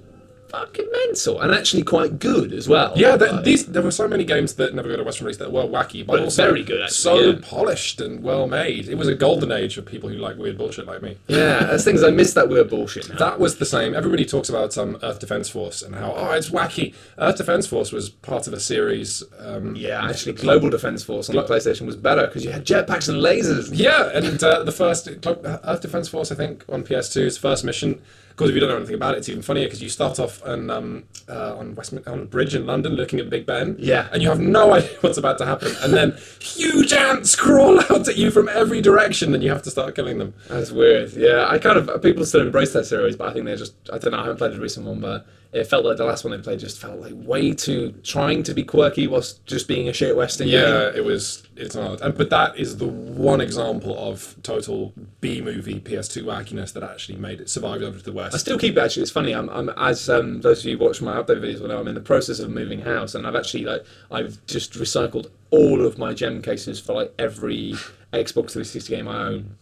fucking 0.52 0.88
mental. 0.91 1.41
And 1.41 1.54
actually 1.54 1.84
quite 1.84 2.20
good 2.20 2.54
as 2.54 2.68
well. 2.68 2.93
Yeah, 2.95 3.16
Like, 3.16 3.43
these 3.43 3.66
there 3.66 3.82
were 3.82 3.91
so 3.91 4.08
many 4.08 4.24
games 4.24 4.56
that 4.56 4.76
never 4.76 4.89
got 4.89 4.99
a 4.99 5.04
Western 5.04 5.26
release 5.26 5.38
that 5.38 5.52
were 5.52 5.64
wacky, 5.64 6.06
but 6.06 6.14
Well, 6.14 6.24
also 6.26 6.43
very 6.43 6.64
good, 6.64 6.82
actually, 6.82 6.95
so 6.95 7.20
yeah. 7.20 7.39
polished 7.41 8.02
and 8.02 8.22
well 8.22 8.47
made. 8.47 8.88
It 8.89 8.95
was 8.95 9.08
a 9.08 9.16
golden 9.16 9.52
age 9.52 9.76
for 9.76 9.82
people 9.82 10.10
who 10.10 10.16
like 10.16 10.38
weird 10.38 10.58
bullshit 10.58 10.86
like 10.86 11.02
me. 11.02 11.18
yeah, 11.28 11.64
there's 11.66 11.84
things 11.86 12.04
I 12.04 12.12
miss 12.12 12.34
that 12.34 12.49
weird 12.49 12.70
bullshit 12.70 13.10
now. 13.10 13.16
That 13.18 13.39
was 13.39 13.58
the 13.58 13.66
same. 13.66 13.93
Everybody 13.93 14.26
talks 14.26 14.49
about 14.49 14.78
um, 14.78 14.97
Earth 15.02 15.20
Defense 15.20 15.49
Force 15.49 15.82
and 15.82 15.95
how 15.95 16.14
oh 16.16 16.32
it's 16.32 16.49
wacky. 16.49 16.93
Earth 17.18 17.38
Defense 17.38 17.68
Force 17.68 17.91
was 17.91 18.10
part 18.10 18.47
of 18.47 18.54
a 18.54 18.60
series. 18.60 19.24
Um, 19.39 19.76
yeah, 19.76 20.08
actually, 20.08 20.34
Global 20.34 20.70
Defense 20.70 21.04
Force 21.04 21.30
on 21.30 21.36
the 21.36 21.43
PlayStation 21.43 21.86
was 21.86 21.95
better 21.95 22.28
because 22.28 22.43
you 22.43 22.52
had 22.52 22.66
jetpacks 22.66 23.08
and 23.10 23.22
lasers. 23.22 23.70
Yeah, 23.72 24.10
and 24.14 24.43
uh, 24.43 24.64
the 24.64 24.72
first 24.72 25.08
Earth 25.08 25.82
Defense 25.82 26.10
Force, 26.10 26.32
I 26.32 26.36
think, 26.36 26.66
on 26.70 26.84
PS2's 26.84 27.38
first 27.38 27.64
mission. 27.64 28.02
Of 28.32 28.36
course, 28.38 28.49
if 28.49 28.55
you 28.55 28.59
don't 28.61 28.69
know 28.69 28.77
anything 28.77 28.95
about 28.95 29.13
it, 29.13 29.19
it's 29.19 29.29
even 29.29 29.41
funnier 29.43 29.65
because 29.65 29.82
you 29.84 29.89
start 29.89 30.19
off 30.19 30.43
on 30.45 30.69
um, 30.71 31.03
uh, 31.29 31.55
on 31.57 31.75
Westmin- 31.75 32.07
on 32.07 32.19
a 32.21 32.25
bridge 32.25 32.55
in 32.55 32.65
London, 32.65 32.93
looking 32.95 33.19
at 33.19 33.29
Big 33.29 33.45
Ben. 33.45 33.75
Yeah. 33.77 34.07
and 34.11 34.23
you 34.23 34.29
have 34.29 34.39
no 34.39 34.73
idea 34.77 34.89
what's 35.01 35.17
about 35.19 35.38
to 35.38 35.45
happen, 35.45 35.73
and 35.84 35.93
then 35.93 36.17
huge 36.39 36.91
ants 36.93 37.36
crawl 37.36 37.79
out 37.91 38.07
at 38.07 38.17
you 38.17 38.32
from 38.32 38.49
every 38.49 38.82
direction, 38.82 39.34
and 39.36 39.43
you 39.43 39.49
have 39.51 39.61
to 39.63 39.69
start 39.69 39.95
killing 39.95 40.17
them. 40.17 40.34
That's 40.49 40.71
weird. 40.71 41.13
Yeah, 41.13 41.45
I 41.47 41.59
kind 41.59 41.77
of 41.77 42.01
people 42.01 42.25
still 42.25 42.41
embrace 42.41 42.73
that 42.73 42.86
series, 42.86 43.15
but 43.15 43.27
I 43.29 43.34
think 43.34 43.45
they're 43.45 43.55
just 43.57 43.75
I 43.93 43.97
don't 43.99 44.11
know. 44.11 44.17
I 44.19 44.21
haven't 44.21 44.38
played 44.38 44.53
the 44.53 44.59
recent 44.59 44.86
one, 44.88 44.99
but 45.01 45.25
it 45.54 45.66
felt 45.66 45.84
like 45.84 45.97
the 45.97 46.06
last 46.06 46.24
one 46.24 46.32
they 46.32 46.41
played 46.41 46.60
just 46.60 46.80
felt 46.80 46.99
like 46.99 47.14
way 47.14 47.54
too 47.54 47.93
trying 48.04 48.41
to 48.43 48.54
be 48.54 48.64
quirky 48.64 49.06
whilst 49.06 49.45
just 49.45 49.68
being 49.68 49.89
a 49.89 49.93
shit 49.93 50.16
western. 50.16 50.47
game. 50.47 50.56
Yeah, 50.56 50.91
it 50.95 51.04
was. 51.04 51.43
It's 51.58 51.76
not. 51.76 51.99
And, 51.99 52.18
but 52.18 52.30
that 52.30 52.58
is 52.58 52.78
the 52.78 52.88
one 52.88 53.41
example 53.41 53.97
of 53.97 54.36
total 54.43 54.93
B 55.20 55.41
movie 55.41 55.82
PS2 55.82 56.24
wackiness 56.24 56.72
that 56.74 56.84
actually 56.84 57.18
made 57.18 57.41
it 57.41 57.49
survive 57.49 57.82
over 57.82 57.97
to 57.97 58.04
the 58.04 58.14
West. 58.14 58.34
I 58.34 58.38
still 58.38 58.58
keep 58.58 58.78
it. 58.78 58.80
Actually, 58.80 59.04
it's 59.04 59.12
funny. 59.12 59.34
I'm, 59.34 59.49
I'm 59.49 59.70
as 59.70 60.10
um, 60.10 60.39
those 60.39 60.60
of 60.62 60.66
you 60.66 60.78
who 60.78 60.86
watch 60.86 61.02
my 61.02 61.16
update 61.18 61.41
videos 61.41 61.60
will 61.60 61.68
know, 61.68 61.80
I'm 61.80 61.88
in 61.88 61.95
the 61.95 62.02
process 62.02 62.39
of 62.39 62.49
moving 62.49 62.82
house, 62.82 63.14
and 63.14 63.28
I've 63.28 63.36
actually 63.36 63.66
like 63.66 63.86
I've 64.10 64.45
just 64.45 64.74
recycled 64.74 65.30
all 65.49 65.86
of 65.86 65.97
my 65.97 66.14
gem 66.14 66.41
cases 66.41 66.80
for 66.80 66.93
like 66.93 67.14
every 67.20 67.74
Xbox 68.14 68.52
360 68.52 68.95
game 68.95 69.08
I 69.10 69.18
own. 69.28 69.58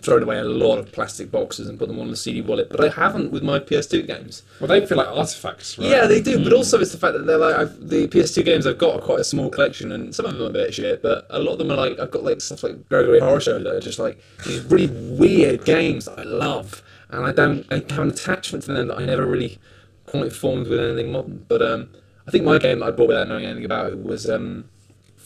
Thrown 0.00 0.22
away 0.22 0.38
a 0.38 0.44
lot 0.44 0.78
of 0.78 0.90
plastic 0.90 1.30
boxes 1.30 1.68
and 1.68 1.78
put 1.78 1.88
them 1.88 1.98
on 2.00 2.08
the 2.08 2.16
CD 2.16 2.40
wallet, 2.40 2.70
but 2.70 2.82
I 2.82 2.88
haven't 2.88 3.30
with 3.30 3.42
my 3.42 3.58
PS2 3.58 4.06
games. 4.06 4.42
well, 4.58 4.68
they 4.68 4.84
feel 4.86 4.96
like 4.96 5.08
artifacts, 5.08 5.78
right? 5.78 5.88
Yeah, 5.88 6.06
they 6.06 6.20
do, 6.22 6.42
but 6.42 6.52
also 6.52 6.80
it's 6.80 6.92
the 6.92 6.98
fact 6.98 7.12
that 7.12 7.26
they're 7.26 7.36
like 7.38 7.54
I've, 7.54 7.88
the 7.88 8.08
PS2 8.08 8.44
games 8.44 8.66
I've 8.66 8.78
got 8.78 8.94
are 8.96 9.02
quite 9.02 9.20
a 9.20 9.24
small 9.24 9.50
collection, 9.50 9.92
and 9.92 10.14
some 10.14 10.24
of 10.26 10.32
them 10.32 10.42
are 10.42 10.50
a 10.50 10.52
bit 10.52 10.72
shit, 10.72 11.02
but 11.02 11.26
a 11.30 11.38
lot 11.38 11.52
of 11.52 11.58
them 11.58 11.70
are 11.70 11.76
like 11.76 11.98
I've 12.00 12.10
got 12.10 12.24
like 12.24 12.40
stuff 12.40 12.62
like 12.62 12.88
Gregory 12.88 13.20
Horror 13.20 13.40
Show 13.40 13.58
that 13.58 13.74
are 13.74 13.80
just 13.80 13.98
like 13.98 14.18
these 14.46 14.62
really 14.64 14.86
weird 15.16 15.64
games 15.64 16.06
that 16.06 16.18
I 16.18 16.22
love, 16.22 16.82
and 17.10 17.26
I 17.26 17.32
don't 17.32 17.66
I 17.70 17.76
have 17.90 17.98
an 17.98 18.10
attachment 18.10 18.64
to 18.64 18.72
them 18.72 18.88
that 18.88 18.98
I 18.98 19.04
never 19.04 19.26
really 19.26 19.58
quite 20.06 20.32
formed 20.32 20.68
with 20.68 20.80
anything 20.80 21.12
modern. 21.12 21.44
But 21.48 21.60
um, 21.62 21.90
I 22.26 22.30
think 22.30 22.44
my 22.44 22.58
game 22.58 22.78
that 22.80 22.86
I 22.86 22.90
bought 22.92 23.08
without 23.08 23.28
knowing 23.28 23.44
anything 23.44 23.64
about 23.64 23.92
it 23.92 24.02
was 24.02 24.28
um, 24.30 24.68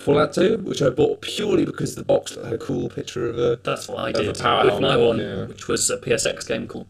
Fallout 0.06 0.32
2, 0.34 0.58
which 0.58 0.80
I 0.82 0.88
bought 0.90 1.20
purely 1.20 1.64
because 1.64 1.96
the 1.96 2.04
box 2.04 2.36
had 2.36 2.52
a 2.52 2.58
cool 2.58 2.88
picture 2.88 3.28
of 3.28 3.38
a. 3.38 3.58
That's 3.64 3.88
what 3.88 3.98
I 3.98 4.12
did 4.12 4.38
power 4.38 4.64
with 4.64 4.80
my 4.80 4.92
helmet, 4.92 5.06
one, 5.08 5.18
yeah. 5.18 5.44
which 5.46 5.66
was 5.66 5.90
a 5.90 5.96
PSX 5.98 6.46
game 6.46 6.68
called 6.68 6.86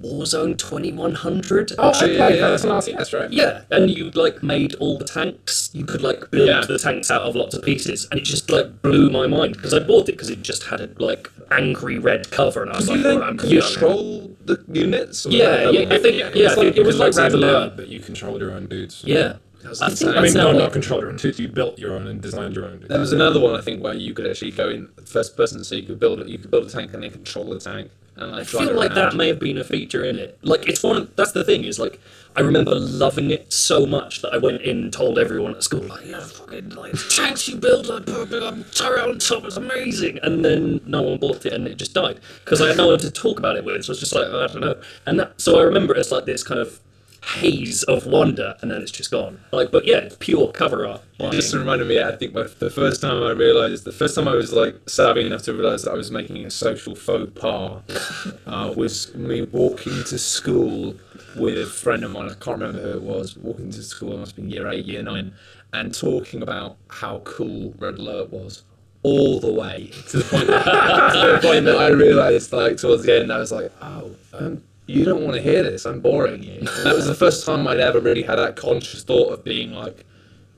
Warzone 0.00 0.56
2100. 0.56 1.72
Oh, 1.78 1.92
yeah, 2.00 2.06
yeah, 2.06 2.12
yeah, 2.12 2.28
yeah, 2.28 2.34
yeah. 2.34 2.48
that's 2.48 2.62
an 2.62 2.70
RTS, 2.70 3.18
right? 3.18 3.32
Yeah, 3.32 3.62
and 3.72 3.90
you 3.90 4.10
like 4.10 4.44
made 4.44 4.74
all 4.76 4.98
the 4.98 5.04
tanks. 5.04 5.70
You 5.72 5.84
could 5.84 6.02
like 6.02 6.30
build 6.30 6.48
Yeah. 6.48 6.60
the 6.64 6.78
tanks 6.78 7.10
out 7.10 7.22
of 7.22 7.34
lots 7.34 7.56
of 7.56 7.64
pieces, 7.64 8.06
and 8.12 8.20
it 8.20 8.24
just 8.24 8.48
like 8.50 8.82
blew 8.82 9.10
my 9.10 9.26
mind 9.26 9.54
because 9.56 9.74
I 9.74 9.80
bought 9.80 10.08
it 10.08 10.12
because 10.12 10.30
it 10.30 10.42
just 10.42 10.62
had 10.64 10.80
a 10.80 10.88
like 10.98 11.28
angry 11.50 11.98
red 11.98 12.30
cover, 12.30 12.62
and 12.62 12.70
I 12.72 12.76
was 12.76 12.88
like, 12.88 12.98
you 12.98 13.04
like, 13.04 13.14
then 13.18 13.22
I'm 13.28 13.36
gonna 13.36 13.60
control 13.60 14.36
the 14.44 14.64
units? 14.70 15.26
Yeah, 15.26 15.70
yeah, 15.70 15.92
I 15.92 15.98
think 15.98 16.18
yeah, 16.18 16.30
it's 16.32 16.56
I 16.56 16.62
like, 16.62 16.76
it 16.76 16.86
was 16.86 17.00
like 17.00 17.14
could, 17.14 17.18
Red. 17.22 17.32
Alert, 17.32 17.76
but 17.76 17.88
you 17.88 17.98
controlled 17.98 18.40
your 18.40 18.52
own 18.52 18.66
dudes. 18.66 19.02
Yeah, 19.04 19.22
That's 19.22 19.38
I 19.64 19.90
think. 19.90 20.10
I 20.10 20.14
mean, 20.14 20.22
that's 20.22 20.34
no, 20.34 20.52
not 20.52 20.70
I- 20.70 20.72
controlled 20.72 21.02
your 21.02 21.10
own 21.10 21.16
dudes. 21.16 21.38
You 21.38 21.48
built 21.48 21.78
your 21.78 21.94
own 21.94 22.06
and 22.06 22.20
designed 22.20 22.54
your 22.54 22.66
own. 22.66 22.84
There 22.88 23.00
was 23.00 23.12
another 23.12 23.40
one 23.40 23.54
I 23.54 23.60
think 23.60 23.82
where 23.82 23.94
you 23.94 24.14
could 24.14 24.26
actually 24.26 24.52
go 24.52 24.68
in 24.68 24.88
first 25.06 25.36
person, 25.36 25.64
so 25.64 25.74
you 25.74 25.82
could 25.82 26.00
build 26.00 26.20
it. 26.20 26.28
You 26.28 26.38
could 26.38 26.50
build 26.50 26.66
a 26.66 26.70
tank 26.70 26.92
and 26.94 27.02
then 27.02 27.10
control 27.10 27.50
the 27.50 27.58
tank. 27.58 27.90
And 28.16 28.30
like, 28.30 28.42
I 28.42 28.44
feel 28.44 28.74
like 28.74 28.90
around. 28.90 28.94
that 28.94 29.16
may 29.16 29.28
have 29.28 29.40
been 29.40 29.58
a 29.58 29.64
feature 29.64 30.04
in 30.04 30.18
it. 30.18 30.38
Like 30.42 30.68
it's 30.68 30.82
one. 30.82 31.10
That's 31.16 31.32
the 31.32 31.42
thing 31.42 31.64
is 31.64 31.78
like 31.80 32.00
I 32.36 32.40
remember 32.40 32.74
loving 32.74 33.30
it 33.30 33.52
so 33.52 33.86
much 33.86 34.22
that 34.22 34.32
I 34.32 34.38
went 34.38 34.62
in 34.62 34.84
and 34.84 34.92
told 34.92 35.18
everyone 35.18 35.54
at 35.54 35.64
school 35.64 35.82
like, 35.82 36.06
"Yeah, 36.06 36.20
fucking 36.20 36.70
like 36.70 36.94
tanks 37.10 37.48
you 37.48 37.56
build 37.56 37.86
like 37.86 38.06
put 38.06 38.32
a 38.32 38.48
um, 38.48 38.64
turret 38.72 39.08
on 39.08 39.18
top 39.18 39.44
is 39.46 39.56
amazing." 39.56 40.18
And 40.22 40.44
then 40.44 40.80
no 40.86 41.02
one 41.02 41.18
bought 41.18 41.44
it 41.44 41.52
and 41.52 41.66
it 41.66 41.76
just 41.76 41.94
died 41.94 42.20
because 42.44 42.60
I 42.60 42.68
had 42.68 42.76
no 42.76 42.88
one 42.88 42.98
to 43.00 43.10
talk 43.10 43.38
about 43.38 43.56
it 43.56 43.64
with. 43.64 43.84
So 43.84 43.92
it's 43.92 44.00
just 44.00 44.14
like 44.14 44.26
oh, 44.28 44.44
I 44.44 44.46
don't 44.46 44.60
know. 44.60 44.80
And 45.06 45.18
that, 45.18 45.40
so 45.40 45.58
I 45.58 45.62
remember 45.62 45.94
it's 45.94 46.12
like 46.12 46.24
this 46.24 46.42
kind 46.44 46.60
of 46.60 46.80
haze 47.36 47.82
of 47.84 48.06
wonder, 48.06 48.54
and 48.60 48.70
then 48.70 48.82
it's 48.82 48.90
just 48.90 49.10
gone. 49.10 49.40
Like, 49.52 49.70
but 49.70 49.84
yeah, 49.84 50.08
pure 50.18 50.52
cover 50.52 50.86
art. 50.86 51.02
It 51.18 51.32
just 51.32 51.54
reminded 51.54 51.88
me, 51.88 52.02
I 52.02 52.16
think 52.16 52.34
my, 52.34 52.42
the 52.58 52.70
first 52.70 53.00
time 53.00 53.22
I 53.22 53.30
realised, 53.30 53.84
the 53.84 53.92
first 53.92 54.14
time 54.14 54.28
I 54.28 54.34
was 54.34 54.52
like 54.52 54.76
savvy 54.88 55.26
enough 55.26 55.42
to 55.42 55.54
realise 55.54 55.82
that 55.84 55.92
I 55.92 55.94
was 55.94 56.10
making 56.10 56.44
a 56.44 56.50
social 56.50 56.94
faux 56.94 57.30
pas 57.40 57.82
uh, 58.46 58.74
was 58.76 59.14
me 59.14 59.42
walking 59.42 60.04
to 60.04 60.18
school 60.18 60.94
with 61.36 61.58
a 61.58 61.66
friend 61.66 62.04
of 62.04 62.12
mine, 62.12 62.30
I 62.30 62.34
can't 62.34 62.60
remember 62.60 62.80
who 62.80 62.98
it 62.98 63.02
was, 63.02 63.36
walking 63.36 63.70
to 63.70 63.82
school, 63.82 64.16
must 64.18 64.36
have 64.36 64.44
been 64.44 64.50
year 64.50 64.68
8, 64.68 64.84
year 64.84 65.02
9, 65.02 65.32
and 65.72 65.94
talking 65.94 66.42
about 66.42 66.76
how 66.88 67.18
cool 67.20 67.74
Red 67.78 67.94
Alert 67.98 68.32
was. 68.32 68.62
All 69.02 69.38
the 69.38 69.52
way 69.52 69.90
to 70.08 70.16
the 70.18 70.24
point, 70.24 70.46
to 70.46 70.48
the 70.48 71.38
point 71.42 71.66
that 71.66 71.76
I 71.76 71.88
realised, 71.88 72.52
like 72.52 72.78
towards 72.78 73.02
the 73.02 73.20
end, 73.20 73.30
I 73.30 73.36
was 73.36 73.52
like, 73.52 73.70
"Oh, 73.82 74.16
um, 74.32 74.62
you 74.86 75.04
don't 75.04 75.22
want 75.22 75.36
to 75.36 75.42
hear 75.42 75.62
this. 75.62 75.86
I'm 75.86 76.00
boring 76.00 76.42
you." 76.42 76.60
That 76.84 76.94
was 76.94 77.06
the 77.06 77.14
first 77.14 77.44
time 77.46 77.66
I'd 77.66 77.80
ever 77.80 78.00
really 78.00 78.22
had 78.22 78.36
that 78.36 78.56
conscious 78.56 79.02
thought 79.02 79.32
of 79.32 79.44
being 79.44 79.72
like, 79.72 80.04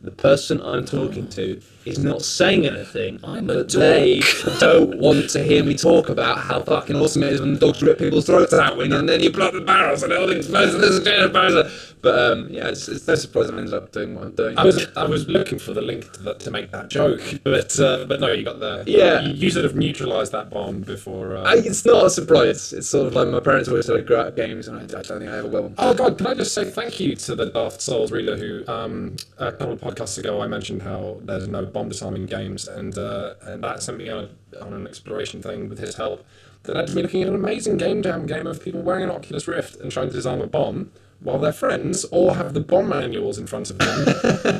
the 0.01 0.11
person 0.11 0.61
I'm 0.61 0.85
talking 0.85 1.29
to 1.31 1.61
is 1.87 1.99
not 1.99 2.23
saying 2.23 2.67
anything, 2.67 3.21
I'm 3.25 3.49
a 3.49 3.65
but 3.65 3.69
don't 4.61 4.99
want 4.99 5.31
to 5.31 5.43
hear 5.43 5.65
me 5.65 5.77
talk 5.77 6.09
about 6.09 6.39
how 6.39 6.63
fucking 6.63 6.97
awesome 6.97 7.23
it 7.23 7.33
is 7.33 7.41
when 7.41 7.59
dogs 7.59 7.83
rip 7.83 7.99
people's 7.99 8.27
throats 8.27 8.53
out 8.53 8.77
when, 8.77 8.93
and 8.93 9.09
then 9.09 9.21
you 9.21 9.31
blow 9.31 9.47
up 9.47 9.55
the 9.55 9.61
barrels 9.61 10.03
and 10.03 10.13
all 10.13 10.31
explodes 10.31 10.75
and 10.75 10.83
there's 10.83 10.99
a 10.99 11.05
giant 11.05 11.33
barrel. 11.33 11.71
But 12.03 12.19
um, 12.19 12.47
yeah, 12.51 12.69
it's, 12.69 12.89
it's 12.89 13.09
no 13.09 13.17
surprise 13.17 13.51
I 13.51 13.59
ended 13.59 13.75
up 13.75 13.91
doing 13.91 14.15
what 14.15 14.25
I'm 14.25 14.35
doing. 14.35 14.57
I 14.57 14.65
was 14.65 14.87
I 14.97 15.07
was 15.07 15.27
looking 15.29 15.59
for 15.59 15.73
the 15.73 15.81
link 15.81 16.13
to, 16.13 16.23
that, 16.23 16.39
to 16.41 16.51
make 16.53 16.71
that 16.71 16.89
joke, 16.89 17.21
but 17.43 17.79
uh, 17.81 18.05
but 18.05 18.21
no, 18.21 18.31
you 18.31 18.45
got 18.45 18.61
there. 18.61 18.85
Yeah. 18.87 19.23
you, 19.23 19.33
you 19.33 19.51
sort 19.51 19.65
of 19.65 19.75
neutralised 19.75 20.31
that 20.31 20.51
bomb 20.51 20.83
before. 20.83 21.37
Uh... 21.37 21.43
I, 21.43 21.55
it's 21.55 21.85
not 21.85 22.07
a 22.07 22.11
surprise. 22.11 22.73
It's 22.73 22.89
sort 22.89 23.09
of 23.09 23.15
like 23.15 23.27
my 23.29 23.41
parents 23.41 23.69
always 23.69 23.87
said 23.87 23.97
I 23.97 24.03
grew 24.03 24.21
of 24.21 24.37
games, 24.37 24.69
and 24.69 24.79
I, 24.79 24.83
I 24.83 25.03
don't 25.03 25.19
think 25.19 25.31
I 25.31 25.39
ever 25.39 25.49
will. 25.49 25.73
Oh 25.79 25.95
God! 25.95 26.17
Can 26.19 26.29
I 26.29 26.35
just 26.35 26.55
say 26.55 26.71
thank 26.71 27.01
you 27.01 27.17
to 27.17 27.35
the 27.35 27.47
Daft 27.47 27.81
Souls 27.81 28.13
reader 28.13 28.37
who 28.37 28.65
um, 28.71 29.17
a 29.39 29.51
couple 29.51 29.73
of 29.73 29.81
podcasts 29.81 30.17
ago 30.19 30.41
I 30.41 30.47
mentioned 30.47 30.83
how 30.83 31.19
there's 31.23 31.49
no 31.49 31.65
bomb 31.77 31.89
disarming 31.91 32.25
games, 32.25 32.67
and 32.67 32.97
uh, 32.97 33.35
and 33.43 33.63
that 33.63 33.83
sent 33.83 33.99
me 33.99 34.09
on, 34.09 34.31
a, 34.55 34.65
on 34.65 34.73
an 34.73 34.87
exploration 34.87 35.43
thing 35.43 35.69
with 35.69 35.79
his 35.79 35.97
help. 35.97 36.25
That 36.63 36.75
led 36.75 36.87
to 36.89 36.97
me 36.97 37.03
looking 37.03 37.23
at 37.23 37.29
an 37.29 37.35
amazing 37.35 37.77
game 37.77 38.03
jam 38.03 38.27
game 38.27 38.47
of 38.47 38.65
people 38.65 38.81
wearing 38.81 39.05
an 39.05 39.11
Oculus 39.11 39.47
Rift 39.47 39.77
and 39.77 39.93
trying 39.93 40.09
to 40.09 40.15
disarm 40.15 40.41
a 40.41 40.47
bomb. 40.47 40.91
While 41.21 41.39
their 41.39 41.53
friends 41.53 42.05
all 42.05 42.33
have 42.35 42.53
the 42.53 42.61
bomb 42.61 42.91
manuals 42.91 43.39
in 43.39 43.47
front 43.47 43.71
of 43.71 43.79
them, 43.79 44.05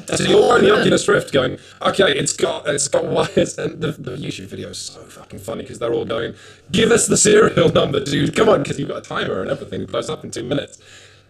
so 0.07 0.25
you're 0.25 0.41
wearing 0.41 0.65
the 0.65 0.75
Oculus 0.79 1.07
Rift, 1.09 1.33
going, 1.33 1.59
"Okay, 1.83 2.11
it's 2.21 2.33
got 2.35 2.67
it's 2.67 2.89
got 2.89 3.05
wires." 3.07 3.59
And 3.59 3.81
the, 3.81 3.93
the 3.93 4.17
YouTube 4.17 4.47
video 4.47 4.69
is 4.71 4.79
so 4.79 5.01
fucking 5.03 5.39
funny 5.39 5.63
because 5.63 5.79
they're 5.79 5.93
all 5.93 6.07
going, 6.07 6.35
"Give 6.71 6.91
us 6.91 7.07
the 7.07 7.17
serial 7.17 7.71
number, 7.81 8.01
dude! 8.01 8.35
Come 8.37 8.49
on!" 8.49 8.63
Because 8.63 8.79
you've 8.79 8.89
got 8.89 8.99
a 8.99 9.09
timer 9.09 9.41
and 9.43 9.51
everything. 9.51 9.83
It 9.83 9.91
blows 9.91 10.11
up 10.11 10.25
in 10.25 10.31
two 10.31 10.45
minutes. 10.45 10.81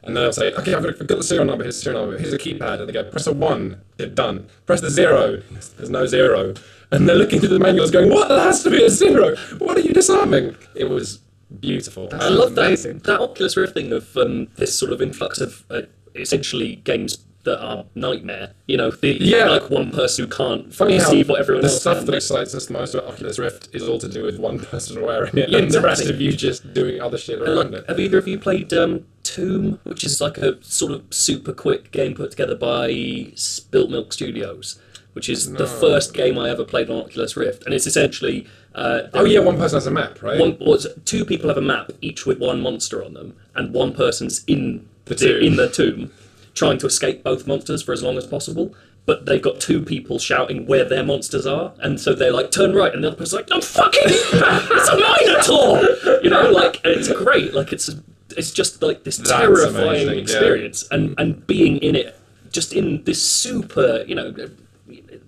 And 0.07 0.17
then 0.17 0.25
I'll 0.25 0.33
say, 0.33 0.53
okay, 0.55 0.75
I've 0.75 0.83
got, 0.83 1.09
the 1.09 1.23
serial 1.23 1.45
number, 1.45 1.65
here's 1.65 1.77
the 1.77 1.83
serial 1.83 2.03
number, 2.03 2.19
here's 2.19 2.33
a 2.33 2.39
keypad. 2.39 2.81
And 2.81 2.89
they 2.89 2.93
go, 2.93 3.05
press 3.05 3.27
a 3.27 3.33
one, 3.33 3.81
you're 3.99 4.09
done. 4.09 4.49
Press 4.65 4.81
the 4.81 4.91
zero, 4.91 5.43
there's 5.77 5.91
no 5.91 6.07
zero. 6.07 6.55
And 6.93 7.09
they're 7.09 7.17
looking 7.17 7.41
through 7.41 7.49
the 7.49 7.59
manuals 7.59 7.91
going, 7.91 8.11
what? 8.11 8.29
There 8.29 8.41
has 8.41 8.63
to 8.63 8.71
be 8.71 8.85
a 8.85 8.89
zero. 8.89 9.35
What 9.59 9.77
are 9.77 9.81
you 9.81 9.93
disarming? 9.93 10.57
It 10.75 10.89
was 10.89 11.21
beautiful. 11.61 12.09
I 12.13 12.29
love 12.29 12.57
amazing. 12.57 12.99
that 12.99 13.05
that 13.05 13.21
Oculus 13.21 13.57
Rift 13.57 13.75
thing 13.75 13.93
of 13.93 14.17
um, 14.17 14.49
this 14.57 14.79
sort 14.79 14.93
of 14.93 15.03
influx 15.03 15.41
of 15.41 15.65
uh, 15.71 15.83
essentially 16.15 16.77
games 16.77 17.19
that 17.47 17.59
are 17.65 17.85
nightmare. 17.95 18.53
You 18.67 18.77
know, 18.77 18.91
the, 18.91 19.17
Yeah. 19.21 19.47
like 19.49 19.71
one 19.71 19.91
person 19.91 20.25
who 20.27 20.31
can't 20.31 20.73
Funny 20.75 20.99
how 20.99 21.05
perceive 21.05 21.29
what 21.31 21.41
everyone 21.41 21.63
the 21.63 21.69
else 21.69 21.81
stuff 21.81 21.97
can. 21.99 22.07
that 22.07 22.15
excites 22.17 22.55
us 22.55 22.67
the 22.67 22.75
most 22.75 22.95
about 22.95 23.09
Oculus 23.09 23.39
Rift 23.39 23.69
is 23.73 23.89
all 23.89 23.99
to 23.99 24.09
do 24.09 24.23
with 24.25 24.39
one 24.39 24.59
person 24.61 25.01
wearing 25.03 25.37
it 25.39 25.49
Yeah, 25.49 25.59
and 25.59 25.71
the 25.71 25.81
rest 25.81 26.07
of 26.07 26.21
you 26.21 26.33
just 26.33 26.75
doing 26.75 27.01
other 27.01 27.17
shit 27.19 27.39
And, 27.41 27.49
around 27.49 27.71
like, 27.73 27.81
it. 27.83 27.89
have 27.89 27.99
either 27.99 28.19
of 28.19 28.29
you 28.29 28.39
played 28.39 28.73
um, 28.75 29.07
Tomb, 29.23 29.81
which 29.85 30.05
is 30.05 30.21
like 30.21 30.39
a 30.39 30.63
sort 30.63 30.93
of 30.93 31.03
super 31.11 31.53
quick 31.53 31.91
game 31.91 32.15
put 32.15 32.31
together 32.31 32.55
by 32.55 33.33
Spilt 33.35 33.91
Milk 33.91 34.13
Studios, 34.13 34.79
which 35.15 35.29
is 35.29 35.53
the 35.55 35.67
first 35.67 36.13
game 36.15 36.39
I 36.39 36.51
ever 36.51 36.65
played 36.65 36.91
on 36.91 36.99
Oculus 37.07 37.37
Rift, 37.37 37.65
and 37.65 37.73
it's 37.75 37.87
essentially 37.87 38.47
uh, 38.75 39.09
Oh 39.15 39.25
yeah, 39.25 39.39
one 39.41 39.57
person 39.57 39.77
has 39.77 39.87
a 39.87 39.91
map, 39.91 40.23
right? 40.23 40.39
one 40.39 40.59
was 40.61 40.87
two 41.07 41.25
people 41.25 41.49
have 41.49 41.57
a 41.57 41.63
map, 41.63 41.91
each 42.03 42.27
with 42.27 42.39
one 42.39 42.61
monster 42.61 43.03
on 43.03 43.15
them, 43.15 43.35
and 43.55 43.73
one 43.73 43.93
person's 43.95 44.45
in 44.47 44.87
The 45.07 45.15
the, 45.15 45.39
in 45.39 45.57
the 45.57 45.69
tomb, 45.71 46.11
trying 46.57 46.79
to 46.79 46.87
escape 46.87 47.23
both 47.23 47.47
monsters 47.47 47.83
for 47.83 47.93
as 47.93 48.03
long 48.03 48.17
as 48.17 48.27
possible. 48.27 48.75
But 49.05 49.27
they've 49.27 49.41
got 49.41 49.61
two 49.61 49.83
people 49.83 50.19
shouting 50.19 50.67
where 50.67 50.85
their 50.85 51.05
monsters 51.05 51.47
are, 51.47 51.73
and 51.79 52.01
so 52.01 52.13
they're 52.13 52.33
like, 52.33 52.51
"Turn 52.51 52.75
right," 52.75 52.93
and 52.93 53.05
the 53.05 53.09
other 53.09 53.17
person's 53.17 53.35
like, 53.35 53.49
"I'm 53.53 53.61
fucking, 53.61 54.03
it's 54.07 54.89
a 54.89 54.97
minotaur," 54.99 56.21
you 56.25 56.31
know, 56.31 56.51
like 56.51 56.81
it's 56.85 57.13
great, 57.13 57.55
like 57.55 57.73
it's 57.73 57.89
it's 58.37 58.51
just 58.51 58.83
like 58.83 59.05
this 59.05 59.19
That's 59.19 59.31
terrifying 59.31 59.77
amazing, 59.87 60.15
yeah. 60.15 60.21
experience, 60.23 60.89
and 60.91 61.15
and 61.19 61.47
being 61.47 61.77
in 61.79 61.95
it, 61.95 62.19
just 62.51 62.73
in 62.73 63.05
this 63.05 63.23
super, 63.23 64.05
you 64.09 64.17
know, 64.17 64.35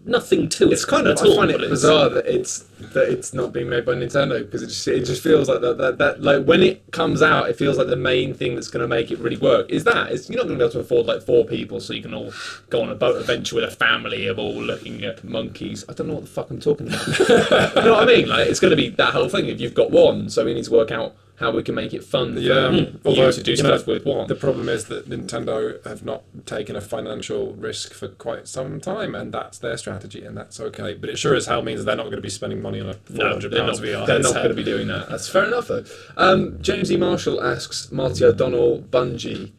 nothing 0.05 0.49
to 0.49 0.69
it. 0.69 0.73
It's 0.73 0.85
kind 0.85 1.07
of 1.07 1.19
I 1.19 1.37
find 1.37 1.51
it 1.51 1.61
bizarre 1.61 2.09
that 2.11 2.27
it's 2.27 2.61
that 2.81 3.09
it's 3.09 3.35
not 3.35 3.53
being 3.53 3.69
made 3.69 3.85
by 3.85 3.93
Nintendo 3.93 4.39
because 4.45 4.63
it 4.63 4.69
just 4.69 4.89
it 4.89 5.05
just 5.05 5.23
feels 5.23 5.49
like 5.49 5.61
that, 5.61 5.79
that 5.79 5.99
that 5.99 6.23
like 6.23 6.45
when 6.45 6.63
it 6.63 6.91
comes 6.93 7.23
out, 7.23 7.49
it 7.49 7.57
feels 7.57 7.77
like 7.77 7.89
the 7.89 7.97
main 7.97 8.35
thing 8.35 8.55
that's 8.55 8.69
going 8.69 8.83
to 8.83 8.89
make 8.89 9.11
it 9.11 9.19
really 9.19 9.37
work 9.37 9.69
is 9.71 9.85
that 9.85 10.13
is 10.13 10.29
you're 10.29 10.39
not 10.39 10.47
going 10.47 10.59
to 10.59 10.65
be 10.65 10.65
able 10.65 10.73
to 10.73 10.81
afford 10.81 11.07
like 11.07 11.23
four 11.23 11.45
people 11.45 11.81
so 11.81 11.93
you 11.93 12.03
can 12.03 12.15
all 12.15 12.33
go 12.71 12.83
on 12.83 12.91
a 12.91 12.95
boat 12.95 13.17
adventure 13.17 13.57
with 13.57 13.65
a 13.65 13.71
family 13.71 14.27
of 14.27 14.39
all 14.39 14.55
looking 14.55 15.05
at 15.05 15.23
monkeys. 15.25 15.85
I 15.89 15.93
don't 15.93 16.07
know 16.07 16.15
what 16.15 16.25
the 16.25 16.31
fuck 16.31 16.51
I'm 16.51 16.61
talking 16.61 16.89
about. 16.89 17.07
you 17.19 17.83
know 17.83 17.95
what 17.95 18.03
I 18.03 18.07
mean? 18.07 18.29
Like 18.29 18.49
it's 18.49 18.61
going 18.61 18.71
to 18.71 18.77
be 18.77 18.91
that 18.91 19.13
whole 19.13 19.29
thing. 19.29 19.47
If 19.49 19.61
you've 19.61 19.75
got 19.75 19.91
one, 19.91 20.31
so 20.31 20.45
we 20.45 20.55
need 20.55 20.65
to 20.65 20.73
work 20.73 20.91
out 20.91 21.15
how 21.39 21.53
we 21.53 21.63
can 21.63 21.75
make 21.75 21.95
it 21.95 22.03
fun 22.03 22.35
for 22.35 22.41
Yeah, 22.41 22.71
you 22.71 23.01
although 23.05 23.31
to 23.31 23.43
do 23.43 23.53
you 23.53 23.63
know, 23.63 23.81
with 23.87 24.05
one. 24.05 24.27
The 24.27 24.35
problem 24.35 24.69
is 24.69 24.87
that 24.87 25.09
Nintendo 25.09 25.85
have 25.87 26.05
not 26.05 26.25
taken 26.47 26.75
a 26.75 26.81
financial 26.81 27.55
risk 27.55 27.93
for 27.95 28.09
quite 28.09 28.49
some 28.49 28.81
time, 28.81 29.15
and 29.15 29.33
that's 29.33 29.59
their 29.59 29.77
strategy, 29.77 30.25
and 30.25 30.37
that's 30.37 30.59
okay. 30.61 30.95
But 30.95 31.11
it 31.11 31.19
sure 31.19 31.35
as 31.37 31.47
hell 31.47 31.63
means 31.63 31.85
they're 31.85 31.97
not 31.97 32.05
going 32.05 32.17
to 32.17 32.23
be 32.23 32.29
spending 32.31 32.61
money 32.61 32.81
on 32.81 32.89
a 32.89 32.95
four 32.95 33.17
No, 33.17 33.29
hundred 33.31 33.53
not, 33.53 33.67
pounds 33.67 33.81
VR. 33.81 34.07
they're 34.07 34.19
not 34.21 34.35
going 34.35 34.49
to 34.49 34.55
be 34.55 34.65
doing 34.65 34.89
that. 34.89 35.09
That's 35.09 35.29
fair 35.29 35.45
enough, 35.47 35.69
though. 35.69 35.85
Um, 36.17 36.59
James 36.61 36.91
E. 36.91 36.97
Marshall 36.97 37.43
asks 37.43 37.93
Marty 37.93 38.25
O'Donnell, 38.25 38.81
Bungie. 38.83 39.53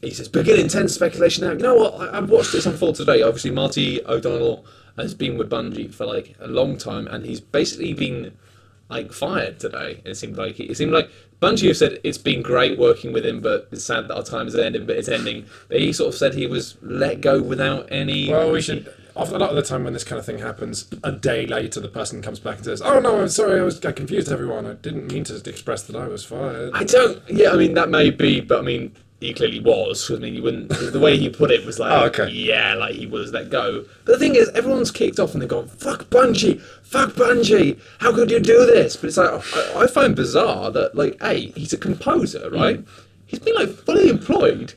He 0.00 0.10
says, 0.10 0.28
begin 0.28 0.58
intense 0.58 0.94
speculation 0.94 1.44
now. 1.44 1.52
You 1.52 1.58
know 1.58 1.74
what? 1.74 1.94
I, 2.00 2.18
I've 2.18 2.30
watched 2.30 2.52
this 2.52 2.66
unfold 2.66 2.96
today. 2.96 3.22
Obviously, 3.22 3.50
Marty 3.50 4.04
O'Donnell 4.06 4.64
has 4.96 5.14
been 5.14 5.38
with 5.38 5.50
Bungie 5.50 5.92
for 5.94 6.06
like 6.06 6.34
a 6.40 6.48
long 6.48 6.76
time, 6.78 7.06
and 7.06 7.24
he's 7.24 7.40
basically 7.40 7.92
been 7.94 8.36
like 8.90 9.12
fired 9.12 9.58
today. 9.60 10.02
It 10.04 10.16
seemed 10.16 10.36
like 10.36 10.58
it 10.58 10.76
seemed 10.76 10.92
like 10.92 11.10
Bungie 11.40 11.68
have 11.68 11.76
said 11.76 12.00
it's 12.04 12.18
been 12.18 12.42
great 12.42 12.78
working 12.78 13.12
with 13.12 13.24
him, 13.24 13.40
but 13.40 13.68
it's 13.72 13.84
sad 13.84 14.08
that 14.08 14.14
our 14.14 14.22
time 14.22 14.46
is 14.46 14.54
ending. 14.54 14.86
But 14.86 14.96
it's 14.96 15.08
ending. 15.08 15.46
But 15.68 15.80
he 15.80 15.92
sort 15.92 16.12
of 16.12 16.18
said 16.18 16.34
he 16.34 16.46
was 16.46 16.76
let 16.82 17.20
go 17.20 17.40
without 17.40 17.90
any. 17.90 18.30
Well, 18.30 18.52
we 18.52 18.60
should. 18.60 18.92
A 19.16 19.24
lot 19.24 19.50
of 19.50 19.56
the 19.56 19.62
time 19.62 19.84
when 19.84 19.92
this 19.92 20.04
kind 20.04 20.18
of 20.18 20.24
thing 20.24 20.38
happens, 20.38 20.88
a 21.02 21.12
day 21.12 21.46
later 21.46 21.80
the 21.80 21.88
person 21.88 22.22
comes 22.22 22.38
back 22.38 22.56
and 22.56 22.64
says, 22.64 22.80
"Oh 22.80 23.00
no, 23.00 23.20
I'm 23.20 23.28
sorry, 23.28 23.60
I 23.60 23.62
was 23.62 23.84
I 23.84 23.92
confused 23.92 24.30
everyone. 24.30 24.66
I 24.66 24.74
didn't 24.74 25.12
mean 25.12 25.24
to 25.24 25.36
express 25.48 25.82
that 25.84 25.96
I 25.96 26.08
was 26.08 26.24
fired." 26.24 26.72
I 26.74 26.84
don't. 26.84 27.22
Yeah, 27.28 27.50
I 27.50 27.56
mean 27.56 27.74
that 27.74 27.90
may 27.90 28.10
be, 28.10 28.40
but 28.40 28.60
I 28.60 28.62
mean 28.62 28.94
he 29.20 29.34
clearly 29.34 29.60
was. 29.60 30.10
I 30.10 30.16
mean, 30.16 30.34
you 30.34 30.42
wouldn't. 30.42 30.70
The 30.70 30.98
way 30.98 31.16
he 31.18 31.28
put 31.28 31.50
it 31.50 31.64
was 31.66 31.78
like, 31.78 31.92
Oh, 31.92 32.06
okay. 32.06 32.28
yeah, 32.30 32.74
like 32.74 32.94
he 32.94 33.06
was 33.06 33.32
let 33.32 33.50
go. 33.50 33.84
But 34.04 34.12
the 34.12 34.18
thing 34.18 34.34
is, 34.34 34.48
everyone's 34.50 34.90
kicked 34.90 35.20
off 35.20 35.32
and 35.34 35.42
they're 35.42 35.48
going, 35.48 35.68
"Fuck 35.68 36.04
Bungie, 36.04 36.60
fuck 36.82 37.10
Bungie, 37.10 37.78
how 37.98 38.14
could 38.14 38.30
you 38.30 38.40
do 38.40 38.64
this?" 38.66 38.96
But 38.96 39.08
it's 39.08 39.16
like 39.18 39.30
I, 39.76 39.82
I 39.82 39.86
find 39.86 40.16
bizarre 40.16 40.70
that 40.72 40.94
like, 40.94 41.20
hey, 41.20 41.52
he's 41.54 41.72
a 41.72 41.78
composer, 41.78 42.48
hmm. 42.48 42.54
right? 42.54 42.84
He's 43.26 43.38
been 43.40 43.54
like 43.54 43.68
fully 43.70 44.08
employed 44.08 44.72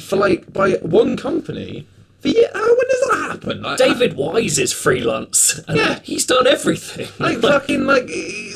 for 0.00 0.16
like 0.16 0.52
by 0.52 0.72
one 0.82 1.16
company. 1.16 1.86
For 2.20 2.28
year, 2.28 2.50
oh, 2.54 2.60
uh, 2.60 2.74
when 2.76 2.88
does 2.90 3.08
that 3.08 3.30
happen? 3.30 3.62
Like, 3.62 3.78
David 3.78 4.14
Wise 4.14 4.58
is 4.58 4.74
freelance. 4.74 5.58
And 5.66 5.78
Yeah. 5.78 6.00
he's 6.02 6.26
done 6.26 6.46
everything. 6.46 7.08
like 7.18 7.38
fucking 7.40 7.86
like 7.86 8.10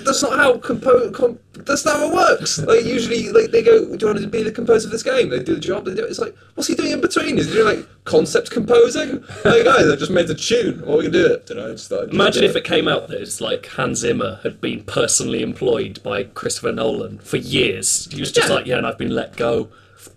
that's 0.04 0.22
not 0.22 0.36
how 0.38 0.58
compo- 0.58 1.10
com- 1.10 1.38
that's 1.54 1.84
not 1.84 1.96
how 1.96 2.08
it 2.08 2.14
works. 2.14 2.58
Like 2.64 2.84
usually 2.84 3.28
like 3.30 3.50
they 3.50 3.62
go, 3.62 3.78
Do 3.96 3.96
you 4.06 4.06
want 4.12 4.20
to 4.22 4.26
be 4.28 4.42
the 4.42 4.52
composer 4.52 4.88
of 4.88 4.92
this 4.92 5.02
game? 5.02 5.28
They 5.30 5.38
do 5.42 5.54
the 5.54 5.60
job, 5.60 5.84
they 5.84 5.94
do 5.94 6.04
it. 6.04 6.10
It's 6.10 6.18
like, 6.18 6.34
what's 6.54 6.68
he 6.68 6.74
doing 6.74 6.92
in 6.92 7.00
between? 7.00 7.38
Is 7.38 7.46
he 7.48 7.54
doing 7.54 7.76
like 7.78 7.88
concept 8.04 8.50
composing? 8.50 9.24
Like 9.44 9.64
guys, 9.64 9.88
I 9.88 9.96
just 9.96 10.10
made 10.10 10.28
the 10.28 10.34
tune. 10.34 10.80
What 10.80 10.94
are 10.94 10.96
we 10.98 11.04
gonna 11.04 11.12
do 11.28 11.32
it? 11.34 11.48
You 11.50 11.56
know, 11.56 11.72
just, 11.72 11.90
Imagine 11.92 12.44
if 12.44 12.56
it 12.56 12.64
came 12.64 12.88
out 12.88 13.08
that 13.08 13.20
it's 13.20 13.40
like 13.40 13.66
Hans 13.66 13.98
Zimmer 14.00 14.40
had 14.42 14.60
been 14.60 14.82
personally 14.84 15.42
employed 15.42 16.02
by 16.02 16.24
Christopher 16.24 16.72
Nolan 16.72 17.18
for 17.18 17.36
years. 17.36 18.08
He 18.12 18.20
was 18.20 18.32
just 18.32 18.48
Yeah. 18.48 18.54
like, 18.54 18.66
yeah, 18.66 18.78
and 18.78 18.86
I've 18.86 18.98
been 18.98 19.14
let 19.14 19.36
go 19.36 19.68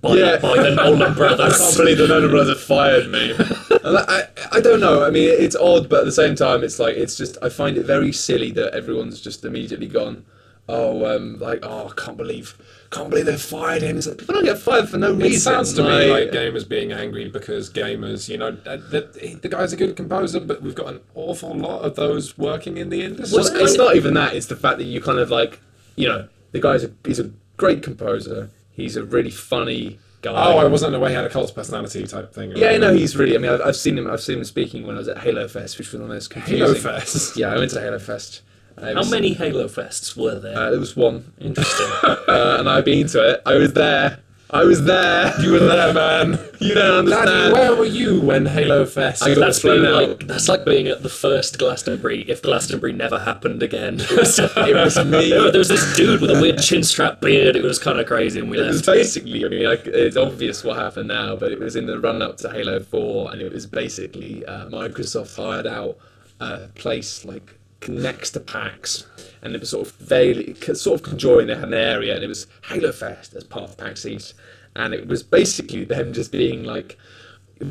by, 0.02 0.14
Yeah. 0.16 0.38
by 0.38 0.56
the 0.62 0.76
Nolan 0.76 1.14
brothers. 1.14 1.54
I 1.62 1.64
can't 1.66 1.78
believe 1.78 1.98
the 1.98 2.08
Nolan 2.08 2.30
brothers 2.30 2.64
fired 2.64 3.10
me. 3.10 3.32
And 3.32 3.98
I, 3.98 4.04
I, 4.08 4.24
I 4.54 4.62
don't 4.62 4.80
know. 4.80 5.04
I 5.04 5.10
mean, 5.10 5.30
it's 5.30 5.56
odd, 5.56 5.90
but 5.90 6.00
at 6.00 6.06
the 6.06 6.12
same 6.12 6.36
time, 6.36 6.64
it's 6.64 6.80
like 6.80 6.96
it's 6.96 7.16
just. 7.18 7.38
I 7.42 7.50
find 7.50 7.78
it 7.78 7.86
very 7.86 8.12
silly 8.12 8.52
that 8.52 8.74
everyone's 8.74 9.22
just 9.22 9.44
immediately 9.46 9.88
gone. 9.88 10.26
Oh, 10.70 11.06
um, 11.16 11.40
like 11.40 11.60
oh, 11.64 11.88
I 11.88 11.94
can't 12.02 12.18
believe, 12.18 12.58
can't 12.92 13.10
believe 13.10 13.26
they 13.26 13.38
fired 13.38 13.82
him. 13.84 13.98
It's 13.98 14.06
like 14.06 14.18
people 14.18 14.36
don't 14.36 14.44
get 14.44 14.60
fired 14.60 14.90
for 14.90 14.98
no 14.98 15.14
reason. 15.14 15.32
It 15.32 15.40
sounds 15.40 15.74
to 15.76 15.84
me 15.84 16.12
like- 16.12 16.26
like 16.26 16.32
gamers 16.32 16.68
being 16.68 16.92
angry 16.92 17.30
because 17.30 17.70
gamers, 17.72 18.28
you 18.28 18.38
know, 18.38 18.58
uh, 18.66 18.76
the, 18.76 19.40
the 19.42 19.48
guy's 19.48 19.72
a 19.72 19.78
good 19.78 19.96
composer, 19.96 20.42
but 20.42 20.62
we've 20.62 20.76
got 20.76 20.88
an 20.88 21.00
awful 21.16 21.56
lot 21.56 21.84
of 21.84 21.96
those 21.96 22.38
working 22.38 22.76
in 22.76 22.90
the 22.90 23.02
industry. 23.02 23.38
Well, 23.38 23.48
it's 23.64 23.78
not 23.78 23.96
even 23.96 24.14
that. 24.16 24.36
It's 24.36 24.48
the 24.48 24.58
fact 24.58 24.78
that 24.80 24.84
you 24.84 25.00
kind 25.00 25.20
of 25.20 25.30
like, 25.32 25.62
you 25.96 26.10
know, 26.10 26.28
the 26.52 26.60
guy's 26.60 26.84
a 26.84 26.92
he's 27.06 27.20
a 27.22 27.32
great 27.56 27.82
composer. 27.82 28.50
He's 28.78 28.96
a 28.96 29.04
really 29.04 29.32
funny 29.32 30.00
guy. 30.22 30.32
Oh, 30.54 30.58
I 30.60 30.66
wasn't 30.66 30.96
aware 30.96 31.10
he 31.10 31.16
had 31.16 31.26
a 31.26 31.30
cult 31.30 31.54
personality 31.54 32.06
type 32.08 32.32
thing. 32.34 32.56
Yeah, 32.56 32.78
no, 32.78 32.94
he's 32.94 33.18
really. 33.18 33.36
I 33.36 33.40
mean, 33.40 33.52
I've, 33.52 33.62
I've 33.62 33.76
seen 33.76 33.98
him. 33.98 34.10
I've 34.10 34.22
seen 34.22 34.38
him 34.38 34.46
speaking 34.46 34.86
when 34.88 34.96
I 34.96 35.00
was 35.00 35.08
at 35.10 35.18
Halo 35.18 35.48
Fest, 35.50 35.78
which 35.78 35.92
was 35.92 36.00
the 36.00 36.08
most 36.08 36.30
confusing. 36.30 36.66
Halo 36.68 36.76
Fest. 36.76 37.36
Yeah, 37.38 37.54
I 37.54 37.58
went 37.58 37.72
to 37.72 37.82
Halo 37.82 38.00
Fest. 38.00 38.42
How 38.80 38.94
was- 38.94 39.10
many 39.12 39.34
Halo 39.34 39.66
Fests 39.68 40.16
were 40.16 40.40
there? 40.40 40.56
Uh, 40.56 40.70
there 40.70 40.80
was 40.80 40.96
one, 40.96 41.34
Interesting. 41.40 41.88
uh, 42.04 42.58
and 42.60 42.70
I've 42.70 42.86
been 42.86 43.08
to 43.08 43.32
it. 43.32 43.42
I 43.46 43.56
was 43.56 43.74
there. 43.74 44.20
I 44.50 44.64
was 44.64 44.86
there. 44.86 45.34
You 45.42 45.52
were 45.52 45.60
there, 45.60 45.94
man. 45.94 46.40
You 46.60 46.74
don't 46.74 47.06
Daddy, 47.06 47.30
understand. 47.32 47.54
where 47.54 47.76
were 47.76 47.86
you 47.86 48.22
when 48.22 48.46
Halo 48.46 48.86
Fest? 48.86 49.22
I 49.22 49.36
got 49.36 49.42
that's 49.42 49.62
being 49.62 49.86
out. 49.86 49.94
like 49.94 50.28
that's 50.28 50.48
like 50.48 50.64
being 50.64 50.88
at 50.88 51.04
the 51.04 51.10
first 51.10 51.60
Glastonbury 51.60 52.22
if 52.30 52.42
Glastonbury 52.42 52.94
never 52.94 53.20
happened 53.20 53.62
again. 53.62 54.00
It 54.10 54.76
was 54.76 54.98
me. 55.06 55.30
there 55.52 55.58
was 55.58 55.68
this 55.68 55.96
dude 55.96 56.22
with 56.22 56.32
a 56.32 56.42
weird 56.42 56.60
chin 56.60 56.84
strap 56.84 57.20
beard. 57.20 57.56
It 57.56 57.64
was 57.64 57.78
kind 57.78 58.00
of 58.00 58.08
crazy, 58.08 58.40
and 58.40 58.50
we 58.50 58.58
It 58.60 58.68
was 58.68 58.82
basically, 58.82 59.46
I 59.46 59.50
mean, 59.50 59.66
like, 59.66 59.86
it's 59.86 60.18
obvious 60.18 60.64
what 60.64 60.78
happened 60.78 61.10
now, 61.10 61.36
but 61.36 61.52
it 61.52 61.60
was 61.60 61.76
in 61.76 61.86
the 61.86 62.00
run 62.00 62.22
up 62.22 62.38
to 62.38 62.50
Halo 62.50 62.80
4, 62.80 63.32
and 63.34 63.42
it 63.42 63.52
was 63.52 63.66
basically 63.66 64.46
uh, 64.46 64.68
Microsoft 64.70 65.36
hired 65.36 65.68
out 65.68 65.98
a 66.40 66.68
place 66.76 67.26
like 67.26 67.58
next 67.88 68.32
to 68.32 68.40
PAX, 68.40 69.06
and 69.42 69.56
it 69.56 69.60
was 69.60 69.70
sort 69.70 69.88
of 69.88 69.94
very, 69.96 70.56
sort 70.74 71.00
of 71.00 71.04
conjoined. 71.04 71.50
Had 71.50 71.64
an 71.64 71.74
area, 71.74 72.16
and 72.16 72.24
it 72.24 72.28
was 72.28 72.48
Halo 72.66 72.92
Fest 72.92 73.34
as 73.34 73.44
part 73.44 73.70
of 73.70 73.78
PAX 73.78 74.06
East, 74.06 74.34
and 74.76 74.94
it 74.94 75.08
was 75.08 75.24
basically 75.24 75.84
them 75.86 76.14
just 76.14 76.32
being 76.32 76.64
like, 76.64 76.98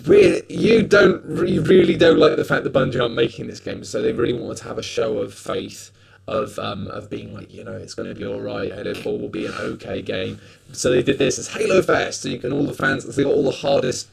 really, 0.05 0.43
you 0.49 0.83
don't, 0.83 1.25
you 1.47 1.63
really 1.63 1.97
don't 1.97 2.19
like 2.19 2.37
the 2.37 2.45
fact 2.45 2.65
that 2.65 2.73
Bungie 2.73 3.01
aren't 3.01 3.15
making 3.15 3.47
this 3.47 3.61
game, 3.61 3.85
so 3.85 4.01
they 4.01 4.13
really 4.13 4.33
wanted 4.33 4.59
to 4.59 4.65
have 4.65 4.79
a 4.79 4.83
show 4.83 5.19
of 5.19 5.35
faith 5.35 5.91
of 6.29 6.59
um, 6.59 6.89
of 6.89 7.09
being 7.09 7.33
like, 7.33 7.53
you 7.53 7.63
know, 7.63 7.77
it's 7.77 7.95
going 7.95 8.09
to 8.09 8.15
be 8.15 8.27
all 8.27 8.41
right. 8.41 8.73
Halo 8.73 8.95
Four 8.95 9.19
will 9.19 9.29
be 9.29 9.47
an 9.47 9.55
okay 9.55 10.03
game. 10.03 10.41
So 10.73 10.91
they 10.91 11.03
did 11.03 11.19
this 11.19 11.39
as 11.39 11.49
Halo 11.49 11.83
Fest, 11.83 12.23
so 12.23 12.29
you 12.29 12.39
can 12.39 12.53
all 12.53 12.67
the 12.67 12.75
fans, 12.75 13.05
they 13.05 13.23
got 13.23 13.33
all 13.33 13.45
the 13.45 13.51
hardest, 13.51 14.09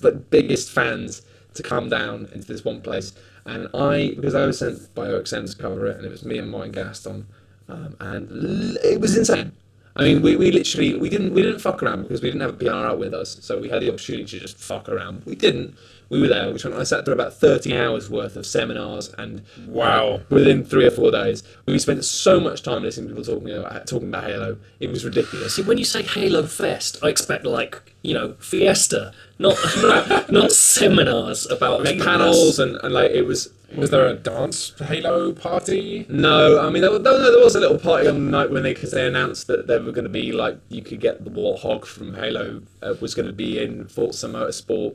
but 0.00 0.30
biggest 0.30 0.70
fans 0.70 1.22
to 1.54 1.62
come 1.62 1.88
down 1.88 2.28
into 2.32 2.46
this 2.46 2.64
one 2.64 2.80
place. 2.80 3.12
And 3.46 3.68
I, 3.74 4.14
because 4.16 4.34
I 4.34 4.46
was 4.46 4.58
sent 4.58 4.94
by 4.94 5.08
OXM 5.08 5.50
to 5.50 5.56
cover 5.62 5.86
it, 5.86 5.96
and 5.98 6.06
it 6.06 6.10
was 6.10 6.24
me 6.24 6.38
and 6.38 6.50
Mike 6.50 6.72
Gaston, 6.72 7.26
um, 7.68 7.96
and 8.00 8.76
it 8.82 9.00
was 9.00 9.16
insane. 9.16 9.52
I 9.96 10.02
mean, 10.02 10.22
we, 10.22 10.36
we 10.36 10.50
literally 10.50 10.98
we 10.98 11.08
didn't 11.08 11.34
we 11.34 11.42
didn't 11.42 11.60
fuck 11.60 11.82
around 11.82 12.02
because 12.02 12.20
we 12.20 12.28
didn't 12.28 12.40
have 12.40 12.54
a 12.54 12.64
PR 12.64 12.70
out 12.70 12.98
with 12.98 13.14
us, 13.14 13.38
so 13.42 13.60
we 13.60 13.68
had 13.68 13.82
the 13.82 13.90
opportunity 13.90 14.24
to 14.24 14.40
just 14.40 14.56
fuck 14.56 14.88
around. 14.88 15.22
We 15.24 15.34
didn't. 15.36 15.76
We 16.10 16.20
were 16.20 16.28
there. 16.28 16.52
Which 16.52 16.64
I 16.66 16.82
sat 16.84 17.04
through 17.04 17.14
about 17.14 17.34
thirty 17.34 17.76
hours 17.76 18.10
worth 18.10 18.36
of 18.36 18.46
seminars, 18.46 19.12
and 19.18 19.42
Wow. 19.66 20.20
within 20.28 20.64
three 20.64 20.86
or 20.86 20.90
four 20.90 21.10
days, 21.10 21.42
we 21.66 21.78
spent 21.78 22.04
so 22.04 22.38
much 22.40 22.62
time 22.62 22.82
listening 22.82 23.08
to 23.08 23.14
people 23.14 23.34
talking 23.34 23.50
about 23.56 23.86
talking 23.86 24.08
about 24.08 24.24
Halo. 24.24 24.56
It 24.80 24.90
was 24.90 25.04
ridiculous. 25.04 25.54
See, 25.56 25.62
when 25.62 25.78
you 25.78 25.84
say 25.84 26.02
Halo 26.02 26.44
Fest, 26.44 26.98
I 27.02 27.08
expect 27.08 27.44
like 27.46 27.80
you 28.02 28.14
know 28.14 28.34
Fiesta, 28.38 29.12
not 29.38 29.56
not, 29.82 30.30
not 30.38 30.52
seminars 30.52 31.46
about 31.50 31.82
Like 31.84 32.00
panels 32.00 32.58
and, 32.58 32.76
and 32.82 32.92
like 32.92 33.10
it 33.12 33.22
was 33.26 33.48
Was 33.76 33.90
there 33.90 34.06
a 34.06 34.14
dance 34.14 34.72
Halo 34.78 35.32
party? 35.32 36.06
No, 36.08 36.60
I 36.60 36.70
mean 36.70 36.82
there, 36.82 36.90
was- 36.92 37.00
no, 37.00 37.12
no, 37.18 37.30
there 37.32 37.42
was 37.42 37.56
a 37.56 37.60
little 37.60 37.78
party 37.78 38.06
on 38.08 38.26
the 38.26 38.30
night 38.30 38.50
when 38.50 38.62
they 38.62 38.74
because 38.74 38.92
they 38.92 39.06
announced 39.06 39.46
that 39.48 39.66
they 39.66 39.78
were 39.78 39.90
going 39.92 40.04
to 40.04 40.10
be 40.22 40.30
like 40.32 40.58
you 40.68 40.82
could 40.82 41.00
get 41.00 41.24
the 41.24 41.30
Warthog 41.30 41.84
from 41.86 42.14
Halo 42.14 42.62
uh, 42.82 42.94
was 43.00 43.14
going 43.14 43.26
to 43.26 43.32
be 43.32 43.58
in 43.60 43.88
Forza 43.88 44.28
Motorsport 44.28 44.94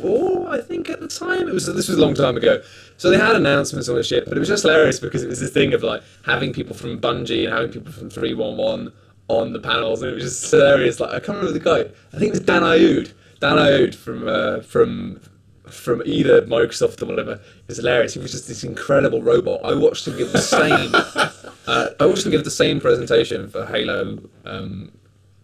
four, 0.00 0.48
I 0.48 0.60
think 0.60 0.88
at 0.90 1.00
the 1.00 1.08
time 1.08 1.48
it 1.48 1.54
was. 1.54 1.66
This 1.66 1.88
was 1.88 1.98
a 1.98 2.00
long 2.00 2.14
time 2.14 2.36
ago, 2.36 2.62
so 2.96 3.10
they 3.10 3.18
had 3.18 3.36
announcements 3.36 3.88
on 3.88 3.96
the 3.96 4.02
ship, 4.02 4.24
but 4.26 4.36
it 4.36 4.40
was 4.40 4.48
just 4.48 4.62
hilarious 4.62 4.98
because 5.00 5.22
it 5.22 5.28
was 5.28 5.40
this 5.40 5.52
thing 5.52 5.72
of 5.74 5.82
like 5.82 6.02
having 6.24 6.52
people 6.52 6.74
from 6.74 7.00
Bungie 7.00 7.44
and 7.44 7.52
having 7.52 7.70
people 7.72 7.92
from 7.92 8.10
three 8.10 8.34
one 8.34 8.56
one 8.56 8.92
on 9.28 9.52
the 9.52 9.60
panels, 9.60 10.02
and 10.02 10.10
it 10.10 10.14
was 10.14 10.24
just 10.24 10.50
hilarious. 10.50 11.00
Like 11.00 11.10
I 11.10 11.20
can't 11.20 11.38
remember 11.38 11.52
the 11.52 11.60
guy. 11.60 11.80
I 12.12 12.18
think 12.18 12.28
it 12.28 12.38
was 12.38 12.40
Dan 12.40 12.62
Ayoub. 12.62 13.12
Dan 13.40 13.56
Ayoub 13.56 13.94
from 13.94 14.28
uh, 14.28 14.60
from 14.60 15.20
from 15.68 16.02
either 16.04 16.42
Microsoft 16.42 17.00
or 17.02 17.06
whatever. 17.06 17.32
It 17.32 17.68
was 17.68 17.76
hilarious. 17.78 18.14
He 18.14 18.20
was 18.20 18.32
just 18.32 18.48
this 18.48 18.64
incredible 18.64 19.22
robot. 19.22 19.60
I 19.64 19.74
watched 19.74 20.06
him 20.06 20.16
give 20.16 20.32
the 20.32 20.38
same. 20.40 20.90
uh, 21.66 21.90
I 21.98 22.06
watched 22.06 22.24
him 22.26 22.32
give 22.32 22.44
the 22.44 22.50
same 22.50 22.80
presentation 22.80 23.48
for 23.48 23.64
Halo 23.66 24.18
um, 24.44 24.92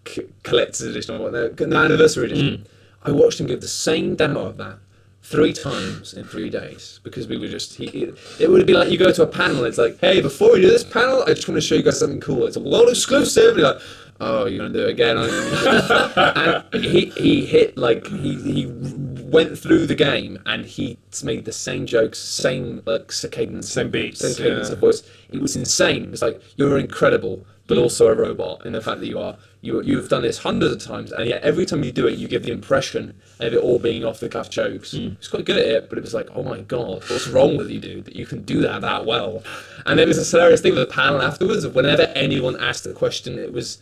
c- 0.07 0.27
Collector's 0.43 0.83
Edition 0.83 1.15
or 1.15 1.19
what? 1.21 1.33
No, 1.33 1.49
the 1.49 1.77
Anniversary 1.77 2.27
Edition. 2.27 2.67
I 3.07 3.11
watched 3.13 3.41
him 3.41 3.47
give 3.47 3.61
the 3.61 3.69
same 3.69 4.17
demo 4.17 4.47
of 4.47 4.57
that 4.59 4.79
three 5.23 5.53
times 5.53 6.15
in 6.15 6.25
three 6.25 6.51
days 6.51 7.01
because 7.03 7.27
we 7.27 7.37
were 7.37 7.49
just. 7.49 7.75
He, 7.75 8.13
it, 8.39 8.51
would 8.51 8.67
be 8.67 8.75
like 8.75 8.91
you 8.91 8.99
go 8.99 9.13
to 9.13 9.23
a 9.23 9.27
panel. 9.27 9.65
It's 9.65 9.79
like, 9.79 9.99
hey, 10.01 10.21
before 10.21 10.53
we 10.53 10.61
do 10.61 10.69
this 10.69 10.85
panel, 10.85 11.23
I 11.23 11.35
just 11.35 11.49
want 11.49 11.61
to 11.61 11.67
show 11.67 11.75
you 11.75 11.83
guys 11.83 11.99
something 11.99 12.21
cool. 12.21 12.47
It's 12.47 12.57
a 12.57 12.61
world 12.61 12.89
exclusive. 12.89 13.51
And 13.51 13.59
you're 13.59 13.73
like. 13.75 13.83
Oh, 14.19 14.47
you're 14.47 14.67
gonna 14.67 14.73
do 14.73 14.87
it 14.87 14.93
again? 14.93 15.19
and 16.73 16.83
he 16.83 17.11
he 17.19 17.45
hit 17.45 17.77
like 17.77 18.07
he 18.07 18.35
he 18.41 18.67
went 18.67 19.59
through 19.59 19.87
the 19.87 19.95
game 19.95 20.43
and 20.47 20.65
he 20.65 20.99
made 21.23 21.45
the 21.45 21.53
same 21.53 21.85
jokes, 21.85 22.19
same 22.19 22.83
like 22.87 23.13
cadence, 23.31 23.71
Same 23.71 23.91
beats, 23.91 24.21
same 24.21 24.35
cadence 24.35 24.69
yeah. 24.69 24.73
of 24.73 24.79
voice. 24.79 25.03
It 25.29 25.43
was 25.43 25.55
insane. 25.55 26.05
It 26.05 26.11
was 26.13 26.23
like 26.23 26.41
you're 26.57 26.79
incredible, 26.79 27.45
but 27.67 27.77
hmm. 27.77 27.83
also 27.83 28.09
a 28.09 28.15
robot 28.15 28.65
in 28.65 28.73
the 28.73 28.81
fact 28.81 29.01
that 29.01 29.07
you 29.07 29.19
are. 29.19 29.37
You 29.67 29.83
you've 29.83 30.09
done 30.09 30.23
this 30.23 30.39
hundreds 30.39 30.73
of 30.73 30.83
times, 30.83 31.13
and 31.13 31.29
yet 31.29 31.43
every 31.43 31.67
time 31.67 31.85
you 31.85 31.93
do 31.93 32.07
it, 32.07 32.19
you 32.19 32.29
give 32.29 32.45
the 32.45 32.53
impression 32.53 33.15
of 33.41 33.53
it 33.53 33.59
all 33.59 33.79
being 33.79 34.05
off 34.05 34.21
the 34.21 34.29
cuff 34.29 34.49
jokes. 34.49 34.93
Hmm. 34.93 35.11
He's 35.19 35.29
quite 35.29 35.45
good 35.45 35.59
at 35.59 35.67
it, 35.67 35.89
but 35.89 35.99
it 35.99 36.03
was 36.03 36.15
like, 36.15 36.29
oh 36.35 36.43
my 36.43 36.61
god, 36.61 37.03
what's 37.09 37.29
wrong 37.29 37.57
with 37.57 37.71
you, 37.71 37.81
dude? 37.81 38.05
That 38.07 38.17
you 38.17 38.27
can 38.27 38.43
do 38.43 38.61
that 38.63 38.81
that 38.83 39.05
well. 39.05 39.43
And 39.85 39.99
there 39.99 40.07
was 40.07 40.19
a 40.19 40.37
hilarious 40.37 40.61
thing 40.61 40.75
with 40.75 40.89
the 40.89 40.95
panel 40.95 41.21
afterwards. 41.21 41.65
Of 41.65 41.75
whenever 41.75 42.03
anyone 42.15 42.59
asked 42.61 42.87
a 42.87 42.93
question, 42.93 43.39
it 43.39 43.53
was 43.53 43.79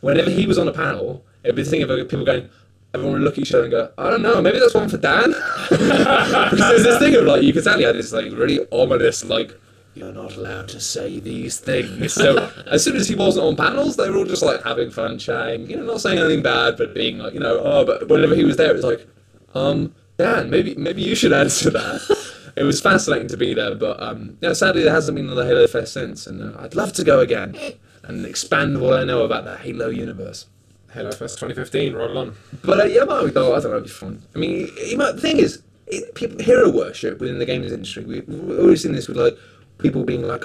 whenever 0.00 0.30
he 0.30 0.46
was 0.46 0.58
on 0.58 0.68
a 0.68 0.72
panel, 0.72 1.24
it'd 1.42 1.56
be 1.56 1.62
the 1.62 1.70
thing 1.70 1.82
of 1.82 1.88
people 2.08 2.24
going, 2.24 2.48
everyone 2.94 3.14
would 3.14 3.22
look 3.22 3.34
at 3.34 3.40
each 3.40 3.54
other 3.54 3.64
and 3.64 3.70
go, 3.70 3.92
I 3.98 4.10
don't 4.10 4.22
know, 4.22 4.40
maybe 4.40 4.58
that's 4.58 4.74
one 4.74 4.88
for 4.88 4.96
Dan. 4.96 5.30
because 5.68 6.58
there's 6.58 6.84
this 6.84 6.98
thing 6.98 7.14
of 7.16 7.24
like, 7.24 7.42
you 7.42 7.52
could 7.52 7.64
tell 7.64 7.78
he 7.78 7.84
had 7.84 7.96
this 7.96 8.12
like 8.12 8.32
really 8.32 8.66
ominous, 8.70 9.24
like, 9.24 9.58
you're 9.98 10.12
not 10.12 10.36
allowed 10.36 10.68
to 10.68 10.80
say 10.80 11.18
these 11.18 11.58
things. 11.58 12.14
So 12.14 12.50
as 12.66 12.84
soon 12.84 12.96
as 12.96 13.08
he 13.08 13.14
wasn't 13.14 13.46
on 13.46 13.56
panels, 13.56 13.96
they 13.96 14.08
were 14.08 14.18
all 14.18 14.24
just 14.24 14.42
like 14.42 14.62
having 14.62 14.90
fun, 14.90 15.18
chatting, 15.18 15.68
you 15.68 15.76
know, 15.76 15.84
not 15.84 16.00
saying 16.00 16.18
anything 16.18 16.42
bad, 16.42 16.76
but 16.76 16.94
being 16.94 17.18
like, 17.18 17.34
you 17.34 17.40
know, 17.40 17.58
oh, 17.58 17.84
but 17.84 18.08
whenever 18.08 18.34
he 18.34 18.44
was 18.44 18.56
there, 18.56 18.70
it 18.70 18.76
was 18.76 18.84
like, 18.84 19.06
um, 19.54 19.94
Dan, 20.16 20.50
maybe 20.50 20.74
maybe 20.74 21.02
you 21.02 21.14
should 21.14 21.32
answer 21.32 21.70
that. 21.70 22.34
It 22.56 22.64
was 22.64 22.80
fascinating 22.80 23.28
to 23.28 23.36
be 23.36 23.54
there, 23.54 23.76
but 23.76 24.02
um, 24.02 24.36
yeah, 24.40 24.52
sadly 24.52 24.82
there 24.82 24.92
hasn't 24.92 25.14
been 25.14 25.26
another 25.26 25.46
Halo 25.46 25.68
Fest 25.68 25.92
since, 25.92 26.26
and 26.26 26.42
uh, 26.42 26.60
I'd 26.60 26.74
love 26.74 26.92
to 26.94 27.04
go 27.04 27.20
again 27.20 27.56
and 28.02 28.26
expand 28.26 28.80
what 28.80 28.98
I 28.98 29.04
know 29.04 29.24
about 29.24 29.44
the 29.44 29.56
Halo 29.56 29.90
universe. 29.90 30.46
Halo 30.92 31.12
Fest 31.12 31.38
2015, 31.38 31.94
roll 31.94 32.18
on. 32.18 32.34
But 32.64 32.80
uh, 32.80 32.84
yeah, 32.84 33.04
might 33.04 33.32
go. 33.32 33.54
I 33.54 33.60
think 33.60 33.72
it'd 33.72 33.84
be 33.84 33.90
fun. 33.90 34.22
I 34.34 34.38
mean, 34.38 34.68
you 34.86 34.96
might, 34.96 35.12
the 35.12 35.20
thing 35.20 35.38
is, 35.38 35.62
it, 35.86 36.14
people 36.14 36.42
hero 36.42 36.70
worship 36.70 37.20
within 37.20 37.38
the 37.38 37.46
games 37.46 37.70
industry. 37.70 38.04
We, 38.04 38.20
we've 38.20 38.58
always 38.58 38.82
seen 38.82 38.92
this 38.92 39.06
with 39.08 39.16
like 39.16 39.36
people 39.78 40.04
being 40.04 40.22
like 40.22 40.44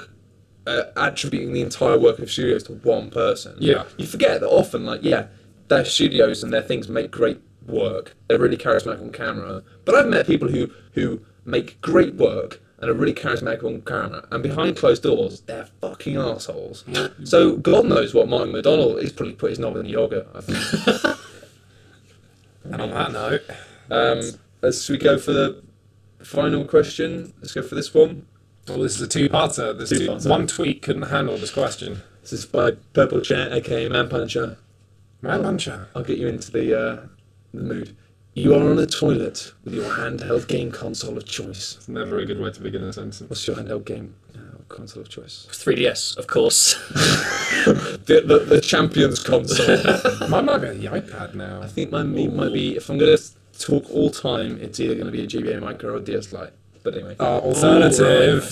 uh, 0.66 0.84
attributing 0.96 1.52
the 1.52 1.60
entire 1.62 1.98
work 1.98 2.18
of 2.18 2.30
studios 2.30 2.62
to 2.64 2.72
one 2.72 3.10
person. 3.10 3.56
Yeah. 3.58 3.84
you 3.98 4.06
forget 4.06 4.40
that 4.40 4.48
often, 4.48 4.84
like 4.86 5.02
yeah, 5.02 5.26
their 5.68 5.84
studios 5.84 6.42
and 6.42 6.52
their 6.52 6.62
things 6.62 6.88
make 6.88 7.10
great 7.10 7.40
work. 7.66 8.14
They're 8.28 8.38
really 8.38 8.56
charismatic 8.56 9.00
on 9.02 9.12
camera. 9.12 9.62
But 9.84 9.94
I've 9.94 10.08
met 10.08 10.26
people 10.26 10.48
who 10.48 10.70
who 10.92 11.20
make 11.44 11.80
great 11.80 12.14
work 12.14 12.60
and 12.78 12.90
are 12.90 12.94
really 12.94 13.14
charismatic 13.14 13.62
on 13.64 13.80
camera, 13.82 14.26
and 14.30 14.42
behind 14.42 14.76
closed 14.76 15.02
doors, 15.04 15.40
they're 15.42 15.68
fucking 15.80 16.16
assholes. 16.16 16.84
So 17.24 17.56
God 17.56 17.86
knows 17.86 18.12
what 18.14 18.28
Martin 18.28 18.52
MacDonald 18.52 18.98
is 18.98 19.12
probably 19.12 19.34
put 19.34 19.50
his 19.50 19.58
knob 19.58 19.76
in 19.76 19.84
the 19.84 19.90
yogurt. 19.90 20.26
I 20.34 20.40
think. 20.42 21.16
And 22.64 22.80
on 22.80 22.90
that 22.90 23.12
note, 23.12 23.42
Um, 23.90 24.20
let's 24.62 24.88
we 24.88 24.96
go 24.98 25.18
for 25.18 25.32
the 25.32 25.62
final 26.22 26.64
question. 26.64 27.32
Let's 27.40 27.52
go 27.52 27.62
for 27.62 27.74
this 27.74 27.92
one. 27.94 28.26
Well, 28.68 28.78
this 28.78 28.96
is 28.96 29.00
a 29.02 29.08
two-parter. 29.08 29.76
This 29.76 29.90
two, 29.90 29.98
Two-parter. 30.06 30.28
one 30.30 30.46
tweet 30.46 30.82
couldn't 30.82 31.02
handle 31.02 31.36
this 31.36 31.50
question. 31.50 32.02
This 32.22 32.32
is 32.32 32.46
by 32.46 32.72
Purple 32.92 33.20
Chair, 33.20 33.52
aka 33.52 33.88
Man 33.88 34.08
Puncher. 34.08 34.56
Man 35.22 35.42
Puncher. 35.42 35.88
I'll 35.94 36.02
get 36.04 36.18
you 36.18 36.28
into 36.28 36.50
the 36.50 36.78
uh, 36.78 37.00
the 37.52 37.62
mood. 37.62 37.96
You 38.36 38.52
are 38.54 38.68
on 38.68 38.78
a 38.80 38.86
toilet 38.86 39.52
with 39.62 39.74
your 39.74 39.84
handheld 39.94 40.48
game 40.48 40.72
console 40.72 41.16
of 41.16 41.24
choice. 41.24 41.76
It's 41.76 41.88
never 41.88 42.18
a 42.18 42.26
good 42.26 42.40
way 42.40 42.50
to 42.50 42.60
begin 42.60 42.82
a 42.82 42.92
sentence. 42.92 43.20
What's 43.30 43.46
your 43.46 43.54
handheld 43.56 43.84
game 43.84 44.16
uh, 44.34 44.58
console 44.68 45.02
of 45.02 45.08
choice? 45.08 45.46
3DS, 45.50 46.16
of 46.16 46.26
course. 46.26 46.74
The 47.64 48.20
the, 48.26 48.38
the 48.40 48.60
Champions 48.60 49.22
console. 49.22 50.28
Mine 50.28 50.44
might 50.46 50.58
be 50.58 50.68
the 50.70 50.86
iPad 50.88 51.34
now. 51.34 51.62
I 51.62 51.68
think 51.68 51.90
mine 51.92 52.12
be- 52.14 52.28
might 52.28 52.52
be. 52.52 52.76
If 52.76 52.90
I'm 52.90 52.98
gonna 52.98 53.16
talk 53.58 53.88
all 53.90 54.10
time, 54.10 54.58
it's 54.60 54.78
either 54.80 54.94
gonna 54.94 55.10
be 55.12 55.22
a 55.22 55.26
GBA 55.26 55.60
Micro 55.60 55.94
or 55.94 56.00
DS 56.00 56.32
Lite. 56.32 56.52
But 56.84 56.94
anyway, 56.94 57.16
Uh, 57.18 57.38
alternative. 57.38 58.44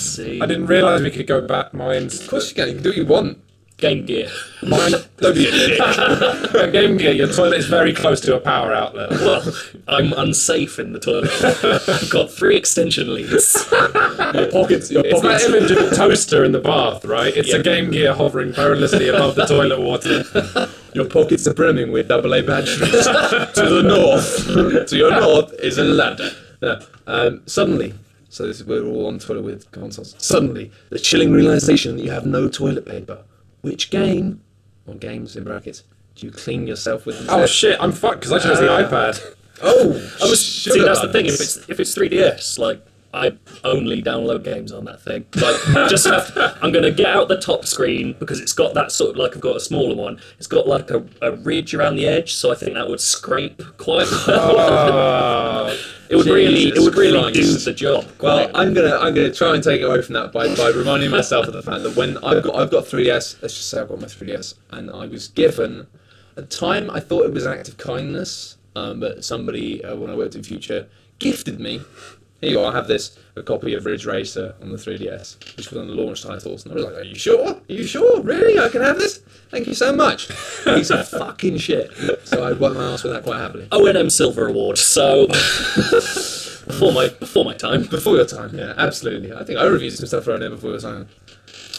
I 0.42 0.46
didn't 0.46 0.66
realise 0.66 1.02
we 1.02 1.10
could 1.10 1.26
go 1.26 1.40
back. 1.42 1.72
Mine's 1.74 2.20
of 2.20 2.28
course 2.28 2.48
you 2.48 2.54
can. 2.56 2.68
You 2.68 2.74
can 2.74 2.82
do 2.82 2.88
what 2.90 2.96
you 2.96 3.06
want. 3.06 3.38
Game 3.78 4.06
Gear. 4.06 4.28
Mine, 4.62 4.92
don't 5.18 5.34
be 5.34 5.48
a 5.48 5.50
dick. 5.50 5.80
A 6.54 6.70
Game 6.70 6.96
Gear, 6.98 7.10
your 7.12 7.26
toilet 7.26 7.59
is 7.59 7.66
very 7.66 7.92
close 7.92 8.20
to 8.20 8.36
a 8.36 8.38
power 8.40 8.72
outlet. 8.72 9.10
Well, 9.10 9.42
I'm 9.88 10.12
unsafe 10.12 10.78
in 10.78 10.92
the 10.92 11.00
toilet. 11.00 11.30
I've 11.88 12.09
got 12.09 12.30
three 12.30 12.56
extension 12.56 13.12
leads. 13.12 13.66
Your 13.72 14.50
pockets, 14.52 14.88
your 14.90 15.04
It's 15.04 15.20
that 15.22 15.42
image 15.42 15.70
of 15.72 15.78
a 15.92 15.96
toaster 15.96 16.44
in 16.44 16.52
the 16.52 16.60
bath, 16.60 17.04
right? 17.04 17.36
It's 17.36 17.48
Yeah. 17.48 17.56
a 17.56 17.62
Game 17.62 17.90
Gear 17.90 18.14
hovering 18.14 18.52
perilously 18.52 19.09
above 19.09 19.34
the 19.34 19.46
toilet 19.46 19.80
water. 19.80 20.22
Your 20.94 21.06
pockets 21.06 21.46
are 21.48 21.54
brimming 21.54 21.90
with 21.90 22.09
AA 22.10 22.40
batteries. 22.42 22.78
to 23.59 23.66
the 23.68 23.82
north, 23.84 24.88
to 24.90 24.96
your 24.96 25.10
north 25.10 25.52
is 25.54 25.76
a 25.78 25.84
ladder. 25.84 26.30
No, 26.60 26.78
um, 27.09 27.40
suddenly, 27.46 27.94
so 28.32 28.46
this, 28.46 28.62
we're 28.62 28.82
all 28.82 29.09
on 29.09 29.18
Twitter 29.18 29.42
with 29.42 29.70
consoles. 29.72 30.14
Suddenly, 30.16 30.72
the 30.88 30.98
chilling 30.98 31.32
realization 31.32 31.98
that 31.98 32.02
you 32.02 32.10
have 32.10 32.24
no 32.24 32.48
toilet 32.48 32.86
paper. 32.86 33.24
Which 33.60 33.90
game, 33.90 34.40
or 34.86 34.94
games 34.94 35.36
in 35.36 35.44
brackets, 35.44 35.84
do 36.14 36.26
you 36.26 36.32
clean 36.32 36.66
yourself 36.66 37.04
with? 37.04 37.26
Oh 37.28 37.44
shit, 37.44 37.78
I'm 37.78 37.92
fucked 37.92 38.20
because 38.20 38.32
I 38.32 38.38
chose 38.38 38.59
the 38.59 38.72
uh, 38.72 38.88
iPad. 38.88 39.34
Oh, 39.62 39.90
I 40.22 40.30
was, 40.30 40.64
see, 40.64 40.82
that's 40.82 41.02
the 41.02 41.12
thing. 41.12 41.26
If 41.26 41.34
it's 41.34 41.68
if 41.68 41.78
it's 41.78 41.94
3DS, 41.94 42.59
like 42.59 42.82
I 43.14 43.36
only 43.62 44.02
download 44.02 44.43
games 44.43 44.72
on 44.72 44.86
that 44.86 45.02
thing. 45.02 45.26
Like, 45.34 45.89
just 45.90 46.06
have 46.06 46.32
to, 46.34 46.59
I'm 46.62 46.72
gonna 46.72 46.90
get 46.90 47.06
out 47.06 47.28
the 47.28 47.39
top 47.39 47.66
screen 47.66 48.16
because 48.18 48.40
it's 48.40 48.55
got 48.55 48.72
that 48.74 48.90
sort 48.90 49.10
of 49.10 49.16
like 49.16 49.34
I've 49.34 49.43
got 49.43 49.56
a 49.56 49.60
smaller 49.60 49.94
one. 49.94 50.18
It's 50.39 50.47
got 50.47 50.66
like 50.66 50.90
a, 50.90 51.05
a 51.20 51.32
ridge 51.32 51.74
around 51.74 51.97
the 51.97 52.06
edge, 52.06 52.34
so 52.34 52.51
I 52.51 52.55
think 52.55 52.74
that 52.74 52.89
would 52.89 53.01
scrape 53.01 53.62
quite 53.76 54.09
well. 54.26 54.56
Oh, 54.56 55.78
it 56.09 56.16
would 56.16 56.26
really, 56.26 56.68
it 56.68 56.78
would 56.78 56.94
really 56.94 57.32
do 57.32 57.44
the 57.56 57.72
job. 57.72 58.05
Well, 58.20 58.48
quite. 58.48 58.51
I'm 58.55 58.72
gonna 58.72 58.97
I'm 58.97 59.14
gonna 59.14 59.32
try 59.32 59.55
and 59.55 59.62
take 59.62 59.80
it 59.80 59.84
away 59.84 60.01
from 60.02 60.14
that 60.14 60.32
by, 60.32 60.55
by 60.55 60.70
reminding 60.70 61.10
myself 61.10 61.47
of 61.47 61.52
the 61.52 61.62
fact 61.62 61.82
that 61.82 61.97
when 61.97 62.16
I've 62.18 62.43
got 62.43 62.56
I've 62.56 62.70
got 62.70 62.84
3ds, 62.84 63.43
let's 63.43 63.55
just 63.55 63.68
say 63.68 63.80
I've 63.80 63.89
got 63.89 64.01
my 64.01 64.06
3ds, 64.06 64.55
and 64.70 64.90
I 64.90 65.06
was 65.06 65.28
given 65.28 65.86
at 66.36 66.48
the 66.48 66.56
time 66.56 66.90
I 66.90 67.01
thought 67.01 67.24
it 67.26 67.32
was 67.32 67.44
an 67.44 67.52
act 67.59 67.68
of 67.68 67.76
kindness, 67.76 68.56
um, 68.74 69.01
but 69.01 69.24
somebody 69.24 69.84
uh, 69.84 69.97
when 69.97 70.10
I 70.10 70.14
worked 70.14 70.34
in 70.34 70.43
Future 70.43 70.89
gifted 71.18 71.60
me. 71.60 71.82
Here 72.43 72.51
you 72.51 72.60
are, 72.60 72.73
I 72.73 72.74
have 72.77 72.89
this 72.89 73.16
a 73.36 73.43
copy 73.43 73.73
of 73.74 73.86
Ridge 73.86 74.05
Racer 74.05 74.55
on 74.60 74.70
the 74.73 74.77
3DS, 74.77 75.56
which 75.56 75.70
was 75.70 75.78
on 75.81 75.86
the 75.86 75.94
launch 75.94 76.24
titles, 76.24 76.64
and 76.64 76.73
I 76.73 76.74
was 76.74 76.85
like, 76.85 76.94
"Are 76.97 77.02
you 77.05 77.14
sure? 77.14 77.51
Are 77.55 77.60
you 77.69 77.85
sure? 77.85 78.20
Really? 78.20 78.59
I 78.59 78.69
can 78.69 78.82
have 78.82 78.98
this? 78.98 79.19
Thank 79.51 79.69
you 79.69 79.74
so 79.74 79.94
much." 79.94 80.28
Piece 80.64 80.90
of 80.90 81.06
fucking 81.20 81.59
shit. 81.59 81.93
So 82.24 82.43
I 82.43 82.52
wiped 82.52 82.74
my 82.74 82.93
ass 82.93 83.05
with 83.05 83.12
that 83.12 83.23
quite 83.23 83.39
happily. 83.39 83.69
Oh, 83.70 83.82
ONM 83.85 84.10
Silver 84.10 84.48
Award. 84.48 84.77
So 84.77 85.28
before 86.66 86.93
my 86.93 87.09
before 87.20 87.44
my 87.44 87.55
time. 87.55 87.85
Before 87.85 88.16
your 88.16 88.27
time, 88.27 88.59
yeah, 88.59 88.74
absolutely. 88.77 89.32
I 89.32 89.44
think 89.44 89.59
I 89.60 89.64
reviewed 89.64 89.93
some 89.93 90.06
stuff 90.06 90.27
around 90.27 90.40
there 90.40 90.51
before 90.51 90.70
your 90.70 90.81
time. 90.81 91.09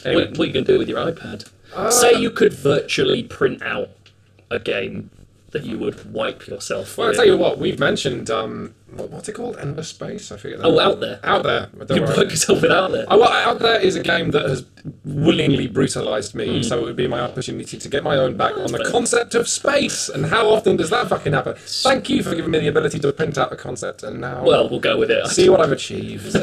Anyway, 0.05 0.27
What, 0.27 0.37
what 0.37 0.43
are 0.45 0.47
you 0.47 0.53
going 0.53 0.65
to 0.65 0.71
do 0.73 0.79
with 0.79 0.87
your 0.89 0.99
iPad? 0.99 1.49
Uh, 1.75 1.91
Say 1.91 2.13
you 2.13 2.31
could 2.31 2.53
virtually 2.53 3.23
print 3.23 3.61
out 3.63 3.89
a 4.49 4.59
game 4.59 5.09
that 5.53 5.63
you 5.63 5.77
would 5.79 6.11
wipe 6.13 6.45
yourself 6.47 6.97
well, 6.97 7.05
I'll 7.07 7.11
with. 7.11 7.17
tell 7.17 7.25
you 7.25 7.37
what, 7.37 7.57
we've 7.59 7.79
mentioned, 7.79 8.29
um, 8.29 8.73
what, 8.91 9.09
what's 9.09 9.29
it 9.29 9.33
called? 9.33 9.57
Ember 9.57 9.83
Space? 9.83 10.31
I 10.31 10.37
forget 10.37 10.59
that. 10.59 10.65
Oh, 10.67 10.79
Out 10.79 10.99
There. 10.99 11.19
Out 11.23 11.43
There. 11.43 11.67
Don't 11.85 11.95
You 11.97 12.03
worry. 12.03 12.17
wipe 12.17 12.29
yourself 12.31 12.61
with 12.61 12.71
Out 12.71 12.91
There. 12.91 13.05
Oh, 13.07 13.19
well, 13.19 13.31
Out 13.31 13.59
There 13.59 13.79
is 13.79 13.95
a 13.95 14.03
game 14.03 14.31
that 14.31 14.49
has 14.49 14.65
willingly 15.05 15.67
brutalised 15.67 16.35
me, 16.35 16.57
Hmm. 16.57 16.61
so 16.63 16.79
it 16.79 16.83
would 16.85 16.95
be 16.95 17.07
my 17.07 17.19
opportunity 17.21 17.77
to 17.77 17.87
get 17.89 18.03
my 18.03 18.17
own 18.17 18.35
back 18.35 18.57
on 18.57 18.71
the 18.71 18.79
fair. 18.79 18.91
concept 18.91 19.35
of 19.35 19.47
space. 19.47 20.09
And 20.09 20.25
how 20.25 20.49
often 20.49 20.75
does 20.75 20.89
that 20.89 21.07
fucking 21.07 21.33
happen? 21.33 21.55
Thank 21.57 22.09
you 22.09 22.23
for 22.23 22.35
giving 22.35 22.51
me 22.51 22.59
the 22.59 22.67
ability 22.67 22.99
to 22.99 23.13
print 23.13 23.37
out 23.37 23.53
a 23.53 23.55
concept, 23.55 24.03
and 24.03 24.19
now 24.19 24.43
Well, 24.43 24.69
we'll 24.69 24.79
go 24.79 24.97
with 24.97 25.11
it. 25.11 25.25
see 25.27 25.49
what 25.49 25.61
I've 25.61 25.71
achieved. 25.71 26.35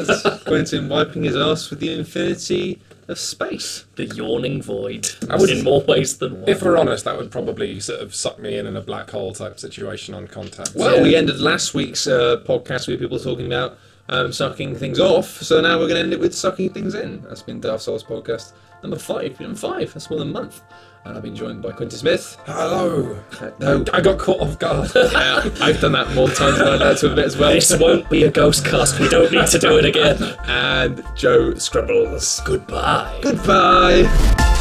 Quintin 0.45 0.89
wiping 0.89 1.23
his 1.23 1.35
ass 1.35 1.69
with 1.69 1.79
the 1.79 1.91
infinity 1.93 2.79
of 3.11 3.19
space. 3.19 3.85
The 3.95 4.05
yawning 4.05 4.61
void. 4.61 5.09
I 5.29 5.35
would- 5.37 5.49
in 5.49 5.63
more 5.63 5.81
ways 5.81 6.17
than 6.17 6.41
one. 6.41 6.49
if 6.49 6.61
we're 6.63 6.77
honest, 6.77 7.05
that 7.05 7.17
would 7.17 7.31
probably 7.31 7.79
sort 7.79 7.99
of 7.99 8.15
suck 8.15 8.39
me 8.39 8.57
in 8.57 8.65
in 8.67 8.75
a 8.75 8.81
black 8.81 9.09
hole 9.11 9.33
type 9.33 9.59
situation 9.59 10.13
on 10.13 10.27
contact. 10.27 10.71
Well, 10.75 10.97
Yeah. 10.97 11.03
we 11.03 11.15
ended 11.15 11.39
last 11.39 11.73
week's 11.73 12.07
uh, 12.07 12.41
podcast 12.45 12.87
with 12.87 12.99
people 12.99 13.19
talking 13.19 13.45
about 13.45 13.77
um, 14.09 14.33
sucking 14.33 14.75
things 14.75 14.99
off, 14.99 15.27
so 15.41 15.61
now 15.61 15.77
we're 15.79 15.87
going 15.87 15.95
to 15.95 16.01
end 16.03 16.13
it 16.13 16.19
with 16.19 16.33
sucking 16.35 16.71
things 16.73 16.95
in. 16.95 17.21
That's 17.21 17.41
been 17.43 17.61
Dark 17.61 17.79
Souls 17.81 18.03
podcast 18.03 18.51
number 18.83 18.97
five. 18.97 19.39
Number 19.39 19.55
five. 19.57 19.93
That's 19.93 20.09
more 20.09 20.19
than 20.19 20.29
a 20.29 20.31
month. 20.33 20.61
And 21.03 21.17
I've 21.17 21.23
been 21.23 21.35
joined 21.35 21.63
by 21.63 21.71
Quintin 21.71 21.97
Smith. 21.97 22.37
Hello. 22.45 23.17
Uh, 23.39 23.49
no, 23.59 23.83
I 23.91 24.01
got 24.01 24.19
caught 24.19 24.39
off 24.39 24.59
guard. 24.59 24.91
uh, 24.95 25.49
I've 25.59 25.81
done 25.81 25.93
that 25.93 26.13
more 26.13 26.29
times 26.29 26.59
than 26.59 26.67
I'd 26.67 26.79
like 26.79 26.97
to 26.97 27.09
admit 27.09 27.25
as 27.25 27.37
well. 27.37 27.51
this 27.53 27.75
won't 27.77 28.07
be 28.09 28.23
a 28.23 28.31
ghost 28.31 28.65
cast. 28.65 28.99
We 28.99 29.09
don't 29.09 29.31
need 29.31 29.47
to 29.47 29.59
do 29.59 29.77
it 29.77 29.85
again. 29.85 30.21
And 30.45 31.03
Joe 31.15 31.53
Skrebels. 31.53 32.45
Goodbye. 32.45 33.19
Goodbye. 33.23 34.60